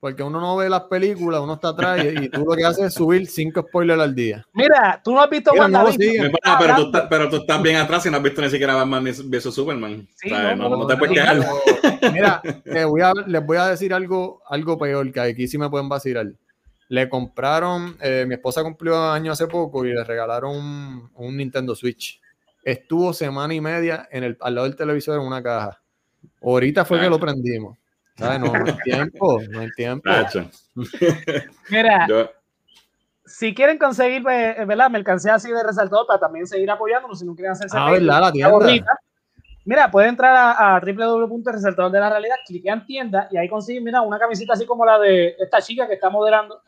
porque 0.00 0.22
uno 0.24 0.40
no 0.40 0.56
ve 0.56 0.68
las 0.68 0.82
películas, 0.82 1.40
uno 1.40 1.54
está 1.54 1.68
atrás 1.68 2.02
y, 2.04 2.24
y 2.24 2.28
tú 2.28 2.44
lo 2.44 2.54
que 2.56 2.64
haces 2.64 2.86
es 2.86 2.94
subir 2.94 3.26
cinco 3.28 3.62
spoilers 3.62 4.00
al 4.02 4.14
día. 4.14 4.44
Mira, 4.52 5.00
tú 5.02 5.12
no 5.12 5.22
has 5.22 5.30
visto 5.30 5.52
Mira, 5.52 5.68
no. 5.68 5.84
Mi 5.86 6.28
pana, 6.30 6.58
pero, 6.58 6.74
tú, 6.74 6.82
estás- 6.86 7.06
pero 7.08 7.28
tú 7.30 7.36
estás 7.36 7.62
bien 7.62 7.76
atrás 7.76 8.04
y 8.04 8.10
no 8.10 8.16
has 8.16 8.22
visto 8.22 8.42
ni 8.42 8.50
siquiera 8.50 8.74
Batman 8.74 9.04
vs 9.04 9.54
Superman. 9.54 10.06
Sí, 10.16 10.26
O 10.26 10.36
sea, 10.36 10.56
no, 10.56 10.64
no, 10.64 10.70
no, 10.70 10.76
no 10.78 10.86
te 10.88 10.96
puedes 10.96 11.14
quejar. 11.14 11.38
Mira, 12.12 12.42
les 12.64 12.84
voy, 12.86 13.00
a, 13.00 13.12
les 13.26 13.46
voy 13.46 13.56
a 13.56 13.66
decir 13.68 13.94
algo, 13.94 14.42
algo 14.48 14.76
peor, 14.76 15.10
que 15.12 15.20
aquí 15.20 15.46
sí 15.46 15.56
me 15.56 15.70
pueden 15.70 15.88
vacilar. 15.88 16.26
Le 16.88 17.08
compraron, 17.08 17.96
eh, 18.00 18.24
mi 18.26 18.34
esposa 18.34 18.62
cumplió 18.62 19.10
año 19.10 19.32
hace 19.32 19.46
poco 19.46 19.84
y 19.84 19.92
le 19.94 20.04
regalaron 20.04 20.56
un, 20.56 21.10
un 21.14 21.36
Nintendo 21.36 21.74
Switch. 21.74 22.20
Estuvo 22.64 23.12
semana 23.12 23.54
y 23.54 23.60
media 23.60 24.08
en 24.10 24.24
el, 24.24 24.36
al 24.40 24.54
lado 24.54 24.66
del 24.66 24.76
televisor 24.76 25.18
en 25.20 25.26
una 25.26 25.42
caja. 25.42 25.80
Ahorita 26.42 26.84
fue 26.84 27.00
que 27.00 27.08
lo 27.08 27.18
prendimos. 27.18 27.78
¿Sabes? 28.14 28.40
No, 28.40 28.52
no 28.52 28.64
hay 28.66 28.74
tiempo, 28.84 29.40
no 29.50 29.60
hay 29.60 29.70
tiempo. 29.70 30.10
Mira, 31.70 32.06
Yo- 32.08 32.30
si 33.24 33.54
quieren 33.54 33.78
conseguir 33.78 34.22
eh, 34.30 34.64
¿verdad? 34.66 34.90
mercancía 34.90 35.34
así 35.34 35.50
de 35.50 35.62
resaltador 35.62 36.06
para 36.06 36.20
también 36.20 36.46
seguir 36.46 36.70
apoyándonos, 36.70 37.18
si 37.18 37.24
no 37.24 37.34
quieren 37.34 37.52
hacerse 37.52 37.76
Ah, 37.78 37.86
Mira, 39.64 39.90
pueden 39.90 40.10
entrar 40.10 40.34
a, 40.36 40.76
a 40.76 40.80
www.resaltador 40.80 41.90
de 41.92 42.00
la 42.00 42.10
realidad, 42.10 42.34
cliquean 42.44 42.84
tienda 42.84 43.28
y 43.30 43.36
ahí 43.38 43.48
consiguen, 43.48 43.84
mira, 43.84 44.02
una 44.02 44.18
camisita 44.18 44.54
así 44.54 44.66
como 44.66 44.84
la 44.84 44.98
de 44.98 45.36
esta 45.38 45.62
chica 45.62 45.86
que 45.86 45.94
está 45.94 46.10
modelando. 46.10 46.60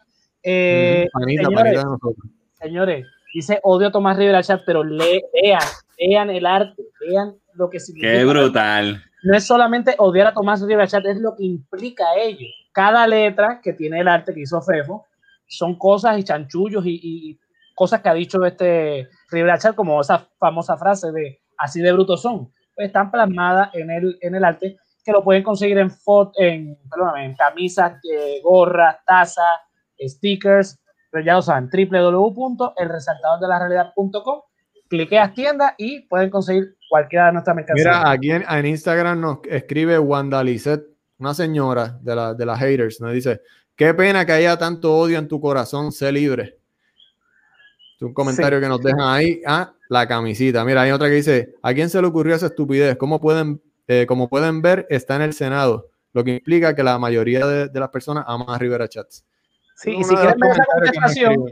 Eh, 0.44 1.08
panita, 1.12 1.48
señores, 1.48 1.80
panita 2.60 3.14
dice 3.34 3.60
odio 3.64 3.88
a 3.88 3.92
Tomás 3.92 4.16
Rivera 4.16 4.42
Chat, 4.42 4.62
pero 4.64 4.84
le, 4.84 5.24
vean, 5.32 5.60
vean 5.98 6.30
el 6.30 6.46
arte, 6.46 6.82
vean 7.00 7.34
lo 7.54 7.68
que 7.68 7.80
significa. 7.80 8.12
Qué 8.12 8.24
brutal. 8.24 9.02
No 9.24 9.36
es 9.36 9.46
solamente 9.46 9.94
odiar 9.98 10.28
a 10.28 10.34
Tomás 10.34 10.62
Rivera 10.62 10.86
Chat, 10.86 11.04
es 11.06 11.18
lo 11.18 11.34
que 11.34 11.44
implica 11.44 12.04
ello. 12.16 12.46
Cada 12.72 13.06
letra 13.06 13.60
que 13.62 13.72
tiene 13.72 14.00
el 14.00 14.08
arte 14.08 14.32
que 14.32 14.42
hizo 14.42 14.62
Fefo 14.62 15.06
son 15.46 15.76
cosas 15.76 16.18
y 16.18 16.24
chanchullos 16.24 16.84
y, 16.86 17.38
cosas 17.74 18.00
que 18.00 18.08
ha 18.08 18.14
dicho 18.14 18.44
este 18.44 19.08
Rivera 19.30 19.58
Chat, 19.58 19.74
como 19.74 20.00
esa 20.00 20.28
famosa 20.38 20.76
frase 20.76 21.10
de 21.10 21.40
así 21.58 21.80
de 21.80 21.92
brutos 21.92 22.22
son. 22.22 22.50
Pues 22.74 22.86
están 22.86 23.10
plasmadas 23.10 23.70
en 23.74 23.90
el, 23.90 24.16
en 24.20 24.34
el 24.36 24.44
arte 24.44 24.76
que 25.04 25.12
lo 25.12 25.22
pueden 25.22 25.42
conseguir 25.42 25.78
en, 25.78 25.92
en, 26.36 26.78
perdóname, 26.88 27.26
en 27.26 27.34
camisas, 27.34 28.00
eh, 28.10 28.40
gorras, 28.42 28.96
tazas, 29.04 29.60
stickers, 30.08 30.78
pero 31.10 31.24
ya 31.24 31.34
lo 31.34 31.42
saben, 31.42 31.68
www.elresaltadordelarealidad.com 31.70 34.40
cliqueas 34.88 35.34
tienda 35.34 35.74
y 35.76 36.02
pueden 36.02 36.30
conseguir 36.30 36.76
cualquiera 36.88 37.26
de 37.26 37.32
nuestras 37.32 37.56
mercancías. 37.56 37.86
Mira, 37.86 38.10
aquí 38.10 38.30
en, 38.30 38.44
en 38.48 38.66
Instagram 38.66 39.20
nos 39.20 39.38
escribe 39.48 39.98
Wanda 39.98 40.42
Lisette, 40.44 40.86
una 41.18 41.34
señora 41.34 41.98
de, 42.00 42.14
la, 42.14 42.34
de 42.34 42.46
las 42.46 42.58
haters, 42.58 43.00
nos 43.00 43.12
dice, 43.12 43.40
qué 43.76 43.94
pena 43.94 44.24
que 44.24 44.32
haya 44.32 44.56
tanto 44.56 44.96
odio 44.96 45.18
en 45.18 45.28
tu 45.28 45.40
corazón, 45.40 45.92
sé 45.92 46.12
libre. 46.12 46.58
Es 47.96 48.02
un 48.02 48.12
comentario 48.12 48.60
que 48.60 48.68
nos 48.68 48.82
dejan 48.82 49.00
ahí. 49.00 49.40
Ah, 49.46 49.72
la 49.88 50.08
camisita. 50.08 50.64
Mira, 50.64 50.82
hay 50.82 50.90
otra 50.90 51.08
que 51.08 51.14
dice, 51.14 51.54
¿a 51.62 51.72
quién 51.72 51.88
se 51.88 52.00
le 52.00 52.08
ocurrió 52.08 52.34
esa 52.34 52.46
estupidez? 52.46 52.96
Como 52.96 53.20
pueden, 53.20 53.62
eh, 53.86 54.04
como 54.06 54.28
pueden 54.28 54.62
ver, 54.62 54.86
está 54.90 55.16
en 55.16 55.22
el 55.22 55.32
Senado, 55.32 55.90
lo 56.12 56.24
que 56.24 56.36
implica 56.36 56.74
que 56.74 56.82
la 56.82 56.98
mayoría 56.98 57.46
de, 57.46 57.68
de 57.68 57.80
las 57.80 57.90
personas 57.90 58.24
aman 58.26 58.50
a 58.50 58.58
Rivera 58.58 58.88
Chats. 58.88 59.24
Sí, 59.84 59.90
y 59.98 60.04
si 60.04 60.14
de 60.14 60.20
quieren 60.22 60.38
ver 60.40 60.50
esa 60.52 60.64
contestación, 60.72 61.44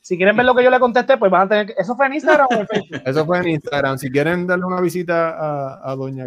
si 0.00 0.16
quieren 0.16 0.36
ver 0.36 0.46
lo 0.46 0.54
que 0.54 0.62
yo 0.64 0.70
le 0.70 0.78
contesté, 0.80 1.16
pues 1.16 1.30
van 1.30 1.42
a 1.42 1.48
tener 1.48 1.66
que... 1.66 1.74
¿Eso 1.76 1.96
fue 1.96 2.06
en 2.06 2.14
Instagram 2.14 2.46
o 2.50 2.54
en 2.54 2.66
Facebook? 2.66 3.02
Eso 3.06 3.26
fue 3.26 3.38
en 3.38 3.48
Instagram. 3.48 3.98
Si 3.98 4.10
quieren 4.10 4.46
darle 4.46 4.64
una 4.64 4.80
visita 4.80 5.30
a, 5.30 5.90
a 5.90 5.96
doña, 5.96 6.26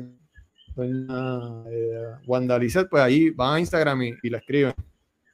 doña 0.76 1.64
eh, 1.72 2.04
Wanda 2.26 2.58
Lisette, 2.60 2.90
pues 2.90 3.04
ahí 3.04 3.30
van 3.32 3.56
a 3.56 3.60
Instagram 3.60 4.02
y, 4.04 4.14
y 4.24 4.30
la 4.30 4.38
escriben. 4.40 4.74
Sí, 4.78 4.84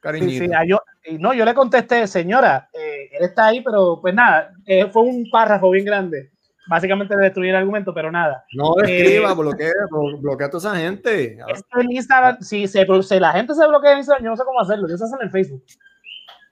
Cariñito. 0.00 0.44
sí, 0.44 0.50
yo, 0.68 0.78
no, 1.18 1.32
yo 1.32 1.44
le 1.46 1.54
contesté, 1.54 2.06
señora, 2.06 2.68
eh, 2.74 3.08
él 3.12 3.24
está 3.24 3.46
ahí, 3.46 3.62
pero 3.62 3.98
pues 4.02 4.14
nada, 4.14 4.50
eh, 4.66 4.86
fue 4.92 5.02
un 5.02 5.28
párrafo 5.30 5.70
bien 5.70 5.86
grande. 5.86 6.30
Básicamente 6.66 7.14
destruir 7.16 7.50
el 7.50 7.56
argumento, 7.56 7.92
pero 7.92 8.10
nada. 8.10 8.44
No 8.54 8.74
le 8.82 9.02
escriba, 9.02 9.32
Eh, 9.32 9.34
bloquea, 9.34 9.72
blo- 9.90 10.18
bloquea 10.20 10.46
a 10.46 10.50
toda 10.50 10.72
esa 10.72 10.80
gente. 10.82 11.38
Esto 11.48 11.80
en 11.80 11.92
Instagram, 11.92 12.38
si, 12.40 12.66
se, 12.68 12.86
la 13.20 13.32
gente 13.32 13.54
se 13.54 13.66
bloquea 13.66 13.92
en 13.92 13.98
Instagram, 13.98 14.24
yo 14.24 14.30
no 14.30 14.36
sé 14.36 14.44
cómo 14.44 14.60
hacerlo, 14.60 14.88
yo 14.88 14.96
sé 14.96 15.04
hacerlo 15.04 15.24
en 15.24 15.30
Facebook. 15.30 15.62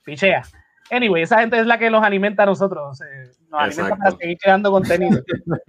Pichea. 0.05 0.43
Anyway, 0.91 1.23
esa 1.23 1.41
gente 1.41 1.59
es 1.59 1.67
la 1.67 1.79
que 1.79 1.89
nos 1.91 2.05
alimenta 2.05 2.43
a 2.43 2.47
nosotros, 2.47 3.01
eh, 3.01 3.31
nos 3.51 3.61
alimenta 3.61 3.83
Exacto. 3.83 3.99
para 4.05 4.17
seguir 4.19 4.39
creando 4.39 4.71
contenido. 4.71 5.21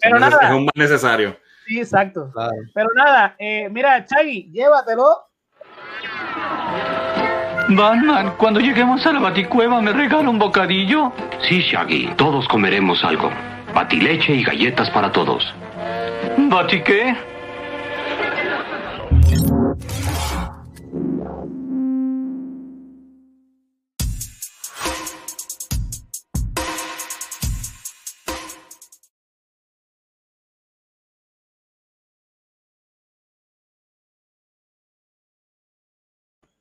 pero 0.00 0.16
Es 0.16 0.20
nada, 0.20 0.56
un 0.56 0.64
mal 0.64 0.72
necesario. 0.74 1.36
sí, 1.66 1.78
exacto. 1.80 2.30
Claro. 2.32 2.52
Pero 2.74 2.88
nada, 2.94 3.34
eh, 3.38 3.68
mira, 3.70 4.04
Chagui, 4.06 4.50
llévatelo. 4.52 5.04
Batman, 7.70 8.34
cuando 8.38 8.60
lleguemos 8.60 9.04
a 9.06 9.12
la 9.12 9.20
baticueva, 9.20 9.82
¿me 9.82 9.92
regala 9.92 10.30
un 10.30 10.38
bocadillo? 10.38 11.12
Sí, 11.46 11.60
Shaggy, 11.60 12.14
todos 12.16 12.48
comeremos 12.48 13.04
algo. 13.04 13.30
Batileche 13.74 14.32
y 14.34 14.42
galletas 14.44 14.88
para 14.90 15.12
todos. 15.12 15.44
¿Bati 16.38 16.82
qué? 16.82 17.14